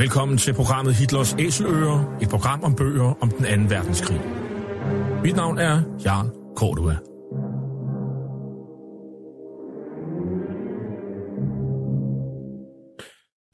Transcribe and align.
Velkommen 0.00 0.38
til 0.38 0.54
programmet 0.54 0.94
Hitlers 0.94 1.36
Æseløer, 1.38 2.18
et 2.22 2.28
program 2.28 2.62
om 2.64 2.76
bøger 2.76 3.18
om 3.22 3.30
den 3.30 3.44
anden 3.44 3.70
verdenskrig. 3.70 4.20
Mit 5.22 5.36
navn 5.36 5.58
er 5.58 5.82
Jarl 6.04 6.28
Cordua. 6.56 6.96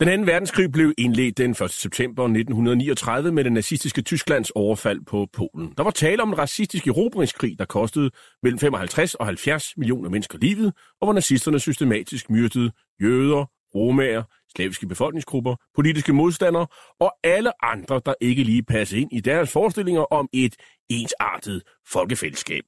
Den 0.00 0.08
anden 0.08 0.26
verdenskrig 0.26 0.72
blev 0.72 0.92
indledt 0.98 1.38
den 1.38 1.50
1. 1.50 1.70
september 1.70 2.22
1939 2.22 3.32
med 3.32 3.44
det 3.44 3.52
nazistiske 3.52 4.02
Tysklands 4.02 4.50
overfald 4.50 5.00
på 5.06 5.26
Polen. 5.32 5.72
Der 5.76 5.82
var 5.82 5.90
tale 5.90 6.22
om 6.22 6.28
en 6.28 6.38
racistisk 6.38 6.86
erobringskrig, 6.86 7.58
der 7.58 7.64
kostede 7.64 8.10
mellem 8.42 8.58
55 8.58 9.14
og 9.14 9.26
70 9.26 9.76
millioner 9.76 10.10
mennesker 10.10 10.38
livet, 10.38 10.72
og 11.00 11.06
hvor 11.06 11.12
nazisterne 11.12 11.58
systematisk 11.60 12.30
myrdede 12.30 12.70
jøder, 13.02 13.44
romager, 13.74 14.22
slaviske 14.56 14.86
befolkningsgrupper, 14.86 15.56
politiske 15.74 16.12
modstandere 16.12 16.66
og 17.00 17.12
alle 17.24 17.64
andre, 17.64 18.00
der 18.06 18.14
ikke 18.20 18.42
lige 18.42 18.62
passede 18.62 19.00
ind 19.00 19.12
i 19.12 19.20
deres 19.20 19.52
forestillinger 19.52 20.02
om 20.02 20.28
et 20.32 20.56
ensartet 20.88 21.62
folkefællesskab. 21.92 22.64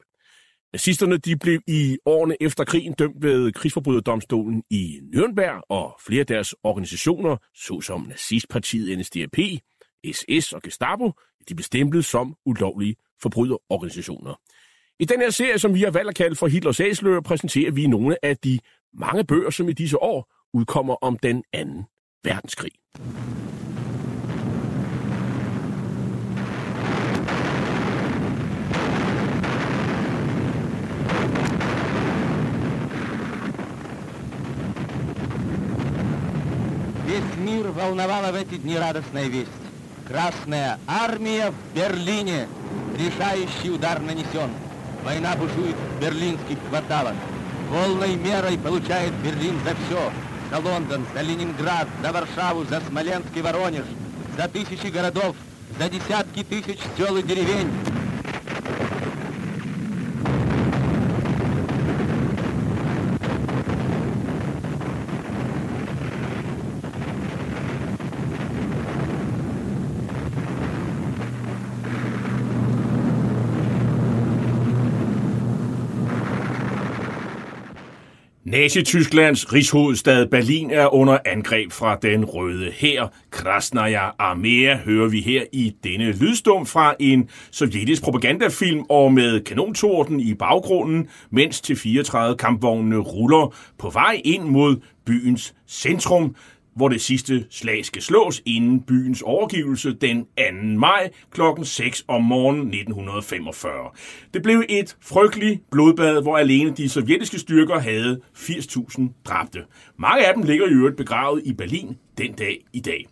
Nazisterne 0.72 1.16
de 1.16 1.36
blev 1.36 1.60
i 1.66 1.98
årene 2.06 2.36
efter 2.40 2.64
krigen 2.64 2.92
dømt 2.92 3.22
ved 3.22 3.52
krigsforbryderdomstolen 3.52 4.62
i 4.70 5.00
Nürnberg, 5.14 5.60
og 5.68 6.00
flere 6.06 6.20
af 6.20 6.26
deres 6.26 6.54
organisationer, 6.62 7.36
såsom 7.54 8.00
nazistpartiet 8.08 8.98
NSDAP, 8.98 9.38
SS 10.12 10.52
og 10.52 10.62
Gestapo, 10.62 11.12
de 11.48 11.54
blev 11.54 11.64
stemplet 11.64 12.04
som 12.04 12.34
ulovlige 12.46 12.96
forbryderorganisationer. 13.22 14.34
I 15.00 15.04
den 15.04 15.20
her 15.20 15.30
serie, 15.30 15.58
som 15.58 15.74
vi 15.74 15.82
har 15.82 15.90
valgt 15.90 16.08
at 16.08 16.14
kalde 16.14 16.36
for 16.36 16.46
Hitlers 16.46 16.80
Æsløer, 16.80 17.20
præsenterer 17.20 17.70
vi 17.70 17.86
nogle 17.86 18.24
af 18.24 18.36
de 18.36 18.58
mange 18.94 19.24
bøger, 19.24 19.50
som 19.50 19.68
i 19.68 19.72
disse 19.72 20.02
år 20.02 20.32
udkommer 20.52 20.96
om 21.00 21.16
den 21.22 21.42
anden 21.52 21.86
verdenskrig. 22.24 22.72
Весь 37.06 37.36
мир 37.38 37.68
волновала 37.68 38.32
в 38.32 38.34
эти 38.34 38.56
дни 38.56 38.76
радостная 38.76 39.28
весть. 39.28 39.50
Красная 40.06 40.78
армия 40.86 41.50
в 41.50 41.74
Берлине. 41.74 42.48
Решающий 42.98 43.70
удар 43.70 44.00
нанесен. 44.00 44.50
Война 45.04 45.34
бушует 45.36 45.76
в 45.76 46.00
берлинских 46.00 46.58
кварталах. 46.68 47.14
Полной 47.70 48.16
мерой 48.16 48.58
получает 48.58 49.12
Берлин 49.22 49.58
за 49.64 49.74
все. 49.74 50.12
За 50.50 50.58
Лондон, 50.58 51.04
за 51.14 51.20
Ленинград, 51.22 51.88
за 52.02 52.12
Варшаву, 52.12 52.64
за 52.64 52.80
Смоленск 52.80 53.28
и 53.34 53.42
Воронеж. 53.42 53.84
За 54.36 54.48
тысячи 54.48 54.86
городов, 54.86 55.36
за 55.78 55.88
десятки 55.88 56.42
тысяч 56.42 56.78
сел 56.96 57.16
и 57.16 57.22
деревень. 57.22 57.70
Nazi-Tysklands 78.58 79.52
rigshovedstad 79.52 80.26
Berlin 80.26 80.70
er 80.70 80.94
under 80.94 81.18
angreb 81.24 81.72
fra 81.72 81.98
den 82.02 82.24
røde 82.24 82.70
hær. 82.70 83.12
Krasnaya 83.30 84.10
Armea 84.18 84.76
hører 84.76 85.08
vi 85.08 85.20
her 85.20 85.42
i 85.52 85.74
denne 85.84 86.12
lydstum 86.12 86.66
fra 86.66 86.94
en 87.00 87.28
sovjetisk 87.50 88.02
propagandafilm 88.02 88.84
og 88.88 89.12
med 89.12 89.40
kanontorden 89.40 90.20
i 90.20 90.34
baggrunden, 90.34 91.08
mens 91.30 91.60
til 91.60 91.76
34 91.76 92.36
kampvognene 92.36 92.96
ruller 92.96 93.54
på 93.78 93.90
vej 93.90 94.20
ind 94.24 94.42
mod 94.42 94.76
byens 95.06 95.54
centrum, 95.68 96.34
hvor 96.78 96.88
det 96.88 97.00
sidste 97.00 97.46
slag 97.50 97.84
skal 97.84 98.02
slås 98.02 98.42
inden 98.46 98.80
byens 98.80 99.22
overgivelse 99.22 99.94
den 99.94 100.24
2. 100.24 100.28
maj 100.76 101.10
kl. 101.30 101.40
6 101.62 102.04
om 102.08 102.24
morgenen 102.24 102.66
1945. 102.66 103.72
Det 104.34 104.42
blev 104.42 104.64
et 104.68 104.96
frygteligt 105.00 105.70
blodbad, 105.70 106.22
hvor 106.22 106.38
alene 106.38 106.70
de 106.70 106.88
sovjetiske 106.88 107.38
styrker 107.38 107.78
havde 107.78 108.20
80.000 108.36 109.02
dræbte. 109.24 109.64
Mange 109.96 110.26
af 110.26 110.34
dem 110.34 110.42
ligger 110.42 110.66
i 110.66 110.70
øvrigt 110.70 110.96
begravet 110.96 111.42
i 111.44 111.52
Berlin 111.52 111.96
den 112.18 112.32
dag 112.32 112.64
i 112.72 112.80
dag. 112.80 113.06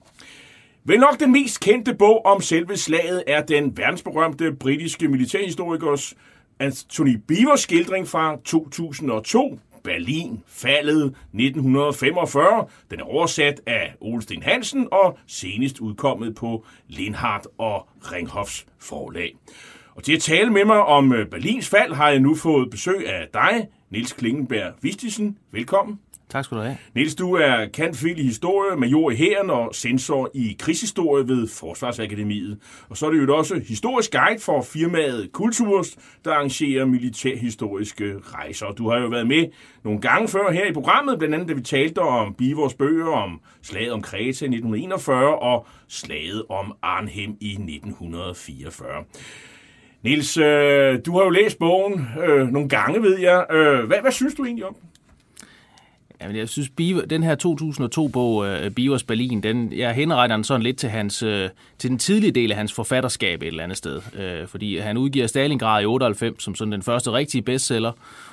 Vel 0.84 1.00
nok 1.00 1.20
den 1.20 1.32
mest 1.32 1.60
kendte 1.60 1.94
bog 1.94 2.26
om 2.26 2.40
selve 2.40 2.76
slaget 2.76 3.22
er 3.26 3.42
den 3.42 3.76
verdensberømte 3.76 4.52
britiske 4.52 5.08
militærhistorikers 5.08 6.14
Anthony 6.60 7.18
Beavers 7.28 7.60
skildring 7.60 8.08
fra 8.08 8.36
2002, 8.44 9.58
Berlin, 9.86 10.42
faldet 10.46 11.04
1945. 11.04 12.66
Den 12.90 13.00
er 13.00 13.04
oversat 13.04 13.60
af 13.66 13.94
Olsten 14.00 14.42
Hansen 14.42 14.88
og 14.92 15.18
senest 15.26 15.78
udkommet 15.78 16.34
på 16.34 16.64
Lindhardt 16.88 17.46
og 17.58 17.88
Ringhoffs 18.12 18.66
forlag. 18.78 19.36
Og 19.94 20.02
til 20.02 20.12
at 20.12 20.22
tale 20.22 20.50
med 20.50 20.64
mig 20.64 20.82
om 20.82 21.12
øh, 21.12 21.26
Berlins 21.26 21.68
fald 21.68 21.92
har 21.92 22.10
jeg 22.10 22.20
nu 22.20 22.34
fået 22.34 22.70
besøg 22.70 23.08
af 23.08 23.28
dig, 23.32 23.68
Nils 23.90 24.12
Klingenberg 24.12 24.72
Vistisen. 24.82 25.38
Velkommen. 25.52 26.00
Tak 26.28 26.44
skal 26.44 26.56
du 26.56 26.62
have. 26.62 26.76
Niels, 26.94 27.14
du 27.14 27.34
er 27.34 27.66
kantfil 27.74 28.18
i 28.18 28.22
historie, 28.22 28.76
major 28.76 29.10
i 29.10 29.16
hæren 29.16 29.50
og 29.50 29.74
sensor 29.74 30.30
i 30.34 30.56
krigshistorie 30.58 31.28
ved 31.28 31.48
Forsvarsakademiet. 31.48 32.58
Og 32.88 32.96
så 32.96 33.06
er 33.06 33.10
det 33.10 33.26
jo 33.26 33.36
også 33.36 33.60
historisk 33.68 34.12
guide 34.12 34.40
for 34.40 34.62
firmaet 34.62 35.32
Kulturs, 35.32 35.96
der 36.24 36.32
arrangerer 36.32 36.84
militærhistoriske 36.84 38.14
rejser. 38.22 38.66
Du 38.66 38.90
har 38.90 38.98
jo 38.98 39.08
været 39.08 39.26
med 39.26 39.46
nogle 39.84 40.00
gange 40.00 40.28
før 40.28 40.50
her 40.50 40.66
i 40.66 40.72
programmet, 40.72 41.18
blandt 41.18 41.34
andet 41.34 41.48
da 41.48 41.54
vi 41.54 41.60
talte 41.60 41.98
om 41.98 42.34
Bivors 42.34 42.74
bøger, 42.74 43.12
om 43.12 43.40
slaget 43.62 43.92
om 43.92 44.02
Kreta 44.02 44.26
i 44.26 44.30
1941 44.30 45.38
og 45.38 45.66
slaget 45.88 46.42
om 46.48 46.76
Arnhem 46.82 47.36
i 47.40 47.50
1944. 47.50 48.88
Niels, 50.02 50.36
øh, 50.36 50.98
du 51.06 51.16
har 51.16 51.24
jo 51.24 51.30
læst 51.30 51.58
bogen 51.58 52.06
øh, 52.26 52.48
nogle 52.48 52.68
gange, 52.68 53.02
ved 53.02 53.18
jeg. 53.18 53.46
Øh, 53.50 53.84
hvad, 53.84 54.00
hvad 54.00 54.12
synes 54.12 54.34
du 54.34 54.44
egentlig 54.44 54.64
om 54.64 54.74
den? 54.74 54.88
Jamen, 56.26 56.38
jeg 56.38 56.48
synes, 56.48 56.68
Beaver, 56.68 57.00
den 57.00 57.22
her 57.22 57.36
2002-bog, 57.46 58.36
uh, 58.36 58.46
øh, 58.46 59.00
Berlin, 59.06 59.40
den, 59.40 59.72
jeg 59.72 59.94
henretter 59.94 60.36
den 60.36 60.44
sådan 60.44 60.62
lidt 60.62 60.78
til, 60.78 60.88
hans, 60.88 61.22
øh, 61.22 61.48
til 61.78 61.90
den 61.90 61.98
tidlige 61.98 62.30
del 62.30 62.50
af 62.50 62.56
hans 62.56 62.72
forfatterskab 62.72 63.42
et 63.42 63.46
eller 63.46 63.62
andet 63.62 63.78
sted. 63.78 64.00
Øh, 64.18 64.46
fordi 64.48 64.78
han 64.78 64.96
udgiver 64.96 65.26
Stalingrad 65.26 65.82
i 65.82 65.86
98 65.86 66.42
som 66.42 66.54
sådan 66.54 66.72
den 66.72 66.82
første 66.82 67.12
rigtige 67.12 67.42
bestseller, 67.42 67.92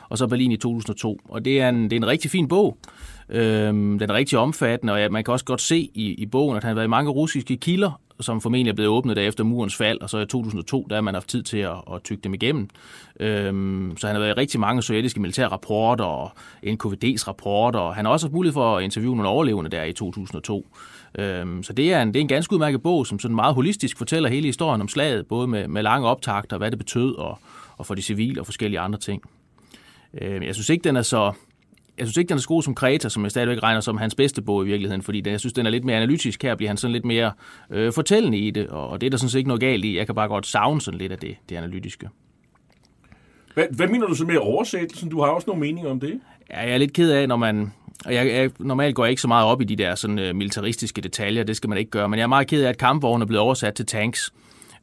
og 0.10 0.18
så 0.18 0.28
Berlin 0.28 0.52
i 0.52 0.58
2002. 0.58 1.20
Og 1.30 1.46
det 1.46 1.62
er 1.62 1.70
en, 1.70 1.84
det 1.84 1.94
er 1.94 1.98
en 1.98 2.08
rigtig 2.08 2.32
fin 2.32 2.48
bog. 2.48 2.78
Uh, 3.30 3.38
den 3.38 4.02
er 4.02 4.14
rigtig 4.14 4.38
omfattende, 4.38 4.94
og 4.94 5.00
ja, 5.00 5.10
man 5.10 5.24
kan 5.24 5.32
også 5.32 5.46
godt 5.46 5.62
se 5.62 5.90
i, 5.94 6.14
i 6.14 6.26
bogen, 6.26 6.58
at 6.58 6.64
han 6.64 6.70
har 6.70 6.76
været 6.76 6.88
i 6.88 6.90
mange 6.90 7.12
russiske 7.12 7.58
kilder, 7.58 8.02
som 8.20 8.42
formentlig 8.42 8.72
er 8.72 8.76
blevet 8.76 8.92
åbnet 8.92 9.18
efter 9.18 9.44
murens 9.44 9.76
fald, 9.76 10.02
og 10.02 10.10
så 10.10 10.18
i 10.18 10.26
2002, 10.26 10.88
der 10.90 10.96
har 10.96 11.02
man 11.02 11.14
haft 11.14 11.30
tid 11.30 11.44
til 11.44 11.58
at, 11.58 11.76
at 11.94 12.04
tygge 12.04 12.22
dem 12.24 12.34
igennem. 12.34 12.70
Øhm, 13.20 13.98
så 13.98 14.08
han 14.08 14.16
har 14.16 14.22
været 14.22 14.38
i 14.38 14.40
rigtig 14.40 14.60
mange 14.60 14.82
sovjetiske 14.82 15.22
militære 15.22 15.48
rapporter 15.48 16.06
og 16.06 16.32
NKVD's 16.66 17.28
rapporter, 17.28 17.80
og 17.80 17.96
han 17.96 18.06
har 18.06 18.12
også 18.12 18.26
haft 18.26 18.34
mulighed 18.34 18.54
for 18.54 18.78
at 18.78 18.84
interviewe 18.84 19.16
nogle 19.16 19.30
overlevende 19.30 19.72
der 19.72 19.84
i 19.84 19.94
2002. 19.94 20.66
Øhm, 21.16 21.64
så 21.64 21.74
det 21.74 21.94
er, 21.94 22.02
en, 22.02 22.08
det 22.08 22.16
er 22.16 22.22
en 22.22 22.28
ganske 22.28 22.54
udmærket 22.54 22.84
bog, 22.84 23.08
som 23.08 23.20
sådan 23.20 23.36
meget 23.36 23.56
holistisk 23.56 23.98
fortæller 23.98 24.30
hele 24.30 24.46
historien 24.46 24.82
om 24.82 24.88
slaget, 24.88 25.28
både 25.28 25.48
med, 25.48 25.68
med 25.68 25.84
lange 25.84 26.08
optagter, 26.08 26.58
hvad 26.58 26.72
det 26.72 26.80
betød, 26.80 27.16
og, 27.16 27.40
og 27.78 27.86
for 27.86 27.96
de 27.96 28.02
civile 28.02 28.42
og 28.42 28.46
forskellige 28.46 28.80
andre 28.80 29.00
ting. 29.00 29.22
Øhm, 30.22 30.44
jeg 30.44 30.54
synes 30.56 30.70
ikke, 30.70 30.84
den 30.84 30.96
er 30.96 31.02
så 31.02 31.32
jeg 31.98 32.08
synes 32.08 32.18
ikke, 32.18 32.30
den 32.30 32.38
er 32.38 32.42
så 32.42 32.48
god 32.48 32.64
som 32.64 32.76
Kreta, 32.76 33.10
som 33.10 33.24
jeg 33.24 33.32
stadigvæk 33.32 33.64
regner 33.64 33.82
som 33.82 33.98
hans 33.98 34.16
bedste 34.16 34.42
bog 34.42 34.64
i 34.64 34.66
virkeligheden, 34.66 35.02
fordi 35.02 35.22
den, 35.22 35.32
jeg 35.32 35.40
synes, 35.40 35.54
den 35.54 35.66
er 35.66 35.70
lidt 35.70 35.86
mere 35.86 35.96
analytisk. 35.96 36.44
Her 36.44 36.56
bliver 36.56 36.70
han 36.70 36.78
sådan 36.78 36.92
lidt 36.92 37.06
mere 37.06 37.32
øh, 37.70 37.94
fortællende 37.94 38.38
i 38.38 38.52
det, 38.52 38.68
og 38.68 39.02
det 39.02 39.08
er 39.08 39.12
der 39.12 39.18
sådan 39.18 39.30
set 39.30 39.38
ikke 39.38 39.48
noget 39.48 39.62
galt 39.62 39.86
i. 39.86 39.98
Jeg 39.98 40.06
kan 40.06 40.16
bare 40.16 40.28
godt 40.28 40.48
savne 40.48 40.82
sådan 40.82 40.98
lidt 40.98 41.12
af 41.12 41.18
det, 41.18 41.36
det 41.50 41.56
analytiske. 41.56 42.10
Hvad, 43.54 43.66
hvad 43.72 43.88
mener 43.88 44.08
du 44.08 44.16
så 44.16 44.26
med 44.26 44.38
oversættelsen? 44.38 45.10
Du 45.10 45.22
har 45.22 45.28
også 45.28 45.48
nogle 45.48 45.60
meninger 45.60 45.92
om 45.92 46.00
det. 46.00 46.20
Ja, 46.50 46.62
jeg 46.62 46.74
er 46.74 46.78
lidt 46.78 46.94
ked 46.94 47.12
af, 47.12 47.28
når 47.28 47.36
man... 47.36 47.74
Og 48.06 48.14
jeg, 48.14 48.28
jeg, 48.28 48.52
normalt 48.60 48.96
går 48.96 49.06
jeg 49.06 49.10
ikke 49.10 49.22
så 49.22 49.28
meget 49.28 49.48
op 49.48 49.62
i 49.62 49.66
de 49.66 49.76
der 49.76 49.96
sådan, 49.96 50.20
uh, 50.20 50.36
militaristiske 50.36 51.02
detaljer, 51.02 51.44
det 51.44 51.56
skal 51.58 51.70
man 51.70 51.78
ikke 51.78 51.92
gøre, 51.92 52.10
men 52.10 52.18
jeg 52.18 52.24
er 52.24 52.28
meget 52.28 52.48
ked 52.48 52.64
af, 52.64 52.70
at 52.70 52.78
kampvogne 52.78 53.24
er 53.24 53.28
blevet 53.28 53.42
oversat 53.42 53.74
til 53.74 53.86
tanks. 53.86 54.34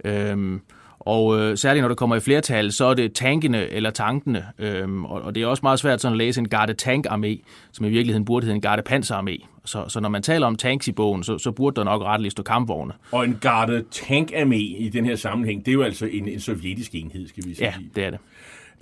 Øhm, 0.05 0.61
og 1.01 1.41
øh, 1.41 1.59
særligt 1.59 1.83
når 1.83 1.89
det 1.89 1.97
kommer 1.97 2.17
i 2.17 2.21
flertal, 2.21 2.73
så 2.73 2.85
er 2.85 2.95
det 2.95 3.13
tankene 3.13 3.69
eller 3.69 3.91
tankene. 3.91 4.47
Øhm, 4.59 5.05
og, 5.05 5.23
og 5.23 5.35
det 5.35 5.43
er 5.43 5.47
også 5.47 5.61
meget 5.63 5.79
svært 5.79 6.01
sådan 6.01 6.13
at 6.13 6.19
læse 6.19 6.41
en 6.41 6.49
garde 6.49 6.75
tank 6.75 7.07
armé, 7.07 7.41
som 7.73 7.87
i 7.87 7.89
virkeligheden 7.89 8.25
burde 8.25 8.45
hedde 8.45 8.55
en 8.55 8.61
garde 8.61 8.83
panser 8.83 9.17
armé. 9.17 9.47
Så, 9.65 9.85
så 9.89 10.01
når 10.01 10.09
man 10.09 10.23
taler 10.23 10.47
om 10.47 10.57
tanks 10.57 10.89
i 10.89 10.93
bogen, 10.93 11.23
så, 11.23 11.39
så 11.39 11.53
burde 11.53 11.77
der 11.77 11.85
nok 11.85 12.03
retteligt 12.03 12.33
stå 12.33 12.43
kampvogne. 12.43 12.93
Og 13.13 13.25
en 13.25 13.39
garde 13.41 13.85
tank 13.91 14.33
armé 14.33 14.55
i 14.55 14.91
den 14.93 15.05
her 15.05 15.17
sammenhæng, 15.17 15.67
det 15.67 15.71
er 15.71 15.75
jo 15.75 15.83
altså 15.83 16.07
en, 16.07 16.29
en 16.29 16.41
sovjetisk 16.41 16.95
enhed, 16.95 17.29
skal 17.29 17.45
vi 17.47 17.55
sige. 17.55 17.67
Ja, 17.67 17.75
det 17.97 18.05
er 18.05 18.11
det. 18.11 18.19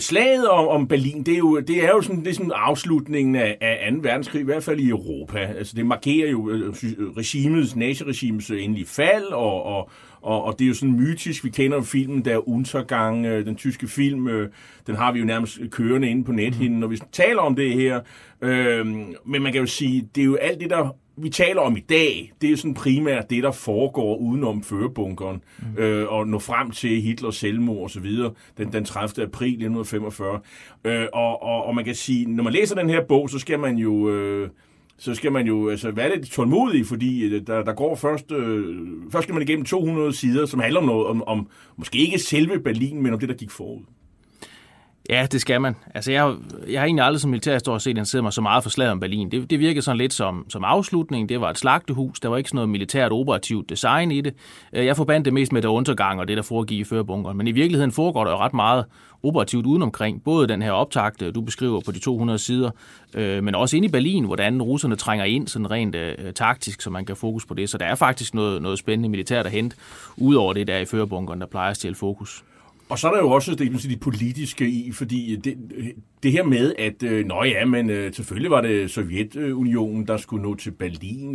Slaget 0.01 0.49
om, 0.49 0.69
om 0.69 0.89
Berlin, 0.89 1.23
det 1.23 1.35
er 1.35 1.39
jo, 1.39 1.61
det 1.61 1.85
er 1.85 1.89
jo 1.89 2.03
sådan, 2.03 2.21
det 2.21 2.29
er 2.29 2.35
sådan 2.35 2.53
afslutningen 2.55 3.37
af, 3.37 3.59
af 3.61 3.93
2. 3.93 3.99
verdenskrig, 4.03 4.41
i 4.41 4.45
hvert 4.45 4.65
fald 4.65 4.81
i 4.81 4.89
Europa. 4.89 5.39
Altså, 5.39 5.77
det 5.77 5.87
markerer 5.87 6.31
jo 6.31 6.51
øh, 6.51 6.61
øh, 6.67 7.17
regimets, 7.17 7.77
naziregimets 7.77 8.51
endelige 8.51 8.87
fald, 8.87 9.25
og, 9.25 9.63
og, 9.63 9.91
og, 10.23 10.45
og 10.45 10.59
det 10.59 10.65
er 10.65 10.69
jo 10.69 10.75
sådan 10.75 10.97
mytisk. 10.97 11.45
Vi 11.45 11.51
kender 11.51 11.77
jo 11.77 11.83
filmen 11.83 12.25
der 12.25 12.49
Untergang, 12.49 13.27
øh, 13.27 13.47
den 13.47 13.57
tyske 13.57 13.89
film, 13.89 14.29
øh, 14.29 14.51
den 14.87 14.97
har 14.97 15.13
vi 15.13 15.19
jo 15.19 15.25
nærmest 15.25 15.61
kørende 15.71 16.11
inde 16.11 16.25
på 16.25 16.33
nethinden, 16.33 16.81
når 16.81 16.87
vi 16.87 16.99
taler 17.13 17.41
om 17.41 17.55
det 17.55 17.73
her. 17.73 18.01
Øh, 18.43 18.87
men 19.27 19.43
man 19.43 19.53
kan 19.53 19.61
jo 19.61 19.67
sige, 19.67 20.09
det 20.15 20.21
er 20.21 20.27
jo 20.27 20.35
alt 20.35 20.61
det, 20.61 20.71
der 20.71 20.95
vi 21.23 21.29
taler 21.29 21.61
om 21.61 21.77
i 21.77 21.81
dag, 21.81 22.33
det 22.41 22.51
er 22.51 22.57
sådan 22.57 22.75
primært 22.75 23.31
det, 23.31 23.43
der 23.43 23.53
foregår 23.53 24.17
udenom 24.17 24.63
førebunkeren, 24.63 25.43
mm. 25.59 25.83
øh, 25.83 26.13
og 26.13 26.29
nå 26.29 26.39
frem 26.39 26.71
til 26.71 27.03
Hitlers 27.03 27.37
selvmord 27.37 27.83
og 27.83 27.91
så 27.91 28.01
videre, 28.01 28.33
den, 28.59 28.73
den 28.73 28.85
30. 28.85 29.27
april 29.27 29.49
1945. 29.49 30.41
Øh, 30.85 31.07
og, 31.13 31.43
og, 31.43 31.65
og 31.65 31.75
man 31.75 31.85
kan 31.85 31.95
sige, 31.95 32.27
når 32.27 32.45
man 32.45 32.53
læser 32.53 32.75
den 32.75 32.91
her 32.91 33.05
bog, 33.05 33.31
så 33.31 33.39
skal 33.39 33.59
man 33.59 33.77
jo... 33.77 34.11
Øh, 34.11 34.49
så 35.01 35.15
skal 35.15 35.33
man 35.33 35.47
jo 35.47 35.69
altså, 35.69 35.91
være 35.91 36.17
lidt 36.17 36.31
tålmodig, 36.31 36.87
fordi 36.87 37.25
øh, 37.25 37.47
der, 37.47 37.63
der 37.65 37.73
går 37.73 37.95
først, 37.95 38.33
øh, 38.33 38.77
først 39.13 39.23
skal 39.23 39.35
man 39.35 39.43
igennem 39.43 39.65
200 39.65 40.13
sider, 40.13 40.47
som 40.47 40.61
handler 40.61 40.81
om 40.81 40.87
noget, 40.87 41.07
om, 41.07 41.23
om 41.27 41.49
måske 41.77 41.99
ikke 41.99 42.19
selve 42.19 42.61
Berlin, 42.61 43.03
men 43.03 43.13
om 43.13 43.21
det, 43.21 43.29
der 43.29 43.35
gik 43.35 43.51
forud. 43.51 43.83
Ja, 45.09 45.27
det 45.33 45.41
skal 45.41 45.61
man. 45.61 45.77
Altså, 45.95 46.13
jeg, 46.13 46.35
jeg 46.71 46.81
har 46.81 46.87
egentlig 46.87 47.05
aldrig 47.05 47.21
som 47.21 47.31
militærhistoriker 47.31 47.79
set 47.79 48.09
sidder 48.09 48.23
mig 48.23 48.33
så 48.33 48.41
meget 48.41 48.63
for 48.63 48.71
slaget 48.71 48.93
om 48.93 49.01
Berlin. 49.01 49.31
Det, 49.31 49.51
det 49.51 49.59
virkede 49.59 49.83
sådan 49.83 49.99
lidt 49.99 50.13
som, 50.13 50.47
som 50.49 50.65
afslutning. 50.65 51.29
Det 51.29 51.41
var 51.41 51.51
et 51.51 51.59
slagtehus. 51.59 52.21
Der 52.21 52.29
var 52.29 52.37
ikke 52.37 52.49
sådan 52.49 52.57
noget 52.57 52.69
militært 52.69 53.13
operativt 53.13 53.71
design 53.71 54.11
i 54.11 54.21
det. 54.21 54.35
Øh, 54.73 54.87
jeg 54.87 54.97
forbandt 54.97 55.25
det 55.25 55.33
mest 55.33 55.53
med 55.53 55.63
det 55.63 55.69
undergang 55.69 56.21
og 56.21 56.29
det, 56.29 56.37
der 56.37 56.43
foregik 56.43 56.79
i 56.79 56.85
førbunkeren. 56.85 57.37
Men 57.37 57.47
i 57.47 57.53
virkeligheden 57.53 57.93
foregår 57.93 58.25
der 58.25 58.31
jo 58.31 58.37
ret 58.37 58.55
meget 58.55 58.85
operativt 59.23 59.67
udenomkring. 59.67 60.25
Både 60.25 60.49
den 60.49 60.63
her 60.63 60.73
optakt, 60.73 61.21
du 61.35 61.41
beskriver 61.41 61.81
på 61.81 61.93
de 61.93 61.99
200 61.99 62.39
sider, 62.39 62.71
øh, 63.15 63.45
men 63.45 63.55
også 63.55 63.77
inde 63.77 63.89
i 63.89 63.91
Berlin, 63.91 64.25
hvordan 64.25 64.63
russerne 64.63 64.97
trænger 64.97 65.25
ind 65.25 65.49
sådan 65.49 65.71
rent 65.71 65.95
øh, 65.95 66.33
taktisk, 66.35 66.81
så 66.81 66.91
man 66.91 67.05
kan 67.05 67.17
fokus 67.17 67.47
på 67.47 67.55
det. 67.55 67.71
Så 67.71 67.79
der 67.79 67.87
er 67.87 67.95
faktisk 67.95 68.35
noget, 68.35 68.63
noget 68.63 68.79
spændende 68.79 69.09
militært 69.09 69.47
at 69.47 69.53
hente, 69.53 69.77
udover 70.17 70.53
det 70.53 70.67
der 70.67 70.79
i 70.79 70.85
førbunkeren, 70.85 71.41
der 71.41 71.47
plejer 71.47 71.71
at 71.71 71.77
stjæle 71.77 71.95
fokus. 71.95 72.45
Og 72.89 72.99
så 72.99 73.09
er 73.09 73.13
der 73.13 73.21
jo 73.21 73.31
også 73.31 73.55
det, 73.55 73.83
de 73.91 73.97
politiske 73.97 74.69
i, 74.69 74.93
fordi 74.93 75.37
det, 75.37 75.57
det 76.23 76.33
her 76.33 76.43
med, 76.43 76.75
at 76.79 77.03
øh, 77.03 77.27
nå 77.27 77.45
ja, 77.45 77.65
men 77.65 77.91
øh, 77.91 78.15
selvfølgelig 78.15 78.51
var 78.51 78.61
det 78.61 78.91
Sovjetunionen, 78.91 80.07
der 80.07 80.17
skulle 80.17 80.43
nå 80.43 80.55
til 80.55 80.71
Berlin. 80.71 81.35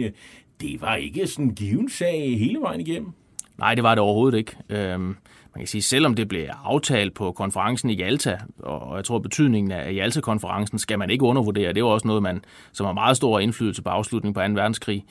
Det 0.61 0.81
var 0.81 0.95
ikke 0.95 1.27
sådan 1.27 1.45
en 1.45 1.55
given 1.55 1.89
sag 1.89 2.39
hele 2.39 2.59
vejen 2.61 2.81
igennem. 2.81 3.11
Nej, 3.57 3.75
det 3.75 3.83
var 3.83 3.95
det 3.95 4.00
overhovedet 4.00 4.38
ikke. 4.38 4.55
Øhm, 4.69 5.15
man 5.55 5.59
kan 5.59 5.67
sige, 5.67 5.81
selvom 5.81 6.15
det 6.15 6.27
blev 6.27 6.45
aftalt 6.63 7.13
på 7.13 7.31
konferencen 7.31 7.89
i 7.89 7.95
Jalta, 7.95 8.38
og 8.59 8.95
jeg 8.95 9.05
tror, 9.05 9.19
betydningen 9.19 9.71
af 9.71 9.95
Jalta-konferencen 9.95 10.79
skal 10.79 11.00
man 11.00 11.09
ikke 11.09 11.25
undervurdere. 11.25 11.73
Det 11.73 11.83
var 11.83 11.89
også 11.89 12.07
noget, 12.07 12.23
man, 12.23 12.44
som 12.71 12.85
har 12.85 12.94
meget 12.94 13.17
stor 13.17 13.39
indflydelse 13.39 13.81
på 13.81 13.89
afslutningen 13.89 14.33
på 14.33 14.39
2. 14.39 14.61
verdenskrig. 14.61 15.05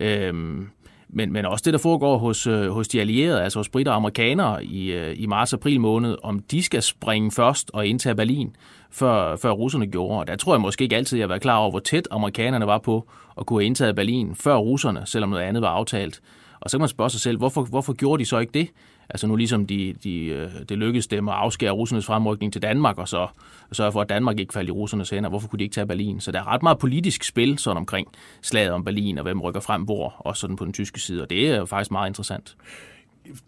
Øhm, 0.00 0.68
men, 1.16 1.32
men 1.32 1.44
også 1.44 1.62
det, 1.64 1.72
der 1.72 1.78
foregår 1.78 2.18
hos, 2.18 2.46
øh, 2.46 2.70
hos 2.70 2.88
de 2.88 3.00
allierede, 3.00 3.42
altså 3.42 3.58
hos 3.58 3.68
britter 3.68 3.92
og 3.92 3.96
amerikanere 3.96 4.64
i, 4.64 4.92
øh, 4.92 5.14
i 5.18 5.26
marts-april 5.26 5.80
måned, 5.80 6.16
om 6.22 6.38
de 6.38 6.62
skal 6.62 6.82
springe 6.82 7.30
først 7.30 7.70
og 7.72 7.86
indtage 7.86 8.14
Berlin, 8.14 8.56
før, 8.90 9.36
før 9.36 9.50
russerne 9.50 9.86
gjorde. 9.86 10.18
Og 10.18 10.26
der 10.26 10.36
tror 10.36 10.54
jeg 10.54 10.60
måske 10.60 10.84
ikke 10.84 10.96
altid, 10.96 11.18
jeg 11.18 11.28
var 11.28 11.38
klar 11.38 11.56
over, 11.56 11.70
hvor 11.70 11.78
tæt 11.78 12.08
amerikanerne 12.10 12.66
var 12.66 12.78
på 12.78 13.08
at 13.38 13.46
kunne 13.46 13.60
have 13.60 13.66
indtaget 13.66 13.96
Berlin 13.96 14.34
før 14.34 14.56
russerne, 14.56 15.02
selvom 15.04 15.30
noget 15.30 15.42
andet 15.42 15.62
var 15.62 15.68
aftalt. 15.68 16.20
Og 16.60 16.70
så 16.70 16.76
kan 16.76 16.80
man 16.80 16.88
spørge 16.88 17.10
sig 17.10 17.20
selv, 17.20 17.38
hvorfor, 17.38 17.62
hvorfor 17.62 17.92
gjorde 17.92 18.20
de 18.20 18.28
så 18.28 18.38
ikke 18.38 18.52
det? 18.52 18.68
Altså 19.10 19.26
nu 19.26 19.36
ligesom 19.36 19.66
de, 19.66 19.94
de, 20.04 20.24
øh, 20.24 20.50
det 20.68 20.78
lykkedes 20.78 21.06
dem 21.06 21.28
at 21.28 21.34
afskære 21.34 21.70
russernes 21.70 22.06
fremrykning 22.06 22.52
til 22.52 22.62
Danmark, 22.62 22.98
og 22.98 23.08
så 23.08 23.26
sørge 23.72 23.92
for, 23.92 24.00
at 24.00 24.08
Danmark 24.08 24.38
ikke 24.40 24.52
faldt 24.52 24.68
i 24.68 24.72
russernes 24.72 25.10
hænder. 25.10 25.30
Hvorfor 25.30 25.48
kunne 25.48 25.58
de 25.58 25.64
ikke 25.64 25.74
tage 25.74 25.86
Berlin? 25.86 26.20
Så 26.20 26.32
der 26.32 26.38
er 26.38 26.46
ret 26.46 26.62
meget 26.62 26.78
politisk 26.78 27.24
spil 27.24 27.58
sådan 27.58 27.76
omkring 27.76 28.08
slaget 28.42 28.72
om 28.72 28.84
Berlin, 28.84 29.18
og 29.18 29.22
hvem 29.22 29.40
rykker 29.40 29.60
frem 29.60 29.82
hvor, 29.82 30.14
også 30.18 30.40
sådan 30.40 30.56
på 30.56 30.64
den 30.64 30.72
tyske 30.72 31.00
side, 31.00 31.22
og 31.22 31.30
det 31.30 31.50
er 31.50 31.56
jo 31.56 31.64
faktisk 31.64 31.90
meget 31.90 32.10
interessant 32.10 32.56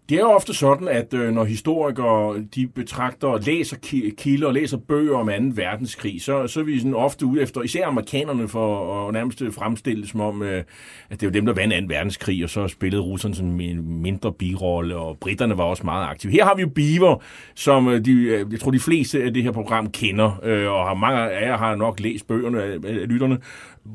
det 0.08 0.16
er 0.16 0.20
jo 0.20 0.30
ofte 0.30 0.54
sådan, 0.54 0.88
at 0.88 1.14
øh, 1.14 1.30
når 1.30 1.44
historikere 1.44 2.44
de 2.54 2.66
betragter 2.66 3.28
og 3.28 3.40
læser 3.40 3.76
kilder 4.18 4.46
og 4.46 4.54
læser 4.54 4.76
bøger 4.76 5.16
om 5.16 5.26
2. 5.26 5.32
verdenskrig, 5.62 6.22
så, 6.22 6.46
så 6.46 6.60
er 6.60 6.64
vi 6.64 6.78
sådan 6.78 6.94
ofte 6.94 7.26
ude 7.26 7.42
efter, 7.42 7.62
især 7.62 7.86
amerikanerne, 7.86 8.48
for 8.48 9.08
at 9.08 9.14
nærmest 9.14 9.42
øh, 9.42 9.52
fremstille 9.52 10.06
som 10.06 10.20
om, 10.20 10.42
øh, 10.42 10.64
at 11.10 11.20
det 11.20 11.26
var 11.26 11.32
dem, 11.32 11.46
der 11.46 11.52
vandt 11.52 11.90
2. 11.90 11.94
verdenskrig, 11.94 12.44
og 12.44 12.50
så 12.50 12.68
spillede 12.68 13.02
russerne 13.02 13.34
sådan 13.34 13.60
en 13.60 14.02
mindre 14.02 14.32
birolle, 14.32 14.96
og 14.96 15.18
britterne 15.18 15.58
var 15.58 15.64
også 15.64 15.84
meget 15.84 16.06
aktive. 16.06 16.32
Her 16.32 16.44
har 16.44 16.54
vi 16.54 16.62
jo 16.62 16.68
Beaver, 16.68 17.22
som 17.54 17.88
øh, 17.88 18.04
de, 18.04 18.12
øh, 18.12 18.52
jeg 18.52 18.60
tror, 18.60 18.70
de 18.70 18.80
fleste 18.80 19.22
af 19.22 19.34
det 19.34 19.42
her 19.42 19.52
program 19.52 19.90
kender, 19.90 20.40
øh, 20.42 20.70
og 20.70 20.86
har 20.86 20.94
mange 20.94 21.18
af 21.18 21.48
jer 21.48 21.58
har 21.58 21.74
nok 21.74 22.00
læst 22.00 22.26
bøgerne 22.26 22.62
af, 22.62 22.74
af 22.84 23.08
lytterne, 23.08 23.38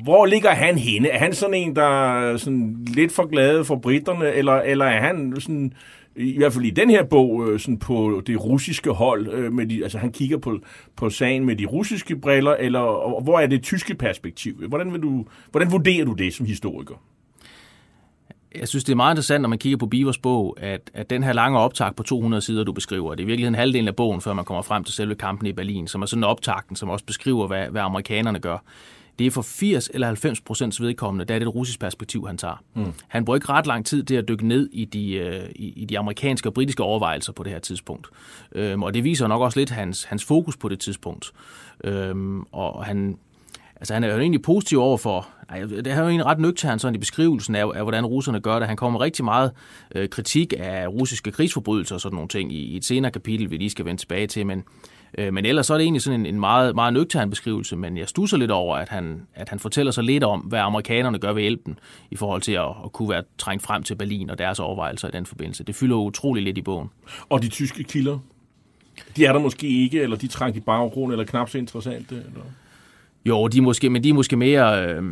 hvor 0.02 0.26
ligger 0.26 0.50
han 0.50 0.78
henne? 0.78 1.08
Er 1.08 1.18
han 1.18 1.32
sådan 1.32 1.54
en, 1.54 1.76
der 1.76 2.14
er 2.14 2.36
sådan 2.36 2.76
lidt 2.86 3.12
for 3.12 3.26
glad 3.26 3.64
for 3.64 3.76
britterne, 3.76 4.32
eller, 4.32 4.52
eller 4.52 4.84
er 4.84 5.00
han 5.00 5.34
sådan, 5.38 5.72
i 6.16 6.38
hvert 6.38 6.52
fald 6.52 6.64
i 6.64 6.70
den 6.70 6.90
her 6.90 7.04
bog, 7.04 7.48
øh, 7.48 7.60
sådan 7.60 7.78
på 7.78 8.22
det 8.26 8.44
russiske 8.44 8.90
hold, 8.90 9.28
øh, 9.28 9.52
med 9.52 9.66
de, 9.66 9.82
altså 9.82 9.98
han 9.98 10.12
kigger 10.12 10.38
på, 10.38 10.58
på 10.96 11.10
sagen 11.10 11.44
med 11.44 11.56
de 11.56 11.66
russiske 11.66 12.16
briller, 12.16 12.54
eller 12.54 12.80
hvor 13.22 13.40
er 13.40 13.46
det 13.46 13.62
tyske 13.62 13.94
perspektiv? 13.94 14.68
Hvordan, 14.68 14.92
vil 14.92 15.02
du, 15.02 15.24
hvordan 15.50 15.72
vurderer 15.72 16.04
du 16.04 16.12
det 16.12 16.34
som 16.34 16.46
historiker? 16.46 16.94
Jeg 18.58 18.68
synes, 18.68 18.84
det 18.84 18.92
er 18.92 18.96
meget 18.96 19.12
interessant, 19.12 19.42
når 19.42 19.48
man 19.48 19.58
kigger 19.58 19.78
på 19.78 19.86
Bivers 19.86 20.18
bog, 20.18 20.56
at, 20.60 20.90
at 20.94 21.10
den 21.10 21.22
her 21.22 21.32
lange 21.32 21.58
optag 21.58 21.96
på 21.96 22.02
200 22.02 22.40
sider, 22.40 22.64
du 22.64 22.72
beskriver, 22.72 23.14
det 23.14 23.22
er 23.22 23.26
virkelig 23.26 23.46
en 23.46 23.54
halvdel 23.54 23.88
af 23.88 23.96
bogen, 23.96 24.20
før 24.20 24.32
man 24.32 24.44
kommer 24.44 24.62
frem 24.62 24.84
til 24.84 24.94
selve 24.94 25.14
kampen 25.14 25.46
i 25.46 25.52
Berlin, 25.52 25.88
som 25.88 26.02
er 26.02 26.06
sådan 26.06 26.20
en 26.20 26.24
optagten, 26.24 26.76
som 26.76 26.88
også 26.88 27.04
beskriver, 27.04 27.46
hvad, 27.46 27.66
hvad 27.68 27.82
amerikanerne 27.82 28.38
gør 28.38 28.58
det 29.18 29.26
er 29.26 29.30
for 29.30 29.42
80 29.42 29.90
eller 29.94 30.06
90 30.06 30.40
procents 30.40 30.80
vedkommende, 30.80 31.24
der 31.24 31.34
er 31.34 31.38
det 31.38 31.46
et 31.46 31.54
russisk 31.54 31.80
perspektiv, 31.80 32.26
han 32.26 32.38
tager. 32.38 32.62
Mm. 32.74 32.92
Han 33.08 33.24
bruger 33.24 33.36
ikke 33.36 33.48
ret 33.48 33.66
lang 33.66 33.86
tid 33.86 34.04
til 34.04 34.14
at 34.14 34.28
dykke 34.28 34.48
ned 34.48 34.68
i 34.72 34.84
de, 34.84 35.12
øh, 35.12 35.48
i, 35.54 35.72
i 35.76 35.84
de 35.84 35.98
amerikanske 35.98 36.48
og 36.48 36.54
britiske 36.54 36.82
overvejelser 36.82 37.32
på 37.32 37.42
det 37.42 37.52
her 37.52 37.58
tidspunkt. 37.58 38.08
Øhm, 38.52 38.82
og 38.82 38.94
det 38.94 39.04
viser 39.04 39.26
nok 39.26 39.42
også 39.42 39.58
lidt 39.60 39.70
hans, 39.70 40.04
hans 40.04 40.24
fokus 40.24 40.56
på 40.56 40.68
det 40.68 40.80
tidspunkt. 40.80 41.32
Øhm, 41.84 42.40
og 42.52 42.84
han, 42.84 43.18
altså 43.76 43.94
han 43.94 44.04
er 44.04 44.14
jo 44.14 44.18
egentlig 44.18 44.42
positiv 44.42 44.80
over 44.80 44.96
for, 44.98 45.28
det 45.52 45.86
er 45.86 46.00
jo 46.00 46.08
egentlig 46.08 46.26
ret 46.26 46.38
nøgtern 46.38 46.78
sådan 46.78 46.94
i 46.94 46.98
beskrivelsen 46.98 47.54
af, 47.54 47.66
af, 47.74 47.82
hvordan 47.82 48.06
russerne 48.06 48.40
gør 48.40 48.58
det. 48.58 48.68
Han 48.68 48.76
kommer 48.76 49.00
rigtig 49.00 49.24
meget 49.24 49.50
øh, 49.94 50.08
kritik 50.08 50.54
af 50.58 50.88
russiske 50.88 51.30
krigsforbrydelser 51.30 51.94
og 51.94 52.00
sådan 52.00 52.14
nogle 52.14 52.28
ting 52.28 52.52
i, 52.52 52.58
i 52.58 52.76
et 52.76 52.84
senere 52.84 53.12
kapitel, 53.12 53.50
vi 53.50 53.56
lige 53.56 53.70
skal 53.70 53.84
vende 53.84 54.00
tilbage 54.00 54.26
til, 54.26 54.46
men 54.46 54.64
Øh, 55.18 55.34
men 55.34 55.46
ellers 55.46 55.66
så 55.66 55.74
er 55.74 55.78
det 55.78 55.84
egentlig 55.84 56.02
sådan 56.02 56.20
en, 56.20 56.26
en 56.26 56.40
meget, 56.40 56.74
meget 56.74 56.92
nøgtern 56.92 57.30
beskrivelse, 57.30 57.76
men 57.76 57.96
jeg 57.98 58.08
stusser 58.08 58.36
lidt 58.36 58.50
over, 58.50 58.76
at 58.76 58.88
han, 58.88 59.22
at 59.34 59.48
han 59.48 59.58
fortæller 59.58 59.92
så 59.92 60.02
lidt 60.02 60.24
om, 60.24 60.40
hvad 60.40 60.58
amerikanerne 60.58 61.18
gør 61.18 61.32
ved 61.32 61.42
hjælpen 61.42 61.78
i 62.10 62.16
forhold 62.16 62.42
til 62.42 62.52
at, 62.52 62.68
at 62.84 62.92
kunne 62.92 63.10
være 63.10 63.22
trængt 63.38 63.62
frem 63.62 63.82
til 63.82 63.94
Berlin 63.94 64.30
og 64.30 64.38
deres 64.38 64.60
overvejelser 64.60 65.08
i 65.08 65.10
den 65.10 65.26
forbindelse. 65.26 65.64
Det 65.64 65.74
fylder 65.74 65.96
utrolig 65.96 66.42
lidt 66.42 66.58
i 66.58 66.62
bogen. 66.62 66.90
Og 67.28 67.42
de 67.42 67.48
tyske 67.48 67.84
kilder? 67.84 68.18
De 69.16 69.26
er 69.26 69.32
der 69.32 69.40
måske 69.40 69.68
ikke, 69.68 70.00
eller 70.00 70.16
de 70.16 70.26
trænger 70.26 70.56
i 70.56 70.60
baggrund, 70.60 71.12
eller 71.12 71.24
knap 71.24 71.50
så 71.50 71.58
interessante? 71.58 72.14
Eller? 72.14 72.44
Jo, 73.24 73.48
de 73.48 73.58
er 73.58 73.62
måske, 73.62 73.90
men 73.90 74.04
de 74.04 74.08
er 74.08 74.14
måske 74.14 74.36
mere... 74.36 74.86
Øh, 74.86 75.02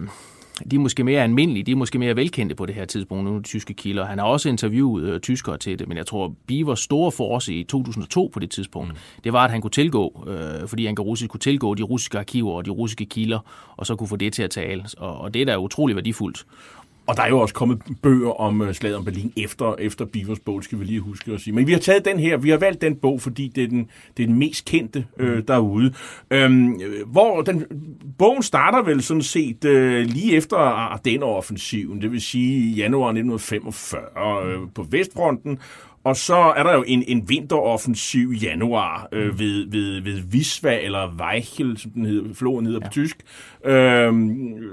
de 0.70 0.76
er 0.76 0.80
måske 0.80 1.04
mere 1.04 1.22
almindelige, 1.22 1.62
de 1.62 1.72
er 1.72 1.76
måske 1.76 1.98
mere 1.98 2.16
velkendte 2.16 2.54
på 2.54 2.66
det 2.66 2.74
her 2.74 2.84
tidspunkt, 2.84 3.24
nogle 3.24 3.42
tyske 3.42 3.74
kilder. 3.74 4.04
Han 4.04 4.18
har 4.18 4.26
også 4.26 4.48
interviewet 4.48 5.04
øh, 5.04 5.20
tyskere 5.20 5.58
til 5.58 5.78
det, 5.78 5.88
men 5.88 5.96
jeg 5.96 6.06
tror, 6.06 6.34
Bivers 6.46 6.80
store 6.80 7.12
force 7.12 7.54
i 7.54 7.64
2002 7.64 8.30
på 8.32 8.40
det 8.40 8.50
tidspunkt, 8.50 8.88
mm. 8.88 8.96
det 9.24 9.32
var, 9.32 9.44
at 9.44 9.50
han 9.50 9.60
kunne 9.60 9.70
tilgå, 9.70 10.26
øh, 10.28 10.68
fordi 10.68 10.86
han 10.86 10.94
russisk 10.98 11.30
kunne 11.30 11.40
tilgå 11.40 11.74
de 11.74 11.82
russiske 11.82 12.18
arkiver 12.18 12.52
og 12.52 12.64
de 12.64 12.70
russiske 12.70 13.04
kilder, 13.04 13.38
og 13.76 13.86
så 13.86 13.96
kunne 13.96 14.08
få 14.08 14.16
det 14.16 14.32
til 14.32 14.42
at 14.42 14.50
tale. 14.50 14.84
Og, 14.98 15.18
og 15.18 15.34
det 15.34 15.42
er 15.42 15.46
da 15.46 15.56
utrolig 15.56 15.96
værdifuldt. 15.96 16.46
Og 17.06 17.16
der 17.16 17.22
er 17.22 17.28
jo 17.28 17.38
også 17.38 17.54
kommet 17.54 17.82
bøger 18.02 18.40
om 18.40 18.60
uh, 18.60 18.72
slaget 18.72 18.96
om 18.96 19.04
Berlin 19.04 19.32
efter, 19.36 19.74
efter 19.78 20.04
Bivers 20.04 20.38
bog, 20.38 20.64
skal 20.64 20.78
vi 20.78 20.84
lige 20.84 21.00
huske 21.00 21.32
at 21.32 21.40
sige. 21.40 21.54
Men 21.54 21.66
vi 21.66 21.72
har 21.72 21.78
taget 21.78 22.04
den 22.04 22.18
her, 22.18 22.36
vi 22.36 22.50
har 22.50 22.56
valgt 22.56 22.80
den 22.80 22.96
bog, 22.96 23.20
fordi 23.20 23.52
det 23.54 23.64
er 23.64 23.68
den, 23.68 23.90
det 24.16 24.22
er 24.22 24.26
den 24.26 24.38
mest 24.38 24.64
kendte 24.64 25.06
uh, 25.20 25.38
derude. 25.48 25.94
Øhm, 26.30 26.80
hvor 27.06 27.42
den, 27.42 27.64
bogen 28.18 28.42
starter 28.42 28.82
vel 28.82 29.02
sådan 29.02 29.22
set 29.22 29.64
uh, 29.64 29.72
lige 30.12 30.36
efter 30.36 30.56
Ardenner-offensiven, 30.56 32.02
det 32.02 32.12
vil 32.12 32.20
sige 32.20 32.74
januar 32.74 33.08
1945 33.08 34.00
uh, 34.62 34.68
på 34.74 34.86
Vestfronten, 34.90 35.58
og 36.04 36.16
så 36.16 36.34
er 36.34 36.62
der 36.62 36.74
jo 36.74 36.84
en, 36.86 37.04
en 37.06 37.28
vinteroffensiv 37.28 38.32
i 38.32 38.36
januar 38.36 39.08
øh, 39.12 39.32
mm. 39.32 39.38
ved, 39.38 39.70
ved, 39.70 40.00
ved 40.00 40.20
Visva, 40.20 40.80
eller 40.80 41.14
Weichel, 41.20 41.78
som 41.78 41.90
den 41.90 42.06
hedder, 42.06 42.34
floden 42.34 42.66
hedder 42.66 42.80
ja. 42.82 42.86
på 42.86 42.92
tysk. 42.92 43.16
Øh, 43.64 43.72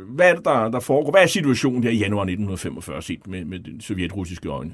hvad 0.10 0.30
er 0.30 0.36
det, 0.36 0.46
der, 0.46 0.70
der 0.70 0.80
foregår? 0.80 1.12
Hvad 1.12 1.22
er 1.22 1.28
situationen 1.28 1.84
der 1.84 1.90
i 1.90 1.98
januar 1.98 2.24
1945 2.24 3.02
set 3.02 3.28
med, 3.28 3.46
med 3.46 3.60
de 3.60 3.82
sovjetrussiske 3.82 4.50
øjne? 4.50 4.72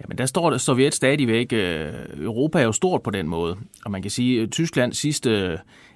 Jamen, 0.00 0.18
der 0.18 0.26
står 0.26 0.50
det 0.50 0.60
Sovjet 0.60 0.94
stadigvæk. 0.94 1.52
Øh, 1.52 1.92
Europa 2.18 2.58
er 2.58 2.64
jo 2.64 2.72
stort 2.72 3.02
på 3.02 3.10
den 3.10 3.28
måde. 3.28 3.56
Og 3.84 3.90
man 3.90 4.02
kan 4.02 4.10
sige, 4.10 4.42
at 4.42 4.50
Tysklands 4.50 4.98
sidste... 4.98 5.50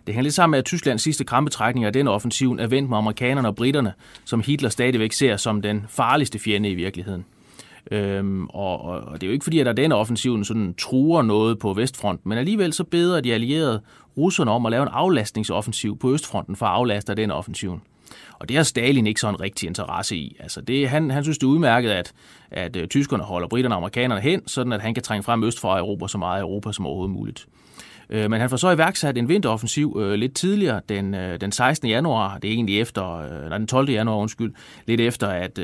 Det 0.06 0.14
hænger 0.14 0.22
lidt 0.22 0.34
sammen 0.34 0.50
med, 0.50 0.58
at 0.58 0.64
Tysklands 0.64 1.02
sidste 1.02 1.24
krampetrækning 1.24 1.86
af 1.86 1.92
den 1.92 2.08
offensiven 2.08 2.58
er 2.58 2.66
vendt 2.66 2.88
med 2.88 2.98
amerikanerne 2.98 3.48
og 3.48 3.54
britterne, 3.54 3.92
som 4.24 4.40
Hitler 4.40 4.68
stadigvæk 4.68 5.12
ser 5.12 5.36
som 5.36 5.62
den 5.62 5.84
farligste 5.88 6.38
fjende 6.38 6.70
i 6.70 6.74
virkeligheden. 6.74 7.24
Øhm, 7.90 8.46
og, 8.46 8.80
og, 8.80 9.12
det 9.14 9.22
er 9.22 9.26
jo 9.26 9.32
ikke 9.32 9.44
fordi, 9.44 9.58
at 9.58 9.66
der 9.66 9.72
den 9.72 9.92
offensiven 9.92 10.44
sådan 10.44 10.74
truer 10.78 11.22
noget 11.22 11.58
på 11.58 11.72
Vestfronten, 11.72 12.28
men 12.28 12.38
alligevel 12.38 12.72
så 12.72 12.84
beder 12.84 13.20
de 13.20 13.34
allierede 13.34 13.80
russerne 14.16 14.50
om 14.50 14.66
at 14.66 14.70
lave 14.70 14.82
en 14.82 14.88
aflastningsoffensiv 14.92 15.98
på 15.98 16.12
Østfronten 16.12 16.56
for 16.56 16.66
at 16.66 16.72
aflaste 16.72 17.14
den 17.14 17.30
offensiven. 17.30 17.82
Og 18.38 18.48
det 18.48 18.56
har 18.56 18.64
Stalin 18.64 19.06
ikke 19.06 19.20
så 19.20 19.28
en 19.28 19.40
rigtig 19.40 19.66
interesse 19.66 20.16
i. 20.16 20.36
Altså 20.40 20.60
det, 20.60 20.88
han, 20.88 21.10
han 21.10 21.22
synes, 21.22 21.38
det 21.38 21.46
er 21.46 21.50
udmærket, 21.50 21.90
at, 21.90 22.12
at 22.50 22.76
øh, 22.76 22.88
tyskerne 22.88 23.22
holder 23.22 23.48
britterne 23.48 23.74
og 23.74 23.76
amerikanerne 23.76 24.20
hen, 24.20 24.48
sådan 24.48 24.72
at 24.72 24.80
han 24.80 24.94
kan 24.94 25.02
trænge 25.02 25.22
frem 25.22 25.44
øst 25.44 25.60
for 25.60 25.78
Europa 25.78 26.08
så 26.08 26.18
meget 26.18 26.38
af 26.38 26.42
Europa 26.42 26.72
som 26.72 26.86
overhovedet 26.86 27.14
muligt. 27.14 27.46
Øh, 28.10 28.30
men 28.30 28.40
han 28.40 28.50
får 28.50 28.56
så 28.56 28.70
iværksat 28.70 29.18
en 29.18 29.28
vinteroffensiv 29.28 29.96
øh, 30.00 30.12
lidt 30.12 30.34
tidligere, 30.34 30.80
den, 30.88 31.12
den 31.12 31.52
16. 31.52 31.88
januar, 31.88 32.38
det 32.38 32.48
er 32.48 32.54
egentlig 32.54 32.80
efter, 32.80 33.28
nej, 33.48 33.58
den 33.58 33.66
12. 33.66 33.90
januar, 33.90 34.16
undskyld, 34.16 34.52
lidt 34.86 35.00
efter, 35.00 35.28
at, 35.28 35.58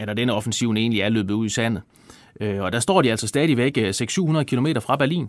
eller 0.00 0.14
denne 0.14 0.34
offensiven 0.34 0.76
egentlig 0.76 1.00
er 1.00 1.08
løbet 1.08 1.34
ud 1.34 1.46
i 1.46 1.48
sandet. 1.48 1.82
Øh, 2.40 2.62
og 2.62 2.72
der 2.72 2.80
står 2.80 3.02
de 3.02 3.10
altså 3.10 3.26
stadigvæk 3.26 3.78
øh, 3.78 3.88
600-700 3.88 4.42
km 4.42 4.66
fra 4.80 4.96
Berlin 4.96 5.28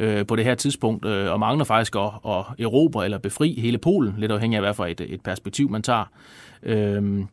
øh, 0.00 0.26
på 0.26 0.36
det 0.36 0.44
her 0.44 0.54
tidspunkt, 0.54 1.04
øh, 1.04 1.32
og 1.32 1.40
mangler 1.40 1.64
faktisk 1.64 1.96
at, 1.96 2.10
at 2.24 2.44
erobre 2.58 3.04
eller 3.04 3.18
befri 3.18 3.60
hele 3.60 3.78
Polen, 3.78 4.14
lidt 4.18 4.32
afhængig 4.32 4.56
af 4.56 4.62
hvad 4.62 4.74
for 4.74 4.86
et, 4.86 5.00
et 5.00 5.20
perspektiv 5.20 5.70
man 5.70 5.82
tager. 5.82 6.04
Øh, 6.62 7.24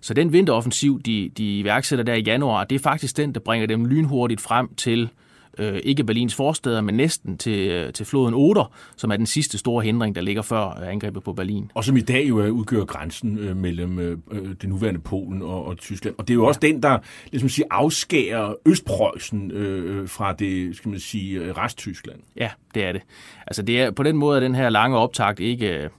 så 0.00 0.14
den 0.14 0.32
vinteroffensiv, 0.32 1.00
de, 1.02 1.30
de 1.36 1.58
iværksætter 1.58 2.04
der 2.04 2.14
i 2.14 2.22
januar, 2.22 2.64
det 2.64 2.74
er 2.74 2.82
faktisk 2.82 3.16
den, 3.16 3.34
der 3.34 3.40
bringer 3.40 3.66
dem 3.66 3.84
lynhurtigt 3.84 4.40
frem 4.40 4.74
til 4.74 5.08
øh, 5.58 5.80
ikke 5.84 6.04
Berlins 6.04 6.34
forsteder, 6.34 6.80
men 6.80 6.94
næsten 6.94 7.38
til, 7.38 7.68
øh, 7.68 7.92
til 7.92 8.06
floden 8.06 8.34
Oder, 8.34 8.72
som 8.96 9.10
er 9.10 9.16
den 9.16 9.26
sidste 9.26 9.58
store 9.58 9.84
hindring, 9.84 10.14
der 10.14 10.20
ligger 10.20 10.42
før 10.42 10.64
angrebet 10.64 11.22
på 11.22 11.32
Berlin. 11.32 11.70
Og 11.74 11.84
som 11.84 11.96
i 11.96 12.00
dag 12.00 12.28
jo 12.28 12.46
udgør 12.46 12.84
grænsen 12.84 13.38
øh, 13.38 13.56
mellem 13.56 13.98
øh, 13.98 14.18
øh, 14.30 14.48
det 14.60 14.68
nuværende 14.68 15.00
Polen 15.00 15.42
og, 15.42 15.66
og 15.66 15.78
Tyskland. 15.78 16.14
Og 16.18 16.28
det 16.28 16.34
er 16.34 16.36
jo 16.36 16.46
også 16.46 16.60
ja. 16.62 16.68
den, 16.68 16.82
der 16.82 16.98
ligesom 17.30 17.48
siger, 17.48 17.66
afskærer 17.70 18.54
Østpreussen 18.66 19.50
øh, 19.50 20.08
fra 20.08 20.32
det, 20.32 20.76
skal 20.76 20.88
man 20.88 21.00
sige, 21.00 21.52
Resttyskland. 21.52 22.20
Ja, 22.36 22.50
det 22.74 22.84
er 22.84 22.92
det. 22.92 23.02
Altså 23.46 23.62
det 23.62 23.80
er, 23.80 23.90
på 23.90 24.02
den 24.02 24.16
måde 24.16 24.36
er 24.36 24.40
den 24.40 24.54
her 24.54 24.68
lange 24.68 24.96
optakt 24.96 25.40
ikke... 25.40 25.90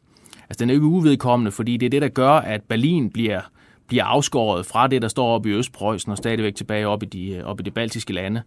Altså 0.50 0.60
den 0.60 0.70
er 0.70 0.74
ikke 0.74 0.86
uvedkommende, 0.86 1.52
fordi 1.52 1.78
det 1.78 1.86
er 1.86 1.90
det, 1.90 2.02
der 2.02 2.08
gør, 2.08 2.30
at 2.30 2.62
Berlin 2.62 3.10
bliver 3.10 3.42
bliver 3.88 4.04
afskåret 4.04 4.66
fra 4.66 4.88
det, 4.88 5.02
der 5.02 5.08
står 5.08 5.28
oppe 5.28 5.50
i 5.50 5.54
Østpreussen 5.54 6.12
og 6.12 6.18
stadigvæk 6.18 6.56
tilbage 6.56 6.88
op 6.88 7.04
i 7.04 7.06
de, 7.06 7.32
øh, 7.32 7.44
op 7.44 7.60
i 7.60 7.64
de 7.64 7.72
baltiske 7.72 8.14
lande. 8.14 8.42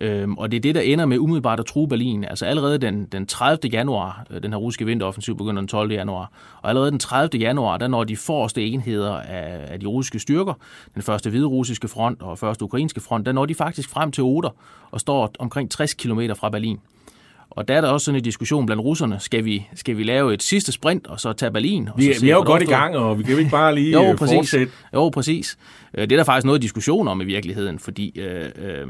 Øhm, 0.00 0.38
og 0.38 0.50
det 0.50 0.56
er 0.56 0.60
det, 0.60 0.74
der 0.74 0.80
ender 0.80 1.06
med 1.06 1.18
umiddelbart 1.18 1.60
at 1.60 1.66
true 1.66 1.88
Berlin. 1.88 2.24
Altså 2.24 2.46
allerede 2.46 2.78
den, 2.78 3.04
den 3.04 3.26
30. 3.26 3.70
januar, 3.72 4.26
øh, 4.30 4.42
den 4.42 4.52
her 4.52 4.58
russiske 4.58 4.86
vinteroffensiv 4.86 5.36
begynder 5.36 5.60
den 5.60 5.68
12. 5.68 5.92
januar, 5.92 6.32
og 6.62 6.68
allerede 6.68 6.90
den 6.90 6.98
30. 6.98 7.38
januar, 7.38 7.76
der 7.76 7.88
når 7.88 8.04
de 8.04 8.16
forreste 8.16 8.66
enheder 8.66 9.14
af, 9.14 9.72
af 9.72 9.80
de 9.80 9.86
russiske 9.86 10.18
styrker, 10.18 10.54
den 10.94 11.02
første 11.02 11.30
hvide 11.30 11.46
russiske 11.46 11.88
front 11.88 12.22
og 12.22 12.38
første 12.38 12.64
ukrainske 12.64 13.00
front, 13.00 13.26
der 13.26 13.32
når 13.32 13.46
de 13.46 13.54
faktisk 13.54 13.90
frem 13.90 14.12
til 14.12 14.24
Oder 14.24 14.50
og 14.90 15.00
står 15.00 15.32
omkring 15.38 15.70
60 15.70 15.94
km 15.94 16.20
fra 16.36 16.50
Berlin. 16.50 16.80
Og 17.50 17.68
der 17.68 17.74
er 17.74 17.80
der 17.80 17.88
også 17.88 18.04
sådan 18.04 18.16
en 18.16 18.24
diskussion 18.24 18.66
blandt 18.66 18.82
russerne. 18.82 19.20
Skal 19.20 19.44
vi, 19.44 19.66
skal 19.74 19.96
vi 19.96 20.02
lave 20.02 20.34
et 20.34 20.42
sidste 20.42 20.72
sprint, 20.72 21.06
og 21.06 21.20
så 21.20 21.32
tage 21.32 21.52
Berlin? 21.52 21.88
Og 21.88 21.94
vi, 21.98 22.14
så 22.14 22.20
vi 22.20 22.30
er 22.30 22.34
jo 22.34 22.42
godt 22.46 22.62
i 22.62 22.66
gang, 22.66 22.96
og 22.96 23.18
vi 23.18 23.22
kan 23.22 23.32
jo 23.32 23.38
ikke 23.38 23.50
bare 23.50 23.74
lige 23.74 23.92
jo, 24.08 24.14
præcis. 24.18 24.36
fortsætte. 24.36 24.72
Jo, 24.94 25.08
præcis. 25.08 25.58
Øh, 25.94 26.02
det 26.02 26.12
er 26.12 26.16
der 26.16 26.24
faktisk 26.24 26.44
noget 26.44 26.62
diskussion 26.62 27.08
om 27.08 27.20
i 27.20 27.24
virkeligheden, 27.24 27.78
fordi 27.78 28.20
øh, 28.20 28.44
øh, 28.56 28.86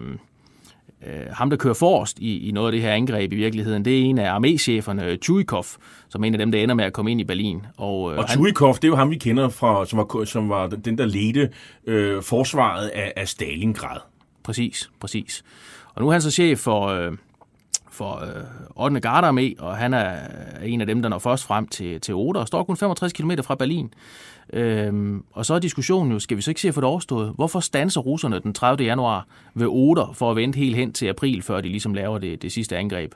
øh, 1.06 1.26
ham, 1.32 1.50
der 1.50 1.56
kører 1.56 1.74
forrest 1.74 2.18
i, 2.18 2.48
i 2.48 2.52
noget 2.52 2.68
af 2.68 2.72
det 2.72 2.82
her 2.82 2.92
angreb 2.92 3.32
i 3.32 3.36
virkeligheden, 3.36 3.84
det 3.84 3.98
er 3.98 4.02
en 4.04 4.18
af 4.18 4.38
armécheferne, 4.38 5.16
Chuikov, 5.16 5.64
som 6.08 6.22
er 6.22 6.26
en 6.26 6.34
af 6.34 6.38
dem, 6.38 6.52
der 6.52 6.62
ender 6.62 6.74
med 6.74 6.84
at 6.84 6.92
komme 6.92 7.10
ind 7.10 7.20
i 7.20 7.24
Berlin. 7.24 7.66
Og, 7.76 8.12
øh, 8.12 8.18
og 8.18 8.28
Chuikov, 8.28 8.74
det 8.74 8.84
er 8.84 8.88
jo 8.88 8.96
ham, 8.96 9.10
vi 9.10 9.16
kender 9.16 9.48
fra, 9.48 9.86
som 9.86 9.98
var, 9.98 10.24
som 10.24 10.48
var 10.48 10.66
den, 10.66 10.98
der 10.98 11.06
ledte 11.06 11.50
øh, 11.86 12.22
forsvaret 12.22 12.88
af, 12.88 13.12
af 13.16 13.28
Stalingrad. 13.28 13.98
Præcis, 14.42 14.90
præcis. 15.00 15.44
Og 15.94 16.02
nu 16.02 16.08
er 16.08 16.12
han 16.12 16.22
så 16.22 16.30
chef 16.30 16.58
for... 16.58 16.86
Øh, 16.86 17.12
for 18.00 18.22
øh, 18.76 18.90
8. 18.90 19.08
Gardarmé, 19.08 19.54
og 19.58 19.76
han 19.76 19.94
er 19.94 20.16
en 20.62 20.80
af 20.80 20.86
dem, 20.86 21.02
der 21.02 21.08
når 21.08 21.18
først 21.18 21.44
frem 21.44 21.66
til, 21.66 22.00
til 22.00 22.14
Oder, 22.14 22.40
og 22.40 22.46
står 22.46 22.64
kun 22.64 22.76
65 22.76 23.12
km 23.12 23.30
fra 23.44 23.54
Berlin. 23.54 23.94
Øhm, 24.52 25.24
og 25.32 25.46
så 25.46 25.54
er 25.54 25.58
diskussionen 25.58 26.12
jo, 26.12 26.18
skal 26.18 26.36
vi 26.36 26.42
så 26.42 26.50
ikke 26.50 26.60
se 26.60 26.72
for 26.72 26.80
det 26.80 26.88
overstået, 26.88 27.32
hvorfor 27.34 27.60
stanser 27.60 28.00
russerne 28.00 28.38
den 28.38 28.54
30. 28.54 28.84
januar 28.84 29.26
ved 29.54 29.66
Oder 29.66 30.12
for 30.12 30.30
at 30.30 30.36
vente 30.36 30.56
helt 30.56 30.76
hen 30.76 30.92
til 30.92 31.06
april, 31.06 31.42
før 31.42 31.60
de 31.60 31.68
ligesom 31.68 31.94
laver 31.94 32.18
det, 32.18 32.42
det 32.42 32.52
sidste 32.52 32.76
angreb? 32.76 33.14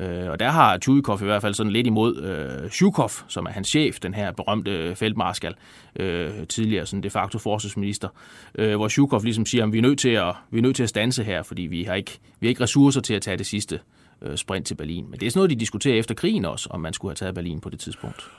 Øh, 0.00 0.30
og 0.30 0.40
der 0.40 0.50
har 0.50 0.78
Tjujkov 0.78 1.18
i 1.22 1.24
hvert 1.24 1.42
fald 1.42 1.54
sådan 1.54 1.72
lidt 1.72 1.86
imod 1.86 2.22
øh, 2.22 2.70
Shukov, 2.70 3.10
som 3.28 3.46
er 3.46 3.50
hans 3.50 3.68
chef, 3.68 4.00
den 4.00 4.14
her 4.14 4.32
berømte 4.32 4.94
feltmarskal, 4.94 5.54
øh, 5.96 6.30
tidligere 6.48 6.86
sådan 6.86 7.02
de 7.02 7.10
facto 7.10 7.38
forsvarsminister, 7.38 8.08
øh, 8.54 8.76
hvor 8.76 8.88
Shukov 8.88 9.22
ligesom 9.22 9.46
siger, 9.46 9.64
at 9.64 9.72
vi 9.72 9.78
er 9.78 9.82
nødt 9.82 9.98
til 9.98 10.08
at, 10.08 10.34
vi 10.50 10.58
er 10.58 10.62
nødt 10.62 10.76
til 10.76 10.82
at 10.82 10.88
stanse 10.88 11.24
her, 11.24 11.42
fordi 11.42 11.62
vi 11.62 11.82
har 11.82 11.94
ikke, 11.94 12.18
vi 12.40 12.46
har 12.46 12.48
ikke 12.48 12.62
ressourcer 12.62 13.00
til 13.00 13.14
at 13.14 13.22
tage 13.22 13.36
det 13.36 13.46
sidste 13.46 13.80
øh, 14.22 14.36
sprint 14.36 14.66
til 14.66 14.74
Berlin. 14.74 15.04
Men 15.10 15.20
det 15.20 15.26
er 15.26 15.30
sådan 15.30 15.38
noget, 15.38 15.50
de 15.50 15.56
diskuterer 15.56 15.98
efter 15.98 16.14
krigen 16.14 16.44
også, 16.44 16.68
om 16.70 16.80
man 16.80 16.92
skulle 16.92 17.10
have 17.10 17.16
taget 17.16 17.34
Berlin 17.34 17.60
på 17.60 17.70
det 17.70 17.80
tidspunkt. 17.80 18.30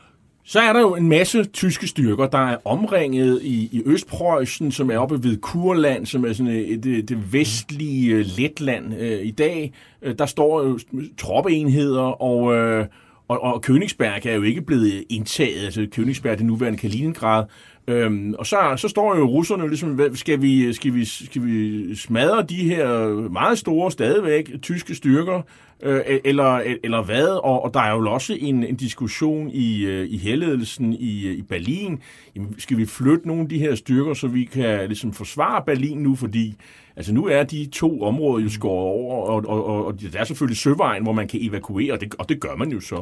Så 0.43 0.60
er 0.60 0.74
der 0.74 0.79
jo 0.79 0.96
en 0.96 1.10
masse 1.10 1.43
tyske 1.43 1.88
styrker, 1.88 2.27
der 2.27 2.38
er 2.38 2.57
omringet 2.65 3.41
i, 3.43 3.69
i 3.72 3.81
Østpreussen, 3.86 4.72
som 4.72 4.91
er 4.91 4.98
oppe 4.98 5.24
ved 5.24 5.38
Kurland, 5.38 6.05
som 6.05 6.25
er 6.25 6.34
sådan 6.34 6.53
et, 6.53 6.84
det, 6.84 7.10
det 7.10 7.34
vestlige 7.34 8.15
øh, 8.15 8.25
Letland 8.38 8.93
øh, 9.00 9.25
i 9.25 9.31
dag. 9.31 9.74
Øh, 10.01 10.15
der 10.19 10.25
står 10.25 10.63
jo 10.63 10.79
troppeenheder, 11.17 12.22
og, 12.22 12.53
øh, 12.53 12.86
og, 13.27 13.43
og 13.43 13.63
Königsberg 13.69 14.27
er 14.27 14.36
jo 14.36 14.41
ikke 14.41 14.62
blevet 14.62 15.03
indtaget. 15.10 15.65
Altså 15.65 15.88
Königsberg, 15.96 16.38
det 16.38 16.46
nuværende 16.46 16.79
Kaliningrad, 16.79 17.46
Øhm, 17.89 18.34
og 18.34 18.46
så, 18.46 18.74
så 18.77 18.88
står 18.88 19.17
jo 19.17 19.25
russerne 19.25 19.67
ligesom, 19.67 20.15
skal 20.15 20.41
vi, 20.41 20.74
skal, 20.74 20.93
vi, 20.93 21.05
skal 21.05 21.46
vi 21.46 21.96
smadre 21.96 22.43
de 22.43 22.55
her 22.55 23.07
meget 23.29 23.57
store, 23.57 23.91
stadigvæk 23.91 24.51
tyske 24.62 24.96
styrker, 24.96 25.41
øh, 25.84 26.00
e-, 26.00 26.22
eller, 26.25 26.60
e-, 26.60 26.79
eller 26.84 27.03
hvad? 27.03 27.27
Og, 27.27 27.63
og 27.63 27.74
der 27.74 27.79
er 27.79 27.91
jo 27.91 28.12
også 28.12 28.38
en, 28.39 28.63
en 28.63 28.75
diskussion 28.75 29.50
i, 29.50 29.86
øh, 29.86 30.07
i 30.10 30.17
helledelsen 30.17 30.93
i, 30.93 31.27
øh, 31.27 31.34
i 31.34 31.41
Berlin. 31.41 32.00
Jamen, 32.36 32.60
skal 32.60 32.77
vi 32.77 32.86
flytte 32.86 33.27
nogle 33.27 33.43
af 33.43 33.50
de 33.50 33.60
her 33.60 33.75
styrker, 33.75 34.13
så 34.13 34.27
vi 34.27 34.43
kan 34.43 34.88
ligesom 34.88 35.13
forsvare 35.13 35.63
Berlin 35.65 35.98
nu, 35.98 36.15
fordi 36.15 36.55
altså 36.98 37.13
nu 37.13 37.25
er 37.25 37.44
de 37.44 37.70
to 37.72 38.01
områder 38.01 38.44
jo 38.44 38.50
skåret 38.50 38.88
over, 38.88 39.27
og, 39.27 39.44
og, 39.48 39.66
og, 39.66 39.86
og 39.86 40.01
der 40.13 40.20
er 40.20 40.24
selvfølgelig 40.24 40.58
søvejen, 40.58 41.04
hvor 41.04 41.13
man 41.13 41.27
kan 41.27 41.39
evakuere, 41.44 41.94
og 41.94 42.01
det, 42.01 42.16
og 42.20 42.30
det 42.30 42.39
gør 42.39 42.56
man 42.56 42.72
jo 42.72 42.80
så. 42.80 42.96
Ja. 42.96 43.01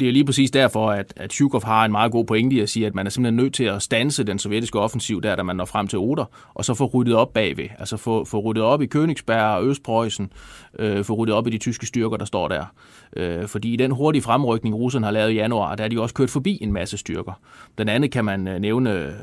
Det 0.00 0.08
er 0.08 0.12
lige 0.12 0.24
præcis 0.24 0.50
derfor, 0.50 0.90
at, 0.90 1.12
at 1.16 1.32
Shukov 1.32 1.64
har 1.64 1.84
en 1.84 1.92
meget 1.92 2.12
god 2.12 2.24
pointe 2.24 2.56
i 2.56 2.60
at 2.60 2.68
sige, 2.68 2.86
at 2.86 2.94
man 2.94 3.06
er 3.06 3.10
simpelthen 3.10 3.36
nødt 3.36 3.54
til 3.54 3.64
at 3.64 3.82
stanse 3.82 4.24
den 4.24 4.38
sovjetiske 4.38 4.78
offensiv 4.78 5.22
der, 5.22 5.36
da 5.36 5.42
man 5.42 5.56
når 5.56 5.64
frem 5.64 5.88
til 5.88 5.98
Oder, 5.98 6.24
og 6.54 6.64
så 6.64 6.74
få 6.74 6.86
ryddet 6.86 7.14
op 7.14 7.32
bagved. 7.32 7.68
Altså 7.78 7.96
få, 7.96 8.24
få 8.24 8.40
ryddet 8.40 8.62
op 8.62 8.82
i 8.82 8.88
Königsberg 8.94 9.56
og 9.56 9.64
Østpreussen, 9.64 10.32
øh, 10.78 11.04
få 11.04 11.14
ryddet 11.14 11.34
op 11.34 11.46
i 11.46 11.50
de 11.50 11.58
tyske 11.58 11.86
styrker, 11.86 12.16
der 12.16 12.24
står 12.24 12.48
der. 12.48 12.64
Øh, 13.16 13.48
fordi 13.48 13.72
i 13.72 13.76
den 13.76 13.90
hurtige 13.90 14.22
fremrykning, 14.22 14.74
russerne 14.74 15.06
har 15.06 15.12
lavet 15.12 15.30
i 15.30 15.34
januar, 15.34 15.74
der 15.74 15.84
er 15.84 15.88
de 15.88 16.00
også 16.00 16.14
kørt 16.14 16.30
forbi 16.30 16.58
en 16.60 16.72
masse 16.72 16.96
styrker. 16.96 17.40
Den 17.78 17.88
anden 17.88 18.10
kan 18.10 18.24
man 18.24 18.48
øh, 18.48 18.60
nævne 18.60 19.14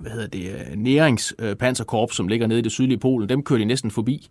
hvad 0.00 0.10
hedder 0.10 0.26
det, 0.26 0.50
øh, 0.50 0.76
næringspanserkorps, 0.76 2.16
som 2.16 2.28
ligger 2.28 2.46
nede 2.46 2.58
i 2.58 2.62
det 2.62 2.72
sydlige 2.72 2.98
Polen, 2.98 3.28
dem 3.28 3.42
kører 3.42 3.58
de 3.58 3.64
næsten 3.64 3.90
forbi. 3.90 4.28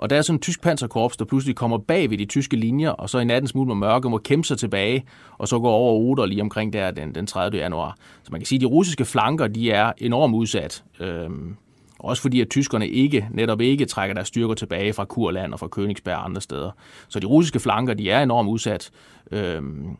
Og 0.00 0.10
der 0.10 0.16
er 0.16 0.22
sådan 0.22 0.36
en 0.36 0.40
tysk 0.40 0.62
panserkorps, 0.62 1.16
der 1.16 1.24
pludselig 1.24 1.56
kommer 1.56 1.78
bag 1.78 2.10
ved 2.10 2.18
de 2.18 2.24
tyske 2.24 2.56
linjer, 2.56 2.90
og 2.90 3.10
så 3.10 3.18
i 3.18 3.24
natten 3.24 3.48
smule 3.48 3.68
med 3.68 3.76
mørke 3.76 4.10
må 4.10 4.18
kæmpe 4.18 4.46
sig 4.46 4.58
tilbage, 4.58 5.04
og 5.38 5.48
så 5.48 5.58
går 5.58 5.70
over 5.70 5.94
Oder 5.94 6.26
lige 6.26 6.42
omkring 6.42 6.72
der 6.72 6.90
den, 6.90 7.14
den 7.14 7.26
30. 7.26 7.58
januar. 7.58 7.96
Så 8.22 8.28
man 8.32 8.40
kan 8.40 8.46
sige, 8.46 8.56
at 8.56 8.60
de 8.60 8.66
russiske 8.66 9.04
flanker, 9.04 9.46
de 9.46 9.70
er 9.70 9.92
enormt 9.98 10.34
udsat. 10.34 10.84
Øhm, 11.00 11.56
også 11.98 12.22
fordi, 12.22 12.40
at 12.40 12.48
tyskerne 12.50 12.88
ikke, 12.88 13.28
netop 13.30 13.60
ikke 13.60 13.84
trækker 13.84 14.14
deres 14.14 14.28
styrker 14.28 14.54
tilbage 14.54 14.92
fra 14.92 15.04
Kurland 15.04 15.52
og 15.52 15.60
fra 15.60 15.68
Königsberg 15.76 16.16
og 16.16 16.24
andre 16.24 16.40
steder. 16.40 16.70
Så 17.08 17.20
de 17.20 17.26
russiske 17.26 17.60
flanker, 17.60 17.94
de 17.94 18.10
er 18.10 18.22
enormt 18.22 18.48
udsat. 18.48 18.90
Øhm, 19.30 19.96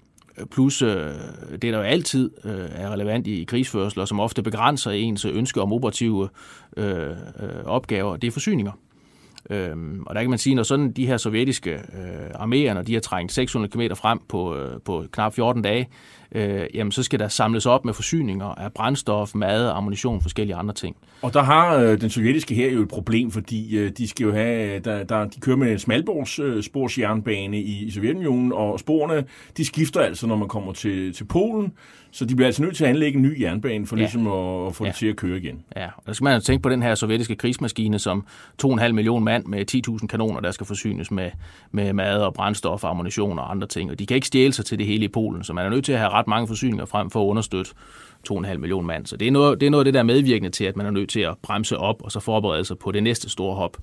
plus 0.51 0.83
øh, 0.83 1.11
det, 1.53 1.63
der 1.63 1.77
jo 1.77 1.81
altid 1.81 2.31
øh, 2.45 2.69
er 2.73 2.91
relevant 2.91 3.27
i 3.27 3.45
krigsførsel, 3.45 4.01
og 4.01 4.09
som 4.09 4.21
ofte 4.21 4.43
begrænser 4.43 4.91
ens 4.91 5.25
ønske 5.25 5.61
om 5.61 5.73
operative 5.73 6.29
øh, 6.77 7.11
øh, 7.11 7.65
opgaver, 7.65 8.17
det 8.17 8.29
er 8.29 8.33
forsyninger. 8.33 8.73
Øhm, 9.51 10.03
og 10.07 10.15
der 10.15 10.21
kan 10.21 10.31
man 10.31 10.39
sige, 10.39 10.55
når 10.55 10.63
sådan 10.63 10.93
de 10.93 11.07
her 11.07 11.17
sovjetiske 11.17 11.71
øh, 11.71 12.31
arméer, 12.35 12.75
når 12.75 12.83
de 12.83 12.95
har 12.95 13.01
trængt 13.01 13.33
600 13.33 13.71
km 13.73 13.95
frem 13.95 14.19
på, 14.29 14.57
øh, 14.57 14.81
på 14.85 15.05
knap 15.13 15.35
14 15.35 15.63
dage, 15.63 15.89
øh, 16.33 16.67
jamen 16.75 16.93
så 16.93 17.03
skal 17.03 17.19
der 17.19 17.29
samles 17.29 17.67
op 17.67 17.85
med 17.85 17.95
forsyninger 17.95 18.47
af 18.47 18.73
brændstof, 18.73 19.35
mad, 19.35 19.69
ammunition 19.69 20.17
og 20.17 20.23
forskellige 20.23 20.57
andre 20.57 20.75
ting. 20.75 20.97
Og 21.23 21.35
der 21.35 21.43
har 21.43 21.77
øh, 21.77 22.01
den 22.01 22.11
sovjetiske 22.11 22.55
her 22.55 22.71
jo 22.71 22.83
et 22.83 22.89
problem, 22.89 23.31
fordi 23.31 23.77
øh, 23.77 23.91
de 23.99 24.09
skal 24.09 24.25
jo 24.25 24.33
have, 24.33 24.79
der, 24.79 25.05
der, 25.05 25.25
de 25.25 25.41
kører 25.41 25.57
med 25.57 25.79
smalborgssporsjernbane 25.79 27.57
øh, 27.57 27.63
i, 27.63 27.85
i 27.85 27.91
Sovjetunionen, 27.91 28.53
og 28.53 28.81
sporene, 28.81 29.25
de 29.57 29.65
skifter 29.65 30.01
altså, 30.01 30.27
når 30.27 30.37
man 30.37 30.49
kommer 30.49 30.73
til, 30.73 31.15
til 31.15 31.25
Polen, 31.25 31.73
så 32.13 32.25
de 32.25 32.37
bliver 32.37 32.47
altså 32.47 32.63
nødt 32.63 32.77
til 32.77 32.85
at 32.85 32.91
anlægge 32.91 33.17
en 33.17 33.23
ny 33.23 33.41
jernbane 33.41 33.87
for 33.87 33.97
ja. 33.97 34.01
ligesom 34.01 34.27
at, 34.27 34.67
at 34.67 34.75
få 34.75 34.85
ja. 34.85 34.89
det 34.89 34.97
til 34.97 35.07
at 35.07 35.17
køre 35.17 35.39
igen. 35.39 35.63
Ja, 35.77 35.87
og 35.87 36.03
der 36.07 36.13
skal 36.13 36.25
man 36.25 36.35
jo 36.35 36.41
tænke 36.41 36.63
på 36.63 36.69
den 36.69 36.83
her 36.83 36.95
sovjetiske 36.95 37.37
krigsmaskine, 37.37 37.99
som 37.99 38.27
2,5 38.65 38.93
millioner 38.93 39.25
mand 39.25 39.47
med 39.47 39.75
10.000 40.01 40.07
kanoner, 40.07 40.41
der 40.41 40.51
skal 40.51 40.67
forsynes 40.67 41.11
med, 41.11 41.31
med 41.73 41.93
mad 41.93 42.21
og 42.21 42.35
brændstof, 42.35 42.85
ammunition 42.85 43.39
og 43.39 43.51
andre 43.51 43.67
ting. 43.67 43.91
Og 43.91 43.99
de 43.99 44.07
kan 44.07 44.15
ikke 44.15 44.27
stjæle 44.27 44.53
sig 44.53 44.65
til 44.65 44.79
det 44.79 44.87
hele 44.87 45.05
i 45.05 45.09
Polen, 45.09 45.45
så 45.45 45.53
man 45.53 45.67
er 45.67 45.71
nødt 45.71 45.85
til 45.85 45.93
at 45.93 45.99
have 45.99 46.11
ret 46.21 46.29
mange 46.29 46.49
forsyninger 46.49 46.85
frem 46.85 47.11
for 47.11 47.23
at 47.23 47.27
understøtte 47.27 47.71
2,5 48.31 48.57
millioner 48.57 48.87
mand. 48.87 49.07
Så 49.07 49.17
det 49.17 49.29
er, 49.29 49.33
noget, 49.33 49.61
det 49.61 49.67
er 49.67 49.71
noget 49.71 49.81
af 49.81 49.85
det, 49.85 49.95
der 49.95 50.01
er 50.01 50.05
medvirkende 50.05 50.51
til, 50.51 50.65
at 50.65 50.77
man 50.77 50.87
er 50.87 50.91
nødt 50.91 51.11
til 51.11 51.21
at 51.21 51.35
bremse 51.43 51.77
op 51.77 52.03
og 52.03 52.13
så 52.13 52.21
forberede 52.21 52.65
sig 52.65 52.79
på 52.79 52.93
det 52.93 53.03
næste 53.03 53.31
store 53.31 53.55
hop. 53.55 53.77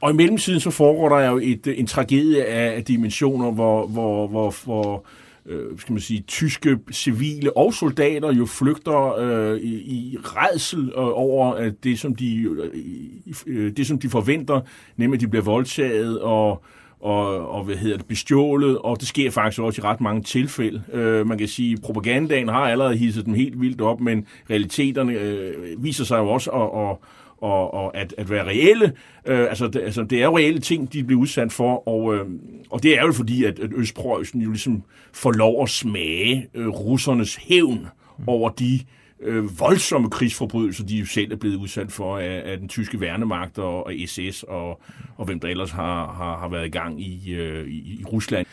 Og 0.00 0.10
i 0.10 0.14
mellemtiden 0.14 0.60
så 0.60 0.70
foregår 0.70 1.08
der 1.18 1.30
jo 1.30 1.40
et, 1.42 1.66
en 1.66 1.86
tragedie 1.86 2.44
af 2.44 2.84
dimensioner, 2.84 3.50
hvor, 3.50 3.86
hvor, 3.86 4.26
hvor, 4.26 4.54
hvor 4.64 5.04
øh, 5.46 5.78
skal 5.78 5.92
man 5.92 6.00
sige, 6.00 6.20
tyske 6.20 6.78
civile 6.92 7.56
og 7.56 7.74
soldater 7.74 8.32
jo 8.32 8.46
flygter 8.46 9.18
øh, 9.18 9.60
i, 9.60 9.74
i 9.74 10.16
redsel 10.22 10.88
øh, 10.88 10.92
over 10.96 11.54
at 11.54 11.84
det, 11.84 11.98
som 11.98 12.14
de, 12.14 12.42
øh, 12.42 12.70
øh, 13.46 13.72
det, 13.76 13.86
som 13.86 13.98
de 13.98 14.08
forventer, 14.08 14.60
nemlig 14.96 15.16
at 15.16 15.20
de 15.20 15.28
bliver 15.28 15.44
voldtaget 15.44 16.20
og 16.20 16.64
og, 17.04 17.48
og 17.48 17.64
hvad 17.64 17.76
hedder 17.76 17.96
det, 17.96 18.06
bestjålet, 18.06 18.78
og 18.78 19.00
det 19.00 19.08
sker 19.08 19.30
faktisk 19.30 19.62
også 19.62 19.82
i 19.82 19.84
ret 19.84 20.00
mange 20.00 20.22
tilfælde. 20.22 20.82
Øh, 20.92 21.26
man 21.26 21.38
kan 21.38 21.48
sige, 21.48 21.72
at 21.72 21.82
propagandaen 21.82 22.48
har 22.48 22.60
allerede 22.60 22.96
hisset 22.96 23.26
dem 23.26 23.34
helt 23.34 23.60
vildt 23.60 23.80
op, 23.80 24.00
men 24.00 24.26
realiteterne 24.50 25.12
øh, 25.12 25.54
viser 25.84 26.04
sig 26.04 26.18
jo 26.18 26.28
også 26.28 26.50
at, 26.50 26.62
at, 26.62 26.96
og, 27.38 27.74
og 27.74 27.96
at, 27.96 28.14
at 28.18 28.30
være 28.30 28.46
reelle. 28.46 28.92
Øh, 29.26 29.40
altså, 29.40 29.68
det, 29.68 29.80
altså, 29.80 30.02
det 30.02 30.20
er 30.20 30.24
jo 30.24 30.36
reelle 30.36 30.60
ting, 30.60 30.92
de 30.92 31.04
bliver 31.04 31.20
udsat 31.20 31.52
for, 31.52 31.88
og, 31.88 32.14
øh, 32.14 32.26
og 32.70 32.82
det 32.82 32.98
er 32.98 33.06
jo 33.06 33.12
fordi, 33.12 33.44
at, 33.44 33.58
at 33.58 33.70
Østpreussen 33.76 34.40
jo 34.40 34.50
ligesom 34.50 34.82
får 35.12 35.32
lov 35.32 35.62
at 35.62 35.68
smage 35.68 36.48
øh, 36.54 36.68
russernes 36.68 37.36
hævn 37.36 37.86
over 38.26 38.48
de 38.48 38.74
øh, 38.74 39.03
Øh, 39.24 39.60
voldsomme 39.60 40.10
krigsforbrydelser, 40.10 40.84
de 40.84 41.06
selv 41.06 41.32
er 41.32 41.36
blevet 41.36 41.56
udsat 41.56 41.92
for 41.92 42.18
af, 42.18 42.42
af 42.44 42.58
den 42.58 42.68
tyske 42.68 43.00
værnemagt 43.00 43.58
og, 43.58 43.86
og 43.86 43.92
SS 44.06 44.42
og, 44.42 44.80
og 45.16 45.26
hvem 45.26 45.40
der 45.40 45.48
ellers 45.48 45.70
har, 45.70 46.12
har, 46.12 46.38
har 46.38 46.48
været 46.48 46.66
i 46.66 46.70
gang 46.70 47.02
i, 47.02 47.34
øh, 47.34 47.66
i, 47.66 48.00
i 48.00 48.04
Rusland. 48.04 48.46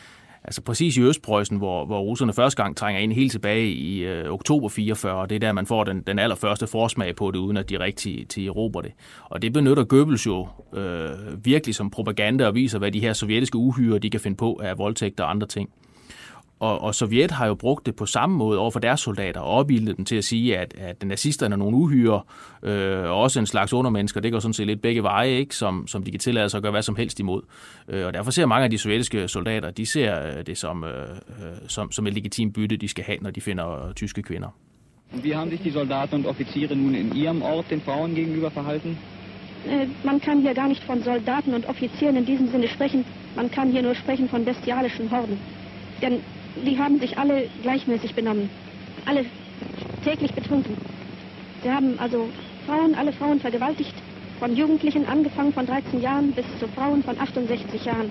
Altså 0.44 0.62
præcis 0.62 0.98
i 0.98 1.02
Østpreussen, 1.02 1.58
hvor, 1.58 1.86
hvor 1.86 2.00
russerne 2.00 2.34
første 2.34 2.64
gang 2.64 2.78
trænger 2.78 3.02
ind 3.02 3.14
helt 3.14 3.32
tilbage 3.32 3.72
i 3.72 4.04
øh, 4.04 4.32
oktober 4.32 4.70
44, 4.70 5.14
og 5.14 5.30
det 5.30 5.36
er 5.36 5.40
der, 5.40 5.52
man 5.52 5.66
får 5.66 5.84
den, 5.84 6.02
den 6.08 6.20
allerførste 6.20 6.68
forsmag 6.68 7.16
på 7.16 7.32
det, 7.32 7.40
uden 7.40 7.58
at 7.58 7.70
de 7.70 7.80
rigtig 7.80 8.28
til 8.30 8.48
erobre 8.48 8.82
det. 8.82 8.92
Og 9.24 9.42
det 9.42 9.54
benytter 9.54 9.84
Goebbels 9.84 10.26
jo 10.26 10.48
øh, 10.74 11.10
virkelig 11.46 11.76
som 11.76 11.90
propaganda 11.90 12.48
og 12.48 12.56
viser, 12.56 12.80
hvad 12.80 12.92
de 12.92 13.00
her 13.00 13.14
sovjetiske 13.14 13.58
uhyre, 13.58 14.00
de 14.00 14.10
kan 14.10 14.20
finde 14.20 14.38
på 14.38 14.60
af 14.64 14.78
voldtægter 14.78 15.24
og 15.24 15.30
andre 15.30 15.48
ting. 15.48 15.70
Og, 16.62 16.82
og 16.82 16.96
Sovjet 16.96 17.32
har 17.32 17.48
jo 17.48 17.56
brugt 17.56 17.86
det 17.86 17.96
på 17.96 18.06
samme 18.06 18.38
måde 18.38 18.60
over 18.60 18.72
for 18.72 18.80
deres 18.80 19.00
soldater, 19.00 19.40
og 19.40 19.58
opbildet 19.58 19.98
dem 19.98 20.06
til 20.06 20.16
at 20.16 20.24
sige, 20.24 20.58
at, 20.58 20.74
at 20.78 21.04
nazisterne 21.04 21.54
er 21.54 21.58
nogle 21.58 21.78
uhyre, 21.78 22.22
øh, 22.64 23.04
og 23.04 23.22
også 23.22 23.40
en 23.40 23.46
slags 23.46 23.74
undermennesker. 23.74 24.22
Det 24.22 24.32
går 24.32 24.40
sådan 24.40 24.54
set 24.54 24.68
lidt 24.68 24.82
begge 24.82 25.04
veje, 25.04 25.30
ikke? 25.30 25.56
Som, 25.56 25.88
som 25.88 26.04
de 26.04 26.12
kan 26.12 26.20
tillade 26.20 26.50
sig 26.50 26.58
at 26.58 26.64
gøre 26.64 26.72
hvad 26.72 26.82
som 26.82 26.96
helst 26.96 27.20
imod. 27.20 27.42
Øh, 27.88 28.06
og 28.06 28.14
derfor 28.14 28.32
ser 28.32 28.46
mange 28.46 28.64
af 28.64 28.70
de 28.70 28.78
sovjetiske 28.78 29.28
soldater, 29.28 29.72
de 29.72 29.86
ser 29.86 30.28
øh, 30.28 30.46
det 30.46 30.58
som, 30.58 30.84
øh, 30.84 30.92
som, 31.68 31.92
som 31.92 32.08
et 32.08 32.14
legitimt 32.14 32.54
bytte, 32.54 32.78
de 32.78 32.88
skal 32.88 33.04
have, 33.04 33.18
når 33.22 33.32
de 33.32 33.42
finder 33.42 33.88
øh, 33.88 33.94
tyske 33.94 34.22
kvinder. 34.22 34.50
Wie 35.24 35.36
haben 35.36 35.50
sich 35.50 35.64
die 35.64 35.72
Soldaten 35.72 36.16
und 36.16 36.26
Offiziere 36.26 36.76
nun 36.76 36.96
in 36.96 37.16
ihrem 37.16 37.42
Ort 37.42 37.66
den 37.70 37.82
Frauen 37.82 38.16
gegenüber 38.16 38.50
verhalten? 38.50 38.98
Äh, 39.66 39.88
man 40.04 40.20
kann 40.20 40.42
hier 40.42 40.54
gar 40.54 40.68
nicht 40.68 40.84
von 40.84 41.04
Soldaten 41.04 41.54
und 41.54 41.66
Offizieren 41.70 42.16
in 42.16 42.26
diesem 42.26 42.48
Sinne 42.52 42.68
sprechen. 42.68 43.04
Man 43.36 43.50
kann 43.52 43.72
hier 43.72 43.82
nur 43.82 43.96
sprechen 43.96 44.30
von 44.30 44.46
bestialischen 44.46 45.10
Horden. 45.12 45.38
Denn 46.02 46.22
die 46.56 46.78
haben 46.78 47.00
sich 47.00 47.18
alle 47.18 47.48
gleichmäßig 47.62 48.14
benommen. 48.14 48.50
Alle 49.06 49.26
täglich 50.04 50.34
betrunken. 50.34 50.76
Sie 51.64 51.70
haben 51.70 51.98
also 52.00 52.30
Frauen, 52.66 52.96
alle 52.96 53.14
Frauen 53.14 53.40
vergewaltigt, 53.40 53.94
von 54.40 54.56
Jugendlichen 54.56 55.06
angefangen 55.06 55.54
von 55.54 55.66
13 55.66 56.02
Jahren 56.02 56.32
bis 56.32 56.46
zu 56.60 56.68
Frauen 56.70 57.04
von 57.04 57.20
68 57.20 57.86
Jahren. 57.86 58.10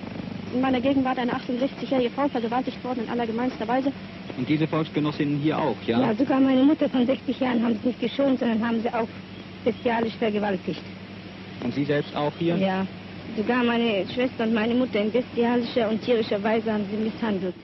In 0.53 0.61
meiner 0.61 0.81
Gegenwart 0.81 1.17
eine 1.17 1.33
68-jährige 1.33 2.09
Frau 2.09 2.27
vergewaltigt 2.27 2.83
worden 2.83 3.03
in 3.05 3.09
allergemeinster 3.09 3.67
Weise. 3.67 3.91
Und 4.37 4.47
diese 4.47 4.67
Volksgenossinnen 4.67 5.39
hier 5.39 5.57
auch, 5.57 5.75
ja? 5.85 5.99
Ja, 5.99 6.15
sogar 6.15 6.39
meine 6.39 6.63
Mutter 6.63 6.89
von 6.89 7.05
60 7.05 7.39
Jahren 7.39 7.63
haben 7.63 7.77
sie 7.81 7.89
nicht 7.89 7.99
geschont, 7.99 8.39
sondern 8.39 8.65
haben 8.65 8.81
sie 8.81 8.93
auch 8.93 9.07
bestialisch 9.63 10.13
vergewaltigt. 10.15 10.81
Und 11.63 11.73
Sie 11.73 11.85
selbst 11.85 12.15
auch 12.15 12.33
hier? 12.39 12.57
Ja, 12.57 12.87
sogar 13.37 13.63
meine 13.63 14.05
Schwester 14.13 14.45
und 14.45 14.53
meine 14.53 14.73
Mutter 14.73 14.99
in 14.99 15.11
bestialischer 15.11 15.89
und 15.89 16.01
tierischer 16.01 16.41
Weise 16.41 16.73
haben 16.73 16.85
sie 16.89 16.97
misshandelt. 16.97 17.55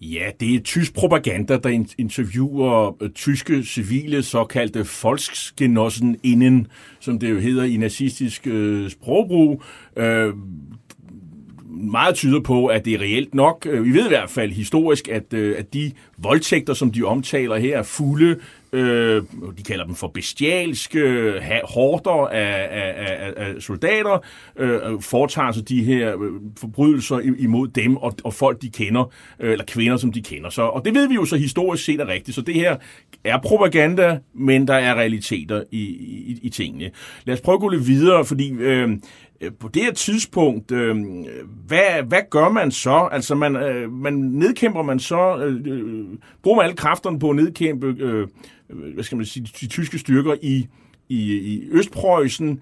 Ja, 0.00 0.30
det 0.40 0.54
er 0.54 0.60
tysk 0.60 0.94
propaganda, 0.94 1.56
der 1.56 1.84
interviewer 1.98 3.02
øh, 3.02 3.10
tyske 3.10 3.64
civile 3.64 4.22
såkaldte 4.22 4.86
Volksgenossen 5.02 6.16
inden, 6.22 6.66
som 7.00 7.18
det 7.18 7.30
jo 7.30 7.38
hedder 7.38 7.64
i 7.64 7.76
nazistisk 7.76 8.46
øh, 8.46 8.90
sprogbrug. 8.90 9.62
Øh, 9.96 10.34
meget 11.70 12.14
tyder 12.14 12.40
på, 12.40 12.66
at 12.66 12.84
det 12.84 12.94
er 12.94 13.00
reelt 13.00 13.34
nok. 13.34 13.66
Øh, 13.70 13.84
vi 13.84 13.90
ved 13.94 14.04
i 14.04 14.08
hvert 14.08 14.30
fald 14.30 14.52
historisk, 14.52 15.08
at, 15.08 15.32
øh, 15.32 15.58
at 15.58 15.74
de 15.74 15.92
voldtægter, 16.18 16.74
som 16.74 16.92
de 16.92 17.02
omtaler 17.02 17.56
her, 17.56 17.78
er 17.78 17.82
fulde, 17.82 18.36
øh, 18.72 19.22
de 19.58 19.62
kalder 19.62 19.84
dem 19.84 19.94
for 19.94 20.08
bestialske 20.08 21.32
hårder 21.64 22.26
af, 22.26 22.68
af, 22.70 22.94
af, 22.96 23.32
af 23.36 23.62
soldater, 23.62 24.24
øh, 24.56 25.00
foretager 25.00 25.52
sig 25.52 25.68
de 25.68 25.84
her 25.84 26.22
øh, 26.22 26.30
forbrydelser 26.56 27.20
imod 27.38 27.68
dem 27.68 27.96
og, 27.96 28.14
og 28.24 28.34
folk, 28.34 28.62
de 28.62 28.70
kender, 28.70 29.12
øh, 29.40 29.52
eller 29.52 29.64
kvinder, 29.64 29.96
som 29.96 30.12
de 30.12 30.22
kender. 30.22 30.50
Så, 30.50 30.62
og 30.62 30.84
det 30.84 30.94
ved 30.94 31.08
vi 31.08 31.14
jo 31.14 31.24
så 31.24 31.36
historisk 31.36 31.84
set 31.84 32.00
er 32.00 32.08
rigtigt. 32.08 32.34
Så 32.34 32.40
det 32.40 32.54
her 32.54 32.76
er 33.24 33.38
propaganda, 33.38 34.18
men 34.34 34.68
der 34.68 34.74
er 34.74 34.94
realiteter 34.94 35.62
i, 35.70 35.82
i, 35.82 36.38
i 36.42 36.48
tingene. 36.48 36.90
Lad 37.24 37.34
os 37.34 37.40
prøve 37.40 37.54
at 37.54 37.60
gå 37.60 37.68
lidt 37.68 37.86
videre, 37.86 38.24
fordi 38.24 38.52
Øh, 38.58 38.88
Øh, 39.40 39.52
på 39.60 39.68
det 39.68 39.82
her 39.82 39.92
tidspunkt, 39.92 40.70
øh, 40.72 40.96
hvad, 41.66 42.02
hvad 42.08 42.22
gør 42.30 42.48
man 42.48 42.70
så? 42.70 43.08
Altså, 43.12 43.34
man, 43.34 43.56
øh, 43.56 43.92
man 43.92 44.14
nedkæmper 44.14 44.82
man 44.82 44.98
så, 44.98 45.36
øh, 45.36 45.60
øh 45.66 46.06
bruger 46.42 46.56
man 46.56 46.64
alle 46.64 46.76
kræfterne 46.76 47.18
på 47.18 47.30
at 47.30 47.36
nedkæmpe, 47.36 47.86
øh, 47.98 48.28
øh, 48.70 48.94
hvad 48.94 49.04
skal 49.04 49.16
man 49.16 49.26
sige, 49.26 49.46
de, 49.46 49.50
de 49.60 49.66
tyske 49.66 49.98
styrker 49.98 50.34
i, 50.42 50.66
i, 51.08 51.34
i 51.34 51.68
Østpreussen, 51.70 52.60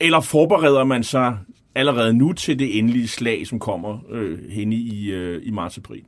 eller 0.00 0.20
forbereder 0.20 0.84
man 0.84 1.04
sig 1.04 1.38
allerede 1.74 2.14
nu 2.14 2.32
til 2.32 2.58
det 2.58 2.78
endelige 2.78 3.08
slag, 3.08 3.46
som 3.46 3.58
kommer 3.58 3.98
øh, 4.10 4.38
hen 4.50 4.72
i, 4.72 5.10
øh, 5.10 5.42
i 5.44 5.50
marts-april? 5.50 6.02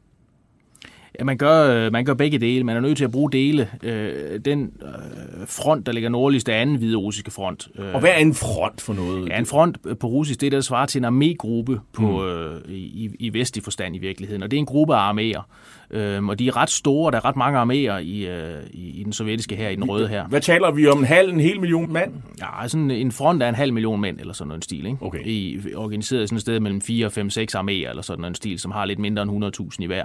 Ja, 1.18 1.24
man 1.24 1.38
gør, 1.38 1.86
øh, 1.86 1.92
man 1.92 2.04
gør 2.04 2.14
begge 2.14 2.38
dele. 2.38 2.64
Man 2.64 2.76
er 2.76 2.80
nødt 2.80 2.96
til 2.96 3.04
at 3.04 3.10
bruge 3.10 3.32
dele. 3.32 3.68
Øh, 3.82 4.40
den 4.44 4.72
øh, 4.82 5.46
front, 5.46 5.86
der 5.86 5.92
ligger 5.92 6.08
nordligst, 6.08 6.48
er 6.48 6.54
anden 6.54 6.76
hvide 6.76 6.96
russiske 6.96 7.30
front. 7.30 7.68
Øh, 7.78 7.94
og 7.94 8.00
hvad 8.00 8.10
er 8.10 8.16
en 8.16 8.34
front 8.34 8.80
for 8.80 8.92
noget? 8.92 9.28
Ja, 9.28 9.38
en 9.38 9.46
front 9.46 9.98
på 10.00 10.06
russisk, 10.06 10.40
det 10.40 10.46
er 10.46 10.50
der 10.50 10.60
svarer 10.60 10.86
til 10.86 11.04
en 11.04 11.04
armégruppe 11.04 11.78
på, 11.92 12.02
mm. 12.02 12.24
øh, 12.24 12.60
i, 12.68 13.10
i 13.18 13.32
vestlig 13.32 13.64
forstand 13.64 13.96
i 13.96 13.98
virkeligheden. 13.98 14.42
Og 14.42 14.50
det 14.50 14.56
er 14.56 14.58
en 14.58 14.66
gruppe 14.66 14.96
af 14.96 15.12
arméer. 15.12 15.42
Øhm, 15.90 16.28
og 16.28 16.38
de 16.38 16.48
er 16.48 16.56
ret 16.56 16.70
store, 16.70 17.10
der 17.10 17.16
er 17.16 17.24
ret 17.24 17.36
mange 17.36 17.58
arméer 17.58 17.98
i, 17.98 18.26
øh, 18.26 18.62
i, 18.70 19.00
i 19.00 19.04
den 19.04 19.12
sovjetiske 19.12 19.56
her, 19.56 19.68
i 19.68 19.74
den 19.74 19.84
røde 19.84 20.08
her. 20.08 20.26
Hvad 20.26 20.40
taler 20.40 20.70
vi 20.70 20.86
om? 20.86 20.98
En 20.98 21.04
halv, 21.04 21.32
en 21.32 21.40
hel 21.40 21.60
million 21.60 21.92
mand? 21.92 22.12
Ja, 22.40 22.68
sådan 22.68 22.90
en 22.90 23.12
front 23.12 23.42
er 23.42 23.48
en 23.48 23.54
halv 23.54 23.72
million 23.72 24.00
mænd, 24.00 24.20
eller 24.20 24.32
sådan 24.32 24.48
noget 24.48 24.64
stil. 24.64 24.86
Ikke? 24.86 24.98
Okay. 25.00 25.26
I, 25.26 25.60
organiseret 25.74 26.28
sådan 26.28 26.36
et 26.36 26.42
sted 26.42 26.60
mellem 26.60 26.80
4, 26.80 27.10
5, 27.10 27.30
6 27.30 27.54
arméer, 27.54 27.88
eller 27.88 28.02
sådan 28.02 28.20
noget 28.20 28.36
stil, 28.36 28.58
som 28.58 28.70
har 28.70 28.84
lidt 28.84 28.98
mindre 28.98 29.22
end 29.22 29.44
100.000 29.60 29.76
i 29.78 29.86
hver. 29.86 30.04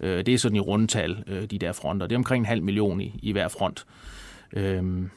Øh, 0.00 0.26
det 0.26 0.34
er 0.34 0.38
sådan 0.38 0.56
i 0.56 0.60
rundtal, 0.60 1.24
øh, 1.26 1.42
de 1.42 1.58
der 1.58 1.72
fronter. 1.72 2.06
Det 2.06 2.14
er 2.14 2.18
omkring 2.18 2.42
en 2.42 2.46
halv 2.46 2.62
million 2.62 3.00
i, 3.00 3.20
i 3.22 3.32
hver 3.32 3.48
front. 3.48 3.86
Øhm, 4.52 5.10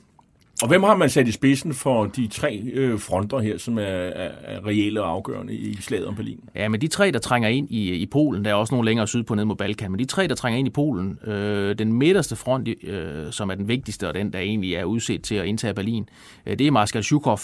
og 0.61 0.67
hvem 0.67 0.83
har 0.83 0.95
man 0.95 1.09
sat 1.09 1.27
i 1.27 1.31
spidsen 1.31 1.73
for 1.73 2.05
de 2.05 2.27
tre 2.27 2.61
øh, 2.73 2.99
fronter 2.99 3.39
her, 3.39 3.57
som 3.57 3.77
er, 3.77 3.81
er, 3.81 4.31
er 4.43 4.65
reelle 4.65 5.03
og 5.03 5.09
afgørende 5.09 5.53
i 5.53 5.75
slaget 5.75 6.07
om 6.07 6.15
Berlin? 6.15 6.39
Ja, 6.55 6.67
men 6.67 6.81
de 6.81 6.87
tre, 6.87 7.11
der 7.11 7.19
trænger 7.19 7.49
ind 7.49 7.67
i, 7.69 7.93
i 7.93 8.05
Polen, 8.05 8.45
der 8.45 8.51
er 8.51 8.55
også 8.55 8.73
nogle 8.73 8.85
længere 8.85 9.07
sydpå 9.07 9.35
ned 9.35 9.45
mod 9.45 9.55
Balkan, 9.55 9.91
men 9.91 9.99
de 9.99 10.05
tre, 10.05 10.27
der 10.27 10.35
trænger 10.35 10.59
ind 10.59 10.67
i 10.67 10.71
Polen, 10.71 11.19
øh, 11.27 11.75
den 11.77 11.93
midterste 11.93 12.35
front, 12.35 12.67
øh, 12.83 13.31
som 13.31 13.49
er 13.49 13.55
den 13.55 13.67
vigtigste, 13.67 14.07
og 14.07 14.13
den, 14.13 14.33
der 14.33 14.39
egentlig 14.39 14.73
er 14.73 14.83
udset 14.83 15.21
til 15.21 15.35
at 15.35 15.45
indtage 15.45 15.73
Berlin, 15.73 16.09
øh, 16.45 16.59
det 16.59 16.67
er 16.67 16.71
Marskal 16.71 17.03
Zhukov, 17.03 17.39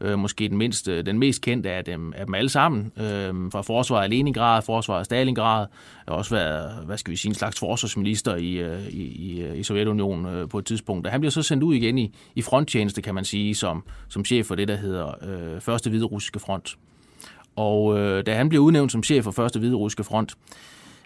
øh, 0.00 0.18
måske 0.18 0.48
den, 0.48 0.56
mindste, 0.58 1.02
den 1.02 1.18
mest 1.18 1.42
kendte 1.42 1.70
af 1.70 1.84
dem, 1.84 2.12
af 2.12 2.26
dem 2.26 2.34
alle 2.34 2.48
sammen, 2.48 2.92
øh, 2.96 3.50
fra 3.52 3.62
forsvaret 3.62 4.04
af 4.04 4.10
Leningrad, 4.10 4.62
forsvaret 4.62 4.98
af 4.98 5.04
Stalingrad, 5.04 5.66
har 6.08 6.14
også 6.14 6.34
været, 6.34 6.86
hvad 6.86 6.98
skal 6.98 7.10
vi 7.10 7.16
sige, 7.16 7.30
en 7.30 7.34
slags 7.34 7.58
forsvarsminister 7.58 8.36
i, 8.36 8.52
øh, 8.52 8.88
i, 8.88 9.02
i, 9.02 9.42
øh, 9.42 9.58
i 9.58 9.62
Sovjetunionen 9.62 10.26
øh, 10.34 10.48
på 10.48 10.58
et 10.58 10.64
tidspunkt. 10.64 11.06
Og 11.06 11.12
han 11.12 11.20
bliver 11.20 11.30
så 11.30 11.42
sendt 11.42 11.62
ud 11.62 11.74
igen 11.74 11.98
i, 11.98 12.14
i 12.34 12.42
fronttjeneste, 12.42 13.02
kan 13.02 13.14
man 13.14 13.24
sige, 13.24 13.54
som, 13.54 13.84
som 14.08 14.24
chef 14.24 14.46
for 14.46 14.54
det, 14.54 14.68
der 14.68 14.76
hedder 14.76 15.14
øh, 15.22 15.60
Første 15.60 15.90
Hvide 15.90 16.04
Russiske 16.04 16.38
Front. 16.38 16.76
Og 17.56 17.98
øh, 17.98 18.26
da 18.26 18.34
han 18.34 18.48
bliver 18.48 18.64
udnævnt 18.64 18.92
som 18.92 19.02
chef 19.02 19.24
for 19.24 19.30
Første 19.30 19.58
Hvide 19.58 19.74
Russiske 19.74 20.04
Front, 20.04 20.34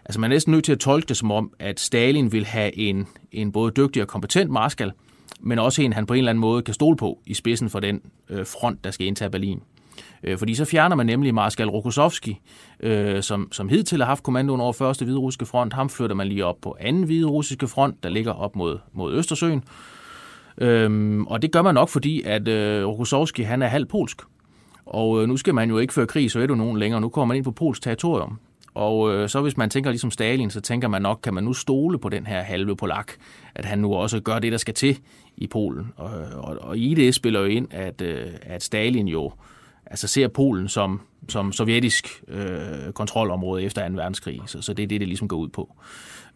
altså 0.04 0.20
man 0.20 0.30
er 0.30 0.35
næsten 0.35 0.52
nødt 0.52 0.64
til 0.64 0.72
at 0.72 0.78
tolke 0.78 1.07
det 1.07 1.16
som 1.16 1.30
om, 1.30 1.52
at 1.59 1.80
Stalin 1.80 2.33
vil 2.33 2.44
have 2.44 2.78
en, 2.78 3.07
en 3.33 3.52
både 3.52 3.72
dygtig 3.76 4.02
og 4.02 4.09
kompetent 4.09 4.50
marskal, 4.50 4.92
men 5.44 5.59
også 5.59 5.83
en, 5.83 5.92
han 5.92 6.07
på 6.07 6.14
en 6.14 6.18
eller 6.18 6.30
anden 6.30 6.40
måde 6.40 6.62
kan 6.62 6.74
stole 6.74 6.96
på 6.96 7.18
i 7.26 7.35
spidsen 7.35 7.70
for 7.70 7.80
den 7.80 8.00
øh, 8.30 8.46
front, 8.46 8.85
der 8.85 8.90
skal 8.90 9.07
indtage 9.07 9.30
Berlin. 9.30 9.62
Øh, 10.22 10.38
fordi 10.38 10.54
så 10.54 10.64
fjerner 10.64 10.96
man 10.96 11.07
nemlig 11.07 11.35
Marskal 11.35 11.68
Rokossovski, 11.68 12.40
øh, 12.80 13.22
som, 13.22 13.48
som 13.52 13.68
hidtil 13.68 13.98
har 13.98 14.07
haft 14.07 14.22
kommandoen 14.22 14.61
over 14.61 14.72
første 14.72 15.04
hviderussiske 15.04 15.46
front. 15.46 15.72
Ham 15.72 15.88
flytter 15.88 16.16
man 16.16 16.26
lige 16.26 16.44
op 16.44 16.57
på 16.62 16.76
anden 16.80 17.02
hviderussiske 17.02 17.68
front, 17.68 18.02
der 18.02 18.09
ligger 18.09 18.33
op 18.33 18.57
mod, 18.57 18.78
mod 18.92 19.14
Østersøen. 19.14 19.64
Øhm, 20.59 21.26
og 21.26 21.42
det 21.42 21.52
gør 21.52 21.62
man 21.62 21.74
nok, 21.74 21.88
fordi 21.88 22.22
at 22.22 22.48
øh, 22.48 22.87
Rokossovski 22.87 23.42
han 23.42 23.62
er 23.62 23.66
halv 23.66 23.87
polsk. 23.87 24.22
Og 24.87 25.22
øh, 25.22 25.28
nu 25.28 25.37
skal 25.37 25.54
man 25.54 25.70
jo 25.70 25.78
ikke 25.78 25.94
føre 25.94 26.07
krig 26.07 26.24
i 26.24 26.28
Sovjetunionen 26.28 26.78
længere, 26.78 27.00
nu 27.00 27.09
kommer 27.09 27.26
man 27.26 27.37
ind 27.37 27.44
på 27.44 27.50
polsk 27.50 27.83
territorium. 27.83 28.38
Og 28.74 29.14
øh, 29.14 29.28
så 29.28 29.40
hvis 29.40 29.57
man 29.57 29.70
tænker 29.70 29.90
ligesom 29.90 30.11
Stalin, 30.11 30.50
så 30.50 30.61
tænker 30.61 30.88
man 30.88 31.02
nok, 31.02 31.20
kan 31.22 31.35
man 31.35 31.44
nu 31.44 31.52
stole 31.52 31.98
på 31.98 32.09
den 32.09 32.26
her 32.26 32.42
halve 32.42 32.76
polak, 32.76 33.12
at 33.54 33.64
han 33.64 33.78
nu 33.78 33.94
også 33.94 34.20
gør 34.20 34.38
det, 34.38 34.52
der 34.52 34.59
skal 34.59 34.74
til 34.74 34.98
i 35.37 35.47
Polen. 35.47 35.92
Og, 35.97 36.11
og, 36.33 36.59
og 36.61 36.79
i 36.79 36.94
det 36.94 37.14
spiller 37.14 37.40
jo 37.40 37.47
ind, 37.47 37.68
at, 37.70 38.01
øh, 38.01 38.27
at 38.42 38.62
Stalin 38.62 39.09
jo 39.09 39.33
altså 39.87 40.09
ser 40.09 40.29
Polen 40.29 40.68
som, 40.68 41.01
som 41.29 41.53
sovjetisk 41.53 42.23
øh, 42.29 42.92
kontrolområde 42.94 43.62
efter 43.62 43.88
2. 43.88 43.94
verdenskrig. 43.94 44.40
Så, 44.47 44.62
så 44.62 44.75
det 44.75 44.83
er 44.83 44.87
det, 44.87 45.01
det 45.01 45.09
ligesom 45.09 45.29
går 45.29 45.37
ud 45.37 45.49
på. 45.49 45.77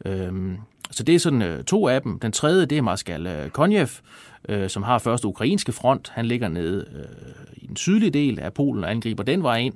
Øhm, 0.04 0.56
så 0.90 1.02
det 1.02 1.14
er 1.14 1.18
sådan 1.18 1.42
øh, 1.42 1.64
to 1.64 1.88
af 1.88 2.02
dem. 2.02 2.18
Den 2.18 2.32
tredje, 2.32 2.66
det 2.66 2.78
er 2.78 2.82
Marskal 2.82 3.26
øh, 3.26 3.50
Konjev, 3.50 3.88
øh, 4.48 4.68
som 4.68 4.82
har 4.82 4.98
første 4.98 5.28
ukrainske 5.28 5.72
front. 5.72 6.08
Han 6.14 6.26
ligger 6.26 6.48
nede 6.48 6.86
øh, 6.94 7.44
i 7.56 7.66
den 7.66 7.76
sydlige 7.76 8.10
del 8.10 8.40
af 8.40 8.52
Polen 8.52 8.84
og 8.84 8.90
angriber 8.90 9.22
den 9.22 9.42
vej 9.42 9.58
ind 9.58 9.74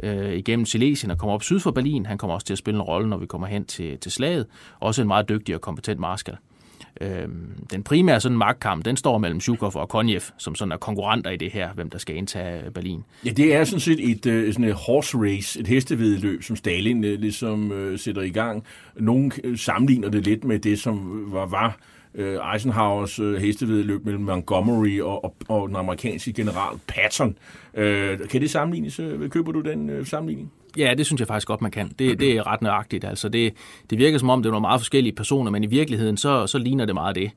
øh, 0.00 0.34
igennem 0.34 0.66
Silesien 0.66 1.10
og 1.10 1.18
kommer 1.18 1.34
op 1.34 1.42
syd 1.42 1.60
for 1.60 1.70
Berlin. 1.70 2.06
Han 2.06 2.18
kommer 2.18 2.34
også 2.34 2.46
til 2.46 2.54
at 2.54 2.58
spille 2.58 2.78
en 2.78 2.82
rolle, 2.82 3.08
når 3.08 3.16
vi 3.16 3.26
kommer 3.26 3.46
hen 3.46 3.64
til, 3.64 3.98
til 3.98 4.12
slaget. 4.12 4.46
Også 4.80 5.02
en 5.02 5.08
meget 5.08 5.28
dygtig 5.28 5.54
og 5.54 5.60
kompetent 5.60 6.00
marskal. 6.00 6.34
Øh, 6.34 6.53
Øh, 7.00 7.28
den 7.70 7.82
primære 7.82 8.20
sådan 8.20 8.38
magtkamp, 8.38 8.84
den 8.84 8.96
står 8.96 9.18
mellem 9.18 9.40
Zhukov 9.40 9.72
og 9.74 9.88
Konjev, 9.88 10.20
som 10.38 10.54
sådan 10.54 10.72
er 10.72 10.76
konkurrenter 10.76 11.30
i 11.30 11.36
det 11.36 11.52
her, 11.52 11.72
hvem 11.72 11.90
der 11.90 11.98
skal 11.98 12.16
indtage 12.16 12.64
øh, 12.64 12.70
Berlin. 12.70 13.04
Ja, 13.24 13.30
det 13.30 13.54
er 13.54 13.64
sådan 13.64 13.80
set 13.80 14.10
et, 14.10 14.46
uh, 14.46 14.52
sådan 14.52 14.64
et 14.64 14.74
horse 14.74 15.18
race, 15.18 15.60
et 15.60 15.66
hestevedløb, 15.66 16.42
som 16.42 16.56
Stalin 16.56 16.98
uh, 16.98 17.10
ligesom 17.10 17.70
uh, 17.70 17.98
sætter 17.98 18.22
i 18.22 18.30
gang. 18.30 18.64
Nogle 18.96 19.32
sammenligner 19.56 20.08
det 20.08 20.24
lidt 20.24 20.44
med 20.44 20.58
det, 20.58 20.78
som 20.78 21.24
var, 21.32 21.46
var 21.46 21.78
uh, 22.14 22.54
Eisenhowers 22.54 23.20
uh, 23.20 23.34
hestevedløb 23.34 24.04
mellem 24.04 24.22
Montgomery 24.22 25.00
og, 25.00 25.24
og, 25.24 25.36
og 25.48 25.68
den 25.68 25.76
amerikanske 25.76 26.32
general 26.32 26.78
Patton. 26.86 27.36
Uh, 27.74 27.82
kan 28.28 28.40
det 28.40 28.50
sammenlignes? 28.50 29.00
Køber 29.30 29.52
du 29.52 29.60
den 29.60 29.98
uh, 29.98 30.06
sammenligning? 30.06 30.52
Ja, 30.78 30.94
det 30.98 31.06
synes 31.06 31.20
jeg 31.20 31.28
faktisk 31.28 31.48
godt, 31.48 31.62
man 31.62 31.70
kan. 31.70 31.88
Det, 31.98 32.20
det 32.20 32.32
er 32.32 32.46
ret 32.46 32.62
nøjagtigt. 32.62 33.04
Altså 33.04 33.28
det, 33.28 33.52
det 33.90 33.98
virker 33.98 34.18
som 34.18 34.30
om, 34.30 34.42
det 34.42 34.48
er 34.48 34.52
nogle 34.52 34.60
meget 34.60 34.80
forskellige 34.80 35.14
personer, 35.14 35.50
men 35.50 35.64
i 35.64 35.66
virkeligheden, 35.66 36.16
så, 36.16 36.46
så 36.46 36.58
ligner 36.58 36.84
det 36.84 36.94
meget 36.94 37.16
det. 37.16 37.30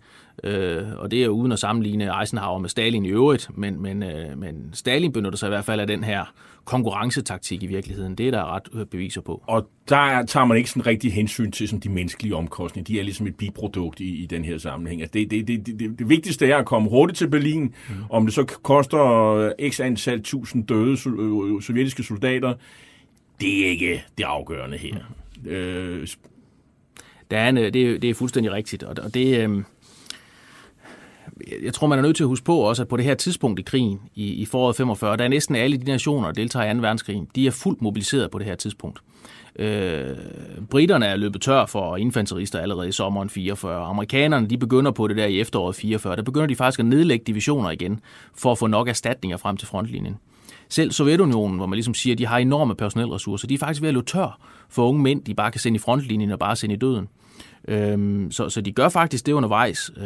Øh, 0.44 0.84
og 0.98 1.12
det 1.12 1.24
er 1.24 1.28
uden 1.28 1.52
at 1.52 1.60
sammenligne 1.60 2.20
Eisenhower 2.20 2.60
med 2.60 2.70
Stalin 2.70 3.06
i 3.06 3.10
øvrigt, 3.10 3.50
men, 3.58 3.82
men, 3.82 4.04
øh, 4.04 4.38
men 4.38 4.70
Stalin 4.74 5.12
benytter 5.12 5.38
sig 5.38 5.48
i 5.48 5.50
hvert 5.50 5.66
fald 5.66 5.80
af 5.80 5.88
den 5.88 6.04
her 6.04 6.34
konkurrencetaktik 6.66 7.64
i 7.64 7.66
virkeligheden. 7.66 8.16
Det 8.16 8.28
er 8.28 8.32
der 8.32 8.56
ret 8.56 8.68
øh, 8.74 8.86
beviser 8.86 9.22
på. 9.22 9.44
Og 9.48 9.70
der 9.90 10.26
tager 10.26 10.46
man 10.46 10.58
ikke 10.58 10.70
sådan 10.70 10.86
rigtig 10.86 11.14
hensyn 11.14 11.52
til 11.52 11.68
sådan 11.68 11.80
de 11.80 11.90
menneskelige 11.90 12.36
omkostninger. 12.36 12.86
De 12.86 13.00
er 13.00 13.04
ligesom 13.04 13.28
et 13.28 13.36
biprodukt 13.36 14.00
i, 14.00 14.24
i 14.24 14.26
den 14.26 14.46
her 14.46 14.58
sammenhæng. 14.58 15.02
Altså 15.02 15.14
det, 15.14 15.32
det, 15.32 15.48
det, 15.48 15.66
det, 15.66 16.00
det, 16.00 16.10
vigtigste 16.10 16.48
er 16.48 16.58
at 16.58 16.66
komme 16.66 16.90
hurtigt 16.90 17.18
til 17.18 17.30
Berlin. 17.30 17.64
Mm. 17.64 17.96
Om 18.10 18.26
det 18.26 18.34
så 18.34 18.44
koster 18.44 19.52
x 19.70 19.80
antal 19.80 20.24
tusind 20.24 20.68
døde 20.68 20.98
sovjetiske 21.62 22.04
soldater, 22.04 22.54
det 23.42 23.66
er 23.66 23.70
ikke 23.70 24.04
det 24.18 24.24
afgørende 24.24 24.78
her. 24.78 24.96
Mm. 25.44 25.50
Øh, 25.50 26.08
der 27.32 27.38
er 27.38 27.50
en, 27.50 27.58
øh, 27.58 27.74
det, 27.74 28.02
det 28.02 28.10
er 28.10 28.14
fuldstændig 28.14 28.52
rigtigt, 28.52 28.84
og 28.84 29.14
det, 29.14 29.38
øh, 29.38 29.64
jeg 31.64 31.74
tror, 31.74 31.88
man 31.88 32.00
er 32.00 32.04
nødt 32.04 32.16
til 32.16 32.24
at 32.24 32.28
huske 32.28 32.46
på 32.46 32.58
også, 32.58 32.82
at 32.82 32.88
på 32.88 32.98
det 32.98 33.06
her 33.06 33.16
tidspunkt 33.16 33.60
i 33.60 33.64
krigen, 33.64 34.00
i, 34.16 34.34
i 34.34 34.46
foråret 34.46 34.76
45, 34.76 35.18
der 35.18 35.24
er 35.24 35.28
næsten 35.28 35.56
alle 35.56 35.78
de 35.78 35.86
nationer, 35.86 36.28
der 36.28 36.34
deltager 36.34 36.72
i 36.72 36.74
2. 36.74 36.80
verdenskrig, 36.80 37.28
de 37.36 37.48
er 37.48 37.52
fuldt 37.52 37.82
mobiliseret 37.82 38.32
på 38.32 38.40
det 38.40 38.46
her 38.46 38.56
tidspunkt. 38.56 39.00
Øh, 39.60 40.18
britterne 40.70 41.06
er 41.06 41.16
løbet 41.16 41.42
tør 41.42 41.66
for 41.66 41.98
infanterister 41.98 42.60
allerede 42.60 42.88
i 42.88 42.92
sommeren 42.92 43.30
44. 43.30 43.86
Amerikanerne 43.86 44.48
de 44.48 44.58
begynder 44.58 44.92
på 44.92 45.08
det 45.08 45.18
der 45.18 45.26
i 45.26 45.40
efteråret 45.40 45.76
44. 45.76 46.16
Der 46.16 46.22
begynder 46.22 46.48
de 46.48 46.56
faktisk 46.56 46.80
at 46.80 46.86
nedlægge 46.86 47.24
divisioner 47.28 47.70
igen, 47.72 48.00
for 48.36 48.52
at 48.52 48.58
få 48.58 48.68
nok 48.68 48.88
erstatninger 48.88 49.38
frem 49.38 49.58
til 49.58 49.68
frontlinjen. 49.68 50.18
Selv 50.70 50.92
Sovjetunionen, 50.92 51.58
hvor 51.58 51.66
man 51.66 51.76
ligesom 51.76 51.94
siger, 51.94 52.14
at 52.14 52.18
de 52.18 52.26
har 52.26 52.38
enorme 52.38 52.76
personelressourcer, 52.76 53.48
de 53.48 53.54
er 53.54 53.58
faktisk 53.58 53.82
ved 53.82 53.90
at 53.90 53.94
løbe 53.94 54.06
tør 54.06 54.40
for 54.70 54.90
unge 54.90 55.02
mænd, 55.02 55.24
de 55.24 55.34
bare 55.34 55.52
kan 55.52 55.62
sende 55.62 55.76
i 55.76 55.80
frontlinjen 55.80 56.32
og 56.32 56.40
bare 56.40 56.56
sende 56.56 56.76
i 56.76 56.78
døden. 56.78 57.08
Øhm, 57.68 58.32
så, 58.32 58.50
så 58.50 58.62
de 58.62 58.72
gør 58.72 58.90
faktisk 58.90 59.26
det 59.26 59.32
undervejs. 59.32 59.92
Øh, 59.98 60.06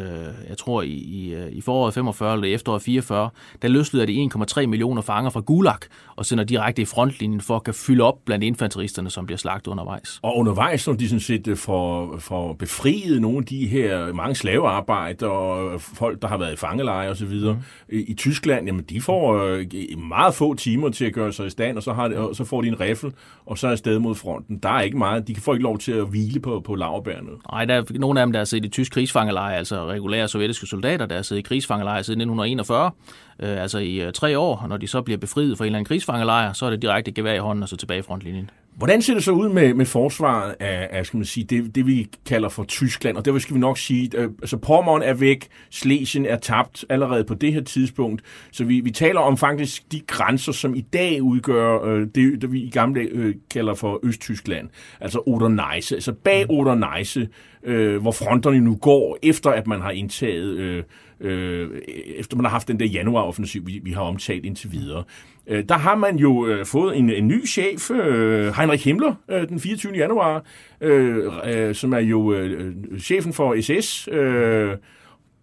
jeg 0.49 0.57
tror, 0.57 0.81
i, 0.81 0.87
i, 0.87 1.33
øh, 1.33 1.51
i 1.51 1.61
foråret 1.61 1.93
45 1.93 2.33
eller 2.33 2.55
efteråret 2.55 2.81
44, 2.81 3.29
der 3.61 3.67
løsleder 3.67 4.05
de 4.05 4.29
1,3 4.61 4.65
millioner 4.65 5.01
fanger 5.01 5.29
fra 5.29 5.39
Gulag 5.39 5.77
og 6.15 6.25
sender 6.25 6.43
direkte 6.43 6.81
i 6.81 6.85
frontlinjen 6.85 7.41
for 7.41 7.55
at 7.55 7.63
kan 7.63 7.73
fylde 7.73 8.03
op 8.03 8.15
blandt 8.25 8.43
infanteristerne, 8.43 9.09
som 9.09 9.25
bliver 9.25 9.37
slagt 9.37 9.67
undervejs. 9.67 10.19
Og 10.21 10.37
undervejs, 10.37 10.87
når 10.87 10.93
de 10.93 11.09
sådan 11.09 11.19
set 11.19 11.47
øh, 11.47 11.57
får, 11.57 12.17
får 12.19 12.53
befriet 12.53 13.21
nogle 13.21 13.37
af 13.37 13.45
de 13.45 13.67
her 13.67 14.13
mange 14.13 14.35
slavearbejder 14.35 15.27
og 15.27 15.81
folk, 15.81 16.21
der 16.21 16.27
har 16.27 16.37
været 16.37 16.53
i 16.53 16.57
fangeleje 16.57 17.09
osv. 17.09 17.33
Mm. 17.33 17.55
I, 17.89 17.99
i 18.01 18.13
Tyskland, 18.13 18.65
jamen 18.65 18.83
de 18.83 19.01
får 19.01 19.43
øh, 19.43 19.65
meget 20.09 20.33
få 20.33 20.53
timer 20.53 20.89
til 20.89 21.05
at 21.05 21.13
gøre 21.13 21.33
sig 21.33 21.47
i 21.47 21.49
stand, 21.49 21.77
og 21.77 21.83
så, 21.83 21.93
har 21.93 22.07
de, 22.07 22.17
og 22.17 22.35
så 22.35 22.45
får 22.45 22.61
de 22.61 22.67
en 22.67 22.79
riffel, 22.79 23.13
og 23.45 23.57
så 23.57 23.67
er 23.67 23.75
sted 23.75 23.99
mod 23.99 24.15
fronten. 24.15 24.57
Der 24.57 24.69
er 24.69 24.81
ikke 24.81 24.97
meget. 24.97 25.27
De 25.27 25.35
får 25.35 25.53
ikke 25.53 25.63
lov 25.63 25.77
til 25.77 25.91
at 25.91 26.07
hvile 26.07 26.39
på, 26.39 26.59
på 26.59 26.75
lavbærene. 26.75 27.29
Nej, 27.51 27.65
der 27.65 27.75
er 27.75 27.83
nogle 27.89 28.19
af 28.19 28.25
dem, 28.25 28.31
der 28.31 28.39
har 28.39 28.45
siddet 28.45 28.65
i 28.65 28.69
tysk 28.69 28.91
krigsfangelejre, 28.91 29.57
altså 29.57 29.85
regulære 29.85 30.27
sovjetiske 30.27 30.67
soldater, 30.67 31.05
der 31.05 31.15
har 31.15 31.21
siddet 31.21 31.39
i 31.39 31.43
krigsfangelejre 31.43 32.03
siden 32.03 32.21
1941, 32.21 32.91
øh, 33.39 33.61
altså 33.61 33.77
i 33.77 34.01
øh, 34.01 34.13
tre 34.13 34.39
år. 34.39 34.65
Når 34.69 34.77
de 34.77 34.87
så 34.87 35.01
bliver 35.01 35.17
befriet 35.17 35.57
fra 35.57 35.65
en 35.65 35.67
eller 35.67 35.77
anden 35.77 35.87
krigsfangelejre, 35.87 36.53
så 36.53 36.65
er 36.65 36.69
det 36.69 36.81
direkte 36.81 37.11
gevær 37.11 37.33
i 37.33 37.37
hånden 37.37 37.63
og 37.63 37.69
så 37.69 37.77
tilbage 37.77 37.99
i 37.99 38.01
frontlinjen. 38.01 38.49
Hvordan 38.75 39.01
ser 39.01 39.13
det 39.13 39.23
så 39.23 39.31
ud 39.31 39.49
med, 39.49 39.73
med 39.73 39.85
forsvaret 39.85 40.55
af, 40.59 40.87
af 40.91 41.05
skal 41.05 41.17
man 41.17 41.25
sige, 41.25 41.43
det, 41.43 41.75
det, 41.75 41.87
vi 41.87 42.07
kalder 42.25 42.49
for 42.49 42.63
Tyskland? 42.63 43.17
Og 43.17 43.25
der 43.25 43.39
skal 43.39 43.55
vi 43.55 43.59
nok 43.59 43.77
sige, 43.77 44.09
øh, 44.17 44.29
altså 44.41 44.57
Pommern 44.57 45.01
er 45.01 45.13
væk, 45.13 45.47
Slesien 45.69 46.25
er 46.25 46.37
tabt 46.37 46.85
allerede 46.89 47.23
på 47.23 47.33
det 47.33 47.53
her 47.53 47.61
tidspunkt. 47.61 48.21
Så 48.51 48.63
vi, 48.63 48.79
vi 48.79 48.91
taler 48.91 49.19
om 49.19 49.37
faktisk 49.37 49.91
de 49.91 49.99
grænser, 50.07 50.51
som 50.51 50.75
i 50.75 50.81
dag 50.81 51.21
udgør 51.21 51.83
øh, 51.85 52.07
det, 52.15 52.41
det, 52.41 52.51
vi 52.51 52.61
i 52.61 52.69
gamle 52.69 53.01
øh, 53.01 53.35
kalder 53.51 53.73
for 53.73 53.99
Østtyskland. 54.03 54.69
Altså 55.01 55.19
Oder-Neisse. 55.19 55.95
Altså 55.95 56.13
bag 56.13 56.45
Oder-Neisse, 56.51 57.27
øh, 57.63 58.01
hvor 58.01 58.11
fronterne 58.11 58.59
nu 58.59 58.75
går, 58.75 59.17
efter 59.23 59.49
at 59.49 59.67
man 59.67 59.81
har 59.81 59.91
indtaget... 59.91 60.57
Øh, 60.57 60.83
øh, 61.21 61.81
efter 62.17 62.37
man 62.37 62.45
har 62.45 62.51
haft 62.51 62.67
den 62.67 62.79
der 62.79 62.85
januaroffensiv, 62.85 63.67
vi, 63.67 63.79
vi 63.83 63.91
har 63.91 64.01
omtalt 64.01 64.45
indtil 64.45 64.71
videre. 64.71 65.03
Øh, 65.47 65.63
der 65.69 65.77
har 65.77 65.95
man 65.95 66.17
jo 66.17 66.47
øh, 66.47 66.65
fået 66.65 66.97
en, 66.97 67.09
en 67.09 67.27
ny 67.27 67.47
chef, 67.47 67.91
øh, 67.91 68.55
Heinrich 68.57 68.85
Himmler, 68.85 69.15
øh, 69.29 69.49
den 69.49 69.59
24. 69.59 69.93
januar, 69.93 70.43
øh, 70.81 71.25
øh, 71.45 71.75
som 71.75 71.93
er 71.93 71.99
jo 71.99 72.33
øh, 72.33 72.75
chefen 72.99 73.33
for 73.33 73.61
SS. 73.61 74.07
Øh, 74.11 74.77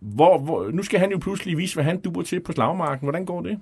hvor, 0.00 0.38
hvor, 0.38 0.70
nu 0.70 0.82
skal 0.82 1.00
han 1.00 1.10
jo 1.10 1.18
pludselig 1.18 1.58
vise, 1.58 1.74
hvad 1.74 1.84
han 1.84 2.00
duer 2.00 2.22
til 2.22 2.40
på 2.40 2.52
slagmarken. 2.52 3.04
Hvordan 3.04 3.24
går 3.24 3.42
det? 3.42 3.58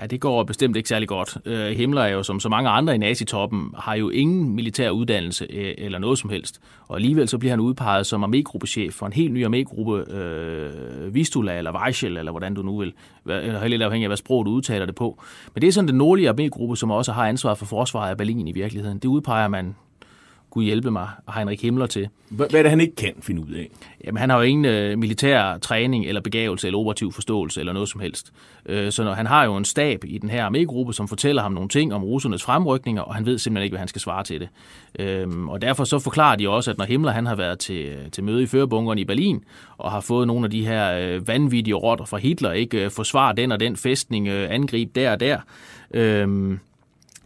Ja, 0.00 0.06
det 0.06 0.20
går 0.20 0.44
bestemt 0.44 0.76
ikke 0.76 0.88
særlig 0.88 1.08
godt. 1.08 1.36
Øh, 1.44 1.76
Himmler 1.76 2.02
er 2.02 2.08
jo, 2.08 2.22
som 2.22 2.40
så 2.40 2.48
mange 2.48 2.70
andre 2.70 2.94
i 2.94 2.98
nazitoppen, 2.98 3.74
har 3.78 3.94
jo 3.94 4.08
ingen 4.08 4.54
militær 4.54 4.90
uddannelse 4.90 5.46
øh, 5.50 5.74
eller 5.78 5.98
noget 5.98 6.18
som 6.18 6.30
helst. 6.30 6.60
Og 6.88 6.96
alligevel 6.96 7.28
så 7.28 7.38
bliver 7.38 7.52
han 7.52 7.60
udpeget 7.60 8.06
som 8.06 8.24
armégruppechef 8.24 8.90
for 8.90 9.06
en 9.06 9.12
helt 9.12 9.32
ny 9.32 9.46
armégruppe, 9.46 10.12
øh, 10.12 11.14
Vistula 11.14 11.58
eller 11.58 11.80
Weichel, 11.80 12.16
eller 12.16 12.30
hvordan 12.30 12.54
du 12.54 12.62
nu 12.62 12.78
vil. 12.78 12.92
Helt 13.26 13.70
lidt 13.70 13.82
afhængig 13.82 14.04
af, 14.04 14.08
hvad 14.08 14.16
sprog 14.16 14.46
du 14.46 14.50
udtaler 14.50 14.86
det 14.86 14.94
på. 14.94 15.22
Men 15.54 15.60
det 15.60 15.68
er 15.68 15.72
sådan 15.72 15.88
den 15.88 15.98
nordlige 15.98 16.30
armégruppe, 16.30 16.76
som 16.76 16.90
også 16.90 17.12
har 17.12 17.28
ansvar 17.28 17.54
for 17.54 17.66
forsvaret 17.66 18.10
af 18.10 18.16
Berlin 18.16 18.48
i 18.48 18.52
virkeligheden. 18.52 18.98
Det 18.98 19.08
udpeger 19.08 19.48
man 19.48 19.74
Gud 20.54 20.64
hjælpe 20.64 20.90
mig, 20.90 21.08
Heinrich 21.34 21.62
Himmler 21.62 21.86
til. 21.86 22.08
Hvad 22.28 22.54
er 22.54 22.62
det, 22.62 22.70
han 22.70 22.80
ikke 22.80 22.96
kan 22.96 23.12
finde 23.20 23.42
ud 23.42 23.52
af? 23.54 23.70
Jamen, 24.04 24.20
han 24.20 24.30
har 24.30 24.36
jo 24.36 24.42
ingen 24.42 24.64
øh, 24.64 24.98
militær 24.98 25.58
træning 25.58 26.06
eller 26.06 26.20
begævelse 26.20 26.66
eller 26.66 26.78
operativ 26.78 27.12
forståelse 27.12 27.60
eller 27.60 27.72
noget 27.72 27.88
som 27.88 28.00
helst. 28.00 28.32
Øh, 28.66 28.92
så 28.92 29.04
når, 29.04 29.14
han 29.14 29.26
har 29.26 29.44
jo 29.44 29.56
en 29.56 29.64
stab 29.64 30.04
i 30.04 30.18
den 30.18 30.30
her 30.30 30.50
armégruppe, 30.50 30.92
som 30.92 31.08
fortæller 31.08 31.42
ham 31.42 31.52
nogle 31.52 31.68
ting 31.68 31.94
om 31.94 32.04
russernes 32.04 32.42
fremrykninger, 32.42 33.02
og 33.02 33.14
han 33.14 33.26
ved 33.26 33.38
simpelthen 33.38 33.64
ikke, 33.64 33.72
hvad 33.72 33.78
han 33.78 33.88
skal 33.88 34.00
svare 34.00 34.24
til 34.24 34.40
det. 34.40 34.48
Øh, 34.98 35.48
og 35.48 35.62
derfor 35.62 35.84
så 35.84 35.98
forklarer 35.98 36.36
de 36.36 36.48
også, 36.48 36.70
at 36.70 36.78
når 36.78 36.84
Himmler 36.84 37.12
han 37.12 37.26
har 37.26 37.34
været 37.34 37.58
til, 37.58 37.96
til 38.12 38.24
møde 38.24 38.42
i 38.42 38.46
førebunkeren 38.46 38.98
i 38.98 39.04
Berlin, 39.04 39.44
og 39.78 39.90
har 39.90 40.00
fået 40.00 40.26
nogle 40.26 40.44
af 40.44 40.50
de 40.50 40.66
her 40.66 40.98
øh, 40.98 41.28
vanvittige 41.28 41.74
rotter 41.74 42.04
fra 42.04 42.16
Hitler, 42.16 42.52
ikke 42.52 42.84
øh, 42.84 42.90
forsvar 42.90 43.32
den 43.32 43.52
og 43.52 43.60
den 43.60 43.76
fæstning, 43.76 44.28
øh, 44.28 44.50
angrib 44.50 44.94
der 44.94 45.12
og 45.12 45.20
der, 45.20 45.38
øh, 45.94 46.58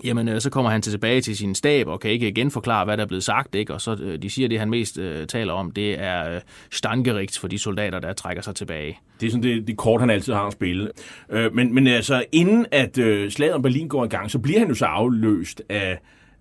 jamen 0.05 0.29
øh, 0.29 0.41
så 0.41 0.51
kommer 0.51 0.71
han 0.71 0.83
tilbage 0.83 1.21
til 1.21 1.37
sin 1.37 1.55
stab 1.55 1.87
og 1.87 2.01
kan 2.01 2.11
ikke 2.11 2.29
igen 2.29 2.51
forklare, 2.51 2.85
hvad 2.85 2.97
der 2.97 3.03
er 3.03 3.07
blevet 3.07 3.25
sagt, 3.25 3.55
ikke? 3.55 3.75
og 3.75 3.81
så 3.81 3.97
øh, 4.01 4.23
de 4.23 4.31
siger, 4.31 4.49
det 4.49 4.59
han 4.59 4.71
mest 4.71 4.99
øh, 4.99 5.27
taler 5.27 5.53
om, 5.53 5.71
det 5.71 6.01
er 6.01 6.35
øh, 6.35 6.41
standgericht 6.71 7.39
for 7.39 7.49
de 7.49 7.59
soldater, 7.59 7.99
der 7.99 8.13
trækker 8.13 8.43
sig 8.43 8.55
tilbage. 8.55 8.99
Det 9.21 9.27
er 9.27 9.31
sådan 9.31 9.43
det, 9.43 9.67
det 9.67 9.77
kort, 9.77 10.01
han 10.01 10.11
altid 10.11 10.33
har 10.33 10.47
at 10.47 10.53
spille. 10.53 10.91
Øh, 11.31 11.55
men, 11.55 11.75
men 11.75 11.87
altså, 11.87 12.25
inden 12.33 12.67
at 12.73 12.99
øh, 12.99 13.31
slaget 13.31 13.55
om 13.55 13.63
Berlin 13.63 13.89
går 13.89 14.05
i 14.05 14.09
gang, 14.09 14.31
så 14.31 14.39
bliver 14.39 14.59
han 14.59 14.69
jo 14.69 14.75
så 14.75 14.85
afløst 14.85 15.63
af, 15.69 15.99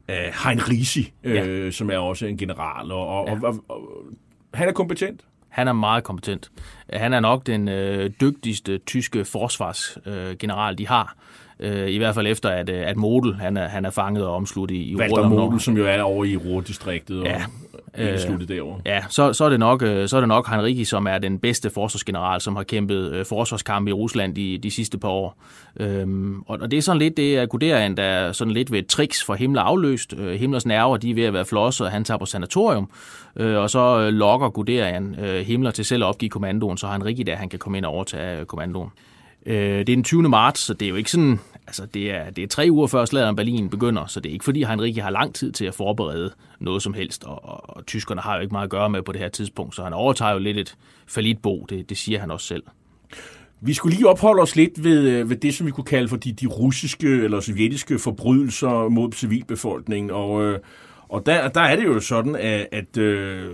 af 0.08 0.34
Heinrichi, 0.44 1.14
øh, 1.24 1.36
ja. 1.36 1.72
som 1.72 1.90
er 1.90 1.98
også 1.98 2.26
en 2.26 2.38
general, 2.38 2.92
og, 2.92 3.08
og, 3.08 3.28
ja. 3.28 3.48
og, 3.48 3.48
og, 3.48 3.64
og 3.70 3.80
han 4.54 4.68
er 4.68 4.74
kompetent. 4.74 5.22
Han 5.50 5.68
er 5.68 5.74
meget 5.74 6.04
kompetent. 6.04 6.52
Han 6.94 7.14
er 7.14 7.20
nok 7.20 7.48
den 7.48 7.68
øh, 7.68 8.10
dygtigste 8.22 8.78
tyske 8.78 9.26
forsvarsgeneral, 9.26 10.74
øh, 10.74 10.78
de 10.78 10.88
har. 10.88 11.16
Øh, 11.60 11.90
I 11.90 11.98
hvert 11.98 12.16
fald 12.16 12.28
efter, 12.28 12.50
at, 12.50 12.70
øh, 12.70 12.88
at 12.88 12.98
Model 12.98 13.36
han 13.36 13.58
er, 13.58 13.68
han 13.68 13.86
er 13.86 13.90
fanget 13.90 14.26
og 14.26 14.36
omsluttet 14.36 14.76
i, 14.76 14.92
i 14.92 14.96
Walter 14.96 15.30
Model, 15.30 15.60
som 15.60 15.78
jo 15.78 15.86
er 15.86 16.02
over 16.02 16.26
i 16.26 16.38
Ruhrdistriktet. 16.38 17.24
Ja, 17.24 17.42
øh, 17.98 18.20
sluttet 18.20 18.50
derovre. 18.50 18.82
Ja, 18.86 19.04
så, 19.10 19.34
så, 19.34 19.46
er 19.46 19.50
det 19.50 19.60
nok, 19.60 19.82
øh, 19.82 20.08
så 20.08 20.16
er 20.18 20.22
det 20.22 20.28
nok 20.28 20.50
Henriki, 20.50 20.86
som 20.86 21.08
er 21.08 21.18
den 21.18 21.40
bedste 21.40 21.70
forsvarsgeneral, 21.70 22.42
som 22.42 22.56
har 22.56 22.64
kæmpet 22.64 23.12
øh, 23.12 23.26
forsvarskampe 23.26 23.90
i 23.90 23.94
Rusland 23.94 24.36
de, 24.36 24.58
de 24.58 24.72
sidste 24.72 24.98
par 24.98 25.10
år. 25.10 25.38
Øhm, 25.80 26.42
og, 26.42 26.58
og 26.62 26.72
det 26.72 26.78
er 26.78 26.82
sådan 26.82 27.00
lidt, 27.00 27.18
det 27.18 27.38
er 27.38 27.46
Guderian, 27.46 27.98
der 27.98 28.04
er 28.04 28.32
sådan 28.32 28.54
lidt 28.54 28.72
ved 28.72 28.80
et 28.80 28.88
tricks 28.88 29.24
for 29.24 29.34
Himmler 29.34 29.62
afløst. 29.62 30.14
Øh, 30.18 30.34
Himmlers 30.34 30.66
nerver, 30.66 30.98
de 30.98 31.12
er 31.12 31.16
ved 31.16 31.24
at 31.24 31.34
være 31.34 31.46
flosset, 31.46 31.86
og 31.86 31.92
han 31.92 32.04
tager 32.04 32.18
på 32.18 32.26
sanatorium. 32.26 32.90
Øh, 33.36 33.58
og 33.58 33.70
så 33.70 34.00
øh, 34.00 34.14
lokker 34.14 34.50
Guderian 34.50 35.16
øh, 35.20 35.46
Himmler 35.46 35.72
til 35.72 35.86
selv 35.86 36.04
at 36.04 36.08
opgive 36.08 36.30
kommandoen, 36.30 36.78
så 36.78 36.88
har 36.88 36.94
Henriki 36.94 37.24
der, 37.24 37.36
han 37.36 37.50
kan 37.50 37.60
komme 37.60 37.78
ind 37.78 37.86
og 37.86 37.94
overtage 37.94 38.46
kommandoen. 38.46 38.90
Øh, 39.48 39.56
det 39.56 39.80
er 39.80 39.96
den 39.96 40.04
20. 40.04 40.30
marts, 40.30 40.60
så 40.62 40.74
det 40.74 40.86
er 40.86 40.90
jo 40.90 40.96
ikke 40.96 41.12
sådan, 41.12 41.40
altså 41.68 41.86
det 41.86 42.12
er, 42.12 42.30
det 42.30 42.44
er 42.44 42.48
tre 42.48 42.68
uger 42.72 42.88
før 42.88 43.06
slaget 43.06 43.30
om 43.30 43.36
Berlin 43.36 43.70
begynder, 43.70 44.06
så 44.06 44.20
det 44.20 44.30
er 44.30 44.34
ikke 44.34 44.46
fordi 44.46 44.64
Heinrich 44.64 45.02
har 45.02 45.10
lang 45.10 45.36
tid 45.36 45.52
til 45.52 45.66
at 45.66 45.76
forberede 45.76 46.32
noget 46.60 46.84
som 46.84 46.94
helst, 46.94 47.24
og, 47.24 47.46
og, 47.46 47.78
og 47.78 47.86
tyskerne 47.86 48.22
har 48.22 48.36
jo 48.36 48.42
ikke 48.42 48.52
meget 48.52 48.64
at 48.64 48.70
gøre 48.70 48.90
med 48.90 49.02
på 49.02 49.12
det 49.12 49.22
her 49.22 49.30
tidspunkt, 49.30 49.76
så 49.76 49.84
han 49.84 49.94
overtager 49.94 50.32
jo 50.32 50.40
lidt 50.40 50.58
et 50.58 50.76
falitbo, 51.08 51.66
det, 51.70 51.90
det 51.90 51.98
siger 51.98 52.20
han 52.20 52.32
også 52.32 52.48
selv. 52.48 52.64
Vi 53.62 53.74
skulle 53.74 53.96
lige 53.96 54.08
opholde 54.08 54.42
os 54.42 54.56
lidt 54.56 54.84
ved, 54.84 55.10
øh, 55.10 55.30
ved 55.30 55.36
det, 55.36 55.54
som 55.54 55.68
vi 55.68 55.72
kunne 55.72 55.84
kalde 55.84 56.08
for 56.08 56.18
de, 56.18 56.32
de 56.32 56.48
russiske 56.48 57.08
eller 57.08 57.40
sovjetiske 57.40 58.00
forbrydelser 58.00 58.90
mod 58.90 59.12
civilbefolkningen, 59.12 60.12
og, 60.12 60.44
øh, 60.44 60.60
og 61.10 61.26
der, 61.26 61.48
der 61.48 61.62
er 61.62 61.76
det 61.76 61.86
jo 61.86 62.00
sådan, 62.00 62.36
at, 62.36 62.68
at 62.72 62.98
øh, 62.98 63.50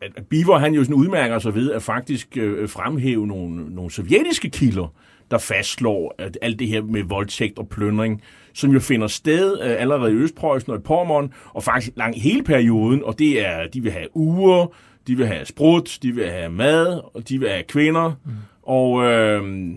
at 0.00 0.26
Biver 0.30 0.58
han 0.58 0.74
jo 0.74 0.84
sådan 0.84 0.96
udmærker 0.96 1.38
sig 1.38 1.54
ved 1.54 1.72
at 1.72 1.82
faktisk 1.82 2.36
øh, 2.36 2.68
fremhæve 2.68 3.26
nogle, 3.26 3.74
nogle 3.74 3.90
sovjetiske 3.90 4.50
kilder, 4.50 4.94
der 5.30 5.38
fastslår 5.38 6.14
at 6.18 6.38
alt 6.42 6.58
det 6.58 6.68
her 6.68 6.82
med 6.82 7.02
voldtægt 7.02 7.58
og 7.58 7.68
pløndring, 7.68 8.22
som 8.52 8.70
jo 8.70 8.80
finder 8.80 9.06
sted 9.06 9.60
øh, 9.62 9.80
allerede 9.80 10.12
i 10.12 10.14
Østpreussen 10.14 10.72
og 10.72 10.78
i 10.78 10.82
Pommern, 10.82 11.32
og 11.46 11.62
faktisk 11.62 11.92
langt 11.96 12.18
hele 12.18 12.42
perioden, 12.42 13.04
og 13.04 13.18
det 13.18 13.46
er, 13.46 13.66
de 13.66 13.80
vil 13.80 13.92
have 13.92 14.16
uger, 14.16 14.66
de 15.06 15.16
vil 15.16 15.26
have 15.26 15.44
sprut, 15.44 15.98
de 16.02 16.12
vil 16.12 16.30
have 16.30 16.52
mad, 16.52 17.00
og 17.14 17.28
de 17.28 17.38
vil 17.40 17.48
have 17.48 17.62
kvinder, 17.62 18.12
mm. 18.24 18.32
og... 18.62 19.04
Øh, 19.04 19.72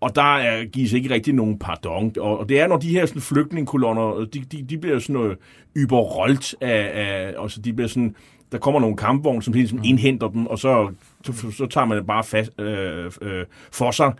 og 0.00 0.14
der 0.14 0.36
er, 0.36 0.64
gives 0.64 0.92
ikke 0.92 1.10
rigtig 1.10 1.34
nogen 1.34 1.58
pardon. 1.58 2.12
Og, 2.20 2.38
og 2.38 2.48
det 2.48 2.60
er, 2.60 2.66
når 2.66 2.76
de 2.76 2.90
her 2.90 3.06
sådan, 3.06 3.22
flygtningekolonner, 3.22 4.26
de, 4.32 4.40
de, 4.40 4.62
de 4.62 4.78
bliver 4.78 4.98
sådan 4.98 5.14
noget 5.14 5.36
yberrollt 5.76 6.54
af, 6.60 6.90
af, 6.94 7.42
altså 7.42 7.60
de 7.60 7.72
bliver 7.72 7.88
sådan 7.88 8.14
der 8.52 8.58
kommer 8.58 8.80
nogle 8.80 8.96
kampvogne, 8.96 9.42
som 9.42 9.54
ligesom 9.54 9.80
indhenter 9.84 10.28
dem, 10.28 10.46
og 10.46 10.58
så, 10.58 10.92
så, 11.24 11.32
så 11.50 11.66
tager 11.66 11.84
man 11.84 11.98
det 11.98 12.06
bare 12.06 12.24
fast, 12.24 12.60
øh, 12.60 13.12
øh, 13.22 13.44
for 13.72 13.90
sig. 13.90 14.12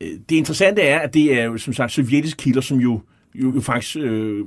Øh, 0.00 0.08
det 0.28 0.36
interessante 0.36 0.82
er, 0.82 0.98
at 0.98 1.14
det 1.14 1.40
er 1.40 1.56
som 1.56 1.72
sagt 1.72 1.92
sovjetiske 1.92 2.42
kilder, 2.42 2.60
som 2.60 2.78
jo, 2.78 3.00
jo, 3.34 3.54
jo 3.54 3.60
faktisk 3.60 3.96
øh, 3.96 4.44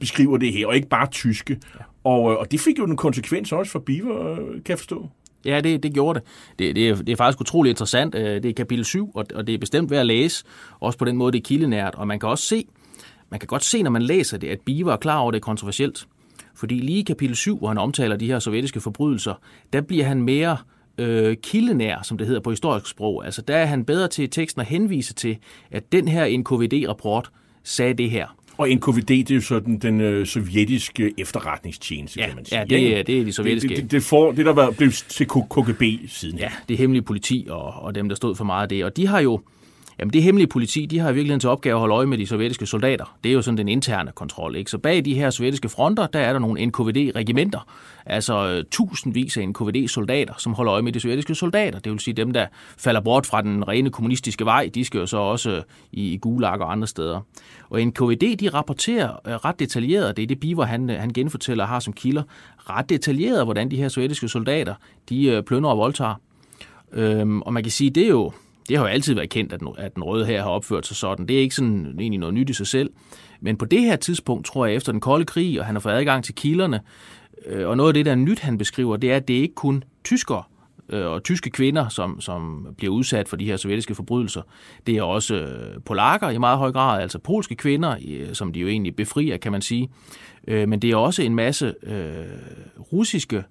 beskriver 0.00 0.36
det 0.36 0.52
her, 0.52 0.66
og 0.66 0.76
ikke 0.76 0.88
bare 0.88 1.06
tyske. 1.06 1.58
Ja. 1.74 1.84
Og, 2.04 2.32
øh, 2.32 2.38
og 2.38 2.52
det 2.52 2.60
fik 2.60 2.78
jo 2.78 2.84
en 2.84 2.96
konsekvens 2.96 3.52
også 3.52 3.72
for 3.72 3.78
Beaver, 3.78 4.32
øh, 4.32 4.38
kan 4.38 4.62
jeg 4.68 4.78
forstå. 4.78 5.08
Ja, 5.44 5.60
det, 5.60 5.82
det 5.82 5.94
gjorde 5.94 6.20
det. 6.20 6.28
Det, 6.58 6.76
det, 6.76 6.88
er, 6.88 6.94
det 6.94 7.08
er 7.08 7.16
faktisk 7.16 7.40
utrolig 7.40 7.70
interessant. 7.70 8.12
Det 8.12 8.46
er 8.46 8.52
kapitel 8.52 8.84
7, 8.84 9.10
og, 9.14 9.26
og 9.34 9.46
det 9.46 9.54
er 9.54 9.58
bestemt 9.58 9.90
værd 9.90 10.00
at 10.00 10.06
læse. 10.06 10.44
Også 10.80 10.98
på 10.98 11.04
den 11.04 11.16
måde, 11.16 11.32
det 11.32 11.38
er 11.38 11.42
kildenært. 11.42 11.94
Og 11.94 12.06
man 12.06 12.20
kan 12.20 12.28
også 12.28 12.44
se, 12.44 12.64
man 13.30 13.40
kan 13.40 13.46
godt 13.46 13.64
se, 13.64 13.82
når 13.82 13.90
man 13.90 14.02
læser 14.02 14.38
det, 14.38 14.48
at 14.48 14.60
Beaver 14.60 14.92
er 14.92 14.96
klar 14.96 15.18
over, 15.18 15.30
at 15.30 15.32
det 15.34 15.40
er 15.40 15.44
kontroversielt. 15.44 16.06
Fordi 16.58 16.74
lige 16.74 16.98
i 16.98 17.02
kapitel 17.02 17.36
7, 17.36 17.58
hvor 17.58 17.68
han 17.68 17.78
omtaler 17.78 18.16
de 18.16 18.26
her 18.26 18.38
sovjetiske 18.38 18.80
forbrydelser, 18.80 19.34
der 19.72 19.80
bliver 19.80 20.04
han 20.04 20.22
mere 20.22 20.56
øh, 20.98 21.36
kildenær, 21.42 22.02
som 22.02 22.18
det 22.18 22.26
hedder 22.26 22.40
på 22.40 22.50
historisk 22.50 22.86
sprog. 22.86 23.24
Altså 23.24 23.42
der 23.42 23.56
er 23.56 23.66
han 23.66 23.84
bedre 23.84 24.08
til 24.08 24.30
teksten 24.30 24.60
at 24.60 24.66
henvise 24.66 25.14
til, 25.14 25.38
at 25.70 25.92
den 25.92 26.08
her 26.08 26.38
NKVD-rapport 26.38 27.30
sagde 27.64 27.94
det 27.94 28.10
her. 28.10 28.26
Og 28.58 28.68
NKVD, 28.68 29.06
det 29.06 29.30
er 29.30 29.34
jo 29.34 29.40
sådan 29.40 29.78
den 29.78 30.00
øh, 30.00 30.26
sovjetiske 30.26 31.14
efterretningstjeneste, 31.18 32.20
ja, 32.20 32.26
kan 32.26 32.36
man 32.36 32.44
sige. 32.44 32.58
Ja, 32.58 32.64
det, 32.64 32.98
er, 32.98 33.02
det 33.02 33.20
er 33.20 33.24
de 33.24 33.32
sovjetiske. 33.32 33.68
Det, 33.68 33.76
det, 33.76 33.90
det, 33.90 34.02
får, 34.02 34.32
det 34.32 34.46
der 34.46 34.52
var 34.52 34.70
blevet 34.70 35.04
til 35.08 35.26
KGB 35.26 35.82
siden. 36.08 36.38
Ja, 36.38 36.50
det 36.68 36.78
hemmelige 36.78 37.02
politi 37.02 37.46
og, 37.50 37.72
og 37.72 37.94
dem, 37.94 38.08
der 38.08 38.16
stod 38.16 38.34
for 38.34 38.44
meget 38.44 38.62
af 38.62 38.68
det. 38.68 38.84
Og 38.84 38.96
de 38.96 39.06
har 39.06 39.20
jo, 39.20 39.40
Jamen 39.98 40.12
det 40.12 40.22
hemmelige 40.22 40.48
politi, 40.48 40.86
de 40.86 40.98
har 40.98 41.10
i 41.10 41.14
virkeligheden 41.14 41.40
til 41.40 41.50
opgave 41.50 41.74
at 41.74 41.80
holde 41.80 41.94
øje 41.94 42.06
med 42.06 42.18
de 42.18 42.26
sovjetiske 42.26 42.66
soldater. 42.66 43.16
Det 43.24 43.30
er 43.30 43.34
jo 43.34 43.42
sådan 43.42 43.58
den 43.58 43.68
interne 43.68 44.12
kontrol. 44.14 44.56
Ikke? 44.56 44.70
Så 44.70 44.78
bag 44.78 45.04
de 45.04 45.14
her 45.14 45.30
sovjetiske 45.30 45.68
fronter, 45.68 46.06
der 46.06 46.18
er 46.18 46.32
der 46.32 46.40
nogle 46.40 46.66
NKVD-regimenter. 46.66 47.66
Altså 48.06 48.48
øh, 48.48 48.64
tusindvis 48.70 49.36
af 49.36 49.48
NKVD-soldater, 49.48 50.34
som 50.38 50.54
holder 50.54 50.72
øje 50.72 50.82
med 50.82 50.92
de 50.92 51.00
sovjetiske 51.00 51.34
soldater. 51.34 51.78
Det 51.78 51.92
vil 51.92 52.00
sige 52.00 52.14
dem, 52.14 52.32
der 52.32 52.46
falder 52.78 53.00
bort 53.00 53.26
fra 53.26 53.42
den 53.42 53.68
rene 53.68 53.90
kommunistiske 53.90 54.44
vej, 54.44 54.70
de 54.74 54.84
skal 54.84 54.98
jo 54.98 55.06
så 55.06 55.16
også 55.16 55.50
øh, 55.50 55.62
i, 55.92 56.12
i 56.12 56.16
Gulag 56.16 56.60
og 56.60 56.72
andre 56.72 56.86
steder. 56.86 57.20
Og 57.70 57.80
NKVD, 57.80 58.36
de 58.36 58.48
rapporterer 58.48 59.08
øh, 59.26 59.34
ret 59.34 59.58
detaljeret, 59.58 60.16
det 60.16 60.22
er 60.22 60.26
det 60.26 60.40
Biver, 60.40 60.64
han, 60.64 60.88
han 60.88 61.12
genfortæller 61.12 61.66
har 61.66 61.80
som 61.80 61.92
kilder, 61.92 62.22
ret 62.70 62.88
detaljeret, 62.88 63.44
hvordan 63.44 63.70
de 63.70 63.76
her 63.76 63.88
sovjetiske 63.88 64.28
soldater, 64.28 64.74
de 65.08 65.42
plønder 65.46 65.70
og 65.70 65.78
voldtager. 65.78 66.14
Øhm, 66.92 67.42
og 67.42 67.52
man 67.52 67.62
kan 67.62 67.72
sige, 67.72 67.90
det 67.90 68.04
er 68.04 68.08
jo, 68.08 68.32
det 68.68 68.76
har 68.76 68.84
jo 68.84 68.90
altid 68.90 69.14
været 69.14 69.30
kendt, 69.30 69.52
at 69.52 69.60
den, 69.60 69.68
at 69.78 69.94
den 69.94 70.02
røde 70.02 70.26
her 70.26 70.42
har 70.42 70.50
opført 70.50 70.86
sig 70.86 70.96
sådan. 70.96 71.26
Det 71.26 71.36
er 71.36 71.40
ikke 71.40 71.54
sådan 71.54 71.96
egentlig 72.00 72.18
noget 72.18 72.34
nyt 72.34 72.50
i 72.50 72.52
sig 72.52 72.66
selv. 72.66 72.90
Men 73.40 73.56
på 73.56 73.64
det 73.64 73.80
her 73.80 73.96
tidspunkt, 73.96 74.46
tror 74.46 74.66
jeg, 74.66 74.74
efter 74.74 74.92
den 74.92 75.00
kolde 75.00 75.24
krig, 75.24 75.60
og 75.60 75.66
han 75.66 75.74
har 75.74 75.80
fået 75.80 75.92
adgang 75.92 76.24
til 76.24 76.34
kilderne, 76.34 76.80
øh, 77.46 77.68
og 77.68 77.76
noget 77.76 77.90
af 77.90 77.94
det, 77.94 78.06
der 78.06 78.12
er 78.12 78.16
nyt, 78.16 78.38
han 78.38 78.58
beskriver, 78.58 78.96
det 78.96 79.12
er, 79.12 79.16
at 79.16 79.28
det 79.28 79.34
ikke 79.34 79.54
kun 79.54 79.84
tyskere 80.04 80.42
øh, 80.88 81.06
og 81.06 81.22
tyske 81.22 81.50
kvinder, 81.50 81.88
som, 81.88 82.20
som 82.20 82.66
bliver 82.76 82.94
udsat 82.94 83.28
for 83.28 83.36
de 83.36 83.44
her 83.44 83.56
sovjetiske 83.56 83.94
forbrydelser. 83.94 84.42
Det 84.86 84.96
er 84.96 85.02
også 85.02 85.34
øh, 85.34 85.80
polakker 85.82 86.30
i 86.30 86.38
meget 86.38 86.58
høj 86.58 86.72
grad, 86.72 87.02
altså 87.02 87.18
polske 87.18 87.54
kvinder, 87.54 87.96
øh, 88.08 88.34
som 88.34 88.52
de 88.52 88.60
jo 88.60 88.68
egentlig 88.68 88.96
befrier, 88.96 89.36
kan 89.36 89.52
man 89.52 89.62
sige. 89.62 89.88
Øh, 90.48 90.68
men 90.68 90.82
det 90.82 90.90
er 90.90 90.96
også 90.96 91.22
en 91.22 91.34
masse 91.34 91.74
øh, 91.82 92.24
russiske 92.92 93.44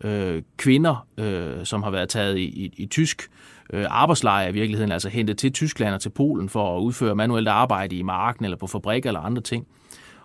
øh, 0.00 0.42
kvinder, 0.56 1.06
øh, 1.18 1.64
som 1.64 1.82
har 1.82 1.90
været 1.90 2.08
taget 2.08 2.38
i, 2.38 2.44
i, 2.44 2.74
i 2.76 2.86
tysk 2.86 3.30
øh, 3.72 3.86
arbejdslejre 3.88 4.50
i 4.50 4.52
virkeligheden, 4.52 4.92
altså 4.92 5.08
hentet 5.08 5.38
til 5.38 5.52
Tyskland 5.52 5.94
og 5.94 6.00
til 6.00 6.10
Polen 6.10 6.48
for 6.48 6.76
at 6.76 6.80
udføre 6.80 7.14
manuelt 7.14 7.48
arbejde 7.48 7.96
i 7.96 8.02
marken 8.02 8.44
eller 8.44 8.56
på 8.56 8.66
fabrikker 8.66 9.10
eller 9.10 9.20
andre 9.20 9.42
ting. 9.42 9.66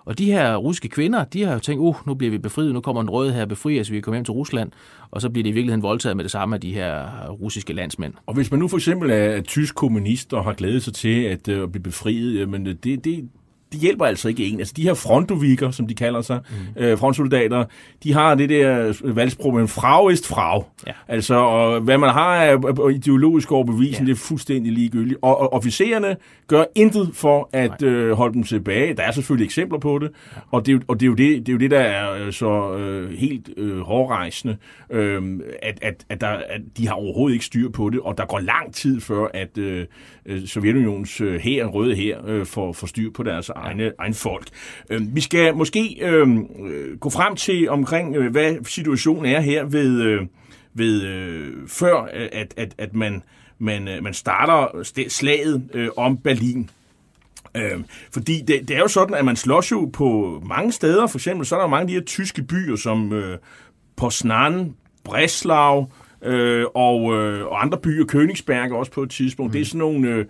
Og 0.05 0.17
de 0.17 0.25
her 0.25 0.55
russiske 0.55 0.89
kvinder, 0.89 1.23
de 1.23 1.43
har 1.43 1.53
jo 1.53 1.59
tænkt, 1.59 1.79
uh, 1.79 1.95
nu 2.07 2.13
bliver 2.13 2.31
vi 2.31 2.37
befriet, 2.37 2.73
nu 2.73 2.81
kommer 2.81 3.01
den 3.01 3.09
røde 3.09 3.33
her 3.33 3.45
befri 3.45 3.79
os, 3.79 3.91
vi 3.91 4.01
kommer 4.01 4.15
hjem 4.17 4.25
til 4.25 4.31
Rusland, 4.31 4.71
og 5.11 5.21
så 5.21 5.29
bliver 5.29 5.43
det 5.43 5.49
i 5.49 5.53
virkeligheden 5.53 5.83
voldtaget 5.83 6.17
med 6.17 6.23
det 6.23 6.31
samme 6.31 6.55
af 6.55 6.61
de 6.61 6.73
her 6.73 7.27
russiske 7.29 7.73
landsmænd. 7.73 8.13
Og 8.25 8.33
hvis 8.33 8.51
man 8.51 8.59
nu 8.59 8.67
for 8.67 8.77
eksempel 8.77 9.09
er 9.09 9.41
tysk 9.41 9.75
kommunist 9.75 10.33
og 10.33 10.43
har 10.43 10.53
glædet 10.53 10.83
sig 10.83 10.93
til 10.93 11.23
at, 11.23 11.47
øh, 11.47 11.63
at 11.63 11.71
blive 11.71 11.83
befriet, 11.83 12.49
men 12.49 12.65
det, 12.65 13.05
det, 13.05 13.29
det 13.71 13.79
hjælper 13.79 14.05
altså 14.05 14.29
ikke 14.29 14.45
en. 14.45 14.59
Altså 14.59 14.73
de 14.77 14.83
her 14.83 14.93
frontoviker, 14.93 15.71
som 15.71 15.87
de 15.87 15.95
kalder 15.95 16.21
sig, 16.21 16.39
mm. 16.49 16.83
øh, 16.83 16.97
frontsoldater, 16.97 17.65
de 18.03 18.13
har 18.13 18.35
det 18.35 18.49
der 18.49 18.93
valgsprog, 19.03 19.53
men 19.53 19.67
frag 19.67 20.11
ist 20.11 20.27
frag. 20.27 20.63
Ja. 20.87 20.91
Altså, 21.07 21.35
og 21.35 21.81
hvad 21.81 21.97
man 21.97 22.09
har 22.09 22.35
af 22.35 22.57
ideologisk 22.91 23.51
overbevisning, 23.51 24.07
ja. 24.07 24.13
det 24.13 24.19
er 24.19 24.23
fuldstændig 24.23 24.73
ligegyldigt. 24.73 25.19
Og, 25.21 25.39
og 25.39 25.53
officererne 25.53 26.15
gør 26.47 26.63
intet 26.75 27.09
for 27.13 27.49
at 27.53 27.83
øh, 27.83 28.11
holde 28.11 28.33
dem 28.33 28.43
tilbage. 28.43 28.93
Der 28.93 29.03
er 29.03 29.11
selvfølgelig 29.11 29.45
eksempler 29.45 29.79
på 29.79 29.99
det, 29.99 30.11
ja. 30.35 30.41
og, 30.51 30.65
det, 30.65 30.83
og 30.87 30.99
det, 30.99 31.05
er 31.05 31.07
jo 31.07 31.15
det, 31.15 31.45
det 31.45 31.49
er 31.49 31.53
jo 31.53 31.59
det, 31.59 31.71
der 31.71 31.79
er 31.79 32.25
øh, 32.25 32.33
så 32.33 32.73
øh, 32.73 33.11
helt 33.11 33.49
øh, 33.57 33.79
hårdrejsende, 33.79 34.57
øh, 34.89 35.39
at, 35.61 35.79
at, 35.81 36.05
at, 36.09 36.21
der, 36.21 36.27
at 36.27 36.61
de 36.77 36.87
har 36.87 36.93
overhovedet 36.93 37.33
ikke 37.33 37.45
styr 37.45 37.69
på 37.69 37.89
det, 37.89 37.99
og 37.99 38.17
der 38.17 38.25
går 38.25 38.39
lang 38.39 38.73
tid 38.73 39.01
før, 39.01 39.27
at 39.33 39.57
øh, 39.57 39.85
øh 40.25 40.47
Sovjetunionens 40.47 41.21
øh, 41.21 41.39
her, 41.39 41.65
røde 41.65 41.95
her, 41.95 42.17
øh, 42.27 42.45
får, 42.45 42.73
får 42.73 42.87
styr 42.87 43.11
på 43.11 43.23
deres 43.23 43.49
egne, 43.59 43.91
egen 43.99 44.13
folk. 44.13 44.47
Øh, 44.89 45.15
vi 45.15 45.21
skal 45.21 45.55
måske 45.55 45.97
øhm, 46.01 46.47
øh, 46.65 46.97
gå 46.97 47.09
frem 47.09 47.35
til 47.35 47.69
omkring, 47.69 48.15
øh, 48.15 48.31
hvad 48.31 48.65
situationen 48.65 49.25
er 49.25 49.39
her 49.39 49.65
ved, 49.65 50.01
øh, 50.01 50.21
ved 50.73 51.03
øh, 51.03 51.67
før, 51.67 52.01
at, 52.31 52.53
at, 52.57 52.75
at 52.77 52.95
man, 52.95 53.23
man, 53.59 53.87
øh, 53.87 54.03
man 54.03 54.13
starter 54.13 54.83
slaget 55.07 55.69
øh, 55.73 55.89
om 55.97 56.17
Berlin. 56.17 56.69
Øh, 57.55 57.79
fordi 58.13 58.41
det, 58.41 58.67
det 58.67 58.75
er 58.75 58.79
jo 58.79 58.87
sådan, 58.87 59.15
at 59.15 59.25
man 59.25 59.35
slås 59.35 59.71
jo 59.71 59.89
på 59.93 60.41
mange 60.45 60.71
steder. 60.71 61.07
For 61.07 61.17
eksempel 61.17 61.45
så 61.45 61.55
er 61.55 61.59
der 61.59 61.67
mange 61.67 61.81
af 61.81 61.87
de 61.87 61.93
her 61.93 62.01
tyske 62.01 62.43
byer, 62.43 62.75
som 62.75 63.13
øh, 63.13 63.37
Poznan, 63.97 64.75
Breslau 65.03 65.87
øh, 66.21 66.65
og, 66.75 67.15
øh, 67.15 67.45
og 67.45 67.61
andre 67.61 67.77
byer, 67.77 68.05
Königsberg 68.05 68.73
også 68.73 68.91
på 68.91 69.03
et 69.03 69.09
tidspunkt. 69.09 69.49
Mm. 69.49 69.51
Det 69.51 69.61
er 69.61 69.65
sådan 69.65 69.79
nogle 69.79 70.09
øh, 70.09 70.25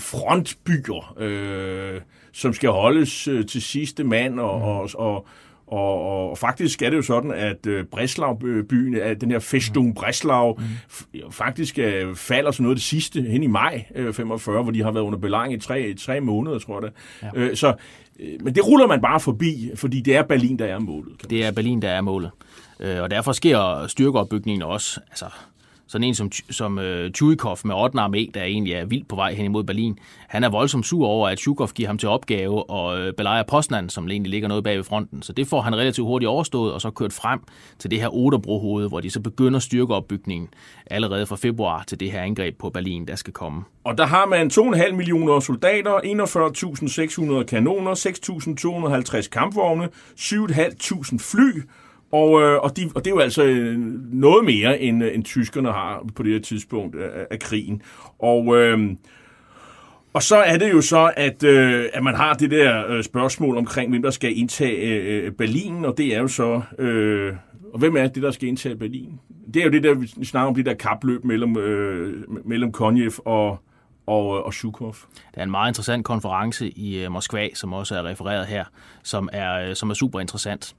frontbyer. 0.00 1.14
Øh, 1.18 2.00
som 2.32 2.52
skal 2.52 2.70
holdes 2.70 3.28
øh, 3.28 3.46
til 3.46 3.62
sidste 3.62 4.04
mand, 4.04 4.40
og, 4.40 4.58
mm. 4.58 4.64
og, 4.64 4.90
og, 4.94 5.26
og, 5.66 6.30
og 6.30 6.38
faktisk 6.38 6.82
er 6.82 6.90
det 6.90 6.96
jo 6.96 7.02
sådan, 7.02 7.30
at 7.30 7.66
øh, 7.66 7.84
Breslau-byen, 7.84 8.94
at 8.94 9.20
den 9.20 9.30
her 9.30 9.38
Festung 9.38 9.86
mm. 9.86 9.94
Breslau, 9.94 10.58
mm. 10.58 11.32
faktisk 11.32 11.78
øh, 11.78 12.16
falder 12.16 12.50
sådan 12.50 12.62
noget 12.62 12.76
det 12.76 12.84
sidste 12.84 13.22
hen 13.22 13.42
i 13.42 13.46
maj 13.46 13.84
øh, 13.94 14.14
45, 14.14 14.62
hvor 14.62 14.72
de 14.72 14.82
har 14.82 14.90
været 14.90 15.04
under 15.04 15.18
belang 15.18 15.52
i 15.52 15.58
tre, 15.58 15.94
tre 15.94 16.20
måneder, 16.20 16.58
tror 16.58 16.82
jeg 16.82 16.90
det. 16.90 16.92
Ja. 17.34 17.40
Øh, 17.40 17.56
så, 17.56 17.74
øh, 18.20 18.44
men 18.44 18.54
det 18.54 18.66
ruller 18.66 18.86
man 18.86 19.00
bare 19.00 19.20
forbi, 19.20 19.70
fordi 19.74 20.00
det 20.00 20.16
er 20.16 20.22
Berlin, 20.22 20.58
der 20.58 20.66
er 20.66 20.78
målet. 20.78 21.30
Det 21.30 21.44
er 21.44 21.52
Berlin, 21.52 21.82
der 21.82 21.90
er 21.90 22.00
målet. 22.00 22.30
Øh, 22.80 23.02
og 23.02 23.10
derfor 23.10 23.32
sker 23.32 23.86
styrkeopbygningen 23.86 24.62
også. 24.62 25.00
Altså, 25.10 25.26
sådan 25.90 26.04
en 26.04 26.14
som, 26.14 26.32
som 26.50 26.78
øh, 26.78 27.06
uh, 27.06 27.12
Tjujkov 27.12 27.58
med 27.64 27.74
8. 27.74 27.98
armé, 27.98 28.30
der 28.34 28.42
egentlig 28.42 28.72
er 28.72 28.84
vildt 28.84 29.08
på 29.08 29.16
vej 29.16 29.34
hen 29.34 29.44
imod 29.44 29.64
Berlin, 29.64 29.98
han 30.28 30.44
er 30.44 30.48
voldsomt 30.48 30.86
sur 30.86 31.06
over, 31.06 31.28
at 31.28 31.38
Zhukov 31.38 31.68
giver 31.68 31.88
ham 31.88 31.98
til 31.98 32.08
opgave 32.08 32.70
og 32.70 32.98
øh, 32.98 33.08
uh, 33.08 33.14
belejre 33.16 33.44
Poznan, 33.44 33.88
som 33.88 34.10
egentlig 34.10 34.30
ligger 34.30 34.48
noget 34.48 34.64
bag 34.64 34.76
ved 34.76 34.84
fronten. 34.84 35.22
Så 35.22 35.32
det 35.32 35.46
får 35.46 35.60
han 35.60 35.76
relativt 35.76 36.06
hurtigt 36.06 36.28
overstået, 36.28 36.72
og 36.72 36.80
så 36.80 36.90
kørt 36.90 37.12
frem 37.12 37.40
til 37.78 37.90
det 37.90 38.00
her 38.00 38.14
Oderbrohoved, 38.14 38.88
hvor 38.88 39.00
de 39.00 39.10
så 39.10 39.20
begynder 39.20 39.58
styrkeopbygningen 39.60 40.48
allerede 40.86 41.26
fra 41.26 41.36
februar 41.36 41.84
til 41.86 42.00
det 42.00 42.12
her 42.12 42.22
angreb 42.22 42.58
på 42.58 42.70
Berlin, 42.70 43.06
der 43.06 43.16
skal 43.16 43.32
komme. 43.32 43.62
Og 43.84 43.98
der 43.98 44.06
har 44.06 44.26
man 44.26 44.50
2,5 44.52 44.92
millioner 44.92 45.40
soldater, 45.40 45.92
41.600 47.40 47.44
kanoner, 47.44 47.94
6.250 49.22 49.28
kampvogne, 49.28 49.88
7.500 50.18 51.18
fly, 51.18 51.62
og, 52.12 52.42
øh, 52.42 52.58
og, 52.58 52.76
de, 52.76 52.90
og 52.94 53.04
det 53.04 53.10
er 53.10 53.14
jo 53.14 53.20
altså 53.20 53.44
øh, 53.44 53.78
noget 54.12 54.44
mere, 54.44 54.80
end, 54.80 55.04
øh, 55.04 55.14
end 55.14 55.24
tyskerne 55.24 55.72
har 55.72 56.06
på 56.14 56.22
det 56.22 56.32
her 56.32 56.40
tidspunkt 56.40 56.96
øh, 56.96 57.04
af, 57.04 57.26
af 57.30 57.38
krigen. 57.38 57.82
Og, 58.18 58.56
øh, 58.56 58.90
og 60.12 60.22
så 60.22 60.36
er 60.36 60.58
det 60.58 60.72
jo 60.72 60.80
så, 60.80 61.12
at, 61.16 61.44
øh, 61.44 61.84
at 61.92 62.02
man 62.02 62.14
har 62.14 62.34
det 62.34 62.50
der 62.50 62.86
øh, 62.88 63.04
spørgsmål 63.04 63.56
omkring, 63.56 63.90
hvem 63.90 64.02
der 64.02 64.10
skal 64.10 64.38
indtage 64.38 65.00
øh, 65.00 65.32
Berlin, 65.32 65.84
og 65.84 65.98
det 65.98 66.14
er 66.14 66.20
jo 66.20 66.28
så... 66.28 66.60
Øh, 66.78 67.34
og 67.72 67.78
hvem 67.78 67.96
er 67.96 68.06
det, 68.06 68.22
der 68.22 68.30
skal 68.30 68.48
indtage 68.48 68.76
Berlin? 68.76 69.20
Det 69.54 69.60
er 69.60 69.64
jo 69.64 69.70
det 69.70 69.82
der, 69.82 69.94
vi 69.94 70.24
snakker 70.24 70.48
om, 70.48 70.54
det 70.54 70.66
der 70.66 70.74
kapløb 70.74 71.24
mellem, 71.24 71.56
øh, 71.56 72.24
mellem 72.44 72.72
Konjev 72.72 73.12
og, 73.24 73.58
og, 74.06 74.44
og 74.44 74.54
Zhukov. 74.54 74.96
Der 75.34 75.40
er 75.40 75.44
en 75.44 75.50
meget 75.50 75.70
interessant 75.70 76.04
konference 76.04 76.68
i 76.68 77.08
Moskva, 77.08 77.48
som 77.54 77.72
også 77.72 77.94
er 77.94 78.02
refereret 78.02 78.46
her, 78.46 78.64
som 79.02 79.28
er, 79.32 79.74
som 79.74 79.90
er 79.90 79.94
super 79.94 80.20
interessant. 80.20 80.74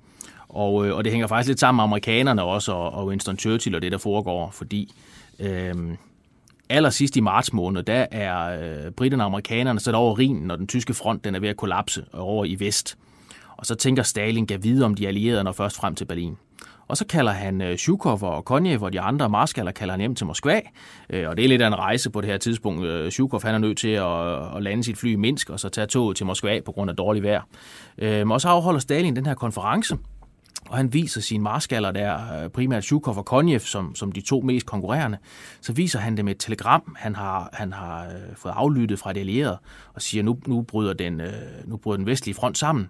Og, 0.54 0.88
øh, 0.88 0.96
og 0.96 1.04
det 1.04 1.12
hænger 1.12 1.28
faktisk 1.28 1.48
lidt 1.48 1.60
sammen 1.60 1.78
med 1.78 1.84
amerikanerne 1.84 2.44
også, 2.44 2.72
og, 2.72 2.94
og 2.94 3.08
Winston 3.08 3.38
Churchill 3.38 3.76
og 3.76 3.82
det, 3.82 3.92
der 3.92 3.98
foregår, 3.98 4.50
fordi 4.54 4.94
øh, 5.40 5.74
allersidst 6.70 7.18
i 7.18 7.20
marts 7.20 7.54
måned, 7.54 7.84
der 7.84 8.06
er 8.12 8.62
øh, 8.62 8.92
britterne 8.92 9.24
og 9.24 9.26
amerikanerne 9.26 9.80
sat 9.80 9.96
over 9.96 10.20
Rhinen, 10.20 10.52
og 10.52 10.58
den 10.58 10.68
tyske 10.68 10.94
front 10.94 11.24
den 11.24 11.36
er 11.36 11.40
ved 11.40 11.50
at 11.50 11.58
kollapse 11.58 12.06
over 12.14 12.46
i 12.46 12.56
vest. 12.60 12.98
Og 13.58 13.66
så 13.66 13.76
tænker 13.76 14.04
Stalin, 14.04 14.46
gav 14.46 14.64
vide 14.64 14.86
om 14.86 14.96
de 14.96 15.08
allierede 15.08 15.44
når 15.44 15.52
først 15.52 15.76
frem 15.76 15.96
til 15.96 16.06
Berlin. 16.06 16.38
Og 16.88 16.98
så 16.98 17.06
kalder 17.06 17.32
han 17.32 17.62
øh, 17.62 17.78
Zhukov 17.78 18.24
og 18.24 18.46
Konjev 18.46 18.84
og 18.84 18.94
de 18.94 19.02
andre 19.02 19.30
marskaller 19.30 19.72
kalder 19.72 19.94
han 19.94 20.00
hjem 20.00 20.16
til 20.16 20.26
Moskva. 20.26 20.62
Øh, 21.10 21.30
og 21.30 21.38
det 21.38 21.46
er 21.46 21.50
lidt 21.50 21.62
af 21.62 21.68
en 21.68 21.76
rejse 21.76 22.10
på 22.10 22.22
det 22.22 22.30
her 22.30 22.38
tidspunkt. 22.38 22.86
Øh, 22.86 23.12
Zhukov 23.12 23.42
han 23.44 23.56
er 23.56 23.60
nødt 23.60 23.78
til 23.78 23.88
at, 23.88 24.56
at 24.56 24.64
lande 24.64 24.84
sit 24.84 24.98
fly 24.98 25.14
i 25.14 25.16
Minsk 25.16 25.50
og 25.50 25.60
så 25.60 25.70
tage 25.70 25.88
toget 25.88 26.18
til 26.18 26.26
Moskva 26.26 26.60
på 26.66 26.72
grund 26.72 26.90
af 26.90 26.96
dårlig 26.96 27.24
vejr. 27.24 27.42
Øh, 27.98 28.30
og 28.30 28.42
så 28.42 28.48
afholder 28.48 28.80
Stalin 28.80 29.16
den 29.16 29.26
her 29.26 29.34
konference, 29.34 29.98
og 30.72 30.78
han 30.78 30.94
viser 30.94 31.22
sine 31.22 31.44
marskaller 31.44 31.92
der, 31.92 32.44
øh, 32.44 32.50
primært 32.50 32.84
Zhukov 32.84 33.18
og 33.18 33.26
Konjev, 33.26 33.60
som, 33.60 33.96
som 33.96 34.12
de 34.12 34.22
to 34.22 34.42
mest 34.42 34.66
konkurrerende, 34.66 35.18
så 35.62 35.74
viser 35.74 36.00
han 36.00 36.18
dem 36.18 36.28
et 36.28 36.38
telegram, 36.40 36.96
han 37.00 37.16
har, 37.16 37.50
han 37.54 37.74
har 37.74 38.06
øh, 38.06 38.36
fået 38.36 38.54
aflyttet 38.56 39.00
fra 39.00 39.14
de 39.14 39.20
allierede, 39.20 39.58
og 39.94 40.02
siger, 40.02 40.24
nu, 40.24 40.38
nu, 40.48 40.62
bryder 40.62 40.94
den, 40.94 41.22
øh, 41.22 41.32
nu 41.66 41.78
bryder 41.78 41.98
den 41.98 42.06
vestlige 42.06 42.36
front 42.36 42.58
sammen. 42.58 42.90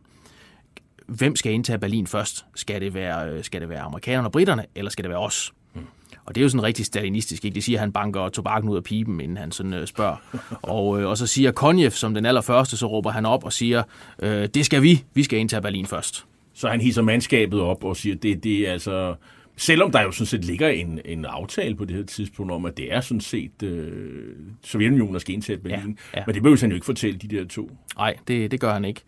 Hvem 1.07 1.35
skal 1.35 1.53
indtage 1.53 1.79
Berlin 1.79 2.07
først? 2.07 2.45
Skal 2.55 2.81
det 2.81 2.93
være, 2.93 3.43
skal 3.43 3.61
det 3.61 3.69
være 3.69 3.81
amerikanerne 3.81 4.27
og 4.27 4.31
britterne, 4.31 4.65
eller 4.75 4.91
skal 4.91 5.03
det 5.03 5.09
være 5.09 5.19
os? 5.19 5.53
Mm. 5.73 5.81
Og 6.25 6.35
det 6.35 6.41
er 6.41 6.43
jo 6.43 6.49
sådan 6.49 6.63
rigtig 6.63 6.85
stalinistisk, 6.85 7.45
ikke? 7.45 7.55
Det 7.55 7.63
siger, 7.63 7.77
at 7.77 7.79
han 7.79 7.91
banker 7.91 8.29
tobakken 8.29 8.69
ud 8.69 8.77
af 8.77 8.83
pipen, 8.83 9.21
inden 9.21 9.37
han 9.37 9.51
sådan 9.51 9.73
øh, 9.73 9.87
spørger. 9.87 10.15
Og, 10.61 11.01
øh, 11.01 11.09
og 11.09 11.17
så 11.17 11.27
siger 11.27 11.51
Konjev 11.51 11.91
som 11.91 12.13
den 12.13 12.25
allerførste, 12.25 12.77
så 12.77 12.85
råber 12.85 13.11
han 13.11 13.25
op 13.25 13.43
og 13.43 13.53
siger, 13.53 13.83
øh, 14.19 14.49
det 14.53 14.65
skal 14.65 14.81
vi, 14.81 15.03
vi 15.13 15.23
skal 15.23 15.39
indtage 15.39 15.61
Berlin 15.61 15.85
først. 15.85 16.25
Så 16.53 16.67
han 16.67 16.81
hisser 16.81 17.01
mandskabet 17.01 17.61
op 17.61 17.83
og 17.83 17.97
siger, 17.97 18.15
det, 18.15 18.43
det 18.43 18.67
er 18.67 18.71
altså... 18.71 19.15
Selvom 19.55 19.91
der 19.91 20.01
jo 20.01 20.11
sådan 20.11 20.25
set 20.25 20.45
ligger 20.45 20.67
en, 20.67 20.99
en 21.05 21.25
aftale 21.25 21.75
på 21.75 21.85
det 21.85 21.95
her 21.95 22.03
tidspunkt 22.03 22.51
om, 22.51 22.65
at 22.65 22.77
det 22.77 22.93
er 22.93 23.01
sådan 23.01 23.21
set 23.21 23.63
øh, 23.63 24.35
Sovjetunionen, 24.63 25.13
der 25.13 25.19
skal 25.19 25.33
indsætte 25.33 25.63
Berlin. 25.63 25.97
Ja, 26.13 26.19
ja. 26.19 26.23
Men 26.25 26.35
det 26.35 26.43
behøver 26.43 26.59
han 26.61 26.69
jo 26.69 26.75
ikke 26.75 26.85
fortælle 26.85 27.19
de 27.19 27.27
der 27.27 27.45
to. 27.45 27.71
Nej, 27.97 28.15
det, 28.27 28.51
det 28.51 28.59
gør 28.59 28.73
han 28.73 28.85
ikke. 28.85 29.01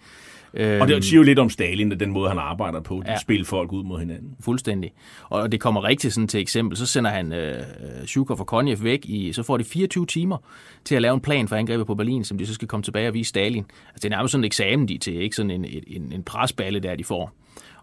Og 0.82 0.88
det 0.88 1.04
siger 1.04 1.18
jo 1.18 1.24
lidt 1.24 1.40
om 1.40 1.50
Stalin, 1.50 1.92
den 1.92 2.12
måde, 2.12 2.30
han 2.30 2.40
arbejder 2.40 2.82
på. 2.82 3.02
De 3.06 3.12
ja. 3.12 3.20
spiller 3.20 3.46
folk 3.46 3.72
ud 3.72 3.84
mod 3.84 4.00
hinanden. 4.00 4.36
Fuldstændig. 4.40 4.92
Og 5.30 5.52
det 5.52 5.60
kommer 5.60 5.84
rigtig 5.84 6.14
sådan 6.14 6.28
til 6.28 6.40
eksempel. 6.40 6.78
Så 6.78 6.86
sender 6.86 7.12
han 7.12 7.34
øh, 7.34 7.56
Zhukov 8.06 8.40
og 8.40 8.48
Konjev 8.48 8.84
væk. 8.84 9.06
I, 9.06 9.34
så 9.34 9.44
får 9.44 9.58
de 9.58 9.64
24 9.64 10.06
timer 10.06 10.38
til 10.86 10.96
at 10.96 11.02
lave 11.02 11.14
en 11.14 11.22
plan 11.22 11.48
for 11.48 11.56
angrebet 11.56 11.88
på 11.88 11.96
Berlin, 11.96 12.24
som 12.24 12.38
de 12.38 12.46
så 12.46 12.54
skal 12.54 12.68
komme 12.68 12.84
tilbage 12.84 13.08
og 13.08 13.14
vise 13.14 13.30
Stalin. 13.30 13.66
Altså, 13.88 13.96
det 13.96 14.06
er 14.06 14.10
nærmest 14.10 14.32
sådan 14.32 14.42
en 14.42 14.46
eksamen, 14.46 14.88
de 14.88 14.98
til. 14.98 15.22
Ikke 15.22 15.36
sådan 15.36 15.52
en, 15.52 15.66
en, 15.88 16.12
en 16.12 16.24
presballe, 16.24 16.80
der 16.80 16.96
de 16.96 17.04
får. 17.04 17.32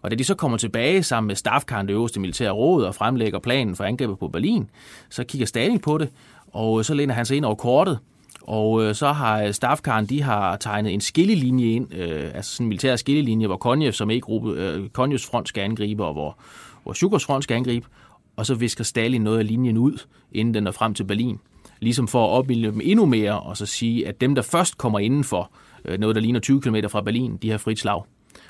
Og 0.01 0.11
da 0.11 0.15
de 0.15 0.23
så 0.23 0.35
kommer 0.35 0.57
tilbage 0.57 1.03
sammen 1.03 1.27
med 1.27 1.35
Stafkan, 1.35 1.87
det 1.87 1.93
øverste 1.93 2.19
militære 2.19 2.51
råd, 2.51 2.83
og 2.83 2.95
fremlægger 2.95 3.39
planen 3.39 3.75
for 3.75 3.83
angrebet 3.83 4.19
på 4.19 4.27
Berlin, 4.27 4.69
så 5.09 5.23
kigger 5.23 5.45
Stalin 5.45 5.79
på 5.79 5.97
det, 5.97 6.09
og 6.47 6.85
så 6.85 6.93
læner 6.93 7.13
han 7.13 7.25
sig 7.25 7.37
ind 7.37 7.45
over 7.45 7.55
kortet, 7.55 7.99
og 8.41 8.83
øh, 8.83 8.95
så 8.95 9.11
har 9.11 9.43
øh, 9.43 9.53
Stafkaren, 9.53 10.05
de 10.05 10.21
har 10.21 10.57
tegnet 10.57 10.93
en 10.93 11.01
skillelinje 11.01 11.65
ind, 11.65 11.93
øh, 11.93 12.31
altså 12.35 12.51
sådan 12.51 12.65
en 12.65 12.69
militær 12.69 12.95
skillelinje, 12.95 13.47
hvor 13.47 13.57
Konjev 13.57 13.91
som 13.91 14.11
E-gruppe, 14.11 14.51
øh, 14.51 14.89
Konjevs 14.89 15.25
front 15.25 15.47
skal 15.47 15.61
angribe, 15.61 16.05
og 16.05 16.13
hvor, 16.13 16.37
hvor 16.83 16.93
Shukovs 16.93 17.25
front 17.25 17.43
skal 17.43 17.55
angribe, 17.55 17.87
og 18.35 18.45
så 18.45 18.55
visker 18.55 18.83
Stalin 18.83 19.21
noget 19.21 19.39
af 19.39 19.47
linjen 19.47 19.77
ud, 19.77 20.05
inden 20.31 20.53
den 20.53 20.67
er 20.67 20.71
frem 20.71 20.93
til 20.93 21.03
Berlin. 21.03 21.39
Ligesom 21.79 22.07
for 22.07 22.25
at 22.25 22.29
opbilde 22.29 22.71
dem 22.71 22.81
endnu 22.83 23.05
mere, 23.05 23.39
og 23.39 23.57
så 23.57 23.65
sige, 23.65 24.07
at 24.07 24.21
dem, 24.21 24.35
der 24.35 24.41
først 24.41 24.77
kommer 24.77 24.99
indenfor, 24.99 25.51
øh, 25.85 25.99
noget 25.99 26.15
der 26.15 26.21
ligner 26.21 26.39
20 26.39 26.61
km 26.61 26.75
fra 26.89 27.01
Berlin, 27.01 27.37
de 27.37 27.49
har 27.49 27.57
frit 27.57 27.79
slag. 27.79 28.03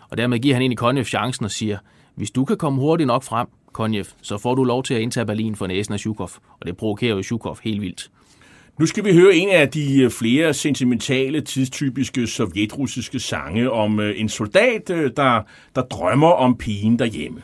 Og 0.09 0.17
dermed 0.17 0.39
giver 0.39 0.55
han 0.55 0.63
ind 0.63 0.73
i 0.73 0.75
Konjev 0.75 1.03
chancen 1.05 1.45
og 1.45 1.51
siger, 1.51 1.77
hvis 2.15 2.31
du 2.31 2.45
kan 2.45 2.57
komme 2.57 2.79
hurtigt 2.81 3.07
nok 3.07 3.23
frem, 3.23 3.47
Konjev, 3.73 4.05
så 4.21 4.37
får 4.37 4.55
du 4.55 4.63
lov 4.63 4.83
til 4.83 4.93
at 4.93 5.01
indtage 5.01 5.25
Berlin 5.25 5.55
for 5.55 5.67
næsen 5.67 5.93
af 5.93 5.99
Zhukov. 5.99 6.29
Og 6.59 6.67
det 6.67 6.77
provokerer 6.77 7.15
jo 7.15 7.23
Zhukov 7.23 7.57
helt 7.63 7.81
vildt. 7.81 8.09
Nu 8.80 8.86
skal 8.86 9.04
vi 9.04 9.12
høre 9.12 9.34
en 9.34 9.48
af 9.50 9.68
de 9.68 10.02
øh, 10.02 10.10
flere 10.10 10.54
sentimentale, 10.54 11.40
tidstypiske 11.40 12.26
sovjetrussiske 12.26 13.20
sange 13.20 13.70
om 13.70 14.00
øh, 14.00 14.20
en 14.20 14.28
soldat, 14.28 14.90
øh, 14.90 15.10
der, 15.16 15.42
der 15.74 15.82
drømmer 15.82 16.30
om 16.30 16.56
pigen 16.56 16.98
derhjemme. 16.98 17.42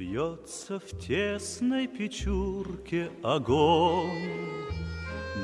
Бьется 0.00 0.80
в 0.80 0.88
тесной 1.06 1.86
печурке 1.86 3.10
огонь, 3.22 4.30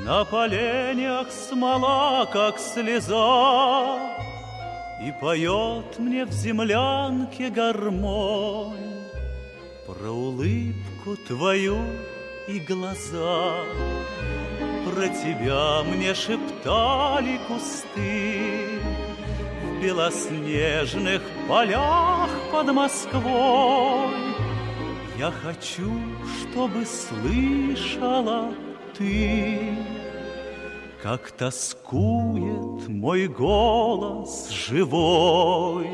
На 0.06 0.24
поленях 0.24 1.30
смола, 1.30 2.26
как 2.32 2.58
слеза, 2.58 3.98
И 5.06 5.12
поет 5.20 5.98
мне 5.98 6.24
в 6.24 6.32
землянке 6.32 7.50
гармонь 7.50 9.02
Про 9.86 10.10
улыбку 10.10 11.16
твою 11.28 11.76
и 12.55 12.59
глаза. 12.59 13.63
Про 14.85 15.07
тебя 15.07 15.83
мне 15.83 16.13
шептали 16.13 17.39
кусты 17.47 18.81
В 19.63 19.81
белоснежных 19.81 21.21
полях 21.47 22.29
под 22.51 22.73
Москвой. 22.73 24.11
Я 25.17 25.31
хочу, 25.31 25.91
чтобы 26.41 26.85
слышала 26.85 28.51
ты, 28.97 29.77
Как 31.01 31.31
тоскует 31.31 32.87
мой 32.87 33.27
голос 33.27 34.49
живой. 34.49 35.87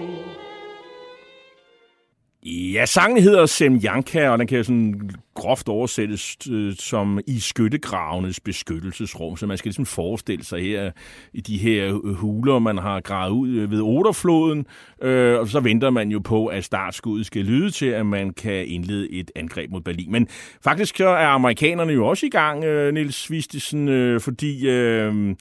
Ja, 2.50 2.86
sangen 2.86 3.24
hedder 3.24 3.46
Semjanka, 3.46 4.30
og 4.30 4.40
den 4.40 4.48
kan 4.48 4.64
sådan 4.64 5.10
groft 5.36 5.70
oversættes 5.70 6.38
øh, 6.52 6.74
som 6.76 7.20
i 7.28 7.40
skyttegravenes 7.40 8.40
beskyttelsesrum. 8.40 9.38
Så 9.38 9.48
man 9.48 9.58
skal 9.58 9.70
ligesom 9.70 9.86
forestille 9.86 10.46
sig 10.46 10.62
her 10.62 10.92
i 11.34 11.42
de 11.42 11.58
her 11.58 12.00
øh, 12.04 12.14
huler, 12.14 12.60
man 12.60 12.78
har 12.78 13.00
gravet 13.00 13.32
ud 13.32 13.50
øh, 13.50 13.72
ved 13.72 13.82
Oderfloden, 13.82 14.66
øh, 15.02 15.40
og 15.40 15.48
så 15.48 15.60
venter 15.60 15.90
man 15.90 16.10
jo 16.10 16.20
på, 16.20 16.48
at 16.48 16.64
startskuddet 16.64 17.26
skal 17.26 17.42
lyde 17.42 17.72
til, 17.72 17.86
at 17.86 18.06
man 18.06 18.34
kan 18.34 18.66
indlede 18.68 19.12
et 19.12 19.32
angreb 19.36 19.72
mod 19.72 19.82
Berlin. 19.82 20.12
Men 20.12 20.28
faktisk 20.64 20.98
så 20.98 21.08
er 21.08 21.28
amerikanerne 21.28 21.94
jo 21.94 22.08
også 22.08 22.26
i 22.26 22.30
gang, 22.30 22.64
øh, 22.64 22.94
Niels 22.94 23.32
Vistesen, 23.32 23.88
øh, 23.90 24.22
fordi 24.22 24.70
øh, 24.70 25.36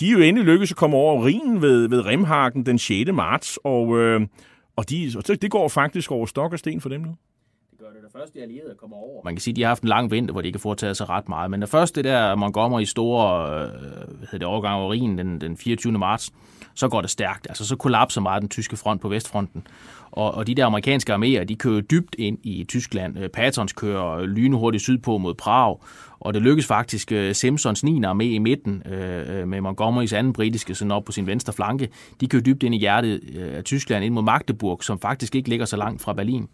de 0.00 0.08
er 0.08 0.12
jo 0.12 0.18
endelig 0.18 0.44
lykkedes 0.44 0.70
at 0.70 0.76
komme 0.76 0.96
over 0.96 1.26
Rhinen 1.26 1.62
ved, 1.62 1.88
ved 1.88 2.06
Remhagen 2.06 2.66
den 2.66 2.78
6. 2.78 3.12
marts, 3.12 3.58
og... 3.64 3.98
Øh, 3.98 4.20
og 4.76 4.90
de, 4.90 5.12
det 5.42 5.50
går 5.50 5.68
faktisk 5.68 6.10
over 6.10 6.26
stok 6.26 6.52
og 6.52 6.58
sten 6.58 6.80
for 6.80 6.88
dem 6.88 7.00
nu. 7.00 7.14
Det 7.70 7.78
gør 7.78 7.86
det, 7.86 8.12
da 8.12 8.18
først 8.18 8.34
de 8.34 8.42
allierede 8.42 8.74
kommer 8.74 8.96
over. 8.96 9.24
Man 9.24 9.34
kan 9.34 9.40
sige, 9.40 9.52
at 9.52 9.56
de 9.56 9.62
har 9.62 9.68
haft 9.68 9.82
en 9.82 9.88
lang 9.88 10.10
vinter, 10.10 10.32
hvor 10.32 10.40
de 10.40 10.46
ikke 10.48 10.56
har 10.56 10.60
foretaget 10.60 10.96
sig 10.96 11.08
ret 11.08 11.28
meget. 11.28 11.50
Men 11.50 11.60
da 11.60 11.66
først 11.66 11.94
det 11.94 12.04
der 12.04 12.34
Montgomery 12.34 12.82
store 12.82 13.44
øh, 13.54 13.70
hvad 13.70 14.18
hedder 14.20 14.38
det, 14.38 14.42
overgang 14.42 14.80
over 14.80 14.92
Rhinen 14.92 15.18
den, 15.18 15.40
den 15.40 15.56
24. 15.56 15.92
marts, 15.92 16.32
så 16.74 16.88
går 16.88 17.00
det 17.00 17.10
stærkt. 17.10 17.46
Altså 17.48 17.66
så 17.66 17.76
kollapser 17.76 18.20
meget 18.20 18.40
den 18.40 18.48
tyske 18.48 18.76
front 18.76 19.00
på 19.00 19.08
Vestfronten. 19.08 19.66
Og, 20.10 20.34
og 20.34 20.46
de 20.46 20.54
der 20.54 20.66
amerikanske 20.66 21.14
arméer, 21.14 21.44
de 21.44 21.56
kører 21.56 21.80
dybt 21.80 22.16
ind 22.18 22.38
i 22.42 22.64
Tyskland. 22.64 23.18
Øh, 23.18 23.28
Patrons 23.28 23.72
kører 23.72 24.26
lynhurtigt 24.26 24.82
sydpå 24.82 25.18
mod 25.18 25.34
Prag, 25.34 25.78
og 26.24 26.34
det 26.34 26.42
lykkedes 26.42 26.66
faktisk 26.66 27.12
øh, 27.12 27.34
Simpsons 27.34 27.84
9. 27.84 28.00
armé 28.04 28.22
i 28.22 28.38
midten 28.38 28.82
øh, 28.86 29.40
øh, 29.40 29.48
med 29.48 29.60
Montgomerys 29.60 30.12
anden 30.12 30.32
britiske 30.32 30.74
sådan 30.74 30.92
op 30.92 31.04
på 31.04 31.12
sin 31.12 31.26
venstre 31.26 31.52
flanke. 31.52 31.88
De 32.20 32.26
kører 32.26 32.42
dybt 32.42 32.62
ind 32.62 32.74
i 32.74 32.78
hjertet 32.78 33.20
øh, 33.34 33.56
af 33.56 33.64
Tyskland 33.64 34.04
ind 34.04 34.14
mod 34.14 34.22
Magdeburg, 34.22 34.84
som 34.84 35.00
faktisk 35.00 35.34
ikke 35.34 35.48
ligger 35.48 35.66
så 35.66 35.76
langt 35.76 36.02
fra 36.02 36.12
Berlin. 36.12 36.48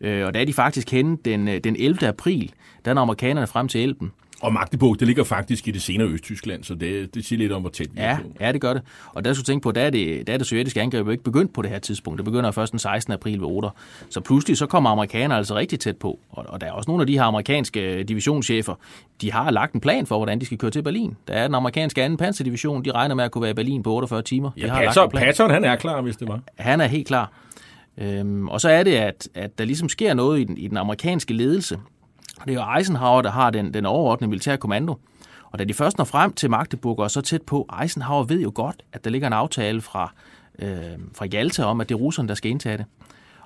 Øh, 0.00 0.26
og 0.26 0.34
der 0.34 0.40
er 0.40 0.44
de 0.44 0.52
faktisk 0.52 0.90
henne 0.90 1.18
den, 1.24 1.46
den 1.46 1.76
11. 1.76 2.08
april, 2.08 2.52
der 2.84 2.94
når 2.94 3.02
amerikanerne 3.02 3.46
frem 3.46 3.68
til 3.68 3.82
Elben. 3.82 4.12
Og 4.42 4.52
Magdeburg, 4.52 5.00
det 5.00 5.06
ligger 5.06 5.24
faktisk 5.24 5.68
i 5.68 5.70
det 5.70 5.82
senere 5.82 6.08
Østtyskland, 6.08 6.64
så 6.64 6.74
det, 6.74 7.14
det 7.14 7.24
siger 7.24 7.38
lidt 7.38 7.52
om, 7.52 7.60
hvor 7.60 7.70
tæt 7.70 7.86
vi 7.94 8.00
ja, 8.00 8.06
er 8.06 8.16
på. 8.16 8.32
Ja, 8.40 8.52
det 8.52 8.60
gør 8.60 8.72
det. 8.72 8.82
Og 9.14 9.24
der 9.24 9.32
skulle 9.32 9.44
tænke 9.44 9.62
på, 9.62 9.72
der 9.72 9.80
er 9.80 9.90
det, 9.90 10.26
der 10.26 10.32
er 10.32 10.36
det 10.36 10.46
sovjetiske 10.46 10.80
angreb 10.80 11.06
jo 11.06 11.10
ikke 11.10 11.24
begyndt 11.24 11.52
på 11.52 11.62
det 11.62 11.70
her 11.70 11.78
tidspunkt. 11.78 12.16
Det 12.18 12.24
begynder 12.24 12.50
først 12.50 12.72
den 12.72 12.78
16. 12.78 13.12
april 13.12 13.40
ved 13.40 13.46
Oder. 13.46 13.70
Så 14.10 14.20
pludselig 14.20 14.56
så 14.56 14.66
kommer 14.66 14.90
amerikanerne 14.90 15.36
altså 15.36 15.54
rigtig 15.54 15.80
tæt 15.80 15.96
på. 15.96 16.18
Og, 16.30 16.44
og 16.48 16.60
der 16.60 16.66
er 16.66 16.72
også 16.72 16.90
nogle 16.90 17.02
af 17.02 17.06
de 17.06 17.12
her 17.12 17.22
amerikanske 17.22 18.02
divisionschefer, 18.02 18.74
de 19.20 19.32
har 19.32 19.50
lagt 19.50 19.72
en 19.72 19.80
plan 19.80 20.06
for, 20.06 20.16
hvordan 20.16 20.40
de 20.40 20.46
skal 20.46 20.58
køre 20.58 20.70
til 20.70 20.82
Berlin. 20.82 21.16
Der 21.28 21.34
er 21.34 21.46
den 21.46 21.54
amerikanske 21.54 22.02
anden 22.02 22.16
panserdivision, 22.16 22.84
de 22.84 22.90
regner 22.90 23.14
med 23.14 23.24
at 23.24 23.30
kunne 23.30 23.42
være 23.42 23.50
i 23.50 23.54
Berlin 23.54 23.82
på 23.82 23.92
48 23.92 24.22
timer. 24.22 24.50
De 24.50 24.60
Ja, 24.60 24.68
har 24.68 24.74
Patton, 24.84 24.94
lagt 25.02 25.04
en 25.04 25.10
plan. 25.10 25.24
Patton, 25.24 25.50
han 25.50 25.64
er 25.64 25.76
klar, 25.76 26.00
hvis 26.00 26.16
det 26.16 26.28
var. 26.28 26.40
Han 26.58 26.80
er 26.80 26.86
helt 26.86 27.06
klar. 27.06 27.32
Øhm, 27.98 28.48
og 28.48 28.60
så 28.60 28.68
er 28.68 28.82
det, 28.82 28.94
at, 28.94 29.28
at 29.34 29.58
der 29.58 29.64
ligesom 29.64 29.88
sker 29.88 30.14
noget 30.14 30.40
i 30.40 30.44
den, 30.44 30.58
i 30.58 30.68
den 30.68 30.76
amerikanske 30.76 31.34
ledelse. 31.34 31.78
Og 32.40 32.46
det 32.46 32.56
er 32.56 32.64
jo 32.64 32.78
Eisenhower, 32.78 33.22
der 33.22 33.30
har 33.30 33.50
den, 33.50 33.74
den 33.74 33.86
overordnede 33.86 34.28
militære 34.28 34.56
kommando. 34.56 34.98
Og 35.50 35.58
da 35.58 35.64
de 35.64 35.74
først 35.74 35.98
når 35.98 36.04
frem 36.04 36.32
til 36.32 36.50
Magdeburg 36.50 36.98
og 36.98 37.10
så 37.10 37.20
tæt 37.20 37.42
på, 37.42 37.68
Eisenhower 37.82 38.24
ved 38.24 38.40
jo 38.40 38.52
godt, 38.54 38.82
at 38.92 39.04
der 39.04 39.10
ligger 39.10 39.26
en 39.26 39.32
aftale 39.32 39.80
fra, 39.80 40.12
øh, 40.58 40.98
fra 41.14 41.26
Jalta 41.32 41.64
om, 41.64 41.80
at 41.80 41.88
det 41.88 41.94
er 41.94 41.98
russerne, 41.98 42.28
der 42.28 42.34
skal 42.34 42.50
indtage 42.50 42.78
det. 42.78 42.86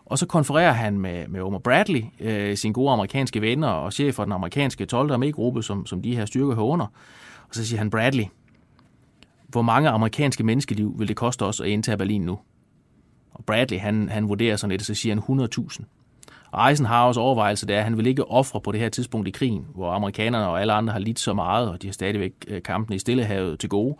Og 0.04 0.18
så 0.18 0.26
konfererer 0.26 0.72
han 0.72 1.00
med, 1.00 1.28
med 1.28 1.40
Omar 1.40 1.58
Bradley, 1.58 2.02
øh, 2.20 2.56
sine 2.56 2.74
gode 2.74 2.92
amerikanske 2.92 3.40
venner 3.40 3.68
og 3.68 3.92
chef 3.92 4.14
for 4.14 4.24
den 4.24 4.32
amerikanske 4.32 4.86
12. 4.86 5.12
armégruppe, 5.12 5.62
som, 5.62 5.86
som 5.86 6.02
de 6.02 6.16
her 6.16 6.24
styrker 6.24 6.54
hører 6.54 6.66
under. 6.66 6.86
Og 7.48 7.54
så 7.54 7.66
siger 7.66 7.78
han, 7.78 7.90
Bradley, 7.90 8.24
hvor 9.48 9.62
mange 9.62 9.88
amerikanske 9.88 10.44
menneskeliv 10.44 10.94
vil 10.98 11.08
det 11.08 11.16
koste 11.16 11.44
os 11.44 11.60
at 11.60 11.66
indtage 11.66 11.96
Berlin 11.96 12.22
nu? 12.22 12.38
Og 13.32 13.44
Bradley, 13.44 13.78
han, 13.78 14.08
han 14.08 14.28
vurderer 14.28 14.56
sådan 14.56 14.70
lidt, 14.70 14.82
så 14.82 14.94
siger 14.94 15.14
han 15.14 15.48
100.000. 15.48 15.84
Eisenhowers 16.68 17.16
overvejelse 17.16 17.66
det 17.66 17.74
er, 17.74 17.78
at 17.78 17.84
han 17.84 17.96
vil 17.96 18.06
ikke 18.06 18.30
ofre 18.30 18.60
på 18.60 18.72
det 18.72 18.80
her 18.80 18.88
tidspunkt 18.88 19.28
i 19.28 19.30
krigen, 19.30 19.66
hvor 19.74 19.90
amerikanerne 19.92 20.46
og 20.46 20.60
alle 20.60 20.72
andre 20.72 20.92
har 20.92 21.00
lidt 21.00 21.18
så 21.18 21.34
meget, 21.34 21.68
og 21.68 21.82
de 21.82 21.86
har 21.86 21.92
stadigvæk 21.92 22.32
øh, 22.48 22.62
kampene 22.62 22.96
i 22.96 22.98
Stillehavet 22.98 23.58
til 23.58 23.68
gode. 23.68 23.96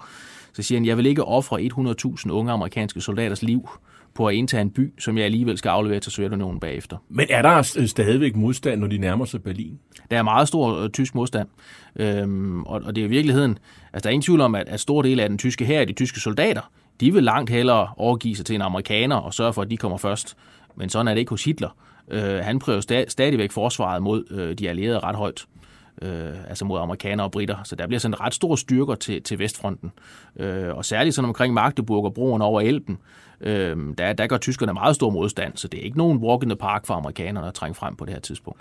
Så 0.53 0.63
siger 0.63 0.79
han, 0.79 0.87
jeg 0.87 0.97
vil 0.97 1.07
ikke 1.07 1.25
ofre 1.25 1.61
100.000 1.61 2.31
unge 2.31 2.53
amerikanske 2.53 3.01
soldaters 3.01 3.43
liv 3.43 3.69
på 4.15 4.27
at 4.27 4.35
indtage 4.35 4.61
en 4.61 4.71
by, 4.71 4.93
som 4.99 5.17
jeg 5.17 5.25
alligevel 5.25 5.59
skal 5.59 5.69
aflevere 5.69 6.01
til 6.01 6.13
Sovjetunionen 6.13 6.61
bagefter. 6.61 6.97
Men 7.09 7.27
er 7.31 7.43
der 7.43 7.63
st- 7.63 7.87
stadigvæk 7.87 8.37
modstand, 8.37 8.81
når 8.81 8.87
de 8.87 8.99
nærmer 8.99 9.25
sig 9.25 9.43
Berlin? 9.43 9.79
Der 10.11 10.19
er 10.19 10.23
meget 10.23 10.49
stor 10.49 10.83
øh, 10.83 10.91
tysk 10.91 11.15
modstand, 11.15 11.49
øhm, 11.97 12.63
og, 12.63 12.83
og 12.85 12.97
det 12.97 13.01
er 13.01 13.07
i 13.07 13.11
virkeligheden, 13.11 13.59
altså 13.93 14.05
der 14.05 14.09
er 14.09 14.13
ingen 14.13 14.23
tvivl 14.23 14.41
om, 14.41 14.55
at, 14.55 14.69
at 14.69 14.81
store 14.81 15.09
dele 15.09 15.23
af 15.23 15.29
den 15.29 15.39
tyske 15.39 15.65
her, 15.65 15.85
de 15.85 15.93
tyske 15.93 16.21
soldater, 16.21 16.71
de 17.01 17.13
vil 17.13 17.23
langt 17.23 17.51
hellere 17.51 17.89
overgive 17.97 18.37
sig 18.37 18.47
til 18.47 18.55
en 18.55 18.63
amerikaner 18.63 19.17
og 19.17 19.35
sørge 19.35 19.53
for, 19.53 19.63
at 19.63 19.71
de 19.71 19.77
kommer 19.77 19.99
først. 19.99 20.37
Men 20.77 20.89
sådan 20.89 21.09
er 21.09 21.15
det 21.15 21.19
ikke 21.19 21.31
hos 21.31 21.45
Hitler. 21.45 21.69
Øh, 22.11 22.45
han 22.45 22.59
prøver 22.59 22.81
sta- 22.81 23.09
stadigvæk 23.09 23.53
forsvaret 23.53 24.03
mod 24.03 24.25
øh, 24.31 24.59
de 24.59 24.69
allierede 24.69 24.99
ret 24.99 25.17
højt. 25.17 25.47
Øh, 26.03 26.49
altså 26.49 26.65
mod 26.65 26.79
amerikanere 26.81 27.27
og 27.27 27.31
britter. 27.31 27.57
Så 27.65 27.77
der 27.77 27.87
bliver 27.87 28.01
sådan 28.01 28.21
ret 28.21 28.35
store 28.35 28.59
styrker 28.59 28.95
til, 28.95 29.23
til 29.23 29.39
Vestfronten. 29.39 29.93
Øh, 30.37 30.77
og 30.77 30.85
særligt 30.85 31.15
sådan 31.15 31.29
omkring 31.29 31.55
Magdeburg 31.55 32.05
og 32.05 32.15
broen 32.15 32.43
over 32.43 32.61
Elben, 32.61 32.99
øh, 33.41 33.77
der, 33.99 34.13
der 34.13 34.27
gør 34.27 34.37
tyskerne 34.37 34.73
meget 34.73 34.95
stor 34.95 35.11
modstand. 35.11 35.57
Så 35.57 35.69
det 35.69 35.81
er 35.81 35.85
ikke 35.85 35.99
nogen 35.99 36.19
walk 36.19 36.43
in 36.43 36.49
the 36.49 36.57
park 36.57 36.87
for 36.87 36.95
amerikanerne 36.95 37.47
at 37.47 37.55
trænge 37.55 37.75
frem 37.75 37.97
på 37.97 38.05
det 38.05 38.15
her 38.15 38.21
tidspunkt. 38.21 38.61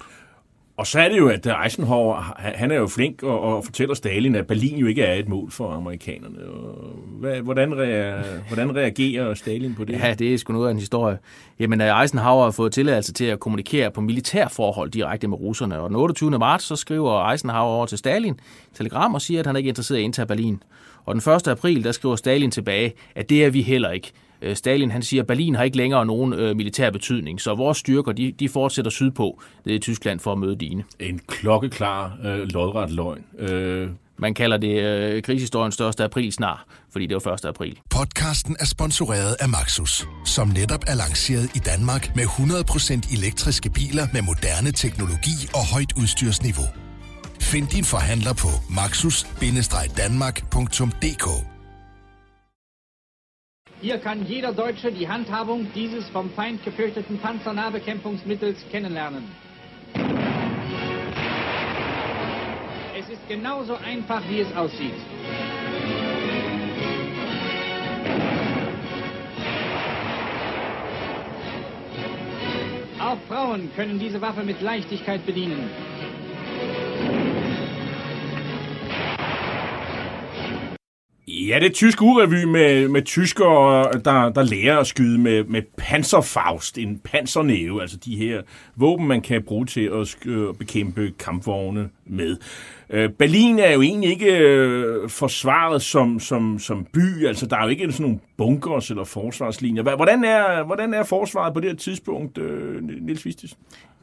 Og 0.79 0.87
så 0.87 0.99
er 0.99 1.09
det 1.09 1.17
jo, 1.17 1.29
at 1.29 1.47
Eisenhower, 1.65 2.35
han 2.37 2.71
er 2.71 2.75
jo 2.75 2.87
flink 2.87 3.23
og, 3.23 3.41
og 3.41 3.65
fortæller 3.65 3.95
Stalin, 3.95 4.35
at 4.35 4.47
Berlin 4.47 4.77
jo 4.77 4.87
ikke 4.87 5.01
er 5.01 5.13
et 5.13 5.29
mål 5.29 5.51
for 5.51 5.71
amerikanerne. 5.71 6.49
Og 6.49 6.95
hvad, 7.19 7.41
hvordan, 7.41 7.77
rea, 7.77 8.21
hvordan 8.47 8.75
reagerer 8.75 9.33
Stalin 9.33 9.75
på 9.75 9.83
det? 9.83 9.93
Ja, 9.93 10.13
det 10.13 10.33
er 10.33 10.37
sgu 10.37 10.53
noget 10.53 10.67
af 10.67 10.71
en 10.71 10.77
historie. 10.79 11.17
Jamen, 11.59 11.81
øh, 11.81 12.01
Eisenhower 12.01 12.43
har 12.43 12.51
fået 12.51 12.71
tilladelse 12.71 13.13
til 13.13 13.25
at 13.25 13.39
kommunikere 13.39 13.91
på 13.91 14.01
militærforhold 14.01 14.91
direkte 14.91 15.27
med 15.27 15.39
russerne, 15.39 15.79
og 15.79 15.89
den 15.89 15.95
28. 15.95 16.39
marts 16.39 16.65
så 16.65 16.75
skriver 16.75 17.31
Eisenhower 17.31 17.75
over 17.75 17.85
til 17.85 17.97
Stalin 17.97 18.39
telegram 18.73 19.13
og 19.13 19.21
siger, 19.21 19.39
at 19.39 19.45
han 19.45 19.55
ikke 19.55 19.67
er 19.67 19.71
interesseret 19.71 19.97
i 19.97 20.01
at 20.01 20.05
indtage 20.05 20.25
Berlin. 20.25 20.63
Og 21.05 21.15
den 21.15 21.33
1. 21.33 21.47
april, 21.47 21.83
der 21.83 21.91
skriver 21.91 22.15
Stalin 22.15 22.51
tilbage, 22.51 22.93
at 23.15 23.29
det 23.29 23.45
er 23.45 23.49
vi 23.49 23.61
heller 23.61 23.91
ikke. 23.91 24.11
Øh, 24.41 24.55
Stalin 24.55 24.91
han 24.91 25.01
siger, 25.01 25.23
at 25.23 25.27
Berlin 25.27 25.55
har 25.55 25.63
ikke 25.63 25.77
længere 25.77 26.05
nogen 26.05 26.33
øh, 26.33 26.55
militær 26.55 26.89
betydning, 26.89 27.41
så 27.41 27.55
vores 27.55 27.77
styrker 27.77 28.11
de, 28.11 28.31
de 28.39 28.49
fortsætter 28.49 28.91
sydpå 28.91 29.41
nede 29.65 29.75
i 29.75 29.79
Tyskland 29.79 30.19
for 30.19 30.31
at 30.31 30.37
møde 30.37 30.55
dine. 30.55 30.83
En 30.99 31.19
klokkeklar, 31.27 32.17
øh, 32.23 32.47
lodret 32.53 32.91
løgn. 32.91 33.23
Øh, 33.39 33.89
Man 34.21 34.33
kalder 34.33 34.57
det 34.57 34.83
øh, 34.83 35.21
krigshistoriens 35.21 35.73
største 35.73 36.03
april 36.03 36.31
snart, 36.31 36.59
fordi 36.91 37.05
det 37.05 37.25
var 37.25 37.33
1. 37.33 37.45
april. 37.45 37.79
Podcasten 37.89 38.55
er 38.59 38.65
sponsoreret 38.65 39.35
af 39.39 39.49
Maxus, 39.49 40.07
som 40.25 40.47
netop 40.47 40.83
er 40.87 40.95
lanceret 40.95 41.55
i 41.55 41.59
Danmark 41.59 42.15
med 42.15 42.23
100% 42.23 43.17
elektriske 43.17 43.69
biler 43.69 44.07
med 44.13 44.21
moderne 44.21 44.71
teknologi 44.71 45.37
og 45.53 45.73
højt 45.73 45.93
udstyrsniveau. 46.01 46.65
Find 47.41 47.67
din 47.67 47.83
forhandler 47.83 48.33
på 48.33 48.47
maxus-danmark.dk 48.75 51.48
Hier 53.81 53.97
kann 53.97 54.25
jeder 54.25 54.51
Deutsche 54.51 54.91
die 54.91 55.07
Handhabung 55.07 55.67
dieses 55.73 56.09
vom 56.09 56.29
Feind 56.31 56.63
gefürchteten 56.65 57.17
Panzernahbekämpfungsmittels 57.17 58.57
kennenlernen. 58.69 59.23
Es 62.99 63.07
ist 63.07 63.25
genauso 63.29 63.75
einfach, 63.75 64.21
wie 64.29 64.41
es 64.41 64.53
aussieht. 64.53 64.93
Auch 72.99 73.17
Frauen 73.29 73.71
können 73.77 73.97
diese 73.97 74.19
Waffe 74.21 74.43
mit 74.43 74.61
Leichtigkeit 74.61 75.25
bedienen. 75.25 75.69
Ja, 81.47 81.59
det 81.59 81.65
er 81.65 81.73
tysk 81.73 82.01
urevy 82.01 82.43
med, 82.43 82.87
med 82.87 83.01
tyskere, 83.01 83.91
der, 84.05 84.29
der 84.29 84.43
lærer 84.43 84.77
at 84.77 84.87
skyde 84.87 85.17
med, 85.17 85.43
med 85.43 85.61
panserfaust, 85.77 86.77
en 86.77 86.99
pansernæve, 87.03 87.81
altså 87.81 87.97
de 87.97 88.15
her 88.15 88.41
våben, 88.75 89.07
man 89.07 89.21
kan 89.21 89.43
bruge 89.43 89.65
til 89.65 89.91
at 89.93 90.57
bekæmpe 90.57 91.11
kampvogne 91.19 91.89
med. 92.05 92.37
Øh, 92.89 93.09
Berlin 93.09 93.59
er 93.59 93.71
jo 93.71 93.81
egentlig 93.81 94.09
ikke 94.09 94.37
øh, 94.37 95.09
forsvaret 95.09 95.81
som, 95.81 96.19
som, 96.19 96.59
som 96.59 96.87
by, 96.93 97.25
altså 97.27 97.45
der 97.45 97.57
er 97.57 97.63
jo 97.63 97.69
ikke 97.69 97.91
sådan 97.91 98.03
nogle 98.03 98.19
bunkers 98.37 98.89
eller 98.89 99.03
forsvarslinjer. 99.03 99.95
Hvordan 99.95 100.23
er, 100.23 100.63
hvordan 100.63 100.93
er 100.93 101.03
forsvaret 101.03 101.53
på 101.53 101.59
det 101.59 101.69
her 101.69 101.77
tidspunkt, 101.77 102.37
øh, 102.37 102.83
Niels 102.83 103.25
Vistisen? 103.25 103.57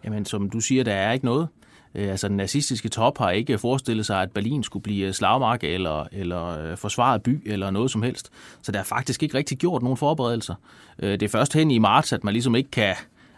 Jamen, 0.04 0.24
som 0.24 0.50
du 0.50 0.60
siger, 0.60 0.84
der 0.84 0.92
er 0.92 1.12
ikke 1.12 1.24
noget. 1.24 1.48
Øh, 1.96 2.10
altså, 2.10 2.28
den 2.28 2.36
nazistiske 2.36 2.88
top 2.88 3.18
har 3.18 3.30
ikke 3.30 3.58
forestillet 3.58 4.06
sig, 4.06 4.22
at 4.22 4.30
Berlin 4.30 4.62
skulle 4.62 4.82
blive 4.82 5.06
øh, 5.06 5.12
slagmark 5.12 5.64
eller, 5.64 6.04
eller 6.12 6.70
øh, 6.70 6.76
forsvaret 6.76 7.22
by 7.22 7.52
eller 7.52 7.70
noget 7.70 7.90
som 7.90 8.02
helst. 8.02 8.30
Så 8.62 8.72
der 8.72 8.78
er 8.78 8.84
faktisk 8.84 9.22
ikke 9.22 9.38
rigtig 9.38 9.58
gjort 9.58 9.82
nogen 9.82 9.96
forberedelser. 9.96 10.54
Det 11.00 11.22
er 11.22 11.28
først 11.28 11.54
hen 11.54 11.70
i 11.70 11.78
marts, 11.78 12.12
at 12.12 12.24
man 12.24 12.32
ligesom 12.32 12.54
ikke 12.54 12.70
kan... 12.70 12.94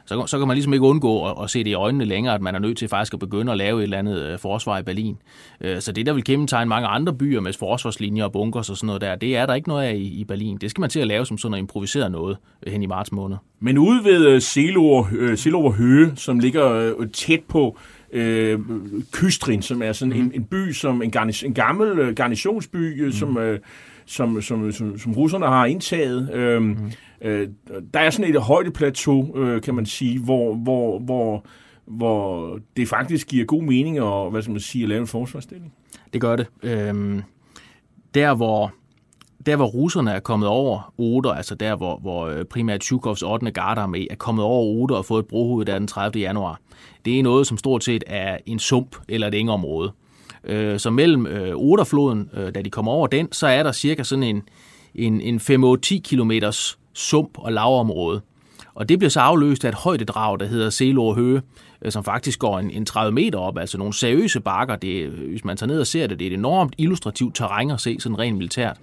Så, 0.07 0.27
så 0.27 0.39
kan 0.39 0.49
man 0.49 0.55
ligesom 0.55 0.73
ikke 0.73 0.87
undgå 0.87 1.27
at, 1.27 1.35
at 1.43 1.51
se 1.51 1.59
det 1.59 1.71
i 1.71 1.75
øjnene 1.75 2.05
længere, 2.05 2.35
at 2.35 2.41
man 2.41 2.55
er 2.55 2.59
nødt 2.59 2.79
til 2.79 2.89
faktisk 2.89 3.15
at 3.15 3.21
begynde 3.21 3.53
at 3.53 3.59
lave 3.59 3.79
et 3.79 3.83
eller 3.83 3.99
andet 3.99 4.23
øh, 4.23 4.39
forsvar 4.39 4.79
i 4.79 4.83
Berlin. 4.83 5.17
Øh, 5.61 5.81
Så 5.81 5.93
det, 5.93 6.07
der 6.07 6.13
vil 6.13 6.25
kendetegne 6.25 6.69
mange 6.69 6.89
andre 6.89 7.15
byer 7.15 7.41
med 7.41 7.53
forsvarslinjer 7.53 8.25
og 8.25 8.33
bunkers 8.33 8.71
og 8.71 8.77
sådan 8.77 8.87
noget 8.87 9.01
der, 9.01 9.15
det 9.17 9.37
er 9.37 9.47
der 9.47 9.55
ikke 9.55 9.69
noget 9.69 9.87
af 9.87 9.95
i, 9.95 10.21
i 10.21 10.25
Berlin. 10.25 10.59
Det 10.61 10.71
skal 10.71 10.81
man 10.81 10.91
til 10.91 11.01
at 11.01 11.07
lave 11.07 11.27
som 11.27 11.39
sådan 11.39 11.51
noget 11.51 11.63
improviseret 11.63 12.13
noget 12.13 12.37
øh, 12.67 12.73
hen 12.73 12.83
i 12.83 12.87
marts 12.87 13.13
måned. 13.13 13.37
Men 13.61 13.79
ude 13.79 14.05
ved 14.05 14.27
øh, 14.27 14.41
Selover, 14.41 15.05
øh, 15.13 15.39
Selover 15.39 15.73
Høge, 15.73 16.13
som 16.17 16.39
ligger 16.39 16.73
øh, 16.73 17.09
tæt 17.13 17.41
på 17.49 17.79
øh, 18.13 18.61
Kystrin, 19.13 19.63
som 19.63 19.83
er 19.83 19.93
sådan 19.93 20.15
mm. 20.15 20.21
en, 20.21 20.33
en 20.35 20.45
by, 20.45 20.73
som 20.73 21.03
en, 21.03 21.11
garnis, 21.11 21.43
en 21.43 21.55
gammel 21.55 21.99
øh, 21.99 22.15
garnisonsby, 22.15 23.05
mm. 23.05 23.13
som, 23.13 23.39
øh, 23.39 23.61
som, 24.07 24.43
som, 24.43 24.73
som, 24.73 24.99
som 24.99 25.13
russerne 25.13 25.47
har 25.47 25.67
indtaget. 25.67 26.31
Øh, 26.35 26.63
mm. 26.63 26.77
øh, 27.23 27.49
der 27.95 28.01
er 28.01 28.11
sådan 28.11 28.35
et 28.35 28.41
højdeplateau, 28.41 29.39
øh, 29.39 29.63
kan 29.63 29.75
man 29.75 29.87
sige, 29.87 30.21
hvor, 30.21 30.55
hvor, 30.55 30.99
hvor, 30.99 31.45
hvor 31.87 32.59
det 32.77 32.89
faktisk 32.89 33.29
giver 33.29 33.45
god 33.45 33.63
mening 33.63 33.99
at, 33.99 34.31
hvad 34.31 34.43
skal 34.43 34.53
man 34.53 34.61
sige, 34.61 34.83
at 34.83 34.89
lave 34.89 35.01
en 35.01 35.07
forsvarsstilling. 35.07 35.73
Det 36.13 36.21
gør 36.21 36.37
det. 36.37 36.47
Øhm, 36.63 37.23
der, 38.15 38.35
hvor, 38.35 38.75
der, 39.49 39.57
hvor 39.57 39.67
russerne 39.67 40.11
er 40.11 40.21
kommet 40.21 40.49
over 40.49 40.93
Oder, 40.99 41.33
altså 41.33 41.55
der, 41.55 41.77
hvor, 41.77 41.99
hvor 41.99 42.27
øh, 42.27 42.45
primært 42.45 42.81
Tjukovs 42.81 43.23
8. 43.23 43.53
gardearmé 43.59 44.07
er 44.11 44.15
kommet 44.19 44.45
over 44.45 44.65
Oder 44.65 44.97
og 44.97 45.05
fået 45.05 45.23
et 45.23 45.27
brohoved 45.27 45.67
der 45.67 45.79
den 45.79 45.87
30. 45.87 46.21
januar, 46.21 46.61
det 47.05 47.19
er 47.19 47.23
noget, 47.23 47.47
som 47.47 47.59
stort 47.59 47.85
set 47.85 48.05
er 48.07 48.39
en 48.47 48.59
sump 48.59 48.97
eller 49.09 49.27
et 49.29 49.35
engeområde. 49.35 49.93
Øh, 50.45 50.79
så 50.79 50.91
mellem 50.91 51.27
øh, 51.27 51.57
Oderfloden, 51.57 52.31
da 52.55 52.63
de 52.63 52.71
kommer 52.71 52.93
over 52.93 53.07
den, 53.07 53.33
så 53.33 53.47
er 53.47 53.63
der 53.63 53.73
cirka 53.73 54.03
sådan 54.03 54.23
en, 54.23 54.43
en, 54.95 55.21
en 55.21 55.37
5-10 55.37 56.01
km 56.01 56.33
sump 56.93 57.39
og 57.39 57.53
lavområde. 57.53 58.21
Og 58.75 58.89
det 58.89 58.99
bliver 58.99 59.11
så 59.11 59.21
afløst 59.21 59.65
af 59.65 59.69
et 59.69 59.75
højdedrag, 59.75 60.41
der 60.41 60.47
hedder 60.47 60.71
Selor 60.71 61.15
Høge, 61.15 61.43
som 61.89 62.05
faktisk 62.05 62.39
går 62.39 62.59
en, 62.59 62.71
en 62.71 62.87
30 62.87 63.13
meter 63.13 63.39
op, 63.39 63.59
altså 63.59 63.79
nogle 63.79 63.95
seriøse 63.95 64.41
bakker. 64.41 64.77
Det, 64.77 65.09
hvis 65.09 65.45
man 65.45 65.57
tager 65.57 65.69
ned 65.69 65.81
og 65.81 65.87
ser 65.87 66.07
det, 66.07 66.19
det 66.19 66.27
er 66.27 66.31
et 66.31 66.35
enormt 66.35 66.75
illustrativt 66.79 67.37
terræn 67.37 67.71
at 67.71 67.81
se, 67.81 67.97
sådan 68.01 68.19
rent 68.19 68.37
militært. 68.37 68.77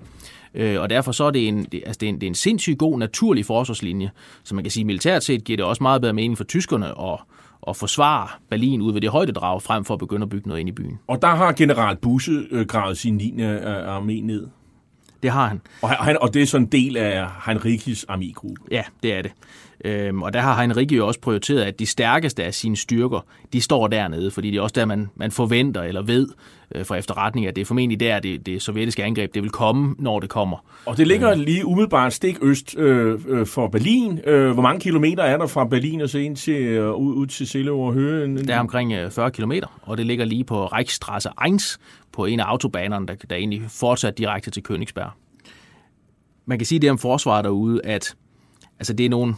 Øh, 0.56 0.82
og 0.82 0.90
derfor 0.90 1.12
så 1.12 1.24
er 1.24 1.32
det 1.32 1.48
en, 1.48 1.64
det, 1.72 1.84
altså 1.86 1.98
det 2.00 2.06
er 2.06 2.10
en, 2.10 2.16
det 2.16 2.24
er 2.24 2.28
en 2.32 2.36
sindssygt 2.36 2.80
god 2.80 3.00
naturlig 3.00 3.46
forsvarslinje. 3.46 4.12
Så 4.44 4.56
man 4.56 4.64
kan 4.64 4.72
sige, 4.72 4.86
militært 4.86 5.24
set 5.24 5.44
giver 5.44 5.58
det 5.58 5.66
også 5.66 5.84
meget 5.84 6.02
bedre 6.02 6.14
mening 6.14 6.38
for 6.38 6.44
tyskerne 6.44 6.88
at, 6.88 7.20
at 7.68 7.76
forsvare 7.76 8.28
Berlin 8.50 8.82
ud 8.82 8.94
ved 8.94 9.02
det 9.02 9.10
højdedrag, 9.10 9.62
frem 9.62 9.86
for 9.86 9.94
at 9.94 10.00
begynde 10.00 10.24
at 10.24 10.30
bygge 10.30 10.48
noget 10.48 10.60
ind 10.60 10.70
i 10.70 10.72
byen. 10.72 11.00
Og 11.08 11.22
der 11.22 11.28
har 11.28 11.52
general 11.52 11.96
Busse 11.96 12.32
øh, 12.52 12.66
gravet 12.66 12.98
sin 12.98 13.16
9. 13.16 13.42
Øh, 13.42 13.98
armé 13.98 14.22
ned. 14.26 14.48
Det 15.24 15.32
har 15.32 15.48
han. 15.48 15.62
Og, 15.82 15.90
han, 15.90 16.18
og 16.22 16.34
det 16.34 16.42
er 16.42 16.46
sådan 16.46 16.66
en 16.66 16.72
del 16.72 16.98
af 16.98 17.28
Heinrichs 17.46 18.06
armégruppe. 18.10 18.68
Ja, 18.72 18.84
det 19.04 19.14
er 19.14 19.22
det. 19.22 19.32
Øhm, 19.86 20.22
og 20.22 20.34
der 20.34 20.40
har 20.40 20.56
Heinrich 20.56 20.98
jo 20.98 21.08
også 21.08 21.20
prioriteret, 21.20 21.64
at 21.64 21.80
de 21.80 21.86
stærkeste 21.86 22.44
af 22.44 22.54
sine 22.54 22.78
styrker, 22.78 23.26
de 23.54 23.62
står 23.62 23.88
dernede, 23.88 24.32
fordi 24.32 24.52
det 24.52 24.58
er 24.58 24.62
også 24.62 24.74
der, 24.74 24.86
man, 24.86 25.10
man 25.16 25.32
forventer 25.32 25.84
eller 25.84 26.02
ved 26.02 26.28
øh, 26.76 26.86
fra 26.86 26.96
efterretning, 26.96 27.48
at 27.48 27.56
det 27.56 27.62
er 27.62 27.66
formentlig 27.66 28.00
der, 28.00 28.20
det, 28.20 28.46
det 28.46 28.62
sovjetiske 28.62 29.04
angreb, 29.04 29.34
det 29.34 29.44
vil 29.44 29.52
komme, 29.52 29.96
når 30.00 30.20
det 30.20 30.30
kommer. 30.30 30.58
Og 30.86 30.98
det 30.98 31.08
ligger 31.08 31.32
øh. 31.32 31.38
lige 31.38 31.66
umiddelbart 31.66 32.14
stik 32.14 32.38
øst 32.42 32.78
øh, 32.78 33.20
øh, 33.28 33.46
for 33.46 33.68
Berlin. 33.68 34.20
Øh, 34.26 34.52
hvor 34.52 34.62
mange 34.62 34.80
kilometer 34.80 35.24
er 35.24 35.38
der 35.38 35.48
fra 35.48 35.66
Berlin 35.66 36.02
og 36.02 36.10
så 36.10 36.18
ind 36.18 36.36
til, 36.36 36.62
øh, 36.62 36.94
ud, 36.94 37.14
ud 37.14 37.28
til 37.28 37.48
Silleå 37.48 37.80
og 37.80 37.94
Høge? 37.94 38.38
Det 38.38 38.50
er 38.50 38.60
omkring 38.60 38.94
øh, 38.94 39.12
40 39.12 39.32
kilometer, 39.32 39.80
og 39.82 39.98
det 39.98 40.06
ligger 40.06 40.26
lige 40.26 40.44
på 40.44 40.66
Reichsstraße 40.66 41.48
1, 41.54 41.78
på 42.16 42.26
en 42.26 42.40
af 42.40 42.46
autobanerne, 42.46 43.08
der, 43.08 43.16
der 43.16 43.36
egentlig 43.36 43.62
fortsat 43.68 44.18
direkte 44.18 44.52
til 44.52 44.64
Königsberg. 44.72 45.10
Man 46.46 46.60
kan 46.60 46.66
sige 46.66 46.80
det 46.80 46.92
om 46.92 46.98
forsvaret 46.98 47.46
derude, 47.46 47.82
at 47.84 48.16
altså 48.80 48.94
det 48.94 49.06
er 49.06 49.10
nogen, 49.10 49.36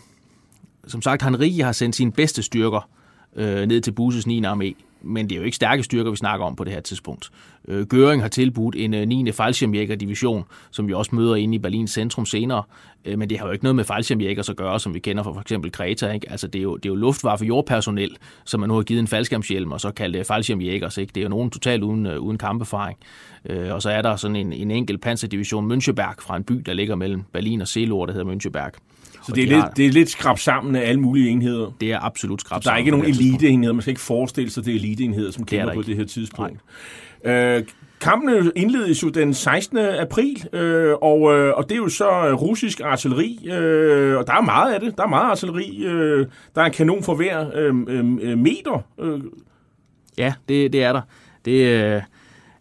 som 0.88 1.02
sagt, 1.02 1.24
Henri 1.24 1.60
har 1.60 1.72
sendt 1.72 1.96
sine 1.96 2.12
bedste 2.12 2.44
styrker 2.44 2.90
øh, 3.36 3.66
ned 3.66 3.82
til 3.82 3.92
Buses 3.92 4.28
9. 4.28 4.42
armé, 4.42 4.74
men 5.02 5.30
det 5.30 5.36
er 5.36 5.40
jo 5.40 5.46
ikke 5.46 5.56
stærke 5.56 5.84
styrker, 5.84 6.12
vi 6.12 6.18
snakker 6.18 6.46
om 6.46 6.56
på 6.56 6.64
det 6.64 6.74
her 6.74 6.82
tidspunkt. 6.82 7.30
Øh, 7.68 7.86
Göring 7.94 8.22
har 8.22 8.28
tilbudt 8.28 8.76
en 8.76 8.94
øh, 8.94 9.06
9. 9.06 9.32
Fallschirmjæger-division, 9.32 10.44
som 10.72 10.88
vi 10.88 10.94
også 10.94 11.16
møder 11.16 11.36
inde 11.36 11.56
i 11.56 11.60
Berlins 11.60 11.92
centrum 11.92 12.26
senere, 12.26 12.64
øh, 13.06 13.20
men 13.20 13.30
det 13.30 13.40
har 13.40 13.46
jo 13.46 13.52
ikke 13.52 13.66
noget 13.66 13.76
med 13.76 13.84
Fallschirmjæger 13.84 14.50
at 14.50 14.56
gøre, 14.56 14.80
som 14.80 14.94
vi 14.94 15.00
kender 15.00 15.24
fra 15.24 15.34
for 15.34 15.42
eksempel 15.42 15.72
Kreta. 15.72 16.12
Ikke? 16.12 16.32
Altså, 16.32 16.48
det 16.48 16.60
er 16.60 16.64
jo, 16.64 16.78
det 16.78 16.86
er 16.86 16.90
jo 16.90 16.96
luftwaffe 16.96 17.46
jordpersonel, 17.46 18.18
som 18.46 18.60
man 18.60 18.70
nu 18.70 18.76
har 18.76 18.82
givet 18.82 19.00
en 19.00 19.08
faldskærmshjelm, 19.08 19.72
og 19.72 19.82
så 19.82 19.92
kaldt 19.92 20.16
øh, 20.16 20.20
det 20.20 20.28
Fallschirmjæger. 20.28 21.00
Ikke? 21.00 21.12
Det 21.16 21.22
er 21.22 21.24
jo 21.24 21.30
nogen 21.30 21.50
totalt 21.50 21.84
uden, 21.84 22.06
øh, 22.06 22.20
uden 22.20 22.38
kamperfaring. 22.38 22.98
Øh, 23.46 23.74
og 23.74 23.82
så 23.82 23.90
er 23.90 24.02
der 24.02 24.16
sådan 24.16 24.36
en, 24.36 24.54
en 24.54 24.72
enkelt 24.72 25.02
panserdivision 25.02 25.72
Müncheberg 25.72 26.16
fra 26.22 26.38
en 26.38 26.44
by, 26.44 26.54
der 26.54 26.74
ligger 26.74 26.96
mellem 26.96 27.24
Berlin 27.34 27.62
og 27.62 27.68
Seelor, 27.68 28.06
der 28.06 28.14
hedder 28.14 28.34
Müncheberg. 28.34 28.72
Så 29.28 29.32
det 29.36 29.42
er, 29.42 29.46
de 29.46 29.54
lidt, 29.54 29.64
har, 29.64 29.70
det 29.70 29.86
er 29.86 29.92
lidt 29.92 30.10
skrab 30.10 30.40
sammen 30.40 30.76
af 30.76 30.90
alle 30.90 31.02
mulige 31.02 31.30
enheder? 31.30 31.72
Det 31.82 31.92
er 31.92 32.00
absolut 32.00 32.42
skrab 32.42 32.64
sammen. 32.64 32.70
Der 32.70 32.74
er 32.74 32.78
ikke 32.78 32.92
nogen 32.92 33.06
eliteenheder. 33.06 33.74
Man 33.74 33.82
skal 33.82 33.92
ikke 33.92 34.02
forestille 34.02 34.52
sig, 34.52 34.66
det 34.66 34.72
er 34.72 34.76
eliteenheder, 34.76 35.32
som 35.32 35.46
kæmper 35.46 35.74
på 35.74 35.82
det 35.82 35.96
her 35.96 36.06
tidspunkt. 36.06 36.60
Øh, 37.26 37.64
Kampene 38.02 38.52
indledes 38.56 39.04
jo 39.04 39.10
den 39.10 39.34
16. 39.34 39.78
april, 39.78 40.48
øh, 40.54 40.94
og, 41.02 41.34
øh, 41.34 41.54
og 41.58 41.64
det 41.64 41.72
er 41.72 41.78
jo 41.78 41.90
så 41.90 42.34
russisk 42.34 42.82
artilleri, 42.84 43.48
øh, 43.48 44.18
og 44.18 44.28
der 44.28 44.34
er 44.34 44.42
meget 44.42 44.74
af 44.74 44.80
det. 44.80 44.98
Der 44.98 45.04
er 45.04 45.08
meget 45.08 45.32
artilleri. 45.32 45.86
Øh, 45.86 46.28
der 46.56 46.62
er 46.62 46.66
en 46.66 46.72
kanon 46.72 47.04
for 47.04 47.16
hver 47.16 47.50
øh, 47.56 47.76
øh, 47.88 48.38
meter. 48.38 48.86
Øh. 49.00 49.20
Ja, 50.18 50.34
det, 50.50 50.74
det 50.74 50.84
er 50.84 50.94
der. 50.94 51.02
Det, 51.46 51.52
øh, 51.52 52.02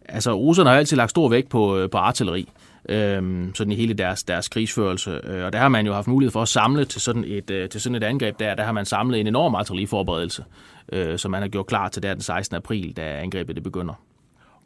altså, 0.08 0.32
russerne 0.32 0.70
har 0.70 0.76
altid 0.76 0.96
lagt 0.96 1.10
stor 1.10 1.28
vægt 1.28 1.48
på, 1.48 1.78
øh, 1.78 1.90
på 1.90 1.98
artilleri 1.98 2.48
øh, 2.88 3.48
sådan 3.54 3.72
i 3.72 3.74
hele 3.74 3.94
deres, 3.94 4.24
deres 4.24 4.48
krigsførelse. 4.48 5.20
Øh, 5.24 5.44
og 5.44 5.52
der 5.52 5.58
har 5.58 5.68
man 5.68 5.86
jo 5.86 5.92
haft 5.92 6.06
mulighed 6.06 6.32
for 6.32 6.42
at 6.42 6.48
samle 6.48 6.84
til 6.84 7.00
sådan 7.00 7.24
et, 7.26 7.50
øh, 7.50 7.68
til 7.68 7.80
sådan 7.80 7.96
et 7.96 8.04
angreb 8.04 8.38
der. 8.38 8.54
Der 8.54 8.64
har 8.64 8.72
man 8.72 8.84
samlet 8.84 9.20
en 9.20 9.26
enorm 9.26 9.54
artilleriforberedelse, 9.54 10.44
øh, 10.92 11.18
som 11.18 11.30
man 11.30 11.42
har 11.42 11.48
gjort 11.48 11.66
klar 11.66 11.88
til 11.88 12.02
der 12.02 12.14
den 12.14 12.22
16. 12.22 12.56
april, 12.56 12.96
da 12.96 13.20
angrebet 13.20 13.56
det 13.56 13.62
begynder. 13.62 13.94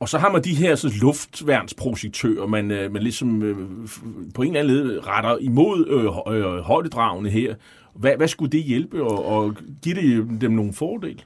Og 0.00 0.08
så 0.08 0.18
har 0.18 0.32
man 0.32 0.44
de 0.44 0.54
her 0.54 0.74
så 0.74 0.92
luftværnsprojektører, 1.00 2.46
man, 2.46 2.70
øh, 2.70 2.92
man 2.92 3.02
ligesom 3.02 3.42
øh, 3.42 3.56
på 4.34 4.42
en 4.42 4.56
eller 4.56 4.60
anden 4.60 4.88
led 4.88 5.06
retter 5.06 5.36
imod 5.40 5.86
øh, 5.88 6.34
øh, 6.36 6.58
højdedragene 6.60 7.30
her. 7.30 7.54
Hvad, 7.94 8.16
hvad 8.16 8.28
skulle 8.28 8.52
det 8.52 8.62
hjælpe, 8.62 9.02
og, 9.02 9.26
og 9.26 9.56
give 9.82 9.94
det 9.94 10.04
øh, 10.04 10.40
dem 10.40 10.52
nogle 10.52 10.72
fordele? 10.72 11.18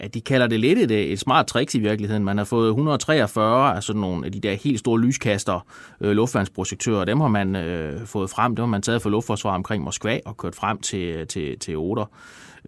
Ja, 0.00 0.06
de 0.06 0.20
kalder 0.20 0.46
det 0.46 0.60
lidt 0.60 0.78
et, 0.78 0.90
øh, 0.90 0.98
et 0.98 1.20
smart 1.20 1.46
trick 1.46 1.74
i 1.74 1.78
virkeligheden. 1.78 2.24
Man 2.24 2.38
har 2.38 2.44
fået 2.44 2.68
143 2.68 3.76
af 3.76 3.82
sådan 3.82 4.00
nogle 4.00 4.26
af 4.26 4.32
de 4.32 4.40
der 4.40 4.54
helt 4.54 4.78
store 4.78 5.00
lyskaster, 5.00 5.66
øh, 6.00 6.12
luftværnsprojektører. 6.12 7.04
Dem 7.04 7.20
har 7.20 7.28
man 7.28 7.56
øh, 7.56 8.06
fået 8.06 8.30
frem. 8.30 8.56
Dem 8.56 8.62
har 8.62 8.70
man 8.70 8.82
taget 8.82 9.02
fra 9.02 9.10
luftforsvar 9.10 9.54
omkring 9.54 9.84
Moskva 9.84 10.20
og 10.24 10.36
kørt 10.36 10.54
frem 10.54 10.78
til, 10.78 11.26
til, 11.26 11.58
til 11.58 11.76
Oder. 11.76 12.10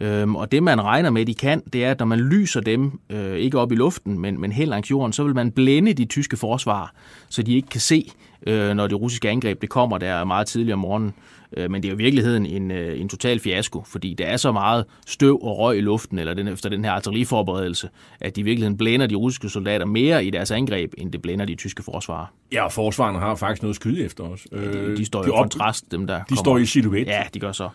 Øhm, 0.00 0.36
og 0.36 0.52
det 0.52 0.62
man 0.62 0.84
regner 0.84 1.10
med, 1.10 1.26
de 1.26 1.34
kan, 1.34 1.62
det 1.72 1.84
er, 1.84 1.90
at 1.90 1.98
når 1.98 2.06
man 2.06 2.18
lyser 2.18 2.60
dem, 2.60 3.00
øh, 3.10 3.36
ikke 3.36 3.58
op 3.58 3.72
i 3.72 3.74
luften, 3.74 4.18
men, 4.18 4.40
men 4.40 4.52
helt 4.52 4.70
langs 4.70 4.90
jorden, 4.90 5.12
så 5.12 5.24
vil 5.24 5.34
man 5.34 5.50
blænde 5.50 5.92
de 5.92 6.04
tyske 6.04 6.36
forsvar, 6.36 6.94
så 7.28 7.42
de 7.42 7.54
ikke 7.54 7.68
kan 7.68 7.80
se, 7.80 8.12
øh, 8.46 8.74
når 8.74 8.86
det 8.86 9.00
russiske 9.00 9.28
angreb 9.30 9.60
det 9.60 9.68
kommer 9.68 9.98
der 9.98 10.24
meget 10.24 10.46
tidligt 10.46 10.72
om 10.72 10.78
morgenen. 10.78 11.08
Øh, 11.08 11.35
men 11.56 11.74
det 11.74 11.84
er 11.84 11.88
jo 11.88 11.94
i 11.94 12.02
virkeligheden 12.02 12.46
en, 12.46 12.70
øh, 12.70 13.00
en 13.00 13.08
total 13.08 13.40
fiasko, 13.40 13.82
fordi 13.86 14.14
der 14.14 14.26
er 14.26 14.36
så 14.36 14.52
meget 14.52 14.84
støv 15.06 15.38
og 15.42 15.58
røg 15.58 15.78
i 15.78 15.80
luften, 15.80 16.18
eller 16.18 16.34
den, 16.34 16.48
efter 16.48 16.68
den 16.68 16.84
her 16.84 16.92
artilleriforberedelse, 16.92 17.88
at 18.20 18.36
de 18.36 18.40
i 18.40 18.44
virkeligheden 18.44 18.76
blænder 18.76 19.06
de 19.06 19.14
russiske 19.14 19.48
soldater 19.48 19.86
mere 19.86 20.24
i 20.24 20.30
deres 20.30 20.50
angreb, 20.50 20.92
end 20.98 21.12
det 21.12 21.22
blænder 21.22 21.44
de 21.44 21.54
tyske 21.54 21.82
forsvarer. 21.82 22.26
Ja, 22.52 22.64
og 22.64 22.72
forsvarerne 22.72 23.18
har 23.18 23.34
faktisk 23.34 23.62
noget 23.62 23.76
skyde 23.76 24.04
efter 24.04 24.24
os. 24.24 24.46
Ja, 24.52 24.56
de, 24.56 24.96
de 24.96 25.04
står 25.04 25.22
de 25.22 25.28
i 25.28 25.30
op, 25.30 25.42
kontrast, 25.42 25.90
dem 25.90 26.06
der 26.06 26.14
De 26.14 26.22
kommer. 26.28 26.42
står 26.42 26.58
i 26.58 26.66
silhuet. 26.66 27.06
Ja, 27.06 27.22
de 27.34 27.40
gør 27.40 27.52
så. 27.52 27.68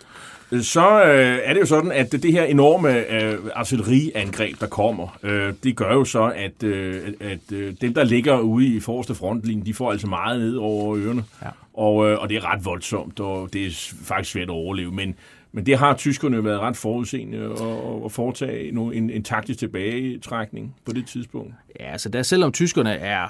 Så 0.61 1.03
øh, 1.03 1.39
er 1.43 1.53
det 1.53 1.61
jo 1.61 1.65
sådan, 1.65 1.91
at 1.91 2.11
det 2.11 2.31
her 2.31 2.43
enorme 2.43 3.11
øh, 3.23 3.37
artilleriangreb, 3.55 4.59
der 4.59 4.67
kommer, 4.67 5.17
øh, 5.23 5.53
det 5.63 5.75
gør 5.75 5.93
jo 5.93 6.05
så, 6.05 6.33
at, 6.35 6.63
øh, 6.63 7.01
at 7.19 7.51
øh, 7.53 7.73
dem, 7.81 7.93
der 7.93 8.03
ligger 8.03 8.39
ude 8.39 8.67
i 8.67 8.79
forreste 8.79 9.15
frontlinje, 9.15 9.65
de 9.65 9.73
får 9.73 9.91
altså 9.91 10.07
meget 10.07 10.39
ned 10.39 10.55
over 10.55 10.97
ørerne. 10.97 11.23
Ja. 11.41 11.47
Og, 11.73 12.09
øh, 12.09 12.19
og 12.19 12.29
det 12.29 12.37
er 12.37 12.53
ret 12.53 12.65
voldsomt, 12.65 13.19
og 13.19 13.53
det 13.53 13.65
er 13.65 13.93
faktisk 14.03 14.31
svært 14.31 14.43
at 14.43 14.49
overleve. 14.49 14.91
Men, 14.91 15.15
men 15.51 15.65
det 15.65 15.77
har 15.77 15.95
tyskerne 15.95 16.45
været 16.45 16.59
ret 16.59 16.77
forudseende 16.77 17.49
og, 17.49 18.03
og 18.03 18.11
foretage 18.11 18.69
en, 18.69 19.09
en 19.09 19.23
taktisk 19.23 19.59
tilbagetrækning 19.59 20.75
på 20.85 20.91
det 20.91 21.07
tidspunkt. 21.07 21.53
Ja, 21.79 21.91
altså 21.91 22.09
der, 22.09 22.23
selvom 22.23 22.51
tyskerne 22.51 22.93
er 22.93 23.27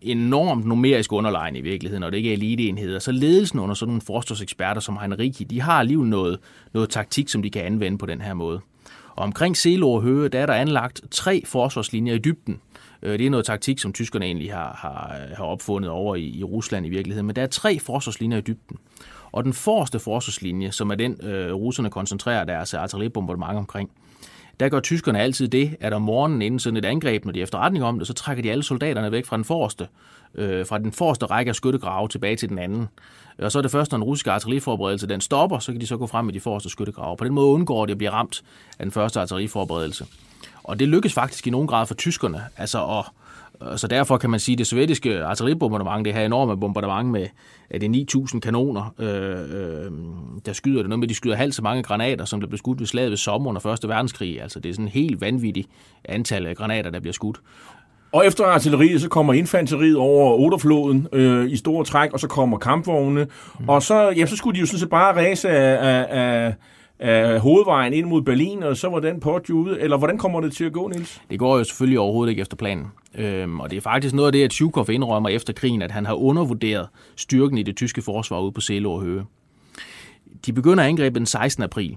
enormt 0.00 0.66
numerisk 0.66 1.12
underlegne 1.12 1.58
i 1.58 1.62
virkeligheden, 1.62 2.02
og 2.02 2.12
det 2.12 2.18
ikke 2.18 2.30
er 2.30 2.34
eliteenheder, 2.34 2.98
så 2.98 3.12
ledelsen 3.12 3.58
under 3.58 3.74
sådan 3.74 3.90
nogle 3.90 4.02
forsvarseksperter 4.02 4.80
som 4.80 4.98
Heinrich, 5.00 5.50
de 5.50 5.60
har 5.60 5.80
alligevel 5.80 6.08
noget, 6.08 6.38
noget 6.72 6.90
taktik, 6.90 7.28
som 7.28 7.42
de 7.42 7.50
kan 7.50 7.62
anvende 7.62 7.98
på 7.98 8.06
den 8.06 8.20
her 8.20 8.34
måde. 8.34 8.60
Og 9.16 9.24
omkring 9.24 9.56
Selo 9.56 9.92
og 9.92 10.02
Høge, 10.02 10.28
der 10.28 10.40
er 10.40 10.46
der 10.46 10.54
anlagt 10.54 11.02
tre 11.10 11.42
forsvarslinjer 11.46 12.14
i 12.14 12.18
dybden. 12.18 12.60
Øh, 13.04 13.18
det 13.18 13.26
er 13.26 13.30
noget 13.30 13.46
taktik, 13.46 13.78
som 13.78 13.92
tyskerne 13.92 14.24
egentlig 14.26 14.52
har, 14.52 14.76
har, 14.78 15.16
har 15.36 15.44
opfundet 15.44 15.90
over 15.90 16.16
i, 16.16 16.38
i 16.38 16.44
Rusland 16.44 16.86
i 16.86 16.88
virkeligheden. 16.88 17.26
Men 17.26 17.36
der 17.36 17.42
er 17.42 17.46
tre 17.46 17.78
forsvarslinjer 17.78 18.38
i 18.38 18.40
dybden. 18.40 18.78
Og 19.32 19.44
den 19.44 19.52
forreste 19.52 19.98
forsvarslinje, 19.98 20.72
som 20.72 20.90
er 20.90 20.94
den, 20.94 21.20
øh, 21.22 21.52
russerne 21.52 21.90
koncentrerer 21.90 22.44
deres 22.44 22.74
artilleribombardement 22.74 23.58
omkring, 23.58 23.90
der 24.60 24.68
gør 24.68 24.80
tyskerne 24.80 25.20
altid 25.20 25.48
det, 25.48 25.76
at 25.80 25.92
om 25.92 26.02
morgenen 26.02 26.42
inden 26.42 26.58
sådan 26.58 26.76
et 26.76 26.84
angreb, 26.84 27.24
når 27.24 27.32
de 27.32 27.38
er 27.38 27.42
efterretning 27.42 27.84
om 27.84 27.98
det, 27.98 28.06
så 28.06 28.14
trækker 28.14 28.42
de 28.42 28.50
alle 28.50 28.62
soldaterne 28.62 29.12
væk 29.12 29.26
fra 29.26 29.36
den 29.36 29.44
forreste, 29.44 29.88
øh, 30.34 30.66
fra 30.66 30.78
den 30.78 30.92
forreste 30.92 31.26
række 31.26 31.48
af 31.48 31.54
skyttegrave 31.54 32.08
tilbage 32.08 32.36
til 32.36 32.48
den 32.48 32.58
anden. 32.58 32.88
Og 33.38 33.52
så 33.52 33.58
er 33.58 33.62
det 33.62 33.70
først, 33.70 33.92
når 33.92 33.98
den 33.98 34.04
russiske 34.04 34.30
artilleriforberedelse 34.30 35.06
den 35.06 35.20
stopper, 35.20 35.58
så 35.58 35.72
kan 35.72 35.80
de 35.80 35.86
så 35.86 35.96
gå 35.96 36.06
frem 36.06 36.24
med 36.24 36.34
de 36.34 36.40
forreste 36.40 36.68
skyttegrave. 36.68 37.16
På 37.16 37.24
den 37.24 37.34
måde 37.34 37.46
undgår 37.46 37.86
de 37.86 37.92
at 37.92 37.98
blive 37.98 38.10
ramt 38.10 38.42
af 38.78 38.84
den 38.84 38.92
første 38.92 39.20
artilleriforberedelse. 39.20 40.06
Og 40.64 40.78
det 40.78 40.88
lykkes 40.88 41.14
faktisk 41.14 41.46
i 41.46 41.50
nogen 41.50 41.68
grad 41.68 41.86
for 41.86 41.94
tyskerne. 41.94 42.42
Altså 42.56 42.78
at, 42.78 43.04
så 43.80 43.86
derfor 43.86 44.16
kan 44.16 44.30
man 44.30 44.40
sige, 44.40 44.54
at 44.54 44.58
det 44.58 44.66
sovjetiske 44.66 45.24
artilleribombardement, 45.24 46.04
det 46.04 46.14
her 46.14 46.26
enorme 46.26 46.60
bombardement 46.60 47.10
med 47.10 47.26
er 47.70 47.78
det 47.78 48.06
9.000 48.14 48.40
kanoner, 48.40 48.94
øh, 48.98 49.06
øh, 49.06 49.90
der 50.46 50.52
skyder 50.52 50.78
det. 50.78 50.88
Noget 50.88 51.00
med, 51.00 51.08
de 51.08 51.14
skyder 51.14 51.36
halvt 51.36 51.54
så 51.54 51.62
mange 51.62 51.82
granater, 51.82 52.24
som 52.24 52.40
der 52.40 52.46
blev 52.48 52.58
skudt 52.58 52.80
ved 52.80 52.86
slaget 52.86 53.10
ved 53.10 53.16
sommer 53.16 53.48
under 53.48 53.66
1. 53.66 53.88
verdenskrig. 53.88 54.42
Altså 54.42 54.60
det 54.60 54.68
er 54.68 54.72
sådan 54.72 54.84
en 54.84 54.90
helt 54.90 55.20
vanvittigt 55.20 55.68
antal 56.04 56.46
af 56.46 56.56
granater, 56.56 56.90
der 56.90 57.00
bliver 57.00 57.12
skudt. 57.12 57.40
Og 58.12 58.26
efter 58.26 58.44
artilleriet, 58.44 59.00
så 59.00 59.08
kommer 59.08 59.32
infanteriet 59.32 59.96
over 59.96 60.34
Oderfloden 60.34 61.08
øh, 61.12 61.50
i 61.50 61.56
store 61.56 61.84
træk, 61.84 62.12
og 62.12 62.20
så 62.20 62.28
kommer 62.28 62.58
kampvogne. 62.58 63.26
Mm. 63.60 63.68
Og 63.68 63.82
så, 63.82 64.10
ja, 64.10 64.26
så 64.26 64.36
skulle 64.36 64.54
de 64.54 64.60
jo 64.60 64.66
sådan 64.66 64.78
set 64.78 64.90
bare 64.90 65.16
ræse 65.16 65.48
af, 65.48 65.88
af, 65.88 66.06
af 66.10 66.54
af 66.98 67.40
hovedvejen 67.40 67.92
ind 67.92 68.06
mod 68.06 68.22
Berlin, 68.22 68.62
og 68.62 68.76
så 68.76 68.88
var 68.88 69.00
den 69.00 69.20
pot 69.20 69.50
ude. 69.50 69.80
Eller 69.80 69.96
hvordan 69.96 70.18
kommer 70.18 70.40
det 70.40 70.52
til 70.52 70.64
at 70.64 70.72
gå, 70.72 70.88
Nils? 70.88 71.22
Det 71.30 71.38
går 71.38 71.58
jo 71.58 71.64
selvfølgelig 71.64 71.98
overhovedet 71.98 72.30
ikke 72.30 72.40
efter 72.40 72.56
planen. 72.56 72.86
Øhm, 73.14 73.60
og 73.60 73.70
det 73.70 73.76
er 73.76 73.80
faktisk 73.80 74.14
noget 74.14 74.26
af 74.28 74.32
det, 74.32 74.44
at 74.44 74.50
Tjukov 74.50 74.90
indrømmer 74.90 75.28
efter 75.28 75.52
krigen, 75.52 75.82
at 75.82 75.90
han 75.90 76.06
har 76.06 76.14
undervurderet 76.14 76.88
styrken 77.16 77.58
i 77.58 77.62
det 77.62 77.76
tyske 77.76 78.02
forsvar 78.02 78.40
ude 78.40 78.52
på 78.52 78.60
Selo 78.60 78.92
og 78.92 79.00
Høge. 79.00 79.24
De 80.46 80.52
begynder 80.52 80.84
angrebet 80.84 81.18
den 81.18 81.26
16. 81.26 81.62
april. 81.62 81.96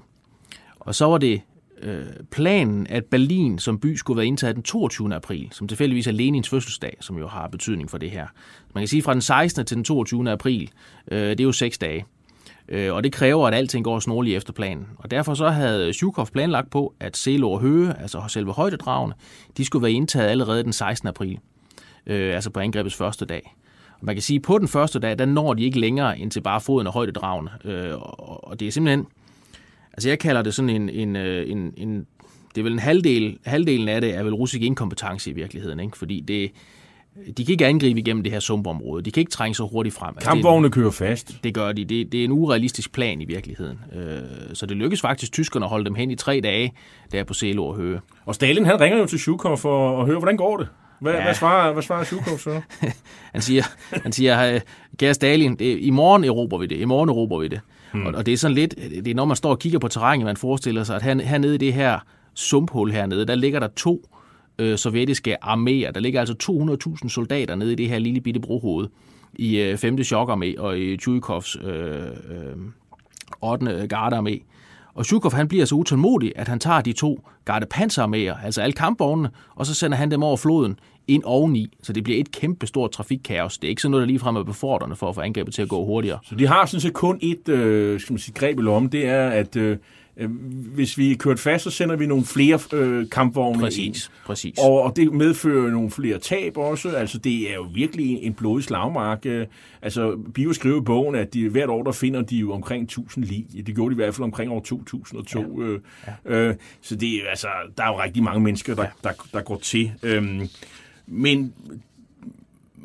Og 0.79 0.95
så 0.95 1.05
var 1.05 1.17
det 1.17 1.41
øh, 1.81 2.05
planen, 2.31 2.87
at 2.87 3.05
Berlin 3.05 3.59
som 3.59 3.79
by 3.79 3.95
skulle 3.95 4.17
være 4.17 4.25
indtaget 4.25 4.55
den 4.55 4.63
22. 4.63 5.15
april, 5.15 5.47
som 5.51 5.67
tilfældigvis 5.67 6.07
er 6.07 6.11
Lenins 6.11 6.49
fødselsdag, 6.49 6.97
som 6.99 7.17
jo 7.17 7.27
har 7.27 7.47
betydning 7.47 7.89
for 7.89 7.97
det 7.97 8.11
her. 8.11 8.27
Man 8.73 8.81
kan 8.81 8.87
sige 8.87 9.01
fra 9.01 9.13
den 9.13 9.21
16. 9.21 9.65
til 9.65 9.77
den 9.77 9.83
22. 9.83 10.31
april, 10.31 10.69
øh, 11.11 11.29
det 11.29 11.39
er 11.39 11.43
jo 11.43 11.51
seks 11.51 11.77
dage. 11.77 12.05
Øh, 12.69 12.93
og 12.93 13.03
det 13.03 13.11
kræver, 13.11 13.47
at 13.47 13.53
alting 13.53 13.83
går 13.85 13.99
snorligt 13.99 14.37
efter 14.37 14.53
planen. 14.53 14.87
Og 14.97 15.11
derfor 15.11 15.33
så 15.33 15.49
havde 15.49 15.93
Zhukov 15.93 16.27
planlagt 16.27 16.69
på, 16.69 16.93
at 16.99 17.17
Selo 17.17 17.51
og 17.51 17.59
Høge, 17.59 17.93
altså 17.99 18.23
selve 18.27 18.51
højdedragene, 18.51 19.13
de 19.57 19.65
skulle 19.65 19.83
være 19.83 19.91
indtaget 19.91 20.29
allerede 20.29 20.63
den 20.63 20.73
16. 20.73 21.07
april, 21.07 21.39
øh, 22.07 22.35
altså 22.35 22.49
på 22.49 22.59
angrebets 22.59 22.95
første 22.95 23.25
dag. 23.25 23.55
Og 23.99 24.05
man 24.05 24.15
kan 24.15 24.21
sige, 24.21 24.37
at 24.37 24.41
på 24.41 24.57
den 24.57 24.67
første 24.67 24.99
dag, 24.99 25.19
der 25.19 25.25
når 25.25 25.53
de 25.53 25.63
ikke 25.63 25.79
længere 25.79 26.19
ind 26.19 26.31
til 26.31 26.41
bare 26.41 26.61
foden 26.61 26.87
af 26.87 26.93
højdedragene. 26.93 27.49
Øh, 27.65 27.93
og, 27.95 28.47
og 28.47 28.59
det 28.59 28.67
er 28.67 28.71
simpelthen, 28.71 29.05
altså 29.93 30.09
jeg 30.09 30.19
kalder 30.19 30.41
det 30.41 30.53
sådan 30.53 30.69
en, 30.69 30.89
en, 30.89 31.15
øh, 31.15 31.51
en, 31.51 31.73
en 31.77 32.07
Det 32.55 32.61
er 32.61 32.63
vel 32.63 32.73
en 32.73 32.79
halvdel, 32.79 33.37
halvdelen 33.45 33.89
af 33.89 34.01
det 34.01 34.15
er 34.15 34.23
vel 34.23 34.33
russisk 34.33 34.61
inkompetence 34.61 35.29
i 35.29 35.33
virkeligheden, 35.33 35.79
ikke? 35.79 35.97
fordi 35.97 36.19
det, 36.19 36.51
de 37.37 37.45
kan 37.45 37.51
ikke 37.51 37.65
angribe 37.65 37.99
igennem 37.99 38.23
det 38.23 38.31
her 38.31 38.39
sumpområde. 38.39 39.03
De 39.03 39.11
kan 39.11 39.21
ikke 39.21 39.31
trænge 39.31 39.55
så 39.55 39.67
hurtigt 39.67 39.95
frem. 39.95 40.13
Altså, 40.15 40.29
Kampvogne 40.29 40.69
kører 40.69 40.91
fast. 40.91 41.43
Det 41.43 41.53
gør 41.53 41.71
de. 41.71 41.85
Det, 41.85 42.11
det 42.11 42.19
er 42.19 42.23
en 42.23 42.31
urealistisk 42.31 42.91
plan 42.91 43.21
i 43.21 43.25
virkeligheden. 43.25 43.79
Øh, 43.95 44.19
så 44.53 44.65
det 44.65 44.77
lykkes 44.77 45.01
faktisk 45.01 45.31
tyskerne 45.31 45.65
at 45.65 45.69
holde 45.69 45.85
dem 45.85 45.95
hen 45.95 46.11
i 46.11 46.15
tre 46.15 46.39
dage, 46.43 46.73
der 47.11 47.23
på 47.23 47.33
Selo 47.33 47.67
og 47.67 47.75
Høge. 47.75 47.99
Og 48.25 48.35
Stalin 48.35 48.65
han 48.65 48.79
ringer 48.79 48.97
jo 48.99 49.05
til 49.05 49.19
Zhukov 49.19 49.57
for 49.57 50.01
at 50.01 50.05
høre, 50.05 50.17
hvordan 50.17 50.37
går 50.37 50.57
det? 50.57 50.67
Hvad, 51.01 51.13
ja. 51.13 51.23
hvad 51.23 51.33
svarer, 51.33 51.73
hvad 51.73 51.83
svarer 51.83 52.03
Zhukov 52.03 52.37
så? 52.37 52.61
han 53.33 53.41
siger, 53.41 53.63
han 54.03 54.11
siger 54.11 54.59
kære 54.97 55.13
Stalin, 55.13 55.55
det, 55.55 55.79
i 55.79 55.89
morgen 55.89 56.23
erobrer 56.23 56.59
vi 56.59 56.65
det. 56.65 56.75
I 56.79 56.85
morgen 56.85 57.09
erobrer 57.09 57.39
vi 57.39 57.47
det. 57.47 57.59
Hmm. 57.93 58.05
Og, 58.05 58.13
og, 58.13 58.25
det 58.25 58.33
er 58.33 58.37
sådan 58.37 58.55
lidt, 58.55 58.75
det 58.75 59.07
er 59.07 59.15
når 59.15 59.25
man 59.25 59.37
står 59.37 59.49
og 59.49 59.59
kigger 59.59 59.79
på 59.79 59.87
terrænet, 59.87 60.25
man 60.25 60.37
forestiller 60.37 60.83
sig, 60.83 60.95
at 60.95 61.03
her, 61.03 61.21
hernede 61.23 61.55
i 61.55 61.57
det 61.57 61.73
her 61.73 61.99
sumphul 62.33 62.91
hernede, 62.91 63.25
der 63.25 63.35
ligger 63.35 63.59
der 63.59 63.67
to 63.67 64.05
øh, 64.59 64.77
sovjetiske 64.77 65.45
arméer. 65.45 65.91
Der 65.91 65.99
ligger 65.99 66.19
altså 66.19 66.35
200.000 67.03 67.09
soldater 67.09 67.55
nede 67.55 67.71
i 67.71 67.75
det 67.75 67.89
her 67.89 67.99
lille 67.99 68.21
bitte 68.21 68.39
brohoved 68.39 68.87
i 69.33 69.57
øh, 69.57 69.77
5. 69.77 69.97
chokarmé 69.97 70.59
og 70.59 70.79
i 70.79 70.97
Tjujkovs 70.97 71.57
øh, 71.63 72.01
øh, 72.05 72.55
8. 73.41 73.87
gardearmé. 73.93 74.43
Og 74.93 75.05
Zhukov 75.05 75.33
han 75.33 75.47
bliver 75.47 75.65
så 75.65 75.75
utålmodig, 75.75 76.33
at 76.35 76.47
han 76.47 76.59
tager 76.59 76.81
de 76.81 76.93
to 76.93 77.27
gardepanserarméer, 77.49 78.45
altså 78.45 78.61
alle 78.61 78.73
kampvognene, 78.73 79.29
og 79.55 79.65
så 79.65 79.73
sender 79.73 79.97
han 79.97 80.11
dem 80.11 80.23
over 80.23 80.37
floden 80.37 80.79
ind 81.07 81.23
oveni, 81.25 81.77
så 81.83 81.93
det 81.93 82.03
bliver 82.03 82.19
et 82.19 82.31
kæmpe 82.31 82.67
stort 82.67 82.91
trafikkaos. 82.91 83.57
Det 83.57 83.67
er 83.67 83.69
ikke 83.69 83.81
sådan 83.81 83.91
noget, 83.91 84.01
der 84.01 84.07
ligefrem 84.07 84.35
er 84.35 84.43
befordrende 84.43 84.95
for 84.95 85.09
at 85.09 85.15
få 85.15 85.21
angrebet 85.21 85.53
til 85.53 85.61
at 85.61 85.69
gå 85.69 85.85
hurtigere. 85.85 86.19
Så 86.23 86.35
de 86.35 86.47
har 86.47 86.65
sådan 86.65 86.81
set 86.81 86.93
kun 86.93 87.19
et 87.21 87.49
øh, 87.49 87.99
skal 87.99 88.13
man 88.13 88.19
sige, 88.19 88.33
greb 88.33 88.59
i 88.59 88.61
lommen, 88.61 88.91
det 88.91 89.07
er, 89.07 89.29
at 89.29 89.55
Øh, 89.55 89.77
hvis 90.73 90.97
vi 90.97 91.11
er 91.11 91.15
kørt 91.15 91.39
fast, 91.39 91.63
så 91.63 91.69
sender 91.69 91.95
vi 91.95 92.05
nogle 92.05 92.25
flere 92.25 92.59
øh, 92.73 93.09
kampvogne 93.09 93.59
præcis, 93.59 93.85
ind. 93.85 94.11
Præcis. 94.25 94.57
Og, 94.59 94.81
og 94.81 94.95
det 94.95 95.13
medfører 95.13 95.71
nogle 95.71 95.91
flere 95.91 96.19
tab 96.19 96.57
også. 96.57 96.89
Altså, 96.89 97.17
det 97.17 97.51
er 97.51 97.55
jo 97.55 97.67
virkelig 97.73 98.23
en 98.23 98.33
blodig 98.33 98.63
slagmark. 98.63 99.25
Altså, 99.81 100.17
Bio 100.33 100.53
skriver 100.53 100.81
i 100.81 100.83
bogen, 100.83 101.15
at 101.15 101.33
de, 101.33 101.49
hvert 101.49 101.69
år, 101.69 101.83
der 101.83 101.91
finder 101.91 102.21
de 102.21 102.35
jo 102.35 102.53
omkring 102.53 102.83
1000 102.83 103.25
lig. 103.25 103.45
Det 103.67 103.75
gjorde 103.75 103.89
de 103.89 103.93
i 103.93 104.03
hvert 104.03 104.15
fald 104.15 104.23
omkring 104.23 104.51
år 104.51 104.59
2002. 104.59 105.61
Ja. 105.61 105.67
Øh, 105.67 105.79
ja. 106.25 106.35
Øh, 106.35 106.55
så 106.81 106.95
det, 106.95 107.21
altså, 107.29 107.47
der 107.77 107.83
er 107.83 107.87
jo 107.87 108.01
rigtig 108.01 108.23
mange 108.23 108.39
mennesker, 108.39 108.75
der, 108.75 108.83
ja. 108.83 108.89
der, 109.03 109.11
der 109.33 109.41
går 109.41 109.57
til. 109.57 109.91
Øhm, 110.03 110.49
men 111.07 111.53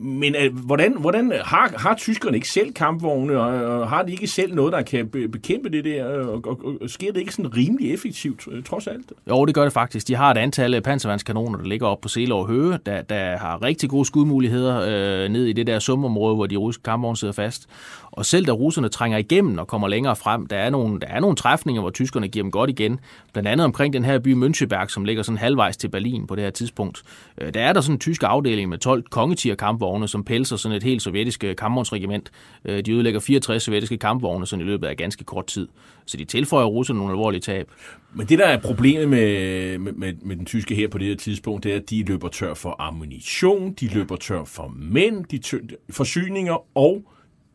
men 0.03 0.35
øh, 0.35 0.59
hvordan, 0.59 0.97
hvordan 1.01 1.33
øh, 1.33 1.39
har, 1.45 1.73
har 1.77 1.95
tyskerne 1.95 2.37
ikke 2.37 2.49
selv 2.49 2.73
kampvogne, 2.73 3.41
og, 3.41 3.81
og 3.81 3.89
har 3.89 4.03
de 4.03 4.13
ikke 4.13 4.27
selv 4.27 4.55
noget, 4.55 4.73
der 4.73 4.83
kan 4.83 5.09
be, 5.09 5.29
bekæmpe 5.29 5.69
det 5.69 5.85
der, 5.85 6.19
øh, 6.19 6.29
og, 6.29 6.47
og, 6.47 6.59
og 6.81 6.91
sker 6.91 7.13
det 7.13 7.21
ikke 7.21 7.35
sådan 7.35 7.57
rimelig 7.57 7.95
effektivt, 7.95 8.49
øh, 8.53 8.63
trods 8.63 8.87
alt? 8.87 9.13
Jo, 9.29 9.45
det 9.45 9.55
gør 9.55 9.63
det 9.63 9.73
faktisk. 9.73 10.09
De 10.09 10.15
har 10.15 10.31
et 10.31 10.39
antal 10.39 10.81
panservandskanoner, 10.81 11.59
der 11.59 11.65
ligger 11.65 11.87
op 11.87 12.01
på 12.01 12.09
Selov 12.09 12.47
Høge, 12.47 12.79
der, 12.87 13.03
der 13.03 13.37
har 13.37 13.63
rigtig 13.63 13.91
gode 13.91 14.05
skudmuligheder 14.05 14.81
øh, 14.81 15.29
ned 15.29 15.47
i 15.47 15.53
det 15.53 15.67
der 15.67 15.79
sumområde, 15.79 16.35
hvor 16.35 16.47
de 16.47 16.57
russiske 16.57 16.83
kampvogne 16.83 17.17
sidder 17.17 17.35
fast. 17.35 17.69
Og 18.13 18.27
selv 18.27 18.47
da 18.47 18.53
russerne 18.53 18.89
trænger 18.89 19.19
igennem 19.19 19.59
og 19.59 19.67
kommer 19.67 19.89
længere 19.89 20.17
frem, 20.17 20.47
der 20.47 20.57
er 20.57 20.71
nogle, 20.71 21.01
der 21.01 21.07
er 21.07 21.21
nogle 21.21 21.37
træfninger, 21.37 21.83
hvor 21.83 21.91
tyskerne 21.91 22.29
giver 22.29 22.43
dem 22.43 22.51
godt 22.51 22.71
igen. 22.71 23.01
Blandt 23.33 23.49
andet 23.49 23.65
omkring 23.65 23.93
den 23.93 24.05
her 24.05 24.19
by 24.19 24.35
Müncheberg, 24.45 24.89
som 24.89 25.05
ligger 25.05 25.23
sådan 25.23 25.39
halvvejs 25.39 25.77
til 25.77 25.89
Berlin 25.89 26.27
på 26.27 26.35
det 26.35 26.45
her 26.45 26.51
tidspunkt. 26.51 27.03
Øh, 27.39 27.55
der 27.55 27.61
er 27.61 27.73
der 27.73 27.81
sådan 27.81 27.95
en 27.95 28.01
tysk 28.01 28.23
afdeling 28.27 28.69
med 28.69 28.79
12 28.79 29.03
kongetier 29.11 29.55
kampvogne, 29.55 29.92
som 30.07 30.25
pelser 30.25 30.57
sådan 30.57 30.77
et 30.77 30.83
helt 30.83 31.03
sovjetisk 31.03 31.45
øh, 31.45 31.57
kampvognsregiment. 31.57 32.31
Øh, 32.65 32.85
de 32.85 32.97
udlægger 32.97 33.21
64 33.21 33.63
sovjetiske 33.63 33.99
kampvogne 33.99 34.47
sådan 34.47 34.67
i 34.67 34.69
løbet 34.69 34.87
af 34.87 34.97
ganske 34.97 35.25
kort 35.25 35.47
tid. 35.47 35.69
Så 36.07 36.17
de 36.17 36.25
tilføjer 36.25 36.67
russerne 36.67 36.99
nogle 36.99 37.13
alvorlige 37.13 37.41
tab. 37.41 37.71
Men 38.15 38.27
det, 38.27 38.39
der 38.39 38.47
er 38.47 38.61
problemet 38.61 39.09
med, 39.09 39.79
med, 39.79 39.93
med, 39.93 40.15
med 40.23 40.37
den 40.37 40.47
tyske 40.47 40.75
her 40.75 40.89
på 40.89 40.99
det 40.99 41.07
her 41.07 41.17
tidspunkt, 41.17 41.65
det 41.65 41.73
er, 41.73 41.77
at 41.77 41.91
de 41.91 42.05
løber 42.05 42.29
tør 42.29 42.55
for 42.55 42.77
ammunition, 42.79 43.73
de 43.73 43.89
løber 43.89 44.17
tør 44.17 44.45
for 44.45 44.75
mænd, 44.77 45.25
de 45.25 45.39
tør, 45.39 45.59
forsyninger 45.91 46.79
og 46.79 47.05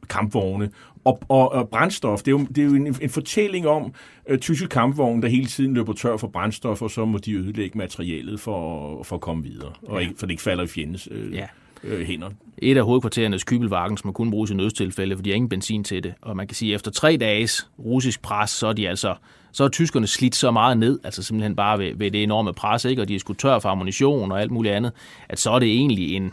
kampvogne. 0.10 0.70
Og, 1.04 1.22
og, 1.28 1.52
og 1.52 1.70
brændstof, 1.70 2.20
det 2.20 2.28
er 2.28 2.32
jo, 2.32 2.46
det 2.56 2.58
er 2.58 2.66
jo 2.66 2.76
en, 2.76 2.96
en 3.02 3.10
fortælling 3.10 3.68
om 3.68 3.94
uh, 4.32 4.38
tyske 4.38 4.68
kampvogne, 4.68 5.22
der 5.22 5.28
hele 5.28 5.46
tiden 5.46 5.74
løber 5.74 5.94
tør 5.94 6.18
for 6.18 6.28
brændstof, 6.28 6.82
og 6.82 6.92
så 6.92 7.06
må 7.06 7.18
de 7.18 7.34
ødelægge 7.34 7.78
materialet 7.78 8.40
for, 8.40 9.04
for 9.04 9.16
at 9.16 9.22
komme 9.22 9.44
videre, 9.44 9.74
og 9.84 10.02
ikke, 10.02 10.14
for 10.18 10.26
det 10.26 10.32
ikke 10.32 10.44
falder 10.44 10.64
i 10.64 10.68
fjendens 10.68 11.12
uh, 11.12 11.34
ja 11.34 11.48
øh, 11.88 12.06
hænder. 12.06 12.30
Et 12.58 12.78
af 12.78 12.84
hovedkvarterernes 12.84 13.44
kybelvarken, 13.44 13.98
som 13.98 14.14
kun 14.14 14.32
bruges 14.32 14.52
i 14.52 14.54
nødstilfælde, 14.54 15.16
fordi 15.16 15.30
de 15.30 15.32
har 15.32 15.36
ingen 15.36 15.50
benzin 15.50 15.84
til 15.84 16.04
det. 16.04 16.14
Og 16.22 16.38
man 16.38 16.48
kan 16.48 16.56
sige, 16.56 16.72
at 16.72 16.76
efter 16.76 16.92
tre 16.92 17.18
dages 17.18 17.70
russisk 17.80 18.22
pres, 18.22 18.50
så 18.50 18.68
er 18.68 18.74
de 18.74 18.90
altså 18.90 19.16
så 19.52 19.64
er 19.64 19.70
tyskerne 19.70 20.08
slidt 20.08 20.36
så 20.36 20.52
meget 20.52 20.78
ned, 20.78 21.00
altså 21.04 21.24
simpelthen 21.24 21.56
bare 21.56 21.80
ved, 21.80 21.96
ved 21.96 22.12
det 22.12 22.24
enorme 22.24 22.54
pres, 22.54 22.86
ikke? 22.86 23.02
og 23.02 23.08
de 23.08 23.16
er 23.16 23.20
skudt 23.20 23.38
tør 23.38 23.60
for 23.60 23.70
ammunition 23.70 24.32
og 24.32 24.42
alt 24.42 24.52
muligt 24.52 24.76
andet, 24.76 24.92
at 25.30 25.40
så 25.40 25.52
er 25.52 25.60
det 25.60 25.68
egentlig 25.68 26.16
en, 26.16 26.32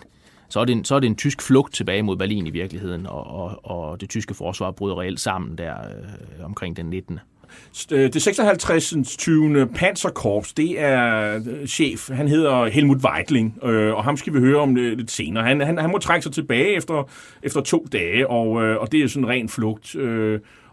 så 0.48 0.60
er, 0.60 0.64
det 0.64 0.72
en, 0.72 0.84
så 0.84 0.94
er 0.94 1.00
det 1.00 1.06
en 1.06 1.16
tysk 1.16 1.42
flugt 1.42 1.74
tilbage 1.74 2.02
mod 2.02 2.16
Berlin 2.16 2.46
i 2.46 2.50
virkeligheden, 2.50 3.06
og, 3.06 3.26
og, 3.26 3.60
og 3.64 4.00
det 4.00 4.10
tyske 4.10 4.34
forsvar 4.34 4.70
bryder 4.70 5.00
reelt 5.00 5.20
sammen 5.20 5.58
der 5.58 5.74
øh, 5.74 6.44
omkring 6.44 6.76
den 6.76 6.86
19. 6.86 7.18
Øh, 7.92 8.12
det 8.12 8.22
56. 8.22 8.94
20. 9.18 9.66
Panzerkorps, 9.66 10.52
det 10.52 10.80
er 10.80 11.34
øh, 11.46 11.66
chef, 11.66 12.10
han 12.10 12.28
hedder 12.28 12.64
Helmut 12.66 13.04
Weidling, 13.04 13.58
øh, 13.64 13.94
og 13.94 14.04
ham 14.04 14.16
skal 14.16 14.34
vi 14.34 14.38
høre 14.38 14.60
om 14.60 14.74
lidt 14.74 15.10
senere. 15.10 15.44
Han, 15.44 15.60
han, 15.60 15.78
han 15.78 15.90
må 15.90 15.98
trække 15.98 16.22
sig 16.22 16.32
tilbage 16.32 16.76
efter, 16.76 17.10
efter 17.42 17.60
to 17.60 17.86
dage, 17.92 18.30
og, 18.30 18.48
og 18.50 18.92
det 18.92 19.02
er 19.02 19.08
sådan 19.08 19.24
en 19.24 19.30
ren 19.30 19.48
flugt. 19.48 19.96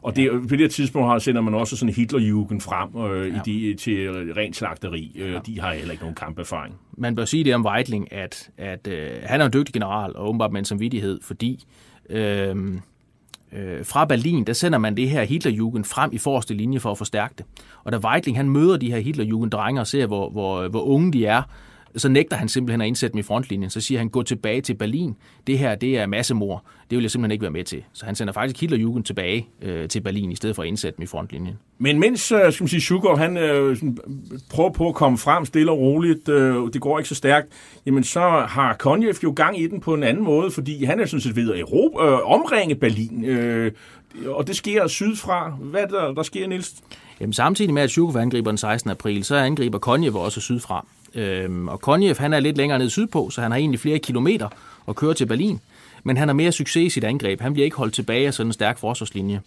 Og 0.02 0.16
det, 0.16 0.32
på 0.50 0.56
det 0.56 0.72
tidspunkt 0.72 1.08
har, 1.08 1.20
sender 1.20 1.42
man 1.42 1.54
også 1.54 1.78
sådan 1.78 1.94
Hitlerjugend 1.94 2.62
frem 2.62 3.12
øh, 3.12 3.28
ja. 3.28 3.36
i 3.36 3.40
de, 3.46 3.76
til 3.76 4.10
rent 4.34 4.56
slagteri. 4.56 5.18
Øh, 5.20 5.32
ja. 5.32 5.40
De 5.46 5.60
har 5.60 5.74
heller 5.74 5.92
ikke 5.92 6.04
nogen 6.04 6.16
kamperfaring. 6.16 6.76
Man 6.98 7.16
bør 7.16 7.26
sige 7.26 7.44
det 7.44 7.56
om 7.56 7.66
Weidling, 7.66 8.14
at, 8.14 8.50
at 8.58 8.88
øh, 8.88 9.10
han 9.24 9.42
er 9.42 9.46
en 9.46 9.54
dygtig 9.54 9.74
general, 9.74 10.16
og 10.16 10.28
åbenbart 10.28 10.52
med 10.52 10.60
en 10.60 10.66
samvittighed, 10.66 11.20
fordi 11.24 11.66
øh, 12.10 12.56
øh, 13.54 13.86
fra 13.86 14.06
Berlin, 14.06 14.44
der 14.44 14.54
sender 14.54 14.80
man 14.80 14.98
det 14.98 15.10
her 15.10 15.24
Hitlerjugend 15.24 15.86
frem 15.86 16.10
i 16.14 16.18
forreste 16.18 16.54
linje 16.54 16.80
for 16.80 16.92
at 16.92 16.98
forstærke 16.98 17.34
det. 17.38 17.46
Og 17.84 17.92
da 17.92 17.98
Weidling 17.98 18.38
han 18.38 18.50
møder 18.50 18.78
de 18.78 18.92
her 18.92 19.00
Hitlerjugend-drenge 19.00 19.82
og 19.82 19.88
ser, 19.88 20.06
hvor, 20.06 20.30
hvor, 20.30 20.68
hvor 20.68 20.82
unge 20.82 21.14
de 21.14 21.26
er, 21.26 21.44
så 21.98 22.10
nægter 22.10 22.38
han 22.38 22.50
simpelthen 22.50 22.82
at 22.82 22.88
indsætte 22.88 23.12
dem 23.12 23.20
i 23.20 23.24
frontlinjen. 23.24 23.70
Så 23.70 23.82
siger 23.82 24.00
han, 24.00 24.10
gå 24.10 24.24
tilbage 24.24 24.62
til 24.62 24.74
Berlin. 24.74 25.16
Det 25.48 25.60
her, 25.60 25.76
det 25.76 25.98
er 25.98 26.06
massemord. 26.06 26.64
Det 26.90 26.96
vil 26.96 27.04
jeg 27.04 27.12
simpelthen 27.12 27.32
ikke 27.32 27.42
være 27.42 27.52
med 27.52 27.64
til. 27.64 27.84
Så 27.94 28.06
han 28.06 28.16
sender 28.16 28.34
faktisk 28.34 28.62
Hitlerjugend 28.62 29.04
tilbage 29.04 29.48
øh, 29.62 29.90
til 29.90 30.02
Berlin, 30.02 30.32
i 30.32 30.36
stedet 30.36 30.56
for 30.56 30.64
at 30.64 30.68
indsætte 30.68 30.98
dem 30.98 31.04
i 31.04 31.06
frontlinjen. 31.06 31.56
Men 31.78 32.00
mens, 32.00 32.32
øh, 32.32 32.54
skal 32.54 32.64
man 32.64 32.68
sige, 32.68 32.82
Schugor, 32.82 33.16
han 33.16 33.38
øh, 33.38 33.78
prøver 34.50 34.70
på 34.70 34.88
at 34.88 34.96
komme 34.96 35.18
frem 35.18 35.46
stille 35.46 35.72
og 35.72 35.80
roligt, 35.80 36.30
øh, 36.30 36.74
det 36.74 36.82
går 36.82 37.00
ikke 37.00 37.10
så 37.10 37.16
stærkt, 37.16 37.48
jamen 37.86 38.04
så 38.04 38.46
har 38.48 38.76
Konjev 38.80 39.16
jo 39.24 39.34
gang 39.36 39.60
i 39.60 39.68
den 39.68 39.80
på 39.80 39.94
en 39.94 40.04
anden 40.04 40.24
måde, 40.24 40.52
fordi 40.52 40.84
han 40.84 41.00
er 41.00 41.06
sådan 41.06 41.22
set 41.22 41.36
ved 41.36 41.54
at 41.54 41.60
Europa, 41.60 42.06
øh, 42.06 42.32
omringe 42.32 42.76
Berlin. 42.76 43.26
Øh, 43.26 43.72
og 44.26 44.48
det 44.48 44.56
sker 44.56 44.88
sydfra. 44.88 45.50
Hvad 45.50 45.88
der, 45.88 46.14
der 46.14 46.24
sker, 46.24 46.48
Niels? 46.48 46.74
Jamen 47.20 47.34
samtidig 47.34 47.74
med, 47.74 47.82
at 47.82 47.90
Shukov 47.90 48.22
angriber 48.22 48.52
den 48.52 48.58
16. 48.58 48.92
april, 48.92 49.24
så 49.24 49.36
angriber 49.36 49.78
Konjev 49.78 50.16
også 50.16 50.42
sydfra. 50.42 50.86
Øhm, 51.16 51.68
og 51.68 51.82
Konjev, 51.82 52.16
han 52.18 52.34
er 52.34 52.40
lidt 52.40 52.58
længere 52.58 52.80
ned 52.80 52.90
sydpå, 52.90 53.30
så 53.30 53.42
han 53.42 53.52
har 53.52 53.58
egentlig 53.58 53.80
flere 53.80 54.00
kilometer 54.00 54.50
at 54.88 54.96
køre 54.96 55.14
til 55.14 55.26
Berlin. 55.26 55.60
Men 56.04 56.18
han 56.18 56.28
har 56.28 56.34
mere 56.34 56.52
succes 56.52 56.84
i 56.86 56.90
sit 56.90 57.04
angreb. 57.04 57.42
Han 57.42 57.54
bliver 57.54 57.66
ikke 57.66 57.78
holdt 57.78 57.94
tilbage 57.94 58.28
af 58.28 58.34
sådan 58.34 58.50
en 58.50 58.54
stærk 58.54 58.78
forsvarslinje. 58.78 59.42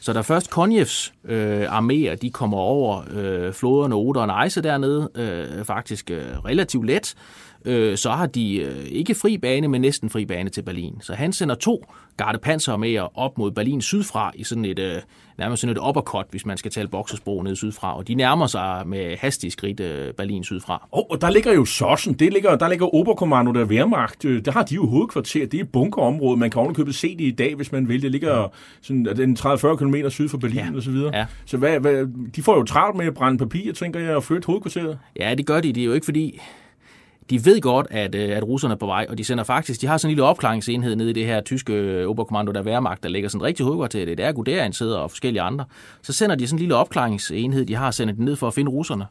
Så 0.00 0.12
da 0.12 0.20
først 0.20 0.50
Konjevs 0.50 1.12
øh, 1.24 1.78
arméer, 1.78 2.14
de 2.14 2.30
kommer 2.30 2.58
over 2.58 3.02
øh, 3.10 3.52
floderne 3.52 3.94
Oder 3.94 4.20
og 4.20 4.26
Neisse 4.26 4.62
dernede, 4.62 5.10
øh, 5.14 5.64
faktisk 5.64 6.10
øh, 6.10 6.24
relativt 6.44 6.86
let, 6.86 7.14
øh, 7.66 7.96
så 7.96 8.10
har 8.10 8.26
de 8.26 8.56
øh, 8.56 8.86
ikke 8.86 9.14
fri 9.14 9.38
bane, 9.38 9.68
men 9.68 9.80
næsten 9.80 10.10
fri 10.10 10.24
bane 10.24 10.50
til 10.50 10.62
Berlin. 10.62 10.98
Så 11.00 11.14
han 11.14 11.32
sender 11.32 11.54
to 11.54 11.84
gardepanserarméer 12.22 13.18
op 13.18 13.38
mod 13.38 13.50
Berlin 13.50 13.80
sydfra 13.80 14.32
i 14.34 14.44
sådan 14.44 14.64
et, 14.64 14.78
øh, 14.78 14.96
nærmest 15.38 15.60
sådan 15.60 15.76
et 15.76 15.80
uppercut, 15.88 16.26
hvis 16.30 16.46
man 16.46 16.56
skal 16.56 16.70
tale 16.70 16.88
boksesprog 16.88 17.44
ned 17.44 17.56
sydfra. 17.56 17.96
Og 17.96 18.08
de 18.08 18.14
nærmer 18.14 18.46
sig 18.46 18.82
med 18.86 19.16
hastige 19.16 19.50
skridt 19.50 19.80
øh, 19.80 20.14
Berlin 20.14 20.44
sydfra. 20.44 20.88
Oh, 20.92 21.04
og 21.10 21.20
der 21.20 21.30
ligger 21.30 21.52
jo 21.52 21.64
Sossen, 21.64 22.14
det 22.14 22.32
ligger, 22.32 22.56
der 22.56 22.68
ligger 22.68 22.94
Oberkommando 22.94 23.52
der 23.52 23.64
Wehrmacht. 23.64 24.24
Øh, 24.24 24.44
der 24.44 24.52
har 24.52 24.62
de 24.62 24.74
jo 24.74 24.86
hovedkvarter, 24.86 25.46
det 25.46 25.60
er 25.60 25.64
bunkerområdet. 25.64 26.38
Man 26.38 26.50
kan 26.50 26.60
ovenikøbet 26.60 26.94
se 26.94 27.16
det 27.16 27.24
i 27.24 27.30
dag, 27.30 27.54
hvis 27.54 27.72
man 27.72 27.88
vil. 27.88 28.02
Det 28.02 28.10
ligger 28.10 28.52
sådan, 28.80 29.04
den 29.04 29.36
30-40 29.40 29.76
km 29.76 29.94
syd 30.08 30.28
for 30.28 30.38
Berlin 30.38 30.56
ja. 30.56 30.76
og 30.76 30.82
så 30.82 30.90
videre. 30.90 31.16
Ja. 31.16 31.26
Så 31.46 31.56
hvad, 31.56 31.80
hvad, 31.80 32.06
de 32.36 32.42
får 32.42 32.56
jo 32.56 32.64
travlt 32.64 32.96
med 32.96 33.06
at 33.06 33.14
brænde 33.14 33.38
papir, 33.38 33.72
tænker 33.72 34.00
jeg, 34.00 34.16
og 34.16 34.24
flytte 34.24 34.46
hovedkvarteret. 34.46 34.98
Ja, 35.20 35.34
det 35.34 35.46
gør 35.46 35.60
de. 35.60 35.72
Det 35.72 35.80
er 35.80 35.84
jo 35.84 35.92
ikke 35.92 36.04
fordi 36.04 36.40
de 37.30 37.44
ved 37.44 37.60
godt, 37.60 37.86
at, 37.90 38.14
øh, 38.14 38.36
at 38.36 38.44
russerne 38.44 38.74
er 38.74 38.78
på 38.78 38.86
vej, 38.86 39.06
og 39.08 39.18
de 39.18 39.24
sender 39.24 39.44
faktisk, 39.44 39.80
de 39.80 39.86
har 39.86 39.96
sådan 39.96 40.08
en 40.08 40.10
lille 40.10 40.24
opklaringsenhed 40.24 40.96
nede 40.96 41.10
i 41.10 41.12
det 41.12 41.26
her 41.26 41.40
tyske 41.40 41.72
øh, 41.72 42.08
Oberkommando 42.08 42.52
der 42.52 42.62
Wehrmacht, 42.62 43.02
der 43.02 43.08
ligger 43.08 43.28
sådan 43.28 43.42
rigtig 43.42 43.66
hovedkvarter, 43.66 44.04
det 44.04 44.20
er 44.20 44.32
Guderian 44.32 44.72
sidder 44.72 44.98
og 44.98 45.10
forskellige 45.10 45.42
andre. 45.42 45.64
Så 46.02 46.12
sender 46.12 46.36
de 46.36 46.46
sådan 46.46 46.56
en 46.56 46.60
lille 46.60 46.74
opklaringsenhed, 46.74 47.66
de 47.66 47.74
har 47.74 47.90
sendt 47.90 48.16
den 48.16 48.24
ned 48.24 48.36
for 48.36 48.48
at 48.48 48.54
finde 48.54 48.70
russerne. 48.70 49.06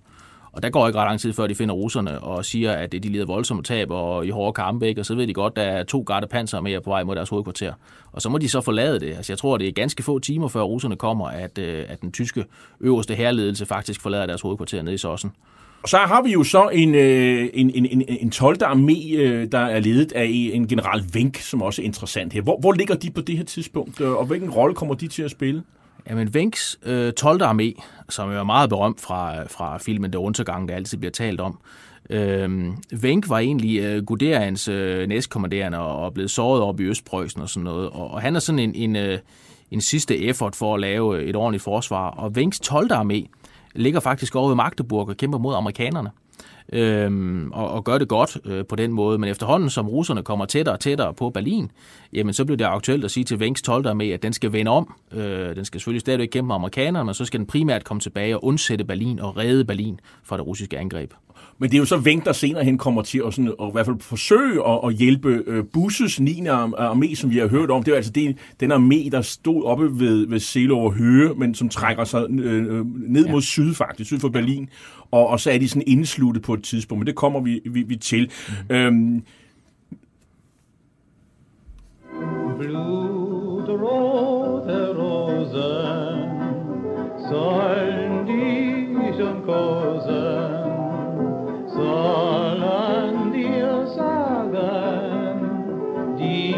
Og 0.52 0.64
der 0.64 0.70
går 0.70 0.88
ikke 0.88 1.00
ret 1.00 1.08
lang 1.08 1.20
tid, 1.20 1.34
før 1.34 1.48
de 1.48 1.56
finder 1.56 1.76
russerne 1.76 2.20
og 2.20 2.46
siger, 2.46 2.72
at 2.72 2.94
øh, 2.94 3.04
de 3.04 3.10
lider 3.10 3.26
voldsomme 3.26 3.64
tab 3.64 3.92
og 3.92 4.26
i 4.26 4.30
hårde 4.30 4.54
kampe, 4.54 4.88
ikke? 4.88 5.02
og 5.02 5.06
så 5.06 5.16
ved 5.16 5.28
de 5.28 5.34
godt, 5.34 5.58
at 5.58 5.66
der 5.66 5.72
er 5.72 5.84
to 5.84 6.06
panser 6.32 6.62
med 6.62 6.82
på 6.82 6.90
vej 6.90 7.04
mod 7.04 7.16
deres 7.16 7.30
hovedkvarter. 7.30 7.74
Og 8.12 8.22
så 8.22 8.30
må 8.30 8.38
de 8.38 8.50
så 8.50 8.62
forlade 8.62 9.00
det. 9.00 9.16
Altså, 9.16 9.34
jeg 9.34 9.38
tror, 9.38 9.58
det 9.58 9.68
er 9.68 9.72
ganske 9.72 10.04
få 10.04 10.20
timer, 10.20 10.48
før 10.48 10.62
russerne 10.62 10.96
kommer, 10.96 11.28
at, 11.28 11.60
at 11.60 12.02
den 12.02 12.12
tyske 12.12 12.46
øverste 12.82 13.16
herledelse 13.16 13.66
faktisk 13.66 14.02
forlader 14.02 14.26
deres 14.26 14.42
hovedkvarter 14.42 14.82
nede 14.82 14.96
i 14.96 14.98
Sossen. 14.98 15.32
Og 15.86 15.90
så 15.90 15.98
har 15.98 16.22
vi 16.22 16.32
jo 16.32 16.44
så 16.44 16.70
en, 16.70 16.96
øh, 16.96 17.50
en, 17.54 17.70
en, 17.70 17.86
en, 17.86 18.04
en 18.08 18.32
12. 18.32 18.58
armé, 18.64 19.16
øh, 19.18 19.52
der 19.52 19.60
er 19.60 19.80
ledet 19.80 20.12
af 20.12 20.26
en 20.54 20.68
general 20.68 21.04
Vink, 21.14 21.38
som 21.38 21.62
også 21.62 21.82
er 21.82 21.86
interessant 21.86 22.34
her. 22.34 22.42
Hvor, 22.42 22.60
hvor 22.60 22.72
ligger 22.72 22.96
de 22.96 23.12
på 23.12 23.22
det 23.22 23.38
her 23.38 23.44
tidspunkt, 23.44 24.02
øh, 24.02 24.12
og 24.12 24.26
hvilken 24.26 24.50
rolle 24.50 24.76
kommer 24.76 24.96
de 24.96 25.08
til 25.08 25.24
at 25.24 25.32
spille? 25.32 25.64
Jamen, 26.10 26.28
Wencks 26.28 26.80
øh, 26.86 27.14
12. 27.14 27.44
armé, 27.44 27.84
som 28.10 28.32
er 28.32 28.44
meget 28.44 28.70
berømt 28.70 29.02
fra, 29.02 29.44
fra 29.44 29.78
filmen 29.78 30.14
Det 30.14 30.18
Undergang, 30.18 30.68
der 30.68 30.76
altid 30.76 30.98
bliver 30.98 31.12
talt 31.12 31.42
om, 31.42 31.60
øh, 32.10 32.72
Vink 32.92 33.30
var 33.30 33.40
egentlig 33.40 33.80
øh, 33.80 34.06
Guderians 34.06 34.68
øh, 34.68 35.08
næstkommanderende 35.08 35.80
og, 35.80 36.02
og 36.02 36.30
såret 36.30 36.62
op 36.62 36.80
i 36.80 36.84
Østpreussen 36.84 37.42
og 37.42 37.50
sådan 37.50 37.64
noget, 37.64 37.90
og, 37.90 38.12
og 38.12 38.22
han 38.22 38.36
er 38.36 38.40
sådan 38.40 38.60
en, 38.60 38.76
en, 38.76 38.96
øh, 38.96 39.20
en 39.72 39.82
sidste 39.82 40.18
effort 40.18 40.56
for 40.56 40.76
at 40.76 40.82
lave 40.82 41.24
et 41.24 41.36
ordentligt 41.36 41.64
forsvar, 41.64 42.10
og 42.10 42.36
Vinks 42.36 42.60
12. 42.60 42.92
armé 42.94 43.28
ligger 43.76 44.00
faktisk 44.00 44.36
over 44.36 44.48
ved 44.48 44.56
Magdeburg 44.56 45.10
og 45.10 45.18
kæmper 45.18 45.38
mod 45.38 45.56
amerikanerne 45.56 46.12
øhm, 46.74 47.52
og, 47.52 47.70
og 47.70 47.84
gør 47.84 47.98
det 47.98 48.08
godt 48.08 48.38
øh, 48.46 48.66
på 48.66 48.76
den 48.76 48.92
måde. 48.92 49.18
Men 49.18 49.30
efterhånden, 49.30 49.70
som 49.70 49.88
russerne 49.88 50.24
kommer 50.24 50.46
tættere 50.46 50.76
og 50.76 50.80
tættere 50.80 51.14
på 51.14 51.30
Berlin, 51.30 51.72
jamen 52.14 52.34
så 52.34 52.46
bliver 52.46 52.58
det 52.58 52.66
aktuelt 52.66 53.06
at 53.06 53.12
sige 53.12 53.24
til 53.24 53.38
Wencks 53.38 53.62
12. 53.62 53.96
med, 53.96 54.10
at 54.10 54.24
den 54.24 54.34
skal 54.34 54.54
vende 54.54 54.72
om. 54.72 54.94
Øh, 55.12 55.56
den 55.56 55.66
skal 55.66 55.80
selvfølgelig 55.80 56.02
stadigvæk 56.02 56.28
kæmpe 56.28 56.48
med 56.48 56.56
amerikanerne, 56.56 57.06
men 57.06 57.14
så 57.14 57.26
skal 57.26 57.40
den 57.40 57.48
primært 57.48 57.84
komme 57.84 58.02
tilbage 58.02 58.36
og 58.36 58.46
undsætte 58.46 58.86
Berlin 58.86 59.20
og 59.20 59.38
redde 59.38 59.66
Berlin 59.66 60.00
fra 60.24 60.38
det 60.38 60.48
russiske 60.48 60.78
angreb. 60.78 61.14
Men 61.60 61.70
det 61.70 61.76
er 61.78 61.80
jo 61.80 61.86
så 61.86 61.98
Wenck, 61.98 62.26
der 62.26 62.34
senere 62.34 62.64
hen 62.64 62.78
kommer 62.78 63.02
til 63.02 63.22
at, 63.28 63.34
sådan, 63.34 63.54
at 63.62 63.68
i 63.68 63.72
hvert 63.72 63.86
fald 63.86 64.00
forsøge 64.00 64.68
at, 64.68 64.80
at 64.84 64.94
hjælpe 64.94 65.44
øh, 65.48 65.64
Busses 65.74 66.20
9. 66.20 66.42
armé, 66.42 67.16
som 67.16 67.30
vi 67.30 67.38
har 67.38 67.48
hørt 67.48 67.72
om. 67.72 67.84
Det 67.84 67.92
er 67.92 67.96
altså 67.96 68.12
det, 68.12 68.38
den 68.60 68.72
armé, 68.72 69.10
der 69.10 69.22
stod 69.22 69.64
oppe 69.64 70.00
ved, 70.00 70.28
ved 70.28 70.40
Seelover 70.40 70.92
Høge, 70.92 71.34
men 71.36 71.56
som 71.56 71.70
trækker 71.70 72.04
sig 72.04 72.26
øh, 72.30 72.64
øh 72.64 72.86
ned 72.86 73.26
ja. 73.26 73.32
mod 73.32 73.42
syd 73.42 73.74
faktisk, 73.74 74.08
syd 74.08 74.20
for 74.20 74.30
Berlin. 74.30 74.70
Og, 75.12 75.28
og 75.28 75.40
så 75.40 75.52
er 75.52 75.58
de 75.58 75.68
sådan 75.68 75.84
indsluttet 75.88 76.44
på 76.44 76.55
et 76.56 76.64
tidspunkt, 76.64 77.00
men 77.00 77.08
det 77.08 77.16
kommer 77.16 77.42
vi, 77.42 77.62
vi, 77.66 77.82
vi 77.82 77.96
til. 77.96 78.32
Mm. 78.70 78.76
Øhm, 78.76 79.24
Blutrote 82.60 83.98
Rosen 84.98 86.30
sollen 87.30 88.26
dich 88.28 89.22
umkosen 89.22 90.66
sollen 91.76 93.32
dir 93.34 93.88
sagen, 93.88 95.38
dich 96.18 96.56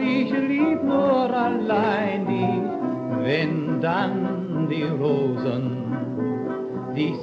ich 0.00 0.30
lieb 0.30 0.82
nur 0.82 1.34
allein 1.34 2.26
dich, 2.26 3.24
wenn 3.24 3.80
dann 3.80 4.68
die 4.70 4.82
Rosen 4.82 5.64
dich 6.94 7.16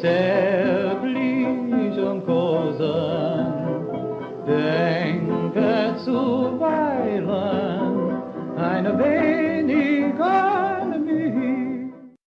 zärtlich 2.06 2.12
umkosen, 2.12 3.66
denke 4.48 5.96
zuweilen 6.04 7.32
eine 8.58 9.00
wenig 9.00 10.20
an 10.22 11.06
mich. 11.06 11.76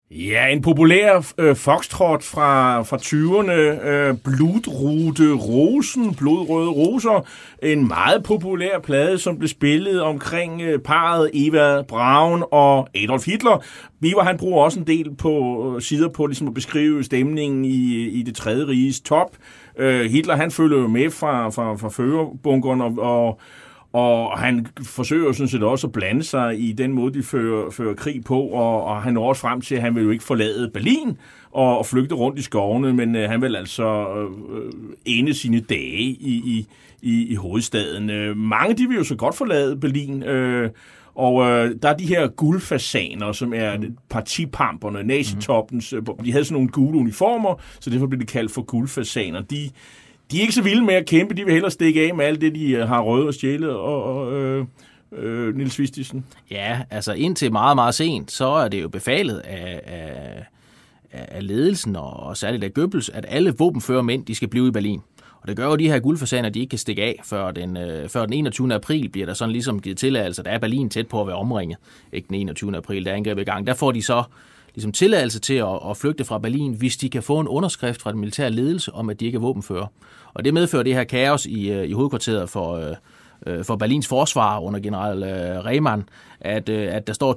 Ja, 0.09 0.47
en 0.47 0.61
populær 0.61 1.33
øh, 1.37 1.55
foxtrot 1.55 2.23
fra, 2.23 2.81
fra 2.81 2.97
20'erne, 2.97 3.87
øh, 3.87 4.15
Blodrute 4.23 5.33
Rosen, 5.33 6.15
Blodrøde 6.15 6.69
Roser, 6.69 7.25
en 7.63 7.87
meget 7.87 8.23
populær 8.23 8.79
plade, 8.79 9.17
som 9.17 9.37
blev 9.37 9.47
spillet 9.47 10.01
omkring 10.01 10.61
øh, 10.61 10.79
parret 10.79 11.29
Eva 11.33 11.81
Braun 11.81 12.43
og 12.51 12.87
Adolf 12.95 13.25
Hitler. 13.25 13.63
Biver, 14.01 14.23
han 14.23 14.37
bruger 14.37 14.63
også 14.63 14.79
en 14.79 14.87
del 14.87 15.15
på 15.15 15.73
øh, 15.75 15.81
sider 15.81 16.09
på 16.09 16.25
ligesom 16.25 16.47
at 16.47 16.53
beskrive 16.53 17.03
stemningen 17.03 17.65
i, 17.65 18.07
i 18.09 18.21
det 18.21 18.35
tredje 18.35 18.67
riges 18.67 18.99
top. 18.99 19.35
Øh, 19.79 20.11
Hitler, 20.11 20.35
han 20.35 20.51
følger 20.51 20.77
jo 20.77 20.87
med 20.87 21.11
fra, 21.11 21.49
fra, 21.49 21.75
fra 21.75 21.89
førerbunkeren, 21.89 22.81
og, 22.81 22.97
og 22.97 23.39
og 23.93 24.39
han 24.39 24.67
forsøger 24.83 25.31
sådan 25.31 25.47
set 25.47 25.63
også 25.63 25.87
at 25.87 25.93
blande 25.93 26.23
sig 26.23 26.59
i 26.59 26.71
den 26.71 26.91
måde, 26.91 27.13
de 27.13 27.23
fører, 27.23 27.71
fører 27.71 27.93
krig 27.93 28.23
på, 28.23 28.41
og, 28.41 28.83
og 28.83 29.01
han 29.01 29.13
når 29.13 29.29
også 29.29 29.41
frem 29.41 29.61
til, 29.61 29.75
at 29.75 29.81
han 29.81 29.95
vil 29.95 30.03
jo 30.03 30.09
ikke 30.09 30.23
forlade 30.23 30.71
Berlin 30.73 31.17
og, 31.51 31.77
og 31.77 31.85
flygte 31.85 32.15
rundt 32.15 32.39
i 32.39 32.41
skovene, 32.41 32.93
men 32.93 33.15
øh, 33.15 33.29
han 33.29 33.41
vil 33.41 33.55
altså 33.55 34.07
øh, 34.17 34.71
ende 35.05 35.33
sine 35.33 35.59
dage 35.59 36.01
i, 36.01 36.41
i, 36.45 36.67
i, 37.01 37.27
i 37.31 37.35
hovedstaden. 37.35 38.09
Øh, 38.09 38.37
mange 38.37 38.77
de 38.77 38.87
vil 38.87 38.97
jo 38.97 39.03
så 39.03 39.15
godt 39.15 39.35
forlade 39.35 39.79
Berlin, 39.79 40.23
øh, 40.23 40.69
og 41.17 41.49
øh, 41.49 41.75
der 41.81 41.89
er 41.89 41.97
de 41.97 42.07
her 42.07 42.27
guldfasaner, 42.27 43.31
som 43.31 43.53
er 43.53 43.77
partipamperne, 44.09 45.03
nazitoppens. 45.03 45.93
Mm. 45.97 46.05
De 46.25 46.31
havde 46.31 46.45
sådan 46.45 46.53
nogle 46.53 46.69
gule 46.69 46.97
uniformer, 46.99 47.61
så 47.79 47.89
derfor 47.89 48.07
blev 48.07 48.21
de 48.21 48.25
kaldt 48.25 48.51
for 48.51 48.61
guldfasaner. 48.61 49.41
De, 49.41 49.69
de 50.31 50.37
er 50.37 50.41
ikke 50.41 50.53
så 50.53 50.61
vilde 50.61 50.85
med 50.85 50.93
at 50.93 51.05
kæmpe. 51.05 51.33
De 51.33 51.43
vil 51.43 51.53
hellere 51.53 51.71
stikke 51.71 52.01
af 52.01 52.15
med 52.15 52.25
alt 52.25 52.41
det, 52.41 52.55
de 52.55 52.71
øh, 52.71 52.87
har 52.87 53.01
røvet 53.01 53.27
og 53.27 53.33
stjælet. 53.33 53.69
Og, 53.69 54.03
og 54.03 54.33
øh, 54.33 54.65
øh, 55.11 55.55
Nils 55.55 55.79
Vistisen. 55.79 56.25
Ja, 56.51 56.81
altså 56.89 57.13
indtil 57.13 57.51
meget, 57.51 57.75
meget 57.75 57.95
sent, 57.95 58.31
så 58.31 58.47
er 58.47 58.67
det 58.67 58.81
jo 58.81 58.89
befalet 58.89 59.37
af, 59.37 59.81
af, 59.85 60.45
af 61.11 61.47
ledelsen, 61.47 61.95
og, 61.95 62.13
og 62.13 62.37
særligt 62.37 62.63
af 62.63 62.73
Goebbels, 62.73 63.09
at 63.09 63.25
alle 63.27 63.53
våbenfører 63.57 64.01
mænd, 64.01 64.25
de 64.25 64.35
skal 64.35 64.47
blive 64.47 64.67
i 64.67 64.71
Berlin. 64.71 65.01
Og 65.47 65.49
det 65.49 65.57
gør 65.57 65.65
jo 65.65 65.75
de 65.75 65.87
her 65.87 65.99
guldfasaner, 65.99 66.49
de 66.49 66.59
ikke 66.59 66.69
kan 66.69 66.79
stikke 66.79 67.03
af 67.03 67.21
før 67.23 67.51
den, 67.51 67.77
øh, 67.77 68.09
før 68.09 68.25
den 68.25 68.33
21. 68.33 68.73
april, 68.73 69.09
bliver 69.09 69.25
der 69.25 69.33
sådan 69.33 69.51
ligesom 69.51 69.81
givet 69.81 69.97
tilladelse. 69.97 70.43
Der 70.43 70.49
er 70.49 70.57
Berlin 70.57 70.89
tæt 70.89 71.07
på 71.07 71.21
at 71.21 71.27
være 71.27 71.35
omringet. 71.35 71.77
Ikke 72.13 72.27
den 72.27 72.35
21. 72.35 72.77
april, 72.77 73.05
der 73.05 73.11
er 73.11 73.15
angrebet 73.15 73.41
i 73.41 73.45
gang. 73.45 73.67
Der 73.67 73.73
får 73.73 73.91
de 73.91 74.01
så 74.01 74.23
ligesom 74.75 74.91
tilladelse 74.91 75.39
til 75.39 75.53
at, 75.53 75.79
at 75.89 75.97
flygte 75.97 76.25
fra 76.25 76.39
Berlin, 76.39 76.73
hvis 76.73 76.97
de 76.97 77.09
kan 77.09 77.23
få 77.23 77.39
en 77.39 77.47
underskrift 77.47 78.01
fra 78.01 78.11
den 78.11 78.19
militære 78.19 78.49
ledelse 78.49 78.93
om, 78.93 79.09
at 79.09 79.19
de 79.19 79.25
ikke 79.25 79.35
er 79.35 79.39
våbenfører. 79.39 79.87
Og 80.33 80.45
det 80.45 80.53
medfører 80.53 80.83
det 80.83 80.93
her 80.93 81.03
kaos 81.03 81.45
i, 81.45 81.69
øh, 81.69 81.89
i 81.89 81.91
hovedkvarteret 81.91 82.49
for, 82.49 82.73
øh, 82.73 82.95
øh, 83.47 83.65
for 83.65 83.75
Berlins 83.75 84.07
forsvar 84.07 84.59
under 84.59 84.79
general 84.79 85.23
øh, 85.23 85.65
Rehmann, 85.65 86.09
at, 86.41 86.69
øh, 86.69 86.95
at 86.95 87.07
der 87.07 87.13
står 87.13 87.35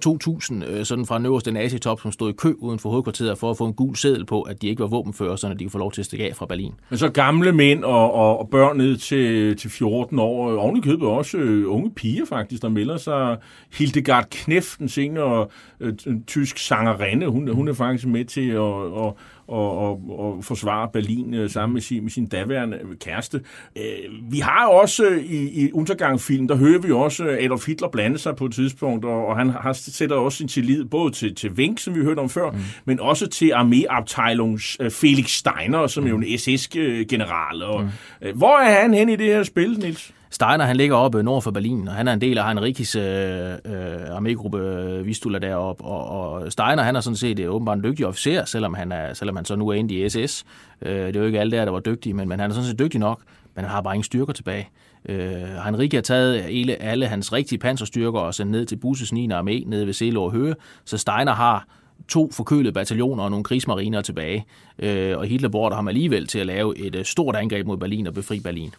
2.000 0.65 0.71
øh, 0.71 0.85
sådan 0.85 1.07
fra 1.07 1.19
den 1.19 1.27
øverste 1.27 1.53
nazitop, 1.53 2.01
som 2.01 2.13
stod 2.13 2.31
i 2.31 2.33
kø 2.33 2.53
uden 2.59 2.79
for 2.79 2.91
hovedkvarteret 2.91 3.39
for 3.39 3.51
at 3.51 3.57
få 3.57 3.67
en 3.67 3.75
gul 3.75 3.97
seddel 3.97 4.27
på, 4.27 4.43
at 4.43 4.63
de 4.63 4.69
ikke 4.69 4.81
var 4.81 4.87
våbenfører, 4.89 5.37
så 5.37 5.49
de 5.49 5.65
kunne 5.65 5.71
få 5.71 5.79
lov 5.79 5.93
til 5.93 6.03
at 6.03 6.07
stikke 6.07 6.27
af 6.27 6.37
fra 6.37 6.47
Berlin. 6.47 6.75
Men 6.91 6.99
så 6.99 7.09
gamle 7.09 7.53
mænd 7.53 7.85
og, 7.85 8.15
og, 8.15 8.39
og 8.39 8.49
børn 8.49 8.77
ned 8.77 8.97
til, 8.97 9.57
til 9.57 9.71
14 9.71 10.19
år, 10.19 10.57
oven 10.57 10.77
i 10.77 10.81
købet 10.81 11.09
også 11.09 11.39
øh, 11.39 11.73
unge 11.73 11.91
piger 11.91 12.25
faktisk, 12.27 12.63
der 12.63 12.69
melder 12.69 12.97
sig. 12.97 13.37
Hildegard 13.79 14.27
Knef, 14.31 14.77
den 14.79 14.89
senere 14.89 15.47
øh, 15.81 15.95
tysk 16.27 16.59
sangerinde, 16.59 17.27
hun, 17.27 17.55
hun 17.55 17.69
er 17.69 17.73
faktisk 17.73 18.07
med 18.07 18.25
til 18.25 18.51
at, 18.51 19.07
at 19.07 19.13
og, 19.51 19.79
og, 19.79 20.03
og 20.19 20.45
forsvare 20.45 20.89
Berlin 20.93 21.35
øh, 21.35 21.51
sammen 21.51 21.75
med 21.75 21.83
sin, 21.83 22.03
med 22.03 22.11
sin 22.11 22.27
daværende 22.27 22.79
kæreste. 23.01 23.41
Øh, 23.77 24.33
vi 24.33 24.39
har 24.39 24.67
også 24.67 25.05
øh, 25.05 25.25
i, 25.25 25.65
i 25.65 25.73
Untergang-film, 25.73 26.49
der 26.49 26.57
hører 26.57 26.79
vi 26.79 26.93
også 26.93 27.37
Adolf 27.41 27.67
Hitler 27.67 27.89
blande 27.89 28.19
sig 28.19 28.37
på 28.37 28.45
et 28.45 28.53
tidspunkt, 28.53 29.05
og, 29.05 29.27
og 29.27 29.37
han 29.37 29.51
har, 29.51 29.73
sætter 29.73 30.17
også 30.17 30.39
sin 30.39 30.49
tillid 30.49 30.85
både 30.85 31.13
til, 31.13 31.35
til 31.35 31.51
Wenck, 31.51 31.79
som 31.79 31.95
vi 31.95 32.01
hørte 32.01 32.19
om 32.19 32.29
før, 32.29 32.51
mm. 32.51 32.59
men 32.85 33.01
også 33.01 33.27
til 33.27 33.53
arméabteilungs 33.53 34.77
øh, 34.81 34.91
Felix 34.91 35.31
Steiner, 35.31 35.87
som 35.87 36.03
mm. 36.03 36.07
er 36.07 36.11
jo 36.11 36.17
en 36.17 36.39
SS-general. 36.39 37.63
Og, 37.63 37.83
mm. 37.83 38.39
hvor 38.39 38.59
er 38.59 38.83
han 38.83 38.95
hen 38.95 39.09
i 39.09 39.17
det 39.17 39.27
her 39.27 39.43
spil, 39.43 39.79
Nils? 39.79 40.13
Steiner, 40.33 40.65
han 40.65 40.77
ligger 40.77 40.97
oppe 40.97 41.23
nord 41.23 41.43
for 41.43 41.51
Berlin, 41.51 41.89
og 41.89 41.95
han 41.95 42.09
er 42.09 42.13
en 42.13 42.21
del 42.21 42.39
af 42.39 42.45
Heinrichs 42.45 42.97
øh, 42.97 43.53
øh, 43.53 44.17
armégruppe 44.17 44.57
øh, 44.57 45.07
Vistula 45.07 45.39
deroppe, 45.39 45.85
og, 45.85 46.33
og 46.33 46.53
Steiner, 46.53 46.83
han 46.83 46.97
er 46.97 47.01
sådan 47.01 47.17
set 47.17 47.39
øh, 47.39 47.55
åbenbart 47.55 47.79
en 47.79 47.85
dygtig 47.85 48.07
officer, 48.07 48.45
selvom 48.45 48.75
han, 48.75 48.93
er, 48.93 49.15
selvom 49.15 49.37
han 49.37 49.45
så 49.45 49.57
nu 49.57 49.69
er 49.69 49.75
inde 49.75 49.95
i 49.95 50.09
SS. 50.09 50.45
Øh, 50.83 51.07
det 51.07 51.17
er 51.17 51.21
jo 51.21 51.27
ikke 51.27 51.41
alle 51.41 51.57
der, 51.57 51.65
der 51.65 51.73
var 51.73 51.81
dygtige, 51.81 52.15
men, 52.15 52.29
men 52.29 52.41
han 52.41 52.51
er 52.51 52.55
sådan 52.55 52.69
set 52.69 52.79
dygtig 52.79 53.01
nok, 53.01 53.21
men 53.55 53.65
han 53.65 53.71
har 53.71 53.81
bare 53.81 53.95
ingen 53.95 54.05
styrker 54.05 54.33
tilbage. 54.33 54.69
Øh, 55.09 55.33
Heinrich 55.65 55.97
har 55.97 56.03
taget 56.03 56.41
alle, 56.41 56.83
alle 56.83 57.07
hans 57.07 57.33
rigtige 57.33 57.59
panserstyrker 57.59 58.21
og 58.21 58.35
sendt 58.35 58.53
ned 58.53 58.67
til 58.67 58.77
Busses 58.77 59.13
9. 59.13 59.27
armé 59.27 59.69
nede 59.69 59.87
ved 59.87 59.93
Selår 59.93 60.31
Høge, 60.31 60.55
så 60.85 60.99
Steiner 60.99 61.33
har 61.33 61.67
to 62.09 62.31
forkølede 62.33 62.73
bataljoner 62.73 63.23
og 63.23 63.31
nogle 63.31 63.45
krigsmariner 63.45 64.03
tilbage. 64.03 64.47
Øh, 64.79 65.19
og 65.19 65.25
Hitler 65.25 65.49
bruger 65.49 65.75
ham 65.75 65.89
alligevel 65.89 66.27
til 66.27 66.39
at 66.39 66.47
lave 66.47 66.79
et 66.79 66.95
øh, 66.95 67.05
stort 67.05 67.37
angreb 67.37 67.67
mod 67.67 67.77
Berlin 67.77 68.07
og 68.07 68.15
befri 68.15 68.41
Berlin. 68.41 68.75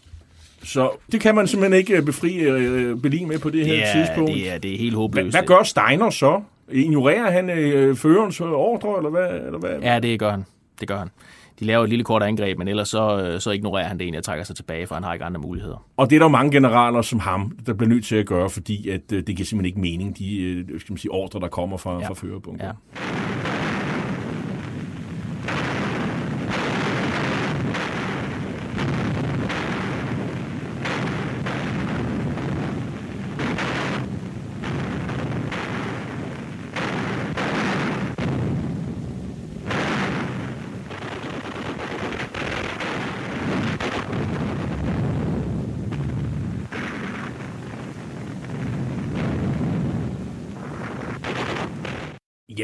Så 0.64 0.89
det 1.12 1.22
kan 1.22 1.36
man 1.36 1.47
simpelthen 1.47 1.80
ikke 1.80 1.97
øh, 1.97 2.03
befri 2.03 2.36
øh, 2.36 2.97
Berlin 2.97 3.28
med 3.28 3.39
på 3.39 3.49
det, 3.49 3.66
her 3.66 3.86
er, 3.86 3.93
tidspunkt. 3.93 4.34
Det 4.34 4.51
er, 4.51 4.57
det 4.57 4.74
er 4.74 4.78
helt 4.78 4.95
håbløst. 4.95 5.24
Hvad, 5.24 5.32
hvad 5.32 5.47
gør 5.47 5.64
Steiner 5.64 6.09
så? 6.09 6.41
Ignorerer 6.72 7.32
han 7.32 7.49
øh, 7.49 7.95
førerens 7.95 8.41
ordre, 8.41 8.97
eller 8.97 9.09
hvad, 9.09 9.45
eller 9.45 9.59
hvad? 9.59 9.80
Ja, 9.82 9.99
det 9.99 10.20
gør 10.20 10.32
han. 10.32 10.45
Det 10.80 10.88
gør 10.88 10.97
han. 10.97 11.09
De 11.59 11.66
laver 11.66 11.84
et 11.84 11.89
lille 11.89 12.03
kort 12.03 12.24
angreb, 12.24 12.57
men 12.57 12.68
ellers 12.68 12.89
så, 12.89 13.22
øh, 13.22 13.39
så 13.39 13.51
ignorerer 13.51 13.88
han 13.88 13.97
det 13.97 14.03
egentlig 14.03 14.18
og 14.18 14.24
trækker 14.24 14.43
sig 14.45 14.55
tilbage, 14.55 14.88
for 14.88 14.95
han 14.95 15.03
har 15.03 15.14
ikke 15.14 15.26
andre 15.26 15.41
muligheder. 15.41 15.86
Og 15.97 16.09
det 16.09 16.16
er 16.16 16.20
der 16.20 16.28
mange 16.28 16.51
generaler 16.51 17.01
som 17.01 17.20
ham, 17.20 17.57
der 17.66 17.74
bliver 17.74 17.89
nødt 17.89 18.05
til 18.05 18.16
at 18.16 18.26
gøre, 18.26 18.49
fordi 18.49 18.89
at, 18.89 19.09
det 19.09 19.26
giver 19.26 19.45
simpelthen 19.45 19.66
ikke 19.66 19.80
mening, 19.80 20.18
de 20.18 20.80
skal 20.80 20.93
man 20.93 20.97
sige, 20.97 21.12
ordre, 21.12 21.39
der 21.39 21.47
kommer 21.47 21.78
fra, 21.78 21.99
ja. 21.99 22.07
fra 22.07 22.14
førerbunker. 22.14 22.66
Ja. 22.66 23.41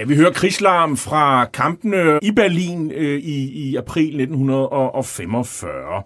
Vi 0.07 0.15
hører 0.15 0.31
krigslarm 0.31 0.97
fra 0.97 1.45
kampene 1.45 2.19
i 2.21 2.31
Berlin 2.31 2.91
øh, 2.91 3.19
i, 3.19 3.69
i 3.69 3.75
april 3.75 4.21
1945. 4.21 6.03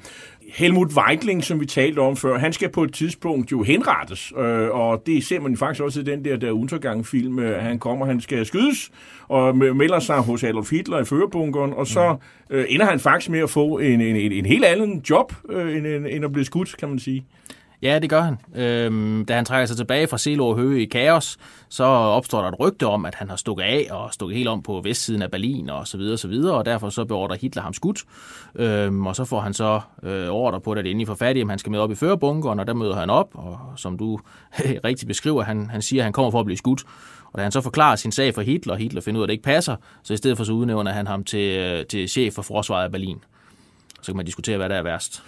Helmut 0.53 0.91
Weidling, 0.97 1.43
som 1.43 1.59
vi 1.59 1.65
talte 1.65 1.99
om 1.99 2.17
før, 2.17 2.37
han 2.37 2.53
skal 2.53 2.69
på 2.71 2.83
et 2.83 2.93
tidspunkt 2.93 3.51
jo 3.51 3.63
henrettes, 3.63 4.33
øh, 4.37 4.69
og 4.69 5.03
det 5.05 5.25
ser 5.25 5.39
man 5.39 5.57
faktisk 5.57 5.83
også 5.83 5.99
i 5.99 6.03
den 6.03 6.25
der, 6.25 6.37
der 6.37 6.51
Untergang-film. 6.51 7.39
Øh, 7.39 7.63
han 7.63 7.79
kommer, 7.79 8.05
han 8.05 8.21
skal 8.21 8.45
skydes, 8.45 8.91
og 9.27 9.57
melder 9.57 9.99
sig 9.99 10.17
hos 10.17 10.43
Adolf 10.43 10.71
Hitler 10.71 10.99
i 10.99 11.05
førerbunkeren, 11.05 11.73
og 11.73 11.87
så 11.87 12.15
øh, 12.49 12.65
ender 12.69 12.85
han 12.85 12.99
faktisk 12.99 13.29
med 13.29 13.39
at 13.39 13.49
få 13.49 13.77
en, 13.77 14.01
en, 14.01 14.15
en, 14.15 14.31
en 14.31 14.45
helt 14.45 14.65
anden 14.65 15.03
job, 15.09 15.33
øh, 15.49 15.77
end, 15.77 15.87
end 15.87 16.25
at 16.25 16.31
blive 16.31 16.45
skudt, 16.45 16.77
kan 16.77 16.89
man 16.89 16.99
sige. 16.99 17.25
Ja, 17.81 17.99
det 17.99 18.09
gør 18.09 18.21
han. 18.21 18.39
Øhm, 18.55 19.25
da 19.25 19.35
han 19.35 19.45
trækker 19.45 19.65
sig 19.65 19.77
tilbage 19.77 20.07
fra 20.07 20.17
Selo 20.17 20.55
Høge 20.55 20.81
i 20.81 20.85
kaos, 20.85 21.37
så 21.69 21.83
opstår 21.83 22.41
der 22.41 22.47
et 22.47 22.59
rygte 22.59 22.87
om, 22.87 23.05
at 23.05 23.15
han 23.15 23.29
har 23.29 23.35
stukket 23.35 23.63
af 23.63 23.87
og 23.91 24.13
stukket 24.13 24.37
helt 24.37 24.49
om 24.49 24.63
på 24.63 24.81
vestsiden 24.83 25.21
af 25.21 25.31
Berlin 25.31 25.69
og 25.69 25.87
så 25.87 25.97
videre 25.97 26.13
og 26.13 26.19
så 26.19 26.27
videre, 26.27 26.57
og 26.57 26.65
derfor 26.65 26.89
så 26.89 27.05
beordrer 27.05 27.37
Hitler 27.37 27.63
ham 27.63 27.73
skudt. 27.73 28.03
Øhm, 28.55 29.07
og 29.07 29.15
så 29.15 29.25
får 29.25 29.39
han 29.39 29.53
så 29.53 29.81
øh, 30.03 30.27
ordre 30.27 30.61
på, 30.61 30.71
at 30.71 30.85
det 30.85 31.09
er 31.09 31.15
fat 31.15 31.37
i, 31.37 31.41
at 31.41 31.49
han 31.49 31.59
skal 31.59 31.71
med 31.71 31.79
op 31.79 31.91
i 31.91 31.95
førerbunkeren, 31.95 32.59
og 32.59 32.67
der 32.67 32.73
møder 32.73 32.95
han 32.95 33.09
op, 33.09 33.29
og 33.33 33.59
som 33.75 33.97
du 33.97 34.19
rigtig 34.85 35.07
beskriver, 35.07 35.43
han, 35.43 35.69
han 35.69 35.81
siger, 35.81 36.01
at 36.01 36.03
han 36.03 36.13
kommer 36.13 36.31
for 36.31 36.39
at 36.39 36.45
blive 36.45 36.57
skudt. 36.57 36.83
Og 37.33 37.37
da 37.37 37.43
han 37.43 37.51
så 37.51 37.61
forklarer 37.61 37.95
sin 37.95 38.11
sag 38.11 38.33
for 38.35 38.41
Hitler, 38.41 38.73
og 38.73 38.79
Hitler 38.79 39.01
finder 39.01 39.19
ud 39.19 39.23
af, 39.23 39.25
at 39.25 39.29
det 39.29 39.33
ikke 39.33 39.43
passer, 39.43 39.75
så 40.03 40.13
i 40.13 40.17
stedet 40.17 40.37
for 40.37 40.43
så 40.43 40.53
udnævner 40.53 40.91
han 40.91 41.07
ham 41.07 41.23
til, 41.23 41.57
øh, 41.57 41.85
til 41.85 42.09
chef 42.09 42.33
for 42.33 42.41
forsvaret 42.41 42.83
af 42.83 42.91
Berlin. 42.91 43.23
Så 44.01 44.11
kan 44.11 44.17
man 44.17 44.25
diskutere, 44.25 44.57
hvad 44.57 44.69
der 44.69 44.75
er 44.75 44.83
værst. 44.83 45.23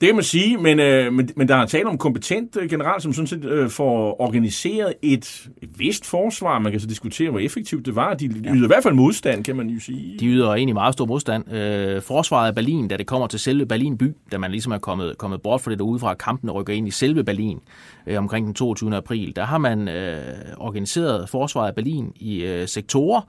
Det 0.00 0.06
kan 0.06 0.14
man 0.14 0.24
sige, 0.24 0.58
men, 0.58 0.80
øh, 0.80 1.12
men, 1.12 1.30
men 1.36 1.48
der 1.48 1.56
er 1.56 1.66
tale 1.66 1.86
om 1.86 1.98
kompetent 1.98 2.56
øh, 2.56 2.70
general, 2.70 3.00
som 3.00 3.12
sådan 3.12 3.26
set 3.26 3.44
øh, 3.44 3.70
får 3.70 4.20
organiseret 4.20 4.94
et, 5.02 5.48
et 5.62 5.68
vist 5.78 6.06
forsvar. 6.06 6.58
Man 6.58 6.72
kan 6.72 6.80
så 6.80 6.86
diskutere, 6.86 7.30
hvor 7.30 7.38
effektivt 7.38 7.86
det 7.86 7.96
var. 7.96 8.14
De 8.14 8.26
yder 8.26 8.54
ja. 8.54 8.64
i 8.64 8.66
hvert 8.66 8.82
fald 8.82 8.94
modstand, 8.94 9.44
kan 9.44 9.56
man 9.56 9.68
jo 9.68 9.80
sige. 9.80 10.18
De 10.18 10.26
yder 10.26 10.54
egentlig 10.54 10.74
meget 10.74 10.92
stor 10.92 11.06
modstand. 11.06 11.52
Øh, 11.52 12.02
forsvaret 12.02 12.48
af 12.48 12.54
Berlin, 12.54 12.88
da 12.88 12.96
det 12.96 13.06
kommer 13.06 13.26
til 13.26 13.38
selve 13.38 13.66
Berlin 13.66 13.98
by, 13.98 14.14
da 14.32 14.38
man 14.38 14.50
ligesom 14.50 14.72
er 14.72 14.78
kommet, 14.78 15.18
kommet 15.18 15.42
bort 15.42 15.60
fra 15.60 15.70
det 15.70 15.78
derude 15.78 15.98
fra, 15.98 16.14
kampene 16.14 16.52
rykker 16.52 16.72
ind 16.72 16.88
i 16.88 16.90
selve 16.90 17.24
Berlin 17.24 17.60
øh, 18.06 18.18
omkring 18.18 18.46
den 18.46 18.54
22. 18.54 18.96
april, 18.96 19.36
der 19.36 19.44
har 19.44 19.58
man 19.58 19.88
øh, 19.88 20.18
organiseret 20.56 21.28
forsvaret 21.28 21.68
af 21.68 21.74
Berlin 21.74 22.12
i 22.16 22.44
øh, 22.44 22.68
sektorer, 22.68 23.20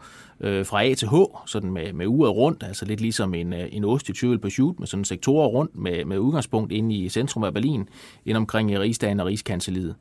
øh, 0.41 0.65
fra 0.65 0.83
A 0.83 0.93
til 0.93 1.07
H, 1.07 1.13
sådan 1.45 1.71
med, 1.71 1.93
med 1.93 2.07
uret 2.07 2.35
rundt, 2.35 2.63
altså 2.63 2.85
lidt 2.85 3.01
ligesom 3.01 3.33
en, 3.33 3.53
øh, 3.53 3.67
en 3.71 3.85
ost 3.85 4.09
i 4.09 4.37
på 4.37 4.49
shoot, 4.49 4.79
med 4.79 4.87
sådan 4.87 5.05
sektorer 5.05 5.47
rundt 5.47 5.75
med, 5.75 6.05
med 6.05 6.17
udgangspunkt 6.17 6.71
inde 6.71 6.95
i 6.95 7.09
centrum 7.09 7.43
af 7.43 7.53
Berlin, 7.53 7.89
ind 8.25 8.37
omkring 8.37 8.79
Rigsdagen 8.79 9.19
og 9.19 9.25
Rigskanseliet. 9.25 9.95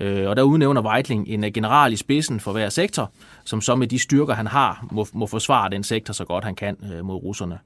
Øh, 0.00 0.28
og 0.28 0.36
der 0.36 0.42
udnævner 0.42 0.82
Weitling 0.82 1.28
en 1.28 1.44
øh, 1.44 1.52
general 1.52 1.92
i 1.92 1.96
spidsen 1.96 2.40
for 2.40 2.52
hver 2.52 2.68
sektor, 2.68 3.12
som 3.44 3.60
så 3.60 3.76
med 3.76 3.86
de 3.86 3.98
styrker, 3.98 4.34
han 4.34 4.46
har, 4.46 4.86
må, 4.90 5.06
må 5.12 5.26
forsvare 5.26 5.70
den 5.70 5.84
sektor 5.84 6.12
så 6.14 6.24
godt 6.24 6.44
han 6.44 6.54
kan 6.54 6.76
øh, 6.92 7.04
mod 7.04 7.14
russerne. 7.14 7.58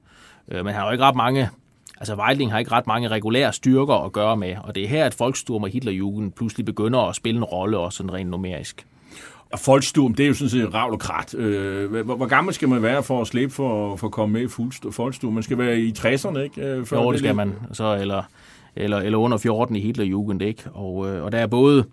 Øh, 0.47 0.65
men 0.65 0.73
han 0.73 0.81
har 0.81 0.85
jo 0.85 0.91
ikke 0.91 1.03
ret 1.03 1.15
mange 1.15 1.49
Altså 1.99 2.15
Weidling 2.15 2.51
har 2.51 2.59
ikke 2.59 2.71
ret 2.71 2.87
mange 2.87 3.07
regulære 3.07 3.53
styrker 3.53 3.93
at 3.93 4.11
gøre 4.11 4.37
med, 4.37 4.55
og 4.63 4.75
det 4.75 4.83
er 4.83 4.87
her, 4.87 5.05
at 5.05 5.19
Volkssturm 5.19 5.63
og 5.63 5.69
Hitlerjugend 5.69 6.31
pludselig 6.31 6.65
begynder 6.65 6.99
at 6.99 7.15
spille 7.15 7.37
en 7.37 7.43
rolle, 7.43 7.77
også 7.77 7.97
sådan 7.97 8.13
rent 8.13 8.29
numerisk. 8.29 8.85
Og 9.53 10.17
det 10.17 10.19
er 10.19 10.27
jo 10.27 10.33
sådan 10.33 10.49
set 10.49 10.73
ravl 10.73 10.93
og 10.93 10.99
krat. 10.99 11.35
Øh, 11.35 12.03
hvor, 12.03 12.15
hvor 12.15 12.25
gammel 12.25 12.53
skal 12.53 12.69
man 12.69 12.81
være 12.81 13.03
for 13.03 13.21
at 13.21 13.27
slippe 13.27 13.55
for, 13.55 13.95
for 13.95 14.07
at 14.07 14.13
komme 14.13 14.33
med 14.33 14.41
i 14.41 14.47
Folkstum? 14.91 15.33
Man 15.33 15.43
skal 15.43 15.57
være 15.57 15.79
i 15.79 15.93
60'erne, 15.97 16.39
ikke? 16.39 16.61
Øh, 16.61 16.85
før 16.85 17.01
jo, 17.01 17.11
det 17.11 17.19
skal 17.19 17.35
man. 17.35 17.53
Så, 17.71 17.97
eller, 18.01 18.23
eller, 18.75 18.97
eller 18.97 19.17
under 19.17 19.37
14 19.37 19.75
i 19.75 19.79
Hitlerjugend, 19.79 20.41
ikke? 20.41 20.63
Og, 20.73 21.09
øh, 21.09 21.23
og 21.23 21.31
der 21.31 21.37
er 21.37 21.47
både... 21.47 21.85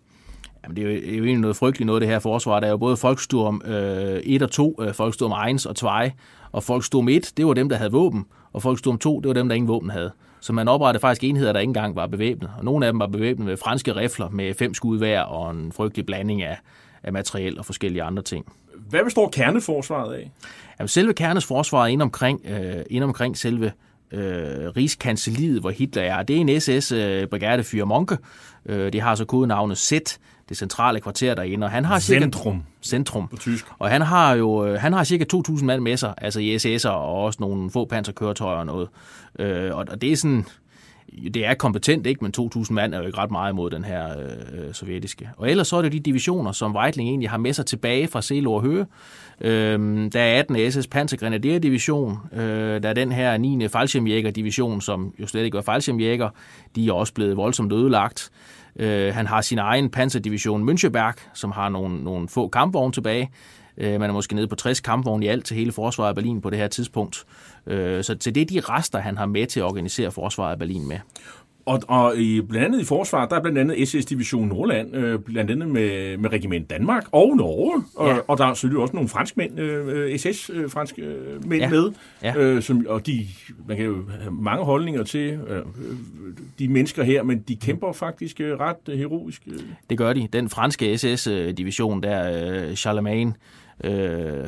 Jamen, 0.64 0.76
det 0.76 0.84
er 0.84 0.88
jo, 0.88 0.94
det 0.94 1.12
er 1.12 1.18
jo 1.18 1.24
egentlig 1.24 1.40
noget 1.40 1.56
frygteligt 1.56 1.86
noget, 1.86 2.00
det 2.00 2.08
her 2.08 2.18
forsvar. 2.18 2.60
Der 2.60 2.66
er 2.66 2.70
jo 2.70 2.76
både 2.76 2.96
Folksturm 2.96 3.62
øh, 3.64 4.20
1 4.24 4.42
og 4.42 4.50
2, 4.50 4.76
øh, 4.80 4.94
Folksturm 4.94 5.32
1 5.54 5.66
og 5.66 5.76
2, 5.76 5.88
og 6.52 6.62
Folksturm 6.62 7.08
1, 7.08 7.32
det 7.36 7.46
var 7.46 7.54
dem, 7.54 7.68
der 7.68 7.76
havde 7.76 7.92
våben, 7.92 8.26
og 8.52 8.62
Folksturm 8.62 8.98
2, 8.98 9.20
det 9.20 9.28
var 9.28 9.34
dem, 9.34 9.48
der 9.48 9.56
ingen 9.56 9.68
våben 9.68 9.90
havde. 9.90 10.10
Så 10.40 10.52
man 10.52 10.68
oprettede 10.68 11.00
faktisk 11.00 11.24
enheder, 11.24 11.52
der 11.52 11.60
ikke 11.60 11.70
engang 11.70 11.96
var 11.96 12.06
bevæbnet. 12.06 12.50
Og 12.58 12.64
nogle 12.64 12.86
af 12.86 12.92
dem 12.92 13.00
var 13.00 13.06
bevæbnet 13.06 13.46
med 13.46 13.56
franske 13.56 13.96
rifler 13.96 14.28
med 14.28 14.54
fem 14.54 14.74
skud 14.74 14.98
hver 14.98 15.20
og 15.20 15.50
en 15.50 15.72
frygtelig 15.72 16.06
blanding 16.06 16.42
af, 16.42 16.58
af 17.02 17.12
materiel 17.12 17.58
og 17.58 17.64
forskellige 17.64 18.02
andre 18.02 18.22
ting. 18.22 18.52
Hvad 18.88 19.04
består 19.04 19.28
kerneforsvaret 19.28 20.14
af? 20.14 20.30
Jamen, 20.78 20.88
selve 20.88 21.14
kernes 21.14 21.44
forsvar 21.44 21.82
er 21.82 21.86
inde 21.86 22.02
omkring, 22.02 22.40
øh, 22.46 22.84
inde 22.90 23.04
omkring 23.04 23.36
selve 23.36 23.72
øh, 24.12 24.20
Rigskanseliet, 24.76 25.60
hvor 25.60 25.70
Hitler 25.70 26.02
er. 26.02 26.22
Det 26.22 26.36
er 26.36 26.40
en 26.40 26.60
SS-brigade 26.60 27.64
øh, 27.76 27.88
Monke. 27.88 28.18
Øh, 28.66 28.92
de 28.92 29.00
har 29.00 29.14
så 29.14 29.24
kodenavnet 29.24 29.78
Z, 29.78 29.92
det 30.48 30.56
centrale 30.56 31.00
kvarter 31.00 31.34
derinde. 31.34 31.64
Og 31.64 31.70
han 31.70 31.84
har 31.84 31.98
Centrum. 31.98 32.54
Cirka, 32.54 32.64
Centrum. 32.82 33.28
På 33.28 33.36
tysk. 33.36 33.66
Og 33.78 33.90
han 33.90 34.02
har 34.02 34.34
jo 34.34 34.66
øh, 34.66 34.80
han 34.80 34.92
har 34.92 35.04
cirka 35.04 35.24
2.000 35.34 35.64
mand 35.64 35.82
med 35.82 35.96
sig, 35.96 36.14
altså 36.18 36.40
i 36.40 36.56
SS'er 36.56 36.88
og 36.88 37.24
også 37.24 37.36
nogle 37.40 37.70
få 37.70 37.84
panserkøretøjer 37.84 38.58
og 38.58 38.66
noget. 38.66 38.88
Øh, 39.38 39.76
og 39.76 40.00
det 40.00 40.12
er 40.12 40.16
sådan 40.16 40.46
det 41.34 41.46
er 41.46 41.54
kompetent, 41.54 42.06
ikke, 42.06 42.24
men 42.24 42.34
2.000 42.38 42.72
mand 42.72 42.94
er 42.94 42.98
jo 42.98 43.06
ikke 43.06 43.18
ret 43.18 43.30
meget 43.30 43.52
imod 43.52 43.70
den 43.70 43.84
her 43.84 44.08
øh, 44.18 44.72
sovjetiske. 44.74 45.30
Og 45.36 45.50
ellers 45.50 45.68
så 45.68 45.76
er 45.76 45.82
det 45.82 45.92
de 45.92 46.00
divisioner, 46.00 46.52
som 46.52 46.76
Weitling 46.76 47.08
egentlig 47.08 47.30
har 47.30 47.38
med 47.38 47.52
sig 47.52 47.66
tilbage 47.66 48.08
fra 48.08 48.22
Selo 48.22 48.52
og 48.52 48.62
Høge. 48.62 48.86
Øh, 49.40 50.10
der 50.12 50.20
er 50.20 50.38
18. 50.38 50.72
SS 50.72 50.86
Panzergrenadier-division, 50.86 52.18
øh, 52.32 52.82
der 52.82 52.88
er 52.88 52.92
den 52.92 53.12
her 53.12 53.36
9. 53.36 53.68
Fallschirmjæger 53.68 54.30
Division, 54.30 54.80
som 54.80 55.14
jo 55.18 55.26
slet 55.26 55.44
ikke 55.44 55.54
var 55.54 55.62
Fallschirmjæger. 55.62 56.28
De 56.76 56.88
er 56.88 56.92
også 56.92 57.14
blevet 57.14 57.36
voldsomt 57.36 57.72
ødelagt. 57.72 58.30
Øh, 58.76 59.14
han 59.14 59.26
har 59.26 59.40
sin 59.40 59.58
egen 59.58 59.90
panserdivision 59.90 60.70
Müncheberg, 60.70 61.14
som 61.34 61.50
har 61.50 61.68
nogle, 61.68 62.04
nogle 62.04 62.28
få 62.28 62.48
kampvogne 62.48 62.92
tilbage. 62.92 63.30
Øh, 63.80 64.00
man 64.00 64.10
er 64.10 64.14
måske 64.14 64.34
nede 64.34 64.48
på 64.48 64.54
60 64.54 64.80
kampvogne 64.80 65.24
i 65.26 65.28
alt 65.28 65.44
til 65.44 65.56
hele 65.56 65.72
forsvaret 65.72 66.08
af 66.08 66.14
Berlin 66.14 66.40
på 66.40 66.50
det 66.50 66.58
her 66.58 66.68
tidspunkt. 66.68 67.24
Øh, 67.66 68.04
så 68.04 68.14
det 68.14 68.36
er 68.36 68.44
de 68.44 68.60
rester, 68.60 68.98
han 68.98 69.16
har 69.16 69.26
med 69.26 69.46
til 69.46 69.60
at 69.60 69.64
organisere 69.64 70.10
forsvaret 70.10 70.52
af 70.52 70.58
Berlin 70.58 70.88
med. 70.88 70.98
Og, 71.68 71.82
og 71.88 72.16
i, 72.16 72.40
blandt 72.40 72.66
andet 72.66 72.80
i 72.80 72.84
forsvaret, 72.84 73.30
der 73.30 73.36
er 73.36 73.40
blandt 73.40 73.58
andet 73.58 73.88
SS 73.88 74.04
Division 74.04 74.48
Nordland, 74.48 74.96
øh, 74.96 75.18
blandt 75.18 75.50
andet 75.50 75.68
med, 75.68 76.16
med 76.16 76.32
Regiment 76.32 76.70
Danmark 76.70 77.04
og 77.12 77.36
Norge, 77.36 77.82
og, 77.96 78.08
ja. 78.08 78.18
og 78.28 78.38
der 78.38 78.46
er 78.46 78.54
selvfølgelig 78.54 78.82
også 78.82 78.94
nogle 78.94 79.08
franskmænd, 79.08 79.60
øh, 79.60 80.18
SS-franske 80.18 81.02
øh, 81.02 81.48
mænd 81.48 81.62
ja. 81.62 81.70
med, 81.70 81.92
ja. 82.22 82.36
Øh, 82.36 82.62
som, 82.62 82.86
og 82.88 83.06
de, 83.06 83.26
man 83.66 83.76
kan 83.76 83.86
jo 83.86 84.04
have 84.20 84.32
mange 84.32 84.64
holdninger 84.64 85.02
til 85.02 85.38
øh, 85.48 85.62
de 86.58 86.68
mennesker 86.68 87.02
her, 87.02 87.22
men 87.22 87.38
de 87.48 87.56
kæmper 87.56 87.92
faktisk 87.92 88.40
øh, 88.40 88.60
ret 88.60 88.88
øh, 88.88 88.98
heroisk. 88.98 89.42
Øh. 89.46 89.58
Det 89.90 89.98
gør 89.98 90.12
de. 90.12 90.28
Den 90.32 90.48
franske 90.48 90.98
SS-division 90.98 92.02
der, 92.02 92.52
øh, 92.68 92.74
Charlemagne, 92.74 93.34
øh, 93.84 93.92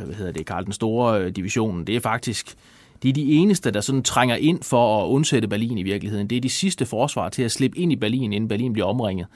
hvad 0.04 0.14
hedder 0.14 0.32
det, 0.32 0.46
Karl 0.46 0.64
den 0.64 0.72
Store 0.72 1.20
øh, 1.20 1.36
divisionen, 1.36 1.86
det 1.86 1.96
er 1.96 2.00
faktisk 2.00 2.56
det 3.02 3.08
er 3.08 3.12
de 3.12 3.32
eneste, 3.32 3.70
der 3.70 3.80
sådan 3.80 4.02
trænger 4.02 4.36
ind 4.36 4.62
for 4.62 5.02
at 5.02 5.08
undsætte 5.08 5.48
Berlin 5.48 5.78
i 5.78 5.82
virkeligheden. 5.82 6.26
Det 6.26 6.36
er 6.36 6.40
de 6.40 6.50
sidste 6.50 6.86
forsvar 6.86 7.28
til 7.28 7.42
at 7.42 7.52
slippe 7.52 7.78
ind 7.78 7.92
i 7.92 7.96
Berlin, 7.96 8.32
inden 8.32 8.48
Berlin 8.48 8.72
bliver 8.72 8.86
omringet. 8.86 9.26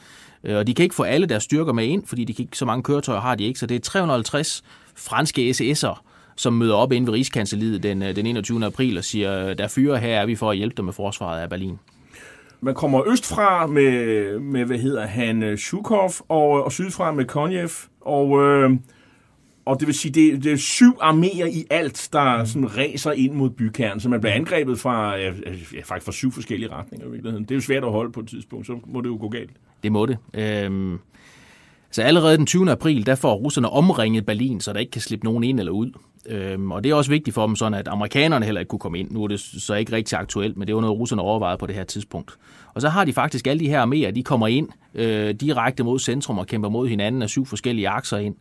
Øh, 0.44 0.56
og 0.56 0.66
de 0.66 0.74
kan 0.74 0.82
ikke 0.82 0.94
få 0.94 1.02
alle 1.02 1.26
deres 1.26 1.42
styrker 1.42 1.72
med 1.72 1.84
ind, 1.86 2.06
fordi 2.06 2.24
de 2.24 2.34
kan 2.34 2.42
ikke, 2.42 2.58
så 2.58 2.64
mange 2.64 2.82
køretøjer 2.82 3.20
har 3.20 3.34
de 3.34 3.44
ikke. 3.44 3.58
Så 3.58 3.66
det 3.66 3.74
er 3.74 3.80
350 3.80 4.62
franske 4.96 5.50
SS'er, 5.50 6.00
som 6.36 6.52
møder 6.52 6.74
op 6.74 6.92
inde 6.92 7.06
ved 7.06 7.14
Rigskanseliet 7.14 7.82
den, 7.82 8.02
øh, 8.02 8.16
den 8.16 8.26
21. 8.26 8.66
april 8.66 8.98
og 8.98 9.04
siger, 9.04 9.54
der 9.54 9.68
fyre 9.68 9.98
her 9.98 10.20
er 10.20 10.26
vi 10.26 10.36
for 10.36 10.50
at 10.50 10.56
hjælpe 10.56 10.74
dem 10.76 10.84
med 10.84 10.92
forsvaret 10.92 11.40
af 11.40 11.50
Berlin. 11.50 11.78
Man 12.60 12.74
kommer 12.74 13.08
østfra 13.08 13.66
med, 13.66 14.38
med 14.38 14.64
hvad 14.64 14.78
hedder 14.78 15.06
han, 15.06 15.56
Shukov, 15.58 16.10
og, 16.28 16.64
og 16.64 16.72
sydfra 16.72 17.12
med 17.12 17.24
Konjev, 17.24 17.70
og... 18.00 18.42
Øh, 18.42 18.70
og 19.66 19.80
det 19.80 19.86
vil 19.86 19.94
sige, 19.94 20.12
det, 20.12 20.44
det 20.44 20.52
er 20.52 20.56
syv 20.56 20.98
arméer 21.02 21.46
i 21.46 21.64
alt, 21.70 22.08
der 22.12 22.38
mm. 22.38 22.46
sådan 22.46 22.76
ræser 22.76 23.12
ind 23.12 23.32
mod 23.32 23.50
bykernen, 23.50 24.00
så 24.00 24.08
man 24.08 24.20
bliver 24.20 24.34
angrebet 24.34 24.78
fra, 24.78 25.16
ja, 25.16 25.30
faktisk 25.84 26.04
fra 26.04 26.12
syv 26.12 26.32
forskellige 26.32 26.72
retninger. 26.72 27.06
I 27.06 27.10
virkeligheden. 27.10 27.44
Det 27.44 27.50
er 27.50 27.54
jo 27.54 27.60
svært 27.60 27.84
at 27.84 27.90
holde 27.90 28.12
på 28.12 28.20
et 28.20 28.28
tidspunkt, 28.28 28.66
så 28.66 28.78
må 28.86 29.00
det 29.00 29.08
jo 29.08 29.16
gå 29.20 29.28
galt. 29.28 29.50
Det 29.82 29.92
må 29.92 30.06
det. 30.06 30.18
Øhm, 30.34 30.98
så 31.90 32.02
allerede 32.02 32.36
den 32.36 32.46
20. 32.46 32.70
april, 32.70 33.06
der 33.06 33.14
får 33.14 33.34
russerne 33.34 33.70
omringet 33.70 34.26
Berlin, 34.26 34.60
så 34.60 34.72
der 34.72 34.80
ikke 34.80 34.90
kan 34.90 35.00
slippe 35.00 35.24
nogen 35.24 35.44
ind 35.44 35.58
eller 35.58 35.72
ud. 35.72 35.90
Øhm, 36.26 36.72
og 36.72 36.84
det 36.84 36.90
er 36.90 36.94
også 36.94 37.10
vigtigt 37.10 37.34
for 37.34 37.46
dem, 37.46 37.56
sådan 37.56 37.78
at 37.78 37.88
amerikanerne 37.88 38.44
heller 38.44 38.60
ikke 38.60 38.68
kunne 38.68 38.78
komme 38.78 38.98
ind. 38.98 39.10
Nu 39.10 39.24
er 39.24 39.28
det 39.28 39.40
så 39.40 39.74
ikke 39.74 39.92
rigtig 39.92 40.18
aktuelt, 40.18 40.56
men 40.56 40.66
det 40.66 40.74
var 40.74 40.80
noget, 40.80 40.98
russerne 40.98 41.22
overvejede 41.22 41.58
på 41.58 41.66
det 41.66 41.74
her 41.74 41.84
tidspunkt. 41.84 42.38
Og 42.74 42.80
så 42.80 42.88
har 42.88 43.04
de 43.04 43.12
faktisk 43.12 43.46
alle 43.46 43.60
de 43.60 43.68
her 43.68 43.86
arméer, 43.86 44.10
de 44.10 44.22
kommer 44.22 44.46
ind 44.46 44.68
øh, 44.94 45.34
direkte 45.34 45.84
mod 45.84 45.98
centrum 45.98 46.38
og 46.38 46.46
kæmper 46.46 46.68
mod 46.68 46.88
hinanden 46.88 47.22
af 47.22 47.28
syv 47.28 47.46
forskellige 47.46 47.88
akser 47.88 48.18
ind. 48.18 48.34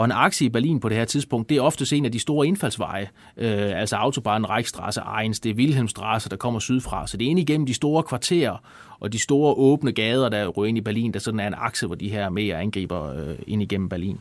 Og 0.00 0.04
en 0.04 0.12
aktie 0.12 0.46
i 0.46 0.48
Berlin 0.50 0.80
på 0.80 0.88
det 0.88 0.96
her 0.96 1.04
tidspunkt, 1.04 1.48
det 1.48 1.56
er 1.56 1.60
ofte 1.62 1.96
en 1.96 2.04
af 2.04 2.12
de 2.12 2.18
store 2.18 2.46
indfaldsveje, 2.46 3.08
øh, 3.36 3.80
altså 3.80 3.96
Autobahn, 3.96 4.46
Reichstrasse, 4.46 5.02
Eins, 5.20 5.40
det 5.40 5.50
er 5.50 5.54
Wilhelmstrasse, 5.54 6.30
der 6.30 6.36
kommer 6.36 6.60
sydfra. 6.60 7.06
Så 7.06 7.16
det 7.16 7.26
er 7.26 7.30
ind 7.30 7.38
igennem 7.38 7.66
de 7.66 7.74
store 7.74 8.02
kvarterer 8.02 8.56
og 9.00 9.12
de 9.12 9.18
store 9.18 9.54
åbne 9.54 9.92
gader, 9.92 10.28
der 10.28 10.48
ryger 10.48 10.68
ind 10.68 10.78
i 10.78 10.80
Berlin, 10.80 11.12
der 11.12 11.18
sådan 11.18 11.40
er 11.40 11.46
en 11.46 11.54
akse, 11.56 11.86
hvor 11.86 11.94
de 11.94 12.08
her 12.08 12.28
mere 12.28 12.56
angriber 12.56 13.12
øh, 13.14 13.34
ind 13.46 13.62
igennem 13.62 13.88
Berlin. 13.88 14.18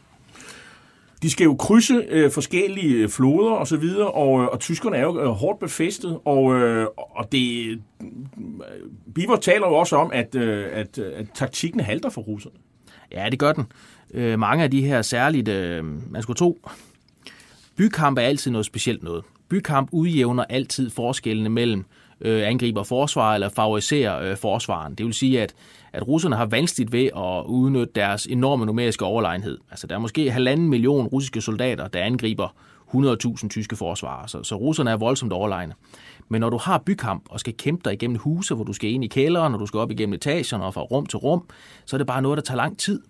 De 1.21 1.29
skal 1.29 1.43
jo 1.43 1.55
krydse 1.55 1.93
øh, 2.09 2.31
forskellige 2.31 2.95
øh, 2.95 3.09
floder 3.09 3.51
og 3.51 3.67
så 3.67 3.77
videre, 3.77 4.11
og, 4.11 4.41
øh, 4.41 4.47
og 4.47 4.59
tyskerne 4.59 4.97
er 4.97 5.01
jo 5.01 5.19
øh, 5.19 5.27
hårdt 5.27 5.59
befæstet, 5.59 6.19
og, 6.25 6.55
øh, 6.55 6.87
og 6.97 7.31
det, 7.31 7.67
øh, 7.67 7.77
Biver 9.15 9.35
taler 9.35 9.67
jo 9.67 9.73
også 9.73 9.95
om, 9.95 10.11
at, 10.13 10.35
øh, 10.35 10.65
at, 10.71 10.99
at 10.99 11.25
taktikken 11.33 11.79
halter 11.79 12.09
for 12.09 12.21
russerne. 12.21 12.55
Ja, 13.11 13.29
det 13.29 13.39
gør 13.39 13.51
den. 13.53 13.65
Øh, 14.13 14.39
mange 14.39 14.63
af 14.63 14.71
de 14.71 14.81
her 14.81 15.01
særligt, 15.01 15.47
øh, 15.47 16.11
man 16.11 16.21
skulle 16.21 16.37
tro, 16.37 16.59
bykamp 17.77 18.17
er 18.17 18.21
altid 18.21 18.51
noget 18.51 18.65
specielt 18.65 19.03
noget. 19.03 19.23
Bykamp 19.49 19.89
udjævner 19.91 20.43
altid 20.43 20.89
forskellene 20.89 21.49
mellem 21.49 21.85
øh, 22.21 22.47
angriber 22.47 22.83
forsvar 22.83 23.33
eller 23.33 23.49
favoriserer 23.49 24.31
øh, 24.31 24.37
forsvaren. 24.37 24.95
Det 24.95 25.05
vil 25.05 25.13
sige, 25.13 25.41
at, 25.41 25.53
at 25.93 26.07
russerne 26.07 26.35
har 26.35 26.45
vanskeligt 26.45 26.91
ved 26.91 27.05
at 27.05 27.43
udnytte 27.45 27.93
deres 27.95 28.25
enorme 28.25 28.65
numeriske 28.65 29.05
overlegenhed. 29.05 29.57
Altså, 29.71 29.87
der 29.87 29.95
er 29.95 29.99
måske 29.99 30.31
halvanden 30.31 30.69
million 30.69 31.07
russiske 31.07 31.41
soldater, 31.41 31.87
der 31.87 31.99
angriber 31.99 32.55
100.000 32.95 33.47
tyske 33.47 33.75
forsvarer, 33.75 34.27
så, 34.27 34.43
så 34.43 34.55
russerne 34.55 34.91
er 34.91 34.97
voldsomt 34.97 35.33
overlegne. 35.33 35.73
Men 36.29 36.41
når 36.41 36.49
du 36.49 36.57
har 36.57 36.77
bykamp 36.77 37.23
og 37.29 37.39
skal 37.39 37.53
kæmpe 37.57 37.81
dig 37.85 37.93
igennem 37.93 38.17
huse, 38.17 38.55
hvor 38.55 38.63
du 38.63 38.73
skal 38.73 38.89
ind 38.89 39.03
i 39.03 39.07
kælderen, 39.07 39.53
og 39.53 39.59
du 39.59 39.65
skal 39.65 39.79
op 39.79 39.91
igennem 39.91 40.13
etagerne 40.13 40.65
og 40.65 40.73
fra 40.73 40.81
rum 40.81 41.05
til 41.05 41.17
rum, 41.17 41.43
så 41.85 41.95
er 41.95 41.97
det 41.97 42.07
bare 42.07 42.21
noget, 42.21 42.37
der 42.37 42.43
tager 42.43 42.57
lang 42.57 42.77
tid 42.77 43.01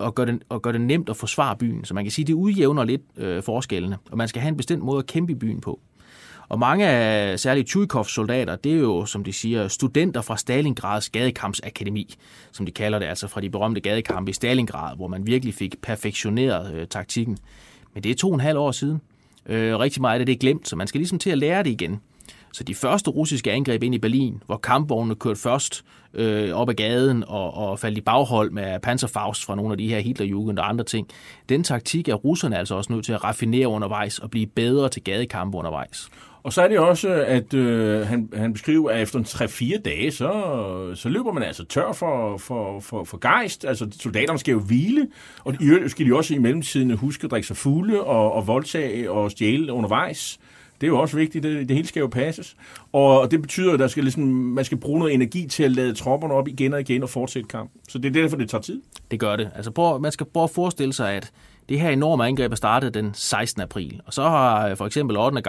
og 0.00 0.14
gør, 0.14 0.24
det, 0.24 0.42
og 0.48 0.62
gør 0.62 0.72
det 0.72 0.80
nemt 0.80 1.08
at 1.08 1.16
forsvare 1.16 1.56
byen. 1.56 1.84
Så 1.84 1.94
man 1.94 2.04
kan 2.04 2.10
sige, 2.10 2.22
at 2.22 2.26
det 2.26 2.34
udjævner 2.34 2.84
lidt 2.84 3.02
øh, 3.16 3.42
forskellene, 3.42 3.98
og 4.10 4.18
man 4.18 4.28
skal 4.28 4.42
have 4.42 4.48
en 4.48 4.56
bestemt 4.56 4.82
måde 4.82 4.98
at 4.98 5.06
kæmpe 5.06 5.32
i 5.32 5.34
byen 5.34 5.60
på. 5.60 5.80
Og 6.48 6.58
mange 6.58 6.86
af 6.88 7.40
særligt 7.40 7.68
Tjujkovs 7.68 8.12
soldater, 8.12 8.56
det 8.56 8.72
er 8.72 8.76
jo, 8.76 9.04
som 9.04 9.24
de 9.24 9.32
siger, 9.32 9.68
studenter 9.68 10.20
fra 10.20 10.36
Stalingrads 10.36 11.10
gadekampsakademi, 11.10 12.14
som 12.52 12.66
de 12.66 12.72
kalder 12.72 12.98
det, 12.98 13.06
altså 13.06 13.28
fra 13.28 13.40
de 13.40 13.50
berømte 13.50 13.80
gadekampe 13.80 14.30
i 14.30 14.32
Stalingrad, 14.32 14.96
hvor 14.96 15.08
man 15.08 15.26
virkelig 15.26 15.54
fik 15.54 15.82
perfektioneret 15.82 16.74
øh, 16.74 16.86
taktikken. 16.86 17.38
Men 17.94 18.02
det 18.02 18.10
er 18.10 18.14
to 18.14 18.28
og 18.28 18.34
en 18.34 18.40
halv 18.40 18.58
år 18.58 18.70
siden. 18.70 19.00
Øh, 19.46 19.78
rigtig 19.78 20.00
meget 20.00 20.20
af 20.20 20.26
det 20.26 20.32
er 20.32 20.36
glemt, 20.36 20.68
så 20.68 20.76
man 20.76 20.86
skal 20.86 20.98
ligesom 20.98 21.18
til 21.18 21.30
at 21.30 21.38
lære 21.38 21.62
det 21.62 21.70
igen. 21.70 22.00
Så 22.52 22.64
de 22.64 22.74
første 22.74 23.10
russiske 23.10 23.52
angreb 23.52 23.82
ind 23.82 23.94
i 23.94 23.98
Berlin, 23.98 24.42
hvor 24.46 24.56
kampvognene 24.56 25.14
kørte 25.14 25.40
først 25.40 25.84
øh, 26.14 26.52
op 26.52 26.68
ad 26.68 26.74
gaden 26.74 27.24
og, 27.26 27.54
og 27.54 27.78
faldt 27.78 27.98
i 27.98 28.00
baghold 28.00 28.50
med 28.50 28.80
Panzerfaust 28.80 29.44
fra 29.44 29.54
nogle 29.54 29.72
af 29.72 29.78
de 29.78 29.88
her 29.88 30.00
Hitlerjugend 30.00 30.58
og 30.58 30.68
andre 30.68 30.84
ting, 30.84 31.08
den 31.48 31.64
taktik 31.64 32.08
er 32.08 32.14
russerne 32.14 32.58
altså 32.58 32.74
også 32.74 32.92
nødt 32.92 33.04
til 33.04 33.12
at 33.12 33.24
raffinere 33.24 33.68
undervejs 33.68 34.18
og 34.18 34.30
blive 34.30 34.46
bedre 34.46 34.88
til 34.88 35.04
gadekampe 35.04 35.58
undervejs. 35.58 36.10
Og 36.42 36.52
så 36.52 36.62
er 36.62 36.68
det 36.68 36.78
også, 36.78 37.08
at 37.08 37.54
øh, 37.54 38.06
han, 38.06 38.28
han 38.34 38.52
beskriver, 38.52 38.90
at 38.90 39.02
efter 39.02 39.20
3-4 39.20 39.82
dage, 39.82 40.10
så, 40.10 40.92
så 40.94 41.08
løber 41.08 41.32
man 41.32 41.42
altså 41.42 41.64
tør 41.64 41.92
for, 41.92 42.38
for, 42.38 42.80
for, 42.80 43.04
for 43.04 43.18
gejst. 43.18 43.64
Altså, 43.64 43.88
soldaterne 44.00 44.38
skal 44.38 44.52
jo 44.52 44.60
hvile, 44.60 45.08
og 45.44 45.54
i 45.60 45.64
øvrigt 45.64 45.90
skal 45.90 46.06
de 46.06 46.16
også 46.16 46.34
i 46.34 46.38
mellemtiden 46.38 46.90
huske 46.90 47.24
at 47.24 47.30
drikke 47.30 47.46
sig 47.46 47.56
fulde 47.56 48.00
og, 48.00 48.32
og 48.32 48.46
voldtage 48.46 49.10
og 49.10 49.30
stjæle 49.30 49.72
undervejs. 49.72 50.38
Det 50.80 50.86
er 50.86 50.88
jo 50.88 50.98
også 50.98 51.16
vigtigt, 51.16 51.42
det, 51.42 51.68
det 51.68 51.76
hele 51.76 51.88
skal 51.88 52.00
jo 52.00 52.06
passes. 52.06 52.56
Og 52.92 53.30
det 53.30 53.42
betyder, 53.42 53.72
at 53.72 53.78
der 53.78 53.88
skal 53.88 54.02
ligesom, 54.04 54.24
man 54.24 54.64
skal 54.64 54.78
bruge 54.78 54.98
noget 54.98 55.14
energi 55.14 55.46
til 55.46 55.62
at 55.62 55.70
lade 55.70 55.94
tropperne 55.94 56.34
op 56.34 56.48
igen 56.48 56.74
og 56.74 56.80
igen 56.80 57.02
og 57.02 57.08
fortsætte 57.08 57.48
kamp. 57.48 57.70
Så 57.88 57.98
det 57.98 58.16
er 58.16 58.22
derfor, 58.22 58.36
det 58.36 58.50
tager 58.50 58.62
tid. 58.62 58.82
Det 59.10 59.20
gør 59.20 59.36
det. 59.36 59.50
Altså 59.54 59.70
prøv, 59.70 60.00
man 60.00 60.12
skal 60.12 60.26
prøve 60.26 60.44
at 60.44 60.50
forestille 60.50 60.92
sig, 60.92 61.12
at 61.12 61.32
det 61.68 61.80
her 61.80 61.90
enorme 61.90 62.26
angreb 62.26 62.52
er 62.52 62.56
startet 62.56 62.94
den 62.94 63.10
16. 63.14 63.62
april. 63.62 64.00
Og 64.06 64.12
så 64.12 64.22
har 64.22 64.68
øh, 64.68 64.76
for 64.76 64.86
eksempel 64.86 65.16
8. 65.16 65.40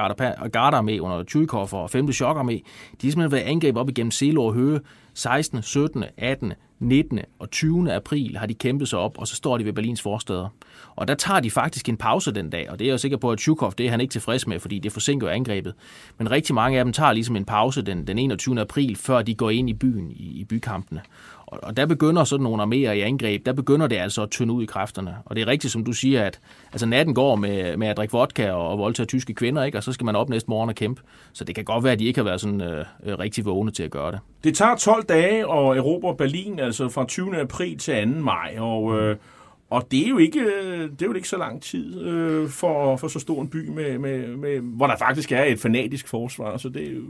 Garda 0.52 0.82
med 0.82 1.00
under 1.00 1.24
Tjujkov 1.24 1.70
og 1.72 1.90
5. 1.90 2.12
Chokker 2.12 2.44
med. 2.44 2.54
De 2.54 3.08
har 3.08 3.12
simpelthen 3.12 3.32
været 3.32 3.44
angreb 3.44 3.78
op 3.78 3.90
igennem 3.90 4.12
Selo 4.12 4.46
og 4.46 4.54
Høge 4.54 4.80
16., 5.14 5.62
17., 5.62 6.04
18., 6.18 6.54
19. 6.80 7.20
og 7.40 7.52
20. 7.52 7.94
april 7.94 8.38
har 8.38 8.46
de 8.46 8.54
kæmpet 8.54 8.88
sig 8.88 9.00
op, 9.00 9.18
og 9.18 9.28
så 9.28 9.36
står 9.36 9.58
de 9.58 9.66
ved 9.66 9.74
Berlins 9.74 10.02
forsteder. 10.02 10.50
Og 10.96 11.08
der 11.08 11.16
tager 11.16 11.40
de 11.40 11.52
faktisk 11.52 11.90
en 11.90 11.98
pause 11.98 12.32
den 12.32 12.50
dag, 12.50 12.70
og 12.70 12.80
det 12.80 12.86
er 12.86 12.92
jeg 12.92 13.00
sikker 13.00 13.18
på, 13.18 13.32
at 13.32 13.40
Tjukov, 13.40 13.74
det 13.78 13.86
er 13.86 13.90
han 13.90 14.02
ikke 14.02 14.12
tilfreds 14.12 14.48
med, 14.48 14.60
fordi 14.60 14.80
det 14.80 14.92
forsinker 14.92 15.30
angrebet. 15.30 15.74
Men 16.18 16.32
rigtig 16.32 16.56
mange 16.56 16.80
af 16.80 16.86
dem 16.86 16.94
tager 16.94 17.14
ligesom 17.14 17.36
en 17.36 17.46
pause 17.46 17.82
den, 17.82 18.08
den 18.08 18.20
21. 18.20 18.62
april, 18.62 18.96
før 18.96 19.22
de 19.22 19.36
går 19.36 19.50
ind 19.50 19.70
i 19.70 19.74
byen, 19.74 20.12
i, 20.12 20.40
i 20.40 20.44
bykampene. 20.44 21.02
Og 21.52 21.78
der 21.78 21.86
begynder 21.86 22.24
sådan 22.24 22.44
nogle 22.44 22.64
arméer 22.64 22.92
i 22.92 23.02
angreb, 23.02 23.46
der 23.46 23.54
begynder 23.54 23.88
det 23.88 23.96
altså 23.96 24.24
at 24.24 24.30
tynde 24.30 24.54
ud 24.54 24.64
i 24.64 24.66
kræfterne. 24.66 25.16
Og 25.26 25.36
det 25.36 25.42
er 25.42 25.48
rigtigt, 25.48 25.74
som 25.74 25.84
du 25.84 25.94
siger, 25.94 26.24
at 26.24 26.40
altså 26.72 26.86
natten 26.86 27.16
går 27.16 27.36
med, 27.36 27.78
med 27.78 27.88
at 27.88 27.98
drikke 27.98 28.12
vodka 28.12 28.52
og, 28.52 28.70
og 28.70 28.80
voldtage 28.80 29.08
tyske 29.08 29.34
kvinder, 29.34 29.64
ikke? 29.64 29.78
og 29.78 29.84
så 29.84 29.94
skal 29.94 30.06
man 30.06 30.16
op 30.16 30.30
næste 30.30 30.50
morgen 30.50 30.70
og 30.70 30.76
kæmpe. 30.76 31.02
Så 31.34 31.44
det 31.44 31.56
kan 31.56 31.64
godt 31.64 31.84
være, 31.84 31.94
at 31.94 32.00
de 32.00 32.06
ikke 32.06 32.20
har 32.20 32.26
været 32.26 32.42
sådan 32.42 32.62
øh, 32.62 32.86
øh 33.04 33.20
rigtig 33.20 33.46
vågne 33.46 33.72
til 33.72 33.84
at 33.84 33.92
gøre 33.92 34.12
det. 34.12 34.20
Det 34.44 34.56
tager 34.56 34.76
12 34.76 35.04
dage 35.04 35.40
at 35.40 35.78
erobre 35.78 36.16
Berlin, 36.16 36.60
altså 36.60 36.90
fra 36.90 37.06
20. 37.06 37.38
april 37.42 37.78
til 37.78 38.14
2. 38.14 38.20
maj, 38.20 38.56
og... 38.60 39.00
Øh, 39.00 39.16
og 39.70 39.88
det 39.92 40.06
er 40.06 40.10
jo 40.10 40.18
ikke, 40.18 40.40
øh, 40.40 40.90
det 40.90 41.02
er 41.02 41.06
jo 41.06 41.14
ikke 41.14 41.28
så 41.28 41.38
lang 41.38 41.62
tid 41.62 42.02
øh, 42.02 42.50
for, 42.50 42.96
for 42.96 43.08
så 43.08 43.20
stor 43.20 43.42
en 43.42 43.48
by, 43.48 43.70
med, 43.70 43.98
med, 43.98 44.38
med, 44.38 44.60
hvor 44.60 44.88
der 44.88 44.98
faktisk 44.98 45.32
er 45.32 45.44
et 45.44 45.60
fanatisk 45.60 46.08
forsvar. 46.08 46.58
Så 46.58 46.70
det 46.70 46.88
er 46.88 46.92
jo, 46.92 47.02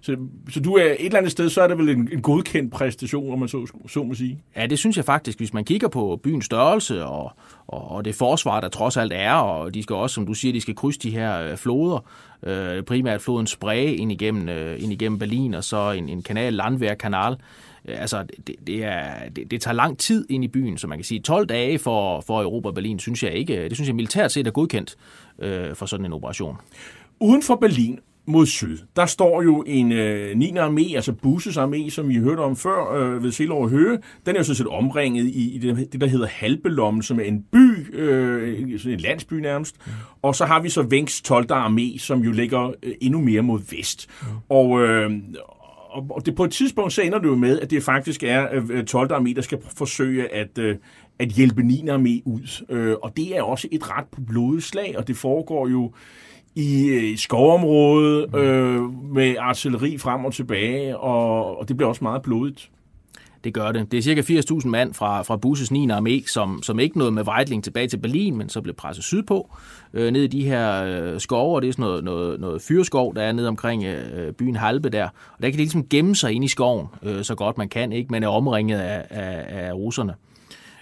så, 0.00 0.16
så 0.50 0.60
du 0.60 0.74
er 0.74 0.84
et 0.84 0.96
eller 1.04 1.18
andet 1.18 1.32
sted, 1.32 1.48
så 1.48 1.62
er 1.62 1.66
det 1.66 1.78
vel 1.78 1.88
en, 1.88 2.08
en 2.12 2.22
godkendt 2.22 2.72
præstation, 2.72 3.32
om 3.32 3.38
man 3.38 3.48
så, 3.48 3.66
så 3.88 4.02
må 4.02 4.14
sige? 4.14 4.42
Ja, 4.56 4.66
det 4.66 4.78
synes 4.78 4.96
jeg 4.96 5.04
faktisk. 5.04 5.38
Hvis 5.38 5.54
man 5.54 5.64
kigger 5.64 5.88
på 5.88 6.20
byens 6.22 6.44
størrelse 6.44 7.04
og, 7.04 7.32
og, 7.66 7.90
og 7.90 8.04
det 8.04 8.14
forsvar, 8.14 8.60
der 8.60 8.68
trods 8.68 8.96
alt 8.96 9.12
er, 9.14 9.32
og 9.32 9.74
de 9.74 9.82
skal 9.82 9.96
også, 9.96 10.14
som 10.14 10.26
du 10.26 10.34
siger, 10.34 10.52
de 10.52 10.60
skal 10.60 10.74
krydse 10.74 11.00
de 11.00 11.10
her 11.10 11.40
øh, 11.42 11.56
floder, 11.56 12.04
øh, 12.42 12.82
primært 12.82 13.20
floden 13.20 13.46
Spree 13.46 13.94
ind 13.94 14.12
igennem, 14.12 14.48
øh, 14.48 14.82
ind 14.82 14.92
igennem 14.92 15.18
Berlin, 15.18 15.54
og 15.54 15.64
så 15.64 15.90
en, 15.90 16.08
en 16.08 16.22
kanal, 16.22 16.52
Landwehr-kanal. 16.52 17.36
Øh, 17.88 18.00
altså, 18.00 18.24
det, 18.46 18.54
det, 18.66 18.84
er, 18.84 19.28
det, 19.36 19.50
det 19.50 19.60
tager 19.60 19.74
lang 19.74 19.98
tid 19.98 20.26
ind 20.30 20.44
i 20.44 20.48
byen, 20.48 20.78
så 20.78 20.86
man 20.86 20.98
kan 20.98 21.04
sige 21.04 21.20
12 21.20 21.46
dage 21.46 21.78
for, 21.78 22.20
for 22.20 22.42
Europa 22.42 22.70
Berlin, 22.70 22.98
synes 22.98 23.22
jeg 23.22 23.32
ikke. 23.32 23.64
Det 23.68 23.74
synes 23.74 23.88
jeg 23.88 23.96
militært 23.96 24.32
set 24.32 24.46
er 24.46 24.50
godkendt 24.50 24.96
øh, 25.38 25.74
for 25.74 25.86
sådan 25.86 26.06
en 26.06 26.12
operation. 26.12 26.56
Uden 27.20 27.42
for 27.42 27.56
Berlin 27.56 27.98
mod 28.28 28.46
syd, 28.46 28.78
der 28.96 29.06
står 29.06 29.42
jo 29.42 29.64
en 29.66 29.92
øh, 29.92 30.36
9. 30.36 30.50
armé, 30.50 30.94
altså 30.94 31.12
Busses 31.12 31.56
armé, 31.56 31.90
som 31.90 32.08
vi 32.08 32.16
hørte 32.16 32.40
om 32.40 32.56
før 32.56 32.94
øh, 32.94 33.22
ved 33.22 33.32
Silov 33.32 33.68
Høge. 33.68 33.98
Den 34.26 34.34
er 34.34 34.40
jo 34.40 34.44
sådan 34.44 34.56
set 34.56 34.66
omringet 34.66 35.24
i, 35.24 35.54
i 35.54 35.58
det, 35.58 35.92
det, 35.92 36.00
der 36.00 36.06
hedder 36.06 36.26
Halbelommen, 36.26 37.02
som 37.02 37.20
er 37.20 37.24
en 37.24 37.42
by, 37.52 37.94
øh, 37.94 38.60
en 38.60 39.00
landsby 39.00 39.34
nærmest. 39.34 39.76
Og 40.22 40.34
så 40.34 40.44
har 40.44 40.60
vi 40.60 40.68
så 40.68 40.82
Venks 40.82 41.22
12. 41.22 41.46
armé, 41.52 41.98
som 41.98 42.20
jo 42.20 42.32
ligger 42.32 42.72
øh, 42.82 42.92
endnu 43.00 43.20
mere 43.20 43.42
mod 43.42 43.60
vest. 43.70 44.08
Og, 44.48 44.82
øh, 44.82 45.10
og 46.10 46.26
det, 46.26 46.34
på 46.34 46.44
et 46.44 46.50
tidspunkt 46.50 46.92
så 46.92 47.02
ender 47.02 47.18
det 47.18 47.26
jo 47.26 47.36
med, 47.36 47.60
at 47.60 47.70
det 47.70 47.82
faktisk 47.82 48.22
er 48.22 48.46
øh, 48.52 48.84
12. 48.84 49.12
armé, 49.12 49.34
der 49.34 49.42
skal 49.42 49.58
forsøge 49.76 50.34
at, 50.34 50.58
øh, 50.58 50.76
at 51.18 51.28
hjælpe 51.28 51.62
9. 51.62 51.80
armé 51.88 52.22
ud. 52.24 52.64
Øh, 52.70 52.96
og 53.02 53.16
det 53.16 53.36
er 53.36 53.42
også 53.42 53.68
et 53.72 53.90
ret 53.90 54.06
blodigt 54.26 54.64
slag, 54.64 54.94
og 54.98 55.08
det 55.08 55.16
foregår 55.16 55.68
jo 55.68 55.92
i 56.58 56.88
øh, 56.88 57.02
et 57.02 57.20
skovområde 57.20 58.26
øh, 58.36 58.82
med 59.14 59.36
artilleri 59.38 59.98
frem 59.98 60.24
og 60.24 60.32
tilbage, 60.32 60.98
og, 60.98 61.58
og 61.58 61.68
det 61.68 61.76
bliver 61.76 61.88
også 61.88 62.04
meget 62.04 62.22
blodigt. 62.22 62.70
Det 63.44 63.54
gør 63.54 63.72
det. 63.72 63.92
Det 63.92 63.98
er 63.98 64.02
cirka 64.02 64.20
80.000 64.20 64.68
mand 64.68 64.94
fra, 64.94 65.22
fra 65.22 65.36
Busses 65.36 65.70
9. 65.70 65.86
armé, 65.86 66.26
som, 66.26 66.62
som 66.62 66.78
ikke 66.78 66.98
nåede 66.98 67.12
med 67.12 67.28
Weidling 67.28 67.64
tilbage 67.64 67.88
til 67.88 67.96
Berlin, 67.96 68.36
men 68.36 68.48
så 68.48 68.60
blev 68.60 68.74
presset 68.74 69.04
sydpå, 69.04 69.50
øh, 69.94 70.10
ned 70.10 70.22
i 70.22 70.26
de 70.26 70.44
her 70.44 70.84
øh, 70.84 71.20
skove, 71.20 71.56
og 71.56 71.62
det 71.62 71.68
er 71.68 71.72
sådan 71.72 71.82
noget, 71.82 72.04
noget, 72.04 72.40
noget 72.40 72.62
fyrskov, 72.62 73.14
der 73.14 73.22
er 73.22 73.32
nede 73.32 73.48
omkring 73.48 73.84
øh, 73.84 74.32
byen 74.32 74.56
Halbe 74.56 74.88
der. 74.88 75.04
Og 75.04 75.42
der 75.42 75.48
kan 75.48 75.52
de 75.52 75.56
ligesom 75.56 75.88
gemme 75.88 76.16
sig 76.16 76.32
ind 76.32 76.44
i 76.44 76.48
skoven, 76.48 76.86
øh, 77.02 77.24
så 77.24 77.34
godt 77.34 77.58
man 77.58 77.68
kan, 77.68 77.92
ikke, 77.92 78.08
men 78.10 78.22
er 78.22 78.28
omringet 78.28 78.78
af, 78.78 79.06
af, 79.10 79.68
af 79.68 79.72
russerne. 79.72 80.14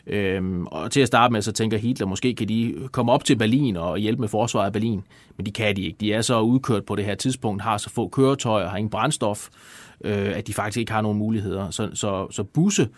Øhm, 0.06 0.66
og 0.66 0.90
til 0.90 1.00
at 1.00 1.06
starte 1.06 1.32
med, 1.32 1.42
så 1.42 1.52
tænker 1.52 1.78
Hitler, 1.78 2.06
måske 2.06 2.34
kan 2.34 2.48
de 2.48 2.74
komme 2.92 3.12
op 3.12 3.24
til 3.24 3.36
Berlin 3.36 3.76
og 3.76 3.98
hjælpe 3.98 4.20
med 4.20 4.28
forsvaret 4.28 4.66
af 4.66 4.72
Berlin. 4.72 5.02
Men 5.36 5.46
de 5.46 5.50
kan 5.50 5.76
de 5.76 5.82
ikke. 5.82 5.96
De 6.00 6.12
er 6.12 6.20
så 6.20 6.40
udkørt 6.40 6.84
på 6.84 6.96
det 6.96 7.04
her 7.04 7.14
tidspunkt, 7.14 7.62
har 7.62 7.78
så 7.78 7.90
få 7.90 8.08
køretøjer, 8.08 8.68
har 8.68 8.76
ingen 8.76 8.90
brændstof, 8.90 9.48
øh, 10.04 10.36
at 10.36 10.46
de 10.46 10.54
faktisk 10.54 10.78
ikke 10.78 10.92
har 10.92 11.00
nogen 11.00 11.18
muligheder. 11.18 11.70
Så, 11.70 11.90
så, 11.94 12.26
så 12.30 12.44
Busse 12.44 12.88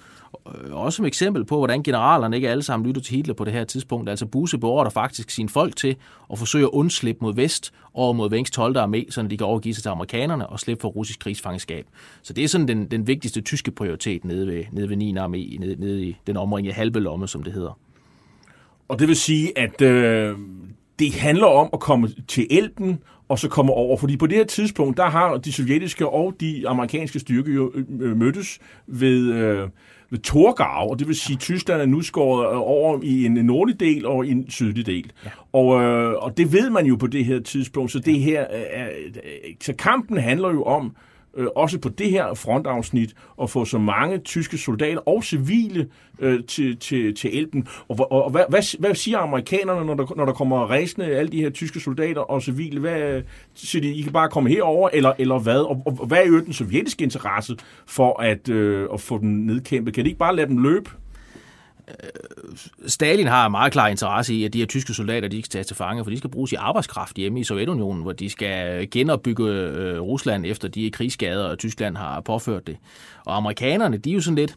Øh, 0.46 0.74
også 0.74 0.96
som 0.96 1.06
eksempel 1.06 1.44
på, 1.44 1.56
hvordan 1.56 1.82
generalerne 1.82 2.36
ikke 2.36 2.50
alle 2.50 2.62
sammen 2.62 2.86
lytter 2.86 3.02
til 3.02 3.16
Hitler 3.16 3.34
på 3.34 3.44
det 3.44 3.52
her 3.52 3.64
tidspunkt. 3.64 4.10
Altså 4.10 4.26
Buse 4.26 4.58
beordrer 4.58 4.90
faktisk 4.90 5.30
sine 5.30 5.48
folk 5.48 5.76
til 5.76 5.96
at 6.32 6.38
forsøge 6.38 6.64
at 6.64 6.70
undslippe 6.70 7.24
mod 7.24 7.34
vest 7.34 7.72
og 7.94 8.16
mod 8.16 8.30
Vengs 8.30 8.50
12. 8.50 8.76
armé, 8.76 9.10
så 9.10 9.22
de 9.22 9.36
kan 9.36 9.46
overgive 9.46 9.74
sig 9.74 9.82
til 9.82 9.90
amerikanerne 9.90 10.46
og 10.46 10.60
slippe 10.60 10.80
for 10.80 10.88
russisk 10.88 11.20
krigsfangenskab. 11.20 11.86
Så 12.22 12.32
det 12.32 12.44
er 12.44 12.48
sådan 12.48 12.68
den, 12.68 12.86
den 12.90 13.06
vigtigste 13.06 13.40
tyske 13.40 13.70
prioritet 13.70 14.24
nede 14.24 14.46
ved, 14.46 14.64
nede 14.72 14.88
ved 14.88 14.96
9. 14.96 15.16
armé, 15.16 15.58
nede, 15.60 15.76
nede 15.78 16.04
i 16.04 16.16
den 16.26 16.36
omringede 16.36 16.74
halve 16.74 17.00
lomme, 17.00 17.28
som 17.28 17.42
det 17.42 17.52
hedder. 17.52 17.78
Og 18.88 18.98
det 18.98 19.08
vil 19.08 19.16
sige, 19.16 19.58
at 19.58 19.82
øh, 19.82 20.36
det 20.98 21.14
handler 21.14 21.46
om 21.46 21.68
at 21.72 21.80
komme 21.80 22.08
til 22.28 22.46
Elben 22.50 22.98
og 23.28 23.38
så 23.38 23.48
komme 23.48 23.72
over. 23.72 23.96
Fordi 23.96 24.16
på 24.16 24.26
det 24.26 24.36
her 24.36 24.44
tidspunkt, 24.44 24.96
der 24.96 25.04
har 25.04 25.36
de 25.36 25.52
sovjetiske 25.52 26.08
og 26.08 26.34
de 26.40 26.68
amerikanske 26.68 27.18
styrker 27.18 27.52
jo 27.52 27.72
øh, 28.00 28.16
mødtes 28.16 28.58
ved, 28.86 29.32
øh, 29.32 29.68
ved 30.10 30.18
Torgau, 30.18 30.90
og 30.90 30.98
det 30.98 31.08
vil 31.08 31.16
sige, 31.16 31.34
at 31.34 31.40
Tyskland 31.40 31.80
er 31.80 31.86
nu 31.86 32.02
skåret 32.02 32.46
over 32.46 33.00
i 33.02 33.26
en 33.26 33.32
nordlig 33.32 33.80
del 33.80 34.06
og 34.06 34.26
i 34.26 34.30
en 34.30 34.50
sydlig 34.50 34.86
del. 34.86 35.12
Ja. 35.24 35.30
Og, 35.52 35.82
øh, 35.82 36.14
og 36.14 36.36
det 36.36 36.52
ved 36.52 36.70
man 36.70 36.86
jo 36.86 36.96
på 36.96 37.06
det 37.06 37.24
her 37.24 37.40
tidspunkt, 37.40 37.92
så 37.92 37.98
det 37.98 38.20
her, 38.20 38.46
øh, 38.54 38.88
så 39.60 39.72
kampen 39.72 40.18
handler 40.18 40.50
jo 40.50 40.62
om, 40.62 40.96
øh, 41.38 41.46
også 41.56 41.78
på 41.78 41.88
det 41.88 42.10
her 42.10 42.34
frontafsnit, 42.34 43.14
at 43.42 43.50
få 43.50 43.64
så 43.64 43.78
mange 43.78 44.18
tyske 44.18 44.58
soldater 44.58 45.08
og 45.08 45.24
civile 45.24 45.88
øh, 46.18 46.44
til, 46.44 46.76
til, 46.76 47.14
til 47.14 47.38
Elben. 47.38 47.68
Og, 47.88 48.12
og, 48.12 48.24
og 48.24 48.30
hvad, 48.30 48.44
hvad, 48.48 48.78
hvad 48.80 48.94
siger 48.94 49.18
amerikanerne, 49.18 49.84
når 49.84 49.94
der, 49.94 50.16
når 50.16 50.24
der 50.24 50.32
kommer 50.32 50.66
rejsende 50.70 51.06
alle 51.06 51.32
de 51.32 51.40
her 51.40 51.50
tyske 51.50 51.80
soldater 51.80 52.20
og 52.20 52.42
civile? 52.42 52.80
Hvad 52.80 53.22
siger 53.54 53.82
de, 53.82 53.94
I 53.94 54.02
kan 54.02 54.12
bare 54.12 54.28
komme 54.28 54.50
herover 54.50 54.88
eller, 54.92 55.12
eller 55.18 55.38
hvad? 55.38 55.60
Og, 55.60 55.82
og 55.86 56.06
hvad 56.06 56.18
er 56.18 56.26
jo 56.26 56.40
den 56.40 56.52
sovjetiske 56.52 57.04
interesse 57.04 57.56
for 57.86 58.22
at, 58.22 58.48
øh, 58.48 58.88
at 58.92 59.00
få 59.00 59.18
dem 59.18 59.28
nedkæmpet? 59.28 59.94
Kan 59.94 60.04
de 60.04 60.08
ikke 60.08 60.18
bare 60.18 60.36
lade 60.36 60.48
dem 60.48 60.62
løbe? 60.62 60.90
Øh, 61.88 62.56
Stalin 62.86 63.26
har 63.26 63.48
meget 63.48 63.72
klar 63.72 63.88
interesse 63.88 64.34
i, 64.34 64.44
at 64.44 64.52
de 64.52 64.58
her 64.58 64.66
tyske 64.66 64.94
soldater, 64.94 65.28
de 65.28 65.42
skal 65.42 65.50
tages 65.50 65.66
til 65.66 65.76
fange, 65.76 66.04
for 66.04 66.10
de 66.10 66.18
skal 66.18 66.30
bruges 66.30 66.52
i 66.52 66.54
arbejdskraft 66.54 67.16
hjemme 67.16 67.40
i 67.40 67.44
Sovjetunionen, 67.44 68.02
hvor 68.02 68.12
de 68.12 68.30
skal 68.30 68.90
genopbygge 68.90 69.44
øh, 69.44 70.00
Rusland 70.00 70.46
efter 70.46 70.68
de 70.68 70.90
krigsskader, 70.90 71.44
og 71.44 71.58
Tyskland 71.58 71.96
har 71.96 72.20
påført 72.20 72.66
det. 72.66 72.76
Og 73.24 73.36
amerikanerne, 73.36 73.96
de 73.96 74.10
er 74.10 74.14
jo 74.14 74.20
sådan 74.20 74.36
lidt, 74.36 74.56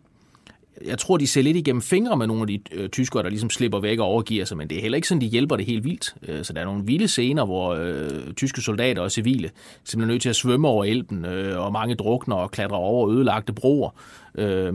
jeg 0.85 0.97
tror, 0.97 1.17
de 1.17 1.27
ser 1.27 1.41
lidt 1.41 1.57
igennem 1.57 1.81
fingre 1.81 2.17
med 2.17 2.27
nogle 2.27 2.41
af 2.41 2.47
de 2.47 2.59
øh, 2.71 2.89
tyskere, 2.89 3.23
der 3.23 3.29
ligesom 3.29 3.49
slipper 3.49 3.79
væk 3.79 3.99
og 3.99 4.05
overgiver 4.05 4.45
sig, 4.45 4.57
men 4.57 4.69
det 4.69 4.77
er 4.77 4.81
heller 4.81 4.95
ikke 4.95 5.07
sådan, 5.07 5.21
de 5.21 5.25
hjælper 5.25 5.55
det 5.55 5.65
helt 5.65 5.83
vildt. 5.83 6.15
Øh, 6.27 6.43
så 6.43 6.53
der 6.53 6.61
er 6.61 6.65
nogle 6.65 6.85
vilde 6.85 7.07
scener, 7.07 7.45
hvor 7.45 7.75
øh, 7.75 8.33
tyske 8.33 8.61
soldater 8.61 9.01
og 9.01 9.11
civile 9.11 9.49
simpelthen 9.83 10.09
er 10.09 10.13
nødt 10.13 10.21
til 10.21 10.29
at 10.29 10.35
svømme 10.35 10.67
over 10.67 10.85
elben, 10.85 11.25
øh, 11.25 11.65
og 11.65 11.71
mange 11.71 11.95
drukner 11.95 12.35
og 12.35 12.51
klatrer 12.51 12.77
over 12.77 13.11
ødelagte 13.11 13.53
broer. 13.53 13.89
Øh, 14.35 14.73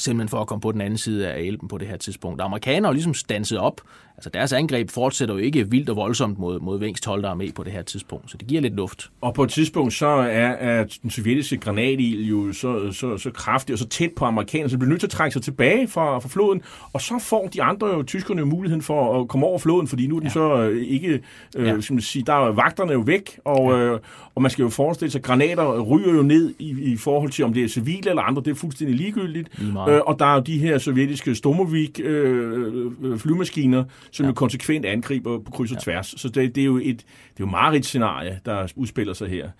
simpelthen 0.00 0.28
for 0.28 0.40
at 0.40 0.46
komme 0.46 0.60
på 0.60 0.72
den 0.72 0.80
anden 0.80 0.98
side 0.98 1.28
af 1.28 1.40
elben 1.40 1.68
på 1.68 1.78
det 1.78 1.88
her 1.88 1.96
tidspunkt. 1.96 2.40
Amerikanerne 2.40 2.88
er 2.88 2.92
ligesom 2.92 3.14
stanset 3.14 3.58
op. 3.58 3.80
Altså 4.20 4.30
deres 4.30 4.52
angreb 4.52 4.90
fortsætter 4.90 5.34
jo 5.34 5.40
ikke 5.40 5.70
vildt 5.70 5.90
og 5.90 5.96
voldsomt 5.96 6.38
mod, 6.38 6.60
mod 6.60 6.78
Vengst 6.78 7.04
12, 7.04 7.22
der 7.22 7.30
er 7.30 7.34
med 7.34 7.52
på 7.52 7.62
det 7.62 7.72
her 7.72 7.82
tidspunkt, 7.82 8.30
så 8.30 8.36
det 8.36 8.48
giver 8.48 8.60
lidt 8.60 8.74
luft. 8.74 9.10
Og 9.20 9.34
på 9.34 9.42
et 9.42 9.50
tidspunkt 9.50 9.92
så 9.92 10.06
er, 10.06 10.48
er 10.48 10.84
den 11.02 11.10
sovjetiske 11.10 11.56
granatil 11.56 12.28
jo 12.28 12.52
så, 12.52 12.92
så, 12.92 13.18
så 13.18 13.30
kraftig 13.30 13.72
og 13.72 13.78
så 13.78 13.88
tæt 13.88 14.10
på 14.16 14.24
amerikanerne, 14.24 14.70
så 14.70 14.76
de 14.76 14.78
bliver 14.78 14.88
nødt 14.88 15.00
til 15.00 15.06
at 15.06 15.10
trække 15.10 15.32
sig 15.32 15.42
tilbage 15.42 15.88
fra, 15.88 16.18
fra 16.18 16.28
floden, 16.28 16.62
og 16.92 17.00
så 17.00 17.18
får 17.18 17.48
de 17.48 17.62
andre 17.62 17.86
jo, 17.86 18.02
tyskerne 18.02 18.40
jo 18.40 18.46
muligheden 18.46 18.82
for 18.82 19.20
at 19.20 19.28
komme 19.28 19.46
over 19.46 19.58
floden, 19.58 19.88
fordi 19.88 20.06
nu 20.06 20.16
er 20.16 20.20
de 20.20 20.26
ja. 20.26 20.32
så 20.32 20.62
øh, 20.62 20.86
ikke, 20.86 21.20
øh, 21.56 21.66
ja. 21.66 21.80
skal 21.80 21.94
man 21.94 22.02
sige, 22.02 22.24
der 22.26 22.32
er 22.32 22.52
vagterne 22.52 22.92
jo 22.92 23.00
væk, 23.00 23.38
og, 23.44 23.70
ja. 23.70 23.78
øh, 23.78 24.00
og 24.34 24.42
man 24.42 24.50
skal 24.50 24.62
jo 24.62 24.68
forestille 24.68 25.10
sig, 25.10 25.18
at 25.18 25.24
granater 25.24 25.80
ryger 25.80 26.14
jo 26.14 26.22
ned 26.22 26.54
i, 26.58 26.92
i 26.92 26.96
forhold 26.96 27.30
til, 27.30 27.44
om 27.44 27.54
det 27.54 27.64
er 27.64 27.68
civile 27.68 28.10
eller 28.10 28.22
andre, 28.22 28.42
det 28.42 28.50
er 28.50 28.54
fuldstændig 28.54 28.96
ligegyldigt. 28.96 29.48
Øh, 29.90 30.00
og 30.06 30.18
der 30.18 30.26
er 30.26 30.34
jo 30.34 30.40
de 30.40 30.58
her 30.58 30.78
sovjetiske 30.78 31.34
Stomovik 31.34 32.00
øh, 32.04 32.92
øh, 33.02 33.18
flymaskiner, 33.18 33.84
som 34.10 34.24
ja. 34.24 34.28
jo 34.28 34.34
konsekvent 34.34 34.86
angriber 34.86 35.38
på 35.38 35.50
kryds 35.50 35.70
og 35.70 35.76
ja. 35.76 35.82
tværs. 35.82 36.14
Så 36.16 36.28
det, 36.28 36.54
det 36.54 36.60
er 36.60 36.64
jo 36.64 36.76
et, 36.76 36.84
det 36.84 36.94
er 36.96 37.40
jo 37.40 37.46
meget 37.46 37.84
scenarie, 37.84 38.40
der 38.44 38.72
udspiller 38.76 39.14
sig 39.14 39.28
her. 39.28 39.50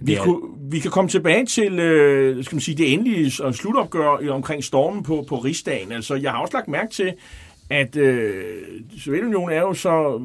Vi, 0.00 0.12
ja. 0.12 0.24
kunne, 0.24 0.40
vi 0.70 0.78
kan 0.78 0.90
komme 0.90 1.10
tilbage 1.10 1.46
til 1.46 1.78
øh, 1.78 2.44
skal 2.44 2.56
man 2.56 2.60
sige, 2.60 2.76
det 2.76 2.92
endelige 2.92 3.30
slutopgør 3.30 4.30
omkring 4.30 4.64
stormen 4.64 5.02
på, 5.02 5.24
på 5.28 5.36
rigsdagen. 5.36 5.92
Altså, 5.92 6.14
jeg 6.14 6.30
har 6.30 6.38
også 6.38 6.56
lagt 6.56 6.68
mærke 6.68 6.92
til, 6.92 7.12
at 7.70 7.96
øh, 7.96 8.62
Sovjetunionen 8.98 9.56
er 9.56 9.60
jo 9.60 9.74
så, 9.74 10.20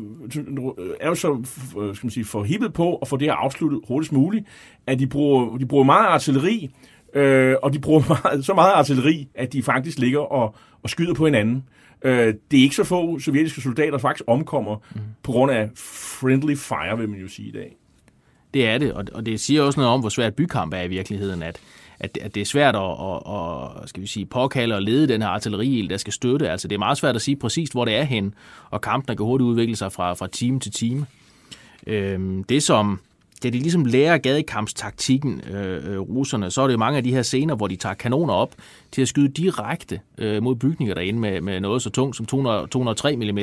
er 0.99 1.07
jo 1.07 1.15
så 1.15 1.31
øh, 1.79 1.95
skal 1.95 2.05
man 2.05 2.11
sige, 2.11 2.25
forhippet 2.25 2.73
på 2.73 2.95
at 2.95 3.07
få 3.07 3.17
det 3.17 3.27
her 3.27 3.33
afsluttet 3.33 3.79
hurtigst 3.87 4.11
muligt, 4.11 4.45
at 4.87 4.99
de 4.99 5.07
bruger, 5.07 5.57
de 5.57 5.65
bruger 5.65 5.83
meget 5.83 6.07
artilleri, 6.07 6.69
øh, 7.13 7.55
og 7.63 7.73
de 7.73 7.79
bruger 7.79 8.03
meget, 8.23 8.45
så 8.45 8.53
meget 8.53 8.73
artilleri, 8.73 9.27
at 9.35 9.53
de 9.53 9.63
faktisk 9.63 9.99
ligger 9.99 10.19
og, 10.19 10.55
og 10.83 10.89
skyder 10.89 11.13
på 11.13 11.25
hinanden. 11.25 11.63
Øh, 12.03 12.33
det 12.51 12.59
er 12.59 12.63
ikke 12.63 12.75
så 12.75 12.83
få 12.83 13.19
sovjetiske 13.19 13.61
soldater, 13.61 13.91
der 13.91 13.97
faktisk 13.97 14.23
omkommer 14.27 14.75
mm. 14.95 15.01
på 15.23 15.31
grund 15.31 15.51
af 15.51 15.69
friendly 15.75 16.55
fire, 16.55 16.97
vil 16.97 17.09
man 17.09 17.19
jo 17.19 17.27
sige 17.27 17.47
i 17.47 17.51
dag. 17.51 17.77
Det 18.53 18.67
er 18.67 18.77
det, 18.77 18.91
og 18.93 19.25
det 19.25 19.39
siger 19.39 19.61
også 19.61 19.79
noget 19.79 19.93
om, 19.93 19.99
hvor 19.99 20.09
svært 20.09 20.35
bykamp 20.35 20.73
er 20.73 20.81
i 20.81 20.87
virkeligheden, 20.87 21.43
at, 21.43 21.59
at, 21.99 22.17
at 22.21 22.35
det 22.35 22.41
er 22.41 22.45
svært 22.45 22.75
at, 22.75 22.81
at, 22.81 23.83
at 23.83 23.89
skal 23.89 24.01
vi 24.01 24.07
sige, 24.07 24.25
påkalde 24.25 24.75
og 24.75 24.81
lede 24.81 25.07
den 25.07 25.21
her 25.21 25.29
artilleriild, 25.29 25.89
der 25.89 25.97
skal 25.97 26.13
støtte. 26.13 26.49
Altså 26.49 26.67
det 26.67 26.75
er 26.75 26.79
meget 26.79 26.97
svært 26.97 27.15
at 27.15 27.21
sige 27.21 27.35
præcist, 27.35 27.73
hvor 27.73 27.85
det 27.85 27.95
er 27.95 28.03
hen, 28.03 28.33
og 28.69 28.81
kampene 28.81 29.17
kan 29.17 29.25
hurtigt 29.25 29.45
udvikle 29.45 29.75
sig 29.75 29.91
fra, 29.91 30.13
fra 30.13 30.27
time 30.27 30.59
til 30.59 30.71
time. 30.71 31.05
Øhm, 31.87 32.43
det 32.43 32.63
som 32.63 32.99
da 33.43 33.49
de 33.49 33.59
ligesom 33.59 33.85
lærer 33.85 34.17
gadekampstaktikken, 34.17 35.41
øh, 35.51 35.93
øh, 35.93 35.99
russerne, 35.99 36.51
så 36.51 36.61
er 36.61 36.67
det 36.67 36.73
jo 36.73 36.77
mange 36.77 36.97
af 36.97 37.03
de 37.03 37.11
her 37.11 37.21
scener, 37.21 37.55
hvor 37.55 37.67
de 37.67 37.75
tager 37.75 37.95
kanoner 37.95 38.33
op 38.33 38.55
til 38.91 39.01
at 39.01 39.07
skyde 39.07 39.29
direkte 39.29 39.99
øh, 40.17 40.43
mod 40.43 40.55
bygninger 40.55 40.95
derinde 40.95 41.19
med, 41.19 41.41
med 41.41 41.59
noget 41.59 41.81
så 41.81 41.89
tungt 41.89 42.15
som 42.15 42.25
200, 42.25 42.67
203 42.67 43.15
mm 43.15 43.39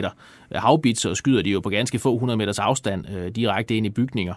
havbitser, 0.52 1.10
og 1.10 1.16
skyder 1.16 1.42
de 1.42 1.50
jo 1.50 1.60
på 1.60 1.70
ganske 1.70 1.98
få 1.98 2.14
100 2.14 2.36
meters 2.36 2.58
afstand 2.58 3.04
øh, 3.16 3.28
direkte 3.28 3.76
ind 3.76 3.86
i 3.86 3.90
bygninger. 3.90 4.34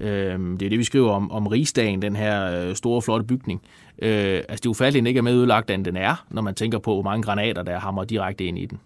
Øh, 0.00 0.38
det 0.38 0.62
er 0.62 0.68
det, 0.68 0.78
vi 0.78 0.84
skriver 0.84 1.10
om, 1.10 1.32
om 1.32 1.46
rigsdagen, 1.46 2.02
den 2.02 2.16
her 2.16 2.68
øh, 2.68 2.74
store, 2.74 3.02
flotte 3.02 3.26
bygning. 3.26 3.62
Øh, 3.98 4.36
altså, 4.36 4.56
det 4.56 4.66
er 4.66 4.70
ufatteligt, 4.70 5.02
den 5.02 5.06
ikke 5.06 5.18
er 5.18 5.22
mere 5.22 5.34
ødelagt, 5.34 5.70
end 5.70 5.84
den 5.84 5.96
er, 5.96 6.24
når 6.30 6.42
man 6.42 6.54
tænker 6.54 6.78
på, 6.78 6.92
hvor 6.92 7.02
mange 7.02 7.22
granater, 7.22 7.62
der 7.62 7.78
hammer 7.78 8.04
direkte 8.04 8.44
ind 8.44 8.58
i 8.58 8.66
den. 8.66 8.80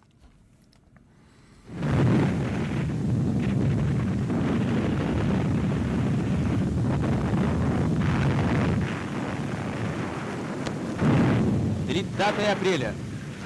Апреля. 12.51 12.93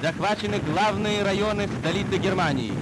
Захвачены 0.02 0.58
главные 0.58 1.22
районы 1.22 1.68
столицы 1.80 2.16
Германии. 2.18 2.72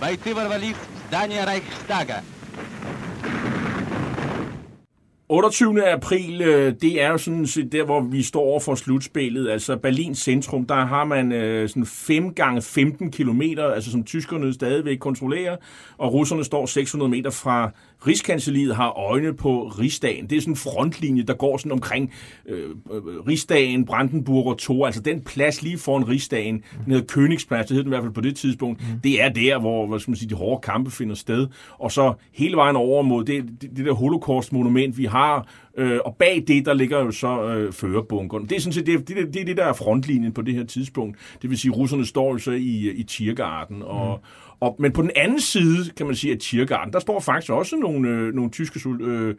Бойцы 0.00 0.34
ворвались 0.34 0.74
в 0.74 1.08
здание 1.08 1.44
Райхстага. 1.44 2.22
28. 5.34 5.92
april, 5.92 6.42
øh, 6.42 6.74
det 6.82 7.02
er 7.02 7.08
jo 7.08 7.18
sådan 7.18 7.46
set 7.46 7.72
der, 7.72 7.84
hvor 7.84 8.00
vi 8.00 8.22
står 8.22 8.40
over 8.40 8.60
for 8.60 8.74
slutspillet. 8.74 9.50
Altså 9.50 9.76
Berlins 9.76 10.18
centrum, 10.18 10.66
der 10.66 10.74
har 10.74 11.04
man 11.04 11.32
øh, 11.32 11.68
sådan 11.68 11.86
5 11.86 12.34
gange 12.34 12.62
15 12.62 13.10
kilometer, 13.10 13.64
altså 13.64 13.90
som 13.90 14.04
tyskerne 14.04 14.54
stadigvæk 14.54 14.98
kontrollerer, 14.98 15.56
og 15.98 16.12
russerne 16.12 16.44
står 16.44 16.66
600 16.66 17.10
meter 17.10 17.30
fra 17.30 17.70
Rigskanseliet 18.06 18.76
har 18.76 18.90
øjne 18.90 19.34
på 19.34 19.62
Rigsdagen. 19.62 20.30
Det 20.30 20.36
er 20.36 20.40
sådan 20.40 20.52
en 20.52 20.56
frontlinje, 20.56 21.22
der 21.22 21.34
går 21.34 21.56
sådan 21.56 21.72
omkring 21.72 22.12
øh, 22.48 22.70
øh 22.70 23.02
Rigsdagen, 23.28 23.84
Brandenburg 23.84 24.46
og 24.46 24.58
Tor, 24.58 24.86
altså 24.86 25.00
den 25.00 25.20
plads 25.20 25.62
lige 25.62 25.78
foran 25.78 26.08
Rigsdagen, 26.08 26.62
den 26.84 26.92
hedder 26.92 27.12
Königsplads, 27.12 27.62
det 27.62 27.70
hed 27.70 27.78
den 27.78 27.86
i 27.86 27.88
hvert 27.88 28.02
fald 28.02 28.12
på 28.12 28.20
det 28.20 28.36
tidspunkt, 28.36 28.80
mm. 28.80 29.00
det 29.00 29.22
er 29.22 29.28
der, 29.28 29.58
hvor 29.58 29.86
hvad 29.86 30.00
skal 30.00 30.10
man 30.10 30.16
sige, 30.16 30.28
de 30.28 30.34
hårde 30.34 30.60
kampe 30.60 30.90
finder 30.90 31.14
sted. 31.14 31.46
Og 31.78 31.92
så 31.92 32.14
hele 32.32 32.56
vejen 32.56 32.76
over 32.76 33.02
mod 33.02 33.24
det, 33.24 33.44
det, 33.60 33.76
det 33.76 33.86
der 33.86 33.92
holocaust-monument, 33.92 34.98
vi 34.98 35.04
har, 35.04 35.48
øh, 35.76 35.98
og 36.04 36.16
bag 36.18 36.44
det, 36.48 36.66
der 36.66 36.74
ligger 36.74 36.98
jo 36.98 37.10
så 37.10 37.44
øh, 37.44 37.72
førerbunkeren. 37.72 38.44
Det 38.48 38.56
er 38.56 38.60
sådan 38.60 38.72
set 38.72 38.86
det, 38.86 39.08
det, 39.08 39.34
det, 39.34 39.46
det, 39.46 39.56
der 39.56 39.64
er 39.64 39.72
frontlinjen 39.72 40.32
på 40.32 40.42
det 40.42 40.54
her 40.54 40.64
tidspunkt. 40.64 41.18
Det 41.42 41.50
vil 41.50 41.58
sige, 41.58 41.72
at 41.72 41.78
russerne 41.78 42.06
står 42.06 42.32
jo 42.32 42.38
så 42.38 42.50
i, 42.50 42.90
i 42.90 43.02
Tiergarten, 43.02 43.82
og, 43.82 44.20
mm 44.22 44.43
og, 44.60 44.76
men 44.78 44.92
på 44.92 45.02
den 45.02 45.10
anden 45.16 45.40
side, 45.40 45.90
kan 45.96 46.06
man 46.06 46.14
sige, 46.14 46.32
at 46.32 46.38
Tiergarten, 46.38 46.92
der 46.92 46.98
står 46.98 47.20
faktisk 47.20 47.52
også 47.52 47.76
nogle, 47.76 48.08
øh, 48.08 48.34
nogle 48.34 48.50
tyske 48.50 48.80
øh, 49.00 49.34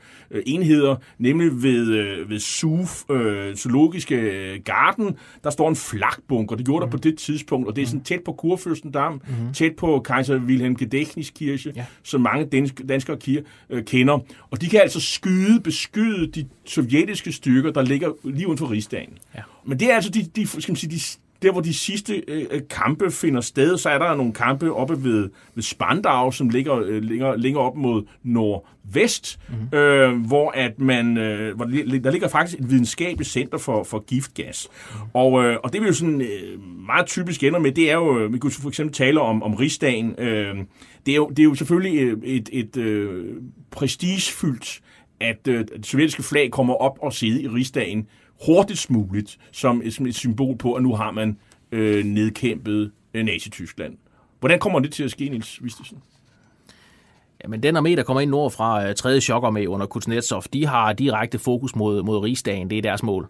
enheder, 0.46 0.96
nemlig 1.20 1.64
ved, 1.64 1.92
øh, 1.92 2.30
ved 2.30 2.40
SUF, 2.40 3.10
øh, 3.12 3.56
Zoologiske 3.56 4.62
Garden, 4.66 5.16
der 5.44 5.50
står 5.50 5.70
en 5.70 5.76
flakbunker. 5.76 6.56
Det 6.56 6.66
gjorde 6.66 6.86
mm. 6.86 6.92
der 6.92 6.98
på 6.98 7.02
det 7.02 7.18
tidspunkt, 7.18 7.68
og 7.68 7.76
det 7.76 7.82
er 7.82 7.86
sådan 7.86 8.04
tæt 8.04 8.20
på 8.26 8.40
Kurfürstendam, 8.44 9.12
mm. 9.12 9.54
tæt 9.54 9.76
på 9.76 10.00
Kaiser 10.00 10.40
Wilhelm 10.40 10.76
Gedächtniskirche, 10.82 11.72
ja. 11.76 11.86
som 12.04 12.22
mange 12.22 12.46
dansk, 12.46 12.82
danskere 12.90 13.18
øh, 13.70 13.84
kender. 13.84 14.20
Og 14.52 14.62
de 14.62 14.68
kan 14.70 14.82
altså 14.82 15.00
skyde, 15.02 15.60
beskyde 15.60 16.28
de 16.28 16.48
sovjetiske 16.66 17.32
styrker, 17.32 17.72
der 17.72 17.82
ligger 17.82 18.12
lige 18.24 18.48
uden 18.48 18.58
for 18.58 18.72
rigsdagen. 18.72 19.18
Ja. 19.36 19.42
Men 19.66 19.80
det 19.80 19.92
er 19.92 19.96
altså 19.96 20.12
de, 20.12 20.24
de, 20.36 20.48
skal 20.48 20.72
man 20.72 20.76
sige, 20.76 20.92
de 20.92 21.00
der 21.46 21.52
hvor 21.52 21.62
de 21.62 21.74
sidste 21.74 22.24
øh, 22.28 22.62
kampe 22.70 23.12
finder 23.12 23.42
sted, 23.42 23.78
så 23.78 23.90
er 23.90 23.98
der 23.98 24.16
nogle 24.16 24.34
kampe 24.34 24.74
oppe 24.74 25.04
ved, 25.04 25.30
ved 25.56 25.64
Spandau, 25.64 26.32
som 26.32 26.50
ligger, 26.50 26.76
øh, 26.76 27.04
ligger, 27.04 27.36
ligger 27.36 27.60
op 27.60 27.76
mod 27.76 28.04
nordvest, 28.24 29.40
mm-hmm. 29.50 29.78
øh, 29.78 30.26
hvor 30.28 30.52
at 30.52 30.80
man, 30.80 31.18
øh, 31.18 31.56
hvor 31.56 31.66
der 31.66 32.12
ligger 32.12 32.28
faktisk 32.28 32.60
et 32.60 32.70
videnskabeligt 32.70 33.30
center 33.30 33.58
for, 33.58 33.84
for 33.84 34.00
giftgas. 34.00 34.70
Mm-hmm. 34.70 35.10
Og, 35.14 35.44
øh, 35.44 35.58
og 35.64 35.74
det 35.74 35.82
vi 35.82 35.88
jo 35.88 35.94
sådan 35.94 36.22
øh, 36.22 36.60
meget 36.88 37.06
typisk 37.06 37.44
ender 37.44 37.60
med, 37.60 37.72
det 37.72 37.92
er 37.92 37.96
jo, 37.96 38.20
øh, 38.20 38.34
vi 38.34 38.38
kunne 38.38 38.52
for 38.52 38.70
eksempel 38.70 38.94
tale 38.94 39.22
om, 39.22 39.44
om 39.44 39.54
rigsdagen, 39.54 40.16
øh, 40.18 40.56
det, 41.06 41.12
er 41.12 41.16
jo, 41.16 41.30
det 41.30 41.40
er 41.40 41.44
jo 41.44 41.56
selvfølgelig 41.56 42.02
øh, 42.02 42.18
et, 42.24 42.50
et 42.54 42.78
øh, 42.78 43.26
prestigefyldt, 43.72 44.82
at 45.20 45.48
øh, 45.48 45.66
det 45.78 45.86
sovjetiske 45.86 46.24
flag 46.24 46.52
kommer 46.52 46.74
op 46.74 46.98
og 47.02 47.14
sidder 47.14 47.42
i 47.42 47.48
rigsdagen, 47.48 48.08
hurtigst 48.46 48.90
muligt 48.90 49.38
som 49.52 49.82
et, 49.86 49.94
som 49.94 50.06
et 50.06 50.16
symbol 50.16 50.58
på, 50.58 50.74
at 50.74 50.84
nu 50.84 50.96
har 50.96 51.12
man 51.12 51.38
øh, 51.72 52.06
nedkæmpet 52.06 52.92
øh, 53.14 53.26
Nazi-Tyskland. 53.26 53.98
Hvordan 54.40 54.60
kommer 54.60 54.80
det 54.80 54.92
til 54.94 55.04
at 55.04 55.12
ske, 55.12 55.30
Niels 55.30 55.64
Vistesen? 55.64 55.98
Jamen, 57.44 57.64
den 57.64 57.78
armé, 57.78 57.90
der 57.90 58.04
kommer 58.04 58.22
ind 58.22 58.32
nordfra, 58.32 58.88
øh, 58.88 58.96
tredje 58.96 59.22
chokker 59.22 59.50
med 59.50 59.68
under 59.68 59.86
Kuznetsov, 59.86 60.44
de 60.54 60.66
har 60.66 60.94
direkte 60.94 61.40
fokus 61.40 61.76
mod, 61.76 62.04
mod 62.04 62.18
rigsdagen. 62.18 62.70
Det 62.70 62.78
er 62.78 62.82
deres 62.82 63.04
mål. 63.04 63.28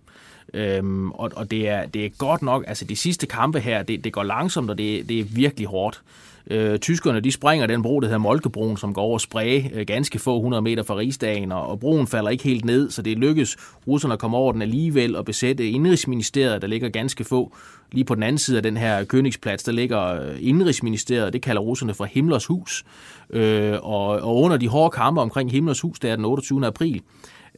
Øhm, 0.53 1.11
og 1.11 1.31
og 1.35 1.51
det, 1.51 1.69
er, 1.69 1.85
det 1.85 2.05
er 2.05 2.09
godt 2.09 2.41
nok, 2.41 2.63
altså 2.67 2.85
de 2.85 2.95
sidste 2.95 3.27
kampe 3.27 3.59
her, 3.59 3.83
det, 3.83 4.03
det 4.03 4.13
går 4.13 4.23
langsomt, 4.23 4.69
og 4.69 4.77
det, 4.77 5.09
det 5.09 5.19
er 5.19 5.23
virkelig 5.23 5.67
hårdt. 5.67 6.01
Øh, 6.51 6.79
tyskerne 6.79 7.19
de 7.19 7.31
springer 7.31 7.67
den 7.67 7.81
bro, 7.81 7.99
der 7.99 8.07
hedder 8.07 8.19
Molkebroen, 8.19 8.77
som 8.77 8.93
går 8.93 9.01
over 9.01 9.17
Spree, 9.17 9.71
øh, 9.73 9.85
ganske 9.85 10.19
få 10.19 10.35
100 10.35 10.61
meter 10.61 10.83
fra 10.83 10.95
Rigsdagen, 10.95 11.51
og, 11.51 11.67
og 11.67 11.79
broen 11.79 12.07
falder 12.07 12.29
ikke 12.29 12.43
helt 12.43 12.65
ned, 12.65 12.91
så 12.91 13.01
det 13.01 13.17
lykkes 13.17 13.57
russerne 13.87 14.13
at 14.13 14.19
komme 14.19 14.37
over 14.37 14.51
den 14.51 14.61
alligevel 14.61 15.15
og 15.15 15.25
besætte 15.25 15.69
Indrigsministeriet, 15.69 16.61
der 16.61 16.67
ligger 16.67 16.89
ganske 16.89 17.23
få. 17.23 17.55
Lige 17.91 18.05
på 18.05 18.15
den 18.15 18.23
anden 18.23 18.37
side 18.37 18.57
af 18.57 18.63
den 18.63 18.77
her 18.77 19.03
Königsplads, 19.13 19.63
der 19.65 19.71
ligger 19.71 20.21
øh, 20.21 20.37
Indrigsministeriet, 20.39 21.33
det 21.33 21.41
kalder 21.41 21.61
russerne 21.61 21.93
for 21.93 22.05
Himmlers 22.05 22.45
Hus. 22.45 22.83
Øh, 23.29 23.73
og, 23.81 24.07
og 24.07 24.35
under 24.35 24.57
de 24.57 24.67
hårde 24.67 24.91
kampe 24.91 25.21
omkring 25.21 25.51
Himmlers 25.51 25.81
Hus, 25.81 25.99
der 25.99 26.11
er 26.11 26.15
den 26.15 26.25
28. 26.25 26.65
april, 26.67 27.01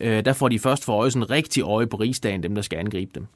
øh, 0.01 0.25
der 0.25 0.33
får 0.33 0.47
de 0.47 0.59
først 0.59 0.85
for 0.85 0.93
øje 0.93 1.11
sådan 1.11 1.29
rigtig 1.29 1.63
øje 1.63 1.87
på 1.87 1.97
Rigsdagen, 1.97 2.43
dem 2.43 2.55
der 2.55 2.61
skal 2.61 2.79
angribe 2.79 3.11
dem. 3.15 3.27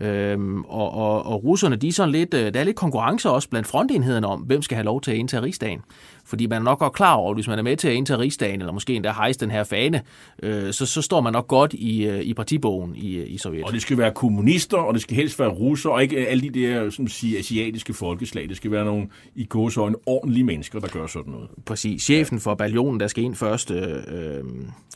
Øhm, 0.00 0.64
og, 0.64 0.94
og, 0.94 1.26
og 1.26 1.44
russerne, 1.44 1.76
de 1.76 1.88
er 1.88 1.92
sådan 1.92 2.12
lidt, 2.12 2.34
øh, 2.34 2.54
der 2.54 2.60
er 2.60 2.64
lidt 2.64 2.76
konkurrence 2.76 3.30
også 3.30 3.48
blandt 3.48 3.68
frontenhederne 3.68 4.26
om, 4.26 4.40
hvem 4.40 4.62
skal 4.62 4.74
have 4.76 4.84
lov 4.84 5.00
til 5.00 5.10
at 5.10 5.16
indtage 5.16 5.42
rigsdagen. 5.42 5.82
Fordi 6.26 6.46
man 6.46 6.58
er 6.58 6.64
nok 6.64 6.78
godt 6.78 6.92
klar 6.92 7.14
over, 7.14 7.30
at 7.30 7.36
hvis 7.36 7.48
man 7.48 7.58
er 7.58 7.62
med 7.62 7.76
til 7.76 7.88
at 7.88 7.94
indtage 7.94 8.18
rigsdagen, 8.18 8.60
eller 8.60 8.72
måske 8.72 8.94
endda 8.94 9.12
hejse 9.12 9.40
den 9.40 9.50
her 9.50 9.64
fane, 9.64 10.02
øh, 10.42 10.72
så, 10.72 10.86
så 10.86 11.02
står 11.02 11.20
man 11.20 11.32
nok 11.32 11.48
godt 11.48 11.72
i, 11.72 12.06
øh, 12.06 12.20
i 12.20 12.34
partibogen 12.34 12.96
i, 12.96 13.22
i 13.22 13.38
Sovjet. 13.38 13.64
Og 13.64 13.72
det 13.72 13.82
skal 13.82 13.98
være 13.98 14.10
kommunister, 14.10 14.78
og 14.78 14.94
det 14.94 15.02
skal 15.02 15.16
helst 15.16 15.38
være 15.38 15.48
russer, 15.48 15.90
og 15.90 16.02
ikke 16.02 16.28
alle 16.28 16.42
de 16.42 16.60
der 16.60 16.90
som 16.90 17.08
siger, 17.08 17.38
asiatiske 17.38 17.94
folkeslag. 17.94 18.48
Det 18.48 18.56
skal 18.56 18.70
være 18.70 18.84
nogle 18.84 19.06
i 19.34 19.44
gåsøjne 19.44 19.96
ordentlige 20.06 20.44
mennesker, 20.44 20.80
der 20.80 20.88
gør 20.88 21.06
sådan 21.06 21.32
noget. 21.32 21.48
Præcis. 21.66 22.02
Chefen 22.02 22.40
for 22.40 22.54
ballionen, 22.54 23.00
der 23.00 23.06
skal 23.06 23.24
ind 23.24 23.34
først, 23.34 23.70
øh, 23.70 23.88
øh, 24.08 24.44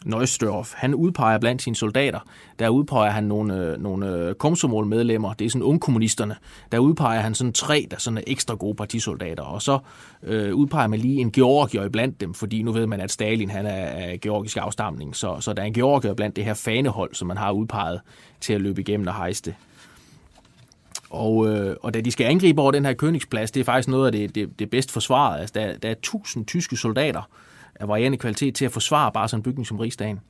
Neustørf, 0.05 0.73
han 0.75 0.95
udpeger 0.95 1.39
blandt 1.39 1.63
sine 1.63 1.77
soldater, 1.77 2.21
der 2.59 2.69
udpeger 2.69 3.11
han 3.11 3.25
nogle, 3.25 3.55
øh, 3.55 3.83
nogle 3.83 4.09
øh, 4.17 4.35
komsomol-medlemmer, 4.35 5.33
det 5.33 5.45
er 5.45 5.51
sådan 5.51 5.63
ungkommunisterne, 5.63 6.37
der 6.73 6.79
udpeger 6.79 7.21
han 7.21 7.35
sådan 7.35 7.53
tre, 7.53 7.87
der 7.91 7.97
sådan 7.99 8.19
er 8.19 8.23
ekstra 8.27 8.55
gode 8.55 8.75
partisoldater, 8.75 9.43
og 9.43 9.63
så 9.63 9.79
øh, 10.23 10.55
udpeger 10.55 10.87
man 10.87 10.99
lige 10.99 11.18
en 11.21 11.33
georgier 11.33 11.89
blandt 11.89 12.21
dem, 12.21 12.35
fordi 12.35 12.63
nu 12.63 12.73
ved 12.73 12.87
man, 12.87 13.01
at 13.01 13.11
Stalin 13.11 13.51
han 13.51 13.67
er 13.67 13.87
af 13.87 14.19
georgisk 14.21 14.57
afstamning, 14.57 15.17
så, 15.17 15.41
så 15.41 15.53
der 15.53 15.63
er 15.63 15.67
en 15.67 15.75
georgier 15.75 16.15
blandt 16.15 16.37
det 16.37 16.45
her 16.45 16.55
fanehold, 16.55 17.15
som 17.15 17.29
man 17.29 17.37
har 17.37 17.53
udpeget 17.53 18.01
til 18.41 18.53
at 18.53 18.61
løbe 18.61 18.81
igennem 18.81 19.07
og 19.07 19.15
hejse. 19.15 19.55
Og, 21.11 21.49
øh, 21.49 21.77
og 21.83 21.95
da 21.95 22.01
de 22.01 22.11
skal 22.11 22.25
angribe 22.25 22.63
over 22.63 22.73
den 22.73 22.85
her 22.85 22.93
kønigsplads, 22.93 23.51
det 23.51 23.61
er 23.61 23.65
faktisk 23.65 23.89
noget 23.89 24.07
af 24.07 24.13
det, 24.13 24.35
det, 24.35 24.59
det 24.59 24.71
bedst 24.71 24.93
forsvaret. 24.93 25.41
Altså, 25.41 25.53
der, 25.55 25.79
der 25.79 25.91
er 25.91 25.95
tusind 26.03 26.47
tyske 26.47 26.77
soldater 26.77 27.29
af 27.75 27.89
varierende 27.89 28.19
kvalitet 28.19 28.55
til 28.55 28.65
at 28.65 28.73
forsvare 28.73 29.13
bare 29.13 29.29
sådan 29.29 29.39
en 29.39 29.43
bygning 29.43 29.67
som 29.67 29.79
Rigsdagen. 29.79 30.21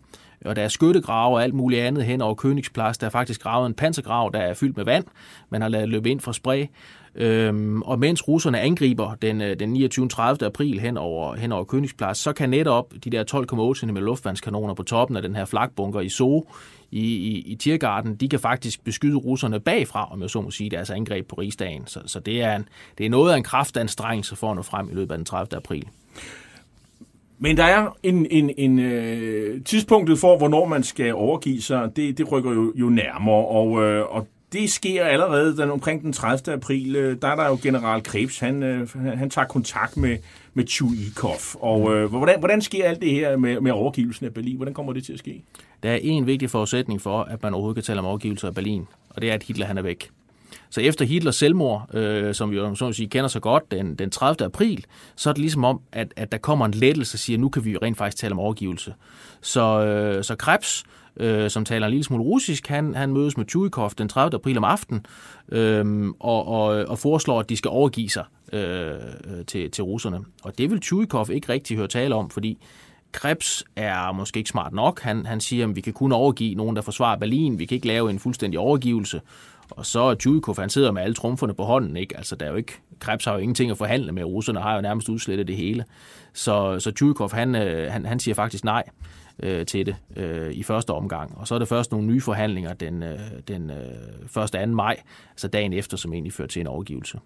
Og 0.45 0.57
der 0.57 0.63
er 0.63 0.69
skyttegrave 0.69 1.37
og 1.37 1.43
alt 1.43 1.55
muligt 1.55 1.83
andet 1.83 2.05
hen 2.05 2.21
over 2.21 2.35
Königsplads. 2.35 2.97
Der 3.01 3.07
er 3.07 3.11
faktisk 3.11 3.43
gravet 3.43 3.67
en 3.67 3.75
pansergrav, 3.75 4.31
der 4.35 4.41
er 4.41 4.55
fyldt 4.55 4.77
med 4.77 4.85
vand. 4.85 5.05
Man 5.51 5.63
har 5.63 5.69
lavet 5.69 5.89
løbe 5.89 6.11
ind 6.11 6.21
fra 6.21 6.33
spray. 6.33 6.67
Øhm, 7.21 7.83
og 7.83 7.99
mens 7.99 8.29
russerne 8.29 8.61
angriber 8.61 9.15
den, 9.15 9.41
øh, 9.41 9.59
den 9.59 9.69
29. 9.69 10.09
30. 10.09 10.47
april 10.47 10.81
hen 10.81 10.97
over, 10.97 11.35
hen 11.35 11.53
over 11.53 11.65
Königsplads, 11.65 12.15
så 12.15 12.33
kan 12.33 12.51
netop 12.51 12.95
de 13.05 13.11
der 13.11 13.25
12,8 13.75 13.81
cm 13.81 13.97
luftvandskanoner 13.97 14.75
på 14.75 14.83
toppen 14.83 15.17
af 15.17 15.23
den 15.23 15.37
her 15.37 15.45
flakbunker 15.45 16.01
i 16.01 16.09
Zoo 16.09 16.47
i, 16.91 17.01
i, 17.01 17.39
i 17.47 17.55
Tiergarten, 17.55 18.17
de 18.17 18.29
kan 18.29 18.41
faktisk 18.41 18.85
beskyde 18.85 19.17
russerne 19.17 19.61
bagfra, 19.61 20.13
om 20.13 20.23
jeg 20.23 20.31
så 20.31 20.41
må 20.41 20.51
sige, 20.51 20.71
deres 20.71 20.91
angreb 20.91 21.29
på 21.29 21.37
rigsdagen. 21.37 21.87
Så, 21.87 22.01
så 22.07 22.21
det, 22.21 22.43
er 22.43 22.57
en, 22.57 22.69
det 22.99 23.07
er 23.07 23.11
noget 23.11 23.33
af 23.33 23.37
en 23.37 23.43
kraftanstrengelse 23.43 24.37
for 24.37 24.51
at 24.51 24.57
nå 24.57 24.63
frem 24.63 24.91
i 24.91 24.95
løbet 24.95 25.13
af 25.13 25.19
den 25.19 25.25
30. 25.25 25.57
april. 25.57 25.89
Men 27.39 27.57
der 27.57 27.65
er 27.65 27.97
en, 28.03 28.27
en, 28.31 28.51
en 28.59 28.79
øh, 28.79 29.65
tidspunktet 29.65 30.19
for, 30.19 30.39
hvornår 30.39 30.67
man 30.67 30.83
skal 30.83 31.15
overgive 31.15 31.63
sig, 31.63 31.97
det, 31.97 32.19
det 32.19 32.33
rykker 32.33 32.53
jo, 32.53 32.73
jo 32.77 32.89
nærmere, 32.89 33.47
og, 33.47 33.83
øh, 33.83 34.05
og 34.11 34.27
det 34.53 34.71
sker 34.71 35.05
allerede 35.05 35.57
den, 35.57 35.71
omkring 35.71 36.03
den 36.03 36.13
30. 36.13 36.55
april. 36.55 36.97
Øh, 36.97 37.17
der 37.23 37.29
er 37.29 37.37
der 37.37 37.49
jo 37.49 37.59
general 37.63 38.03
Krebs, 38.03 38.39
han, 38.39 38.63
øh, 38.63 38.89
han 39.19 39.31
tager 39.31 39.47
kontakt 39.47 39.97
med, 39.97 40.19
med 40.55 40.67
Chuikov. 40.67 41.41
Og 41.61 41.95
øh, 41.95 42.11
hvordan, 42.11 42.39
hvordan 42.39 42.63
sker 42.63 42.85
alt 42.85 43.01
det 43.03 43.11
her 43.11 43.37
med, 43.37 43.61
med 43.61 43.73
overgivelsen 43.73 44.27
af 44.27 44.35
Berlin? 44.35 44.57
Hvordan 44.57 44.75
kommer 44.75 44.93
det 44.93 45.05
til 45.05 45.13
at 45.13 45.19
ske? 45.19 45.45
Der 45.83 45.91
er 45.91 45.99
en 46.03 46.27
vigtig 46.27 46.51
forudsætning 46.51 47.01
for, 47.01 47.23
at 47.23 47.43
man 47.43 47.55
overhovedet 47.55 47.77
kan 47.77 47.85
tale 47.85 47.99
om 47.99 48.07
overgivelse 48.07 48.47
af 48.47 48.55
Berlin, 48.55 48.87
og 49.11 49.23
det 49.23 49.31
er, 49.31 49.35
at 49.35 49.43
Hitler 49.43 49.67
han 49.67 49.79
er 49.79 49.83
væk. 49.83 50.11
Så 50.71 50.81
efter 50.81 51.05
Hitlers 51.05 51.37
selvmord, 51.37 51.95
øh, 51.95 52.35
som 52.35 52.51
vi 52.51 52.57
jo 52.57 52.75
så 52.75 52.93
sige, 52.93 53.09
kender 53.09 53.29
så 53.29 53.41
godt, 53.41 53.71
den, 53.71 53.95
den 53.95 54.11
30. 54.11 54.45
april, 54.45 54.85
så 55.17 55.29
er 55.31 55.33
det 55.33 55.41
ligesom 55.41 55.65
om, 55.65 55.81
at, 55.93 56.13
at 56.17 56.33
der 56.33 56.39
kommer 56.39 56.67
en 56.67 56.73
lettelse 56.73 57.15
og 57.15 57.19
siger, 57.19 57.39
nu 57.39 57.49
kan 57.49 57.65
vi 57.65 57.73
jo 57.73 57.79
rent 57.83 57.99
faktisk 57.99 58.21
tale 58.21 58.33
om 58.33 58.39
overgivelse. 58.39 58.95
Så, 59.41 59.85
øh, 59.85 60.25
så 60.25 60.37
Krebs, 60.37 60.85
øh, 60.87 60.98
Øh, 61.19 61.51
som 61.51 61.65
taler 61.65 61.87
en 61.87 61.91
lille 61.91 62.05
smule 62.05 62.23
russisk, 62.23 62.67
han, 62.67 62.95
han 62.95 63.13
mødes 63.13 63.37
med 63.37 63.47
Tjujkov 63.47 63.91
den 63.99 64.09
30. 64.09 64.35
april 64.35 64.59
om 64.59 64.65
aftenen 64.65 65.07
øh, 65.49 66.09
og, 66.21 66.49
og, 66.49 66.65
og 66.67 66.99
foreslår, 66.99 67.41
at 67.41 67.49
de 67.49 67.57
skal 67.57 67.69
overgive 67.69 68.09
sig 68.09 68.25
øh, 68.53 68.91
øh, 68.91 69.45
til, 69.47 69.71
til 69.71 69.85
russerne. 69.85 70.21
Og 70.43 70.59
det 70.59 70.71
vil 70.71 70.81
Tjujkov 70.81 71.27
ikke 71.31 71.49
rigtig 71.49 71.77
høre 71.77 71.89
tale 71.89 72.15
om, 72.15 72.31
fordi 72.31 72.59
Krebs 73.13 73.65
er 73.77 74.13
måske 74.13 74.39
ikke 74.39 74.51
smart 74.51 74.73
nok. 74.73 75.01
Han, 75.01 75.27
han 75.27 75.41
siger, 75.41 75.69
at 75.69 75.77
vi 75.77 75.81
kan 75.81 75.93
kun 75.93 76.13
overgive 76.13 76.55
nogen, 76.55 76.77
der 76.77 76.83
forsvarer 76.83 77.19
Berlin. 77.19 77.59
Vi 77.59 77.67
kan 77.67 77.75
ikke 77.75 77.87
lave 77.87 78.11
en 78.11 78.19
fuldstændig 78.19 78.59
overgivelse. 78.59 79.21
Og 79.71 79.87
så 79.87 80.01
er 80.01 80.15
han 80.59 80.71
sidder 80.71 80.93
med 80.93 81.03
alle 81.03 81.15
trumferne 81.15 81.55
på 81.55 81.65
hånden, 81.65 81.97
ikke? 81.97 82.17
Altså, 82.17 82.37
der 82.37 82.47
er 82.47 82.51
jo 82.51 82.57
ikke, 82.57 82.73
Krebs 82.99 83.25
har 83.25 83.33
jo 83.33 83.39
ingenting 83.39 83.71
at 83.71 83.79
forhandle 83.79 84.13
med, 84.13 84.25
russerne 84.25 84.61
har 84.61 84.75
jo 84.75 84.81
nærmest 84.81 85.09
udslettet 85.09 85.49
det 85.49 85.57
hele. 85.57 85.85
Så, 86.33 86.81
så 86.81 86.91
Tjujkov, 86.91 87.33
han, 87.33 87.55
øh, 87.55 87.93
han, 87.93 88.07
han 88.07 88.21
siger 88.21 88.35
faktisk 88.35 88.65
nej 88.65 88.85
øh, 89.43 89.67
til 89.67 89.87
det 89.87 89.97
øh, 90.17 90.53
i 90.53 90.63
første 90.63 90.91
omgang. 90.91 91.39
Og 91.39 91.49
så 91.49 91.55
er 91.55 91.59
det 91.59 91.69
først 91.69 91.93
nogle 91.93 92.07
nye 92.07 92.21
forhandlinger 92.21 92.75
den, 92.75 93.03
øh, 93.03 93.19
den 93.49 93.71
øh, 93.71 94.43
1. 94.45 94.51
2. 94.53 94.67
maj, 94.67 94.97
altså 95.31 95.49
dagen 95.49 95.73
efter, 95.73 95.97
som 95.97 96.13
egentlig 96.13 96.33
fører 96.33 96.49
til 96.49 96.61
en 96.61 96.67
overgivelse. 96.67 97.19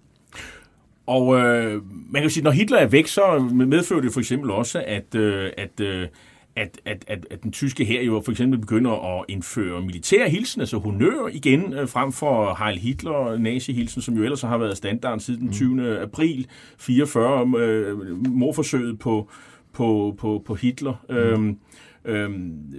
Og 1.06 1.38
øh, 1.38 1.82
man 2.10 2.22
kan 2.22 2.30
sige, 2.30 2.44
når 2.44 2.50
Hitler 2.50 2.78
er 2.78 2.86
væk, 2.86 3.06
så 3.06 3.38
medfører 3.52 4.00
det 4.00 4.12
for 4.12 4.20
eksempel 4.20 4.50
også, 4.50 4.84
at, 4.86 5.14
øh, 5.14 5.50
at 5.56 5.80
øh, 5.80 6.08
at, 6.56 6.80
at, 6.84 7.04
at, 7.06 7.26
at 7.30 7.42
den 7.42 7.52
tyske 7.52 7.84
her 7.84 8.02
jo 8.02 8.22
for 8.24 8.30
eksempel 8.30 8.58
begynder 8.60 9.18
at 9.18 9.24
indføre 9.28 9.82
militær 9.82 10.28
hilsen, 10.28 10.60
altså 10.60 10.78
honør 10.78 11.28
igen, 11.32 11.72
øh, 11.72 11.88
frem 11.88 12.12
for 12.12 12.64
Heil 12.64 12.78
Hitler, 12.78 13.38
nazi-hilsen, 13.38 14.02
som 14.02 14.14
jo 14.14 14.22
ellers 14.22 14.42
har 14.42 14.58
været 14.58 14.76
standarden 14.76 15.20
siden 15.20 15.40
den 15.40 15.52
20. 15.52 15.74
Mm. 15.74 15.80
april 15.80 16.46
44, 16.78 17.52
øh, 17.58 17.98
morforsøget 18.26 18.98
på, 18.98 19.30
på, 19.72 20.14
på, 20.18 20.42
på 20.46 20.54
Hitler. 20.54 21.04
Mm. 21.08 21.16
Øhm, 21.16 21.58
øhm, 22.04 22.74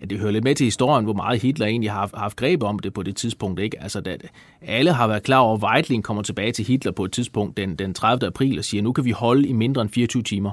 ja, 0.00 0.06
det 0.06 0.18
hører 0.18 0.32
lidt 0.32 0.44
med 0.44 0.54
til 0.54 0.64
historien, 0.64 1.04
hvor 1.04 1.12
meget 1.12 1.42
Hitler 1.42 1.66
egentlig 1.66 1.90
har 1.90 2.10
haft 2.14 2.36
greb 2.36 2.62
om 2.62 2.78
det 2.78 2.92
på 2.92 3.02
det 3.02 3.16
tidspunkt. 3.16 3.60
Ikke? 3.60 3.82
Altså, 3.82 4.00
da, 4.00 4.16
alle 4.62 4.92
har 4.92 5.06
været 5.06 5.22
klar 5.22 5.38
over, 5.38 5.56
at 5.56 5.62
Weidling 5.62 6.04
kommer 6.04 6.22
tilbage 6.22 6.52
til 6.52 6.64
Hitler 6.64 6.92
på 6.92 7.04
et 7.04 7.12
tidspunkt 7.12 7.56
den, 7.56 7.76
den 7.76 7.94
30. 7.94 8.26
april 8.26 8.58
og 8.58 8.64
siger, 8.64 8.82
nu 8.82 8.92
kan 8.92 9.04
vi 9.04 9.10
holde 9.10 9.48
i 9.48 9.52
mindre 9.52 9.82
end 9.82 9.90
24 9.90 10.22
timer. 10.22 10.50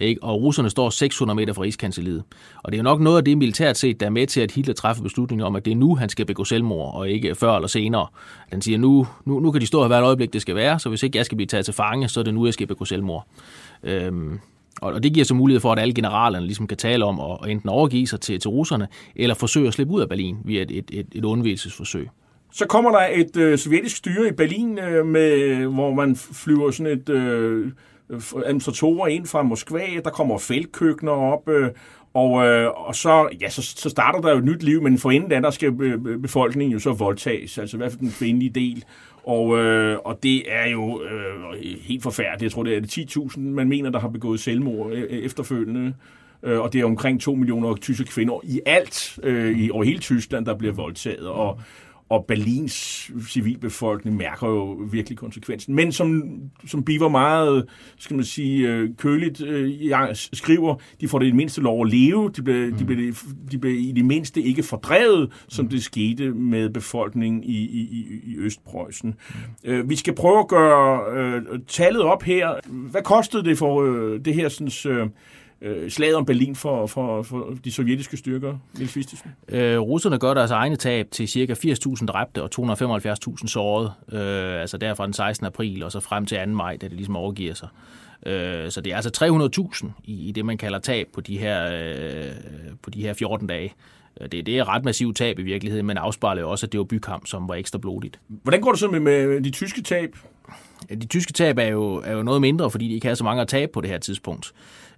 Ikke? 0.00 0.22
Og 0.22 0.42
russerne 0.42 0.70
står 0.70 0.90
600 0.90 1.36
meter 1.36 1.52
fra 1.52 1.62
Rigskanseliet. 1.62 2.22
Og 2.62 2.72
det 2.72 2.78
er 2.78 2.82
nok 2.82 3.00
noget 3.00 3.18
af 3.18 3.24
det 3.24 3.38
militært 3.38 3.78
set, 3.78 4.00
der 4.00 4.06
er 4.06 4.10
med 4.10 4.26
til, 4.26 4.40
at 4.40 4.50
Hitler 4.50 4.74
træffer 4.74 5.02
beslutningen 5.02 5.46
om, 5.46 5.56
at 5.56 5.64
det 5.64 5.70
er 5.70 5.76
nu, 5.76 5.94
han 5.94 6.08
skal 6.08 6.26
begå 6.26 6.44
selvmord, 6.44 6.94
og 6.94 7.10
ikke 7.10 7.34
før 7.34 7.54
eller 7.54 7.68
senere. 7.68 8.06
Den 8.52 8.62
siger, 8.62 8.78
nu, 8.78 9.06
nu, 9.24 9.40
nu 9.40 9.50
kan 9.50 9.60
de 9.60 9.66
stå 9.66 9.80
her 9.80 9.86
hvert 9.86 10.02
øjeblik, 10.02 10.32
det 10.32 10.42
skal 10.42 10.54
være, 10.54 10.78
så 10.78 10.88
hvis 10.88 11.02
ikke 11.02 11.18
jeg 11.18 11.26
skal 11.26 11.36
blive 11.36 11.46
taget 11.46 11.64
til 11.64 11.74
fange, 11.74 12.08
så 12.08 12.20
er 12.20 12.24
det 12.24 12.34
nu, 12.34 12.44
jeg 12.44 12.54
skal 12.54 12.66
begå 12.66 12.84
selvmord. 12.84 13.26
Øhm, 13.82 14.40
og 14.82 15.02
det 15.02 15.14
giver 15.14 15.24
så 15.24 15.34
mulighed 15.34 15.60
for, 15.60 15.72
at 15.72 15.78
alle 15.78 15.94
generalerne 15.94 16.46
ligesom 16.46 16.66
kan 16.66 16.76
tale 16.76 17.04
om 17.04 17.20
at 17.20 17.50
enten 17.50 17.68
overgive 17.68 18.06
sig 18.06 18.20
til, 18.20 18.40
til 18.40 18.48
russerne, 18.48 18.88
eller 19.16 19.34
forsøge 19.34 19.68
at 19.68 19.74
slippe 19.74 19.92
ud 19.92 20.00
af 20.00 20.08
Berlin 20.08 20.36
via 20.44 20.62
et, 20.62 20.70
et, 20.70 20.90
et, 20.92 21.06
et 21.12 21.24
undvigelsesforsøg. 21.24 22.08
Så 22.52 22.66
kommer 22.66 22.90
der 22.90 23.06
et 23.14 23.36
øh, 23.36 23.58
sovjetisk 23.58 23.96
styre 23.96 24.28
i 24.28 24.32
Berlin, 24.32 24.78
øh, 24.78 25.06
med, 25.06 25.56
hvor 25.66 25.94
man 25.94 26.16
flyver 26.16 26.70
sådan 26.70 26.92
et 26.92 27.08
øh, 27.08 27.72
administratorer 28.46 29.06
ind 29.06 29.26
fra 29.26 29.42
Moskva, 29.42 29.86
der 30.04 30.10
kommer 30.10 30.38
feltkøkkener 30.38 31.12
op, 31.12 31.48
øh, 31.48 31.70
og, 32.14 32.46
øh, 32.46 32.70
og 32.86 32.94
så, 32.94 33.28
ja, 33.40 33.50
så, 33.50 33.62
så 33.62 33.88
starter 33.88 34.20
der 34.20 34.30
jo 34.30 34.38
et 34.38 34.44
nyt 34.44 34.62
liv, 34.62 34.82
men 34.82 34.98
for 34.98 35.10
inden 35.10 35.30
da, 35.30 35.40
der 35.40 35.50
skal 35.50 35.80
øh, 35.80 36.18
befolkningen 36.22 36.72
jo 36.72 36.78
så 36.78 36.92
voldtages, 36.92 37.58
altså 37.58 37.76
i 37.76 37.78
hvert 37.78 37.90
fald 37.90 38.00
den 38.00 38.10
kvindelige 38.10 38.50
del. 38.50 38.84
Og, 39.24 39.58
øh, 39.58 39.98
og 40.04 40.22
det 40.22 40.52
er 40.52 40.66
jo 40.70 41.02
øh, 41.02 41.64
helt 41.80 42.02
forfærdeligt. 42.02 42.42
Jeg 42.42 42.52
tror, 42.52 42.62
det 42.62 42.76
er 42.76 43.26
10.000, 43.30 43.40
man 43.40 43.68
mener, 43.68 43.90
der 43.90 44.00
har 44.00 44.08
begået 44.08 44.40
selvmord 44.40 44.92
øh, 44.92 45.02
øh, 45.02 45.18
efterfølgende. 45.18 45.94
Øh, 46.42 46.60
og 46.60 46.72
det 46.72 46.80
er 46.80 46.84
omkring 46.84 47.20
2 47.20 47.34
millioner 47.34 47.74
tyske 47.74 48.04
kvinder 48.04 48.40
i 48.44 48.60
alt 48.66 49.18
øh, 49.22 49.58
i, 49.58 49.70
over 49.70 49.84
hele 49.84 49.98
Tyskland, 49.98 50.46
der 50.46 50.54
bliver 50.54 50.74
voldtaget. 50.74 51.28
Og, 51.28 51.60
og 52.08 52.24
Berlins 52.28 53.10
civilbefolkning 53.28 54.16
mærker 54.16 54.48
jo 54.48 54.64
virkelig 54.72 55.18
konsekvensen. 55.18 55.74
Men 55.74 55.92
som, 55.92 56.22
som 56.66 56.84
Biver 56.84 57.08
meget, 57.08 57.64
skal 57.98 58.16
man 58.16 58.24
sige, 58.24 58.68
øh, 58.68 58.90
køligt 58.96 59.40
øh, 59.40 59.70
skriver, 60.14 60.74
de 61.00 61.08
får 61.08 61.18
det 61.18 61.26
i 61.26 61.28
det 61.28 61.36
mindste 61.36 61.60
lov 61.60 61.82
at 61.82 61.92
leve, 61.92 62.30
de 62.36 62.42
bliver, 62.42 62.66
mm. 62.66 62.76
de 62.76 62.84
bliver, 62.84 63.12
de 63.50 63.58
bliver 63.58 63.78
i 63.78 63.92
det 63.92 64.04
mindste 64.04 64.42
ikke 64.42 64.62
fordrevet, 64.62 65.32
som 65.48 65.64
mm. 65.64 65.68
det 65.68 65.82
skete 65.82 66.30
med 66.30 66.70
befolkningen 66.70 67.44
i, 67.44 67.56
i, 67.56 68.06
i 68.24 68.36
Østpreussen. 68.36 69.14
Mm. 69.64 69.90
Vi 69.90 69.96
skal 69.96 70.14
prøve 70.14 70.38
at 70.38 70.48
gøre 70.48 71.00
øh, 71.16 71.42
tallet 71.66 72.02
op 72.02 72.22
her. 72.22 72.50
Hvad 72.68 73.02
kostede 73.02 73.44
det 73.44 73.58
for 73.58 73.82
øh, 73.82 74.20
det 74.24 74.34
her 74.34 74.48
sådan, 74.48 74.92
øh, 74.92 75.08
øh, 75.62 75.90
slaget 75.90 76.16
om 76.16 76.24
Berlin 76.24 76.56
for, 76.56 76.86
for, 76.86 77.22
for 77.22 77.54
de 77.64 77.72
sovjetiske 77.72 78.16
styrker, 78.16 78.58
Niels 78.74 78.96
Vistesen? 78.96 79.30
Øh, 79.48 79.78
russerne 79.78 80.18
gør 80.18 80.34
deres 80.34 80.50
egne 80.50 80.76
tab 80.76 81.10
til 81.10 81.28
ca. 81.28 81.52
80.000 81.52 82.06
dræbte 82.06 82.42
og 82.42 82.50
275.000 82.58 83.46
sårede, 83.46 83.92
øh, 84.12 84.60
altså 84.60 84.78
derfra 84.78 85.04
den 85.04 85.12
16. 85.12 85.46
april 85.46 85.82
og 85.82 85.92
så 85.92 86.00
frem 86.00 86.26
til 86.26 86.38
2. 86.44 86.50
maj, 86.50 86.76
da 86.76 86.88
det 86.88 86.96
ligesom 86.96 87.16
overgiver 87.16 87.54
sig. 87.54 87.68
Øh, 88.26 88.70
så 88.70 88.80
det 88.80 88.92
er 88.92 88.96
altså 88.96 89.70
300.000 89.84 89.86
i, 90.04 90.28
i 90.28 90.32
det, 90.32 90.44
man 90.44 90.58
kalder 90.58 90.78
tab 90.78 91.06
på 91.14 91.20
de 91.20 91.38
her, 91.38 91.70
øh, 91.72 92.32
på 92.82 92.90
de 92.90 93.02
her 93.02 93.14
14 93.14 93.46
dage. 93.46 93.74
Øh, 94.20 94.28
det, 94.32 94.46
det 94.46 94.58
er 94.58 94.68
ret 94.68 94.84
massivt 94.84 95.16
tab 95.16 95.38
i 95.38 95.42
virkeligheden, 95.42 95.86
men 95.86 95.96
afspejler 95.96 96.42
jo 96.42 96.50
også, 96.50 96.66
at 96.66 96.72
det 96.72 96.78
var 96.78 96.84
bykamp, 96.84 97.26
som 97.26 97.48
var 97.48 97.54
ekstra 97.54 97.78
blodigt. 97.78 98.20
Hvordan 98.28 98.60
går 98.60 98.70
det 98.70 98.80
så 98.80 98.88
med, 98.88 99.00
med 99.00 99.40
de 99.40 99.50
tyske 99.50 99.82
tab? 99.82 100.16
De 100.88 101.06
tyske 101.06 101.32
tab 101.32 101.58
er 101.58 101.66
jo, 101.66 101.94
er 101.94 102.12
jo 102.12 102.22
noget 102.22 102.40
mindre, 102.40 102.70
fordi 102.70 102.88
de 102.88 102.94
ikke 102.94 103.08
har 103.08 103.14
så 103.14 103.24
mange 103.24 103.42
at 103.42 103.48
tabe 103.48 103.72
på 103.72 103.80
det 103.80 103.90
her 103.90 103.98
tidspunkt. 103.98 104.52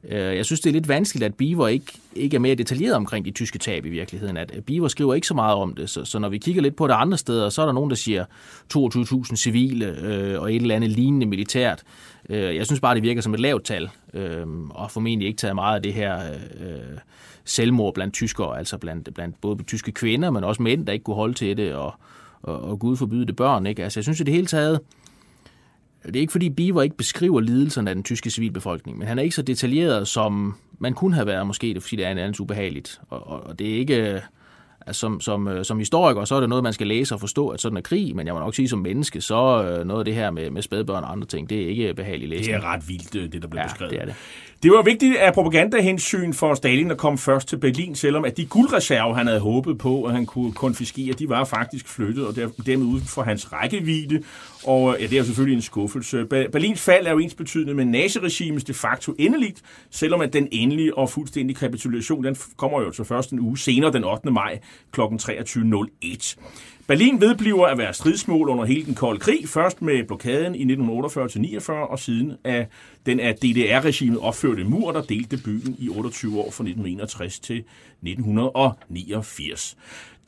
Øh, 0.09 0.37
jeg 0.37 0.47
synes, 0.47 0.61
det 0.61 0.71
er 0.71 0.73
lidt 0.73 0.89
vanskeligt, 0.89 1.25
at 1.25 1.35
Biver 1.35 1.69
ikke, 1.69 1.93
ikke 2.17 2.35
er 2.35 2.41
mere 2.41 2.55
detaljeret 2.55 2.95
omkring 2.95 3.25
de 3.25 3.31
tyske 3.31 3.59
tab 3.59 3.87
i 3.87 3.89
virkeligheden. 3.89 4.37
At 4.37 4.53
Biver 4.67 4.89
skriver 4.89 5.15
ikke 5.15 5.27
så 5.27 5.35
meget 5.35 5.57
om 5.57 5.75
det, 5.75 5.91
så, 5.91 6.05
så 6.05 6.19
når 6.19 6.29
vi 6.29 6.39
kigger 6.39 6.63
lidt 6.63 6.77
på 6.77 6.87
det 6.87 6.95
andre 6.95 7.19
steder, 7.19 7.49
så 7.49 7.63
er 7.63 7.67
der 7.67 7.73
nogen, 7.73 7.91
der 7.91 7.97
siger 7.97 8.25
22.000 8.75 9.37
civile 9.37 9.87
øh, 10.01 10.41
og 10.41 10.55
et 10.55 10.63
eller 10.63 10.77
andet 10.77 10.91
lignende 10.91 11.27
militært. 11.27 11.83
Øh, 12.29 12.57
jeg 12.57 12.67
synes 12.67 12.81
bare, 12.81 12.95
det 12.95 13.03
virker 13.03 13.23
som 13.23 13.35
et 13.35 13.41
lavt 13.41 13.65
tal, 13.65 13.91
øh, 14.15 14.47
og 14.71 14.91
formentlig 14.91 15.29
ikke 15.29 15.39
taget 15.39 15.55
meget 15.55 15.77
af 15.77 15.83
det 15.83 15.95
her 15.95 16.19
øh, 16.61 16.99
selvmord 17.45 17.95
blandt 17.95 18.15
tyskere, 18.15 18.59
altså 18.59 18.79
blandt, 18.79 19.15
blandt 19.15 19.41
både 19.41 19.63
tyske 19.63 19.93
kvinder, 19.93 20.31
men 20.31 20.45
også 20.45 20.63
mænd, 20.63 20.87
der 20.87 20.93
ikke 20.93 21.03
kunne 21.03 21.17
holde 21.17 21.35
til 21.35 21.57
det, 21.57 21.75
og, 21.75 21.95
og, 22.43 22.61
og 22.63 22.79
Gud 22.79 22.97
forbyde 22.97 23.27
det 23.27 23.37
børn. 23.37 23.67
Ikke? 23.67 23.85
Altså, 23.85 24.01
jeg 24.01 24.05
synes 24.05 24.21
i 24.21 24.25
det 24.25 24.35
hele 24.35 24.47
taget, 24.47 24.81
det 26.07 26.17
er 26.17 26.21
ikke 26.21 26.33
fordi 26.33 26.51
Biver 26.51 26.83
ikke 26.83 26.97
beskriver 26.97 27.41
lidelserne 27.41 27.91
af 27.91 27.95
den 27.95 28.05
tyske 28.05 28.31
civilbefolkning, 28.31 28.99
men 28.99 29.09
han 29.09 29.19
er 29.19 29.23
ikke 29.23 29.35
så 29.35 29.43
detaljeret, 29.43 30.09
som 30.09 30.55
man 30.79 30.95
kunne 30.95 31.15
have 31.15 31.27
været 31.27 31.47
måske, 31.47 31.81
fordi 31.81 31.97
det 31.97 32.07
er 32.07 32.11
en 32.11 32.19
anden 32.19 32.35
ubehageligt. 32.41 33.01
Og, 33.09 33.29
og, 33.29 33.47
og 33.47 33.59
det 33.59 33.71
er 33.71 33.79
ikke 33.79 34.23
altså, 34.87 35.01
som, 35.01 35.21
som, 35.21 35.49
øh, 35.49 35.65
som 35.65 35.79
historiker, 35.79 36.25
så 36.25 36.35
er 36.35 36.41
det 36.41 36.49
noget, 36.49 36.65
man 36.65 36.73
skal 36.73 36.87
læse 36.87 37.15
og 37.15 37.21
forstå, 37.21 37.49
at 37.49 37.61
sådan 37.61 37.77
er 37.77 37.81
krig, 37.81 38.17
men 38.17 38.27
jeg 38.27 38.35
må 38.35 38.41
nok 38.41 38.55
sige, 38.55 38.69
som 38.69 38.79
menneske, 38.79 39.21
så 39.21 39.65
øh, 39.65 39.87
noget 39.87 40.01
af 40.01 40.05
det 40.05 40.15
her 40.15 40.31
med, 40.31 40.51
med 40.51 40.63
spædbørn 40.63 41.05
og 41.05 41.13
andre 41.13 41.27
ting, 41.27 41.51
det 41.51 41.63
er 41.63 41.69
ikke 41.69 41.95
behageligt 41.95 42.31
læsning. 42.31 42.57
Det 42.57 42.65
er 42.65 42.73
ret 42.73 42.89
vildt, 42.89 43.15
øh, 43.17 43.33
det 43.33 43.43
der 43.43 43.49
bliver 43.49 43.63
ja, 43.63 43.69
beskrevet. 43.69 43.93
det 43.93 44.01
er 44.01 44.05
det. 44.05 44.15
Det 44.63 44.71
var 44.71 44.83
vigtigt 44.83 45.17
af 45.17 45.35
propagandahensyn 45.35 46.33
for 46.33 46.55
Stalin 46.55 46.91
at 46.91 46.97
komme 46.97 47.19
først 47.19 47.49
til 47.49 47.57
Berlin, 47.57 47.95
selvom 47.95 48.25
at 48.25 48.37
de 48.37 48.47
guldreserver, 48.47 49.15
han 49.15 49.27
havde 49.27 49.41
håbet 49.41 49.79
på, 49.79 50.05
at 50.05 50.13
han 50.13 50.27
kunne 50.27 50.53
konfiskere, 50.53 51.13
de 51.13 51.29
var 51.29 51.45
faktisk 51.45 51.89
flyttet, 51.89 52.27
og 52.27 52.37
dermed 52.37 52.87
uden 52.87 53.05
for 53.05 53.23
hans 53.23 53.53
rækkevidde. 53.53 54.23
Og 54.65 54.95
øh, 54.95 55.03
ja, 55.03 55.07
det 55.07 55.19
er 55.19 55.23
selvfølgelig 55.23 55.57
en 55.57 55.63
skuffelse. 55.63 56.27
Berlins 56.27 56.81
fald 56.81 57.07
er 57.07 57.11
jo 57.11 57.19
ens 57.19 57.35
betydende 57.35 57.75
med 57.75 57.85
naziregimes 57.85 58.65
de 58.65 58.75
facto 58.75 59.15
endeligt, 59.19 59.63
selvom 59.91 60.21
at 60.21 60.33
den 60.33 60.49
endelige 60.53 60.99
og 60.99 61.11
fuldstændige 61.11 61.57
kapitulation, 61.57 62.25
den 62.25 62.37
kommer 62.57 62.81
jo 62.81 62.93
så 62.93 63.05
først 63.05 63.31
en 63.31 63.41
uge 63.41 63.59
senere, 63.59 63.93
den 63.93 64.05
8. 64.05 64.31
maj 64.31 64.61
kl. 64.93 65.01
23.01. 65.01 66.37
Berlin 66.87 67.21
vedbliver 67.21 67.67
at 67.67 67.79
være 67.79 67.95
stridsmål 67.95 68.49
under 68.49 68.65
hele 68.65 68.87
den 68.87 68.95
kolde 68.95 69.21
krig, 69.21 69.49
først 69.49 69.83
med 69.83 70.05
blokaden 70.05 70.55
i 70.55 70.75
1948-49, 70.75 71.73
og 71.73 71.99
siden 71.99 72.33
af 72.45 72.67
den 73.07 73.21
af 73.21 73.35
DDR-regimet 73.35 74.19
opførte 74.19 74.65
mur, 74.65 74.93
der 74.93 75.03
delte 75.03 75.37
byen 75.45 75.77
i 75.79 75.89
28 75.89 76.39
år 76.39 76.51
fra 76.51 76.65
1961 76.65 77.39
til 77.39 77.65
1989. 78.03 79.77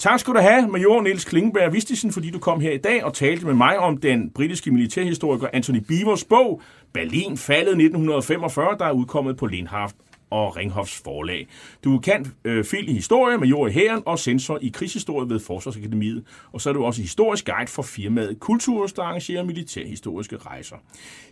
Tak 0.02 0.20
skal 0.20 0.34
du 0.34 0.38
have, 0.38 0.68
major 0.68 1.00
Niels 1.00 1.24
Klingberg 1.24 1.72
Vistisen, 1.72 2.12
fordi 2.12 2.30
du 2.30 2.38
kom 2.38 2.60
her 2.60 2.70
i 2.70 2.76
dag 2.76 3.04
og 3.04 3.14
talte 3.14 3.46
med 3.46 3.54
mig 3.54 3.78
om 3.78 3.96
den 3.96 4.30
britiske 4.30 4.70
militærhistoriker 4.70 5.48
Anthony 5.52 5.78
Beavers 5.88 6.24
bog 6.24 6.62
Berlin 6.92 7.36
faldet 7.36 7.70
1945, 7.70 8.76
der 8.78 8.84
er 8.84 8.92
udkommet 8.92 9.36
på 9.36 9.46
Lindhaft 9.46 9.96
og 10.32 10.56
Ringhofs 10.56 11.02
forlag. 11.04 11.48
Du 11.84 11.98
kan 11.98 12.32
øh, 12.44 12.64
fil 12.64 12.88
i 12.88 12.92
historie, 12.92 13.38
major 13.38 13.66
i 13.66 13.70
hæren 13.70 14.02
og 14.06 14.18
sensor 14.18 14.58
i 14.62 14.70
krigshistorie 14.74 15.28
ved 15.28 15.40
Forsvarsakademiet. 15.40 16.24
Og 16.52 16.60
så 16.60 16.68
er 16.68 16.72
du 16.72 16.84
også 16.84 17.00
historisk 17.00 17.46
guide 17.46 17.70
for 17.70 17.82
firmaet 17.82 18.40
Kultur, 18.40 18.86
der 18.86 19.02
arrangerer 19.02 19.44
militærhistoriske 19.44 20.36
rejser. 20.36 20.76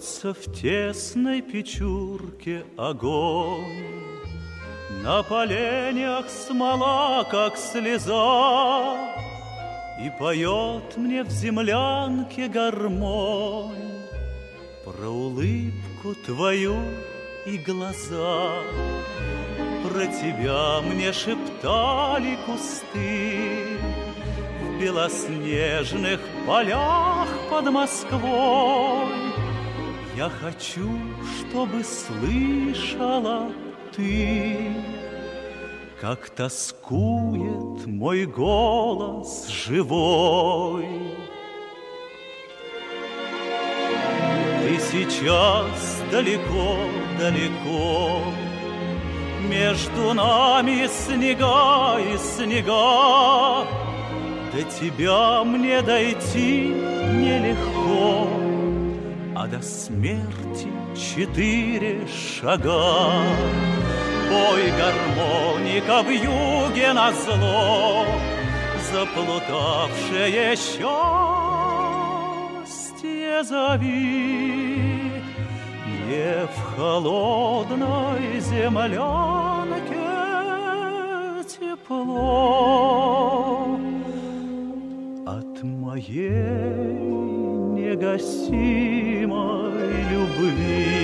Бьется 0.00 0.32
в 0.32 0.50
тесной 0.54 1.42
печурке 1.42 2.64
огонь, 2.78 3.84
На 5.02 5.22
поленях 5.22 6.30
смола, 6.30 7.22
как 7.30 7.58
слеза, 7.58 8.96
И 10.02 10.10
поет 10.18 10.96
мне 10.96 11.22
в 11.22 11.28
землянке 11.28 12.48
гармонь 12.48 14.00
Про 14.86 15.08
улыбку 15.10 16.14
твою 16.24 16.76
и 17.44 17.58
глаза. 17.58 18.62
Про 19.84 20.06
тебя 20.06 20.80
мне 20.80 21.12
шептали 21.12 22.38
кусты 22.46 23.66
В 24.62 24.80
белоснежных 24.80 26.20
полях 26.46 27.28
под 27.50 27.70
Москвой 27.70 29.29
я 30.20 30.28
хочу, 30.28 30.86
чтобы 31.38 31.82
слышала 31.82 33.50
ты, 33.96 34.70
Как 35.98 36.28
тоскует 36.28 37.86
мой 37.86 38.26
голос 38.26 39.48
живой. 39.48 40.86
Ты 44.62 44.78
сейчас 44.92 46.02
далеко-далеко, 46.12 48.20
Между 49.48 50.12
нами 50.12 50.86
снега 50.86 51.98
и 51.98 52.18
снега, 52.18 53.64
До 54.52 54.62
тебя 54.78 55.44
мне 55.44 55.80
дойти 55.80 56.68
нелегко 56.68 58.49
а 59.42 59.46
до 59.46 59.62
смерти 59.62 60.68
четыре 60.94 62.06
шага. 62.06 63.24
Бой 64.28 64.70
гармоника 64.78 66.02
в 66.02 66.10
юге 66.10 66.92
на 66.92 67.10
зло, 67.12 68.04
заплутавшее 68.92 70.56
счастье 70.56 70.92
зови. 73.44 75.22
Мне 75.86 76.46
в 76.54 76.56
холодной 76.76 78.40
землянке 78.40 80.10
тепло 81.48 82.18
от 85.26 85.62
моей 85.62 87.39
негасимой 87.90 89.82
любви. 90.10 91.00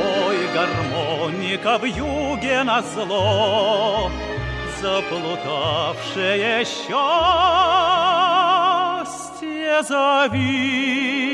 Ой, 0.00 0.38
гармоника 0.54 1.78
в 1.78 1.84
юге 1.84 2.64
на 2.64 2.82
зло 2.82 4.10
заплутавшее 4.80 6.64
счастье 6.64 6.98
зови. 9.82 11.28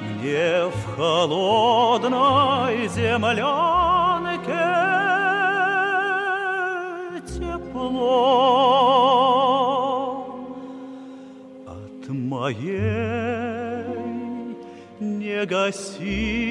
мне 0.00 0.64
в 0.66 0.96
холодной 0.96 2.88
землянке 2.88 4.40
тепло 7.28 8.00
от 11.66 12.08
моей 12.08 13.84
негасимой 14.98 16.50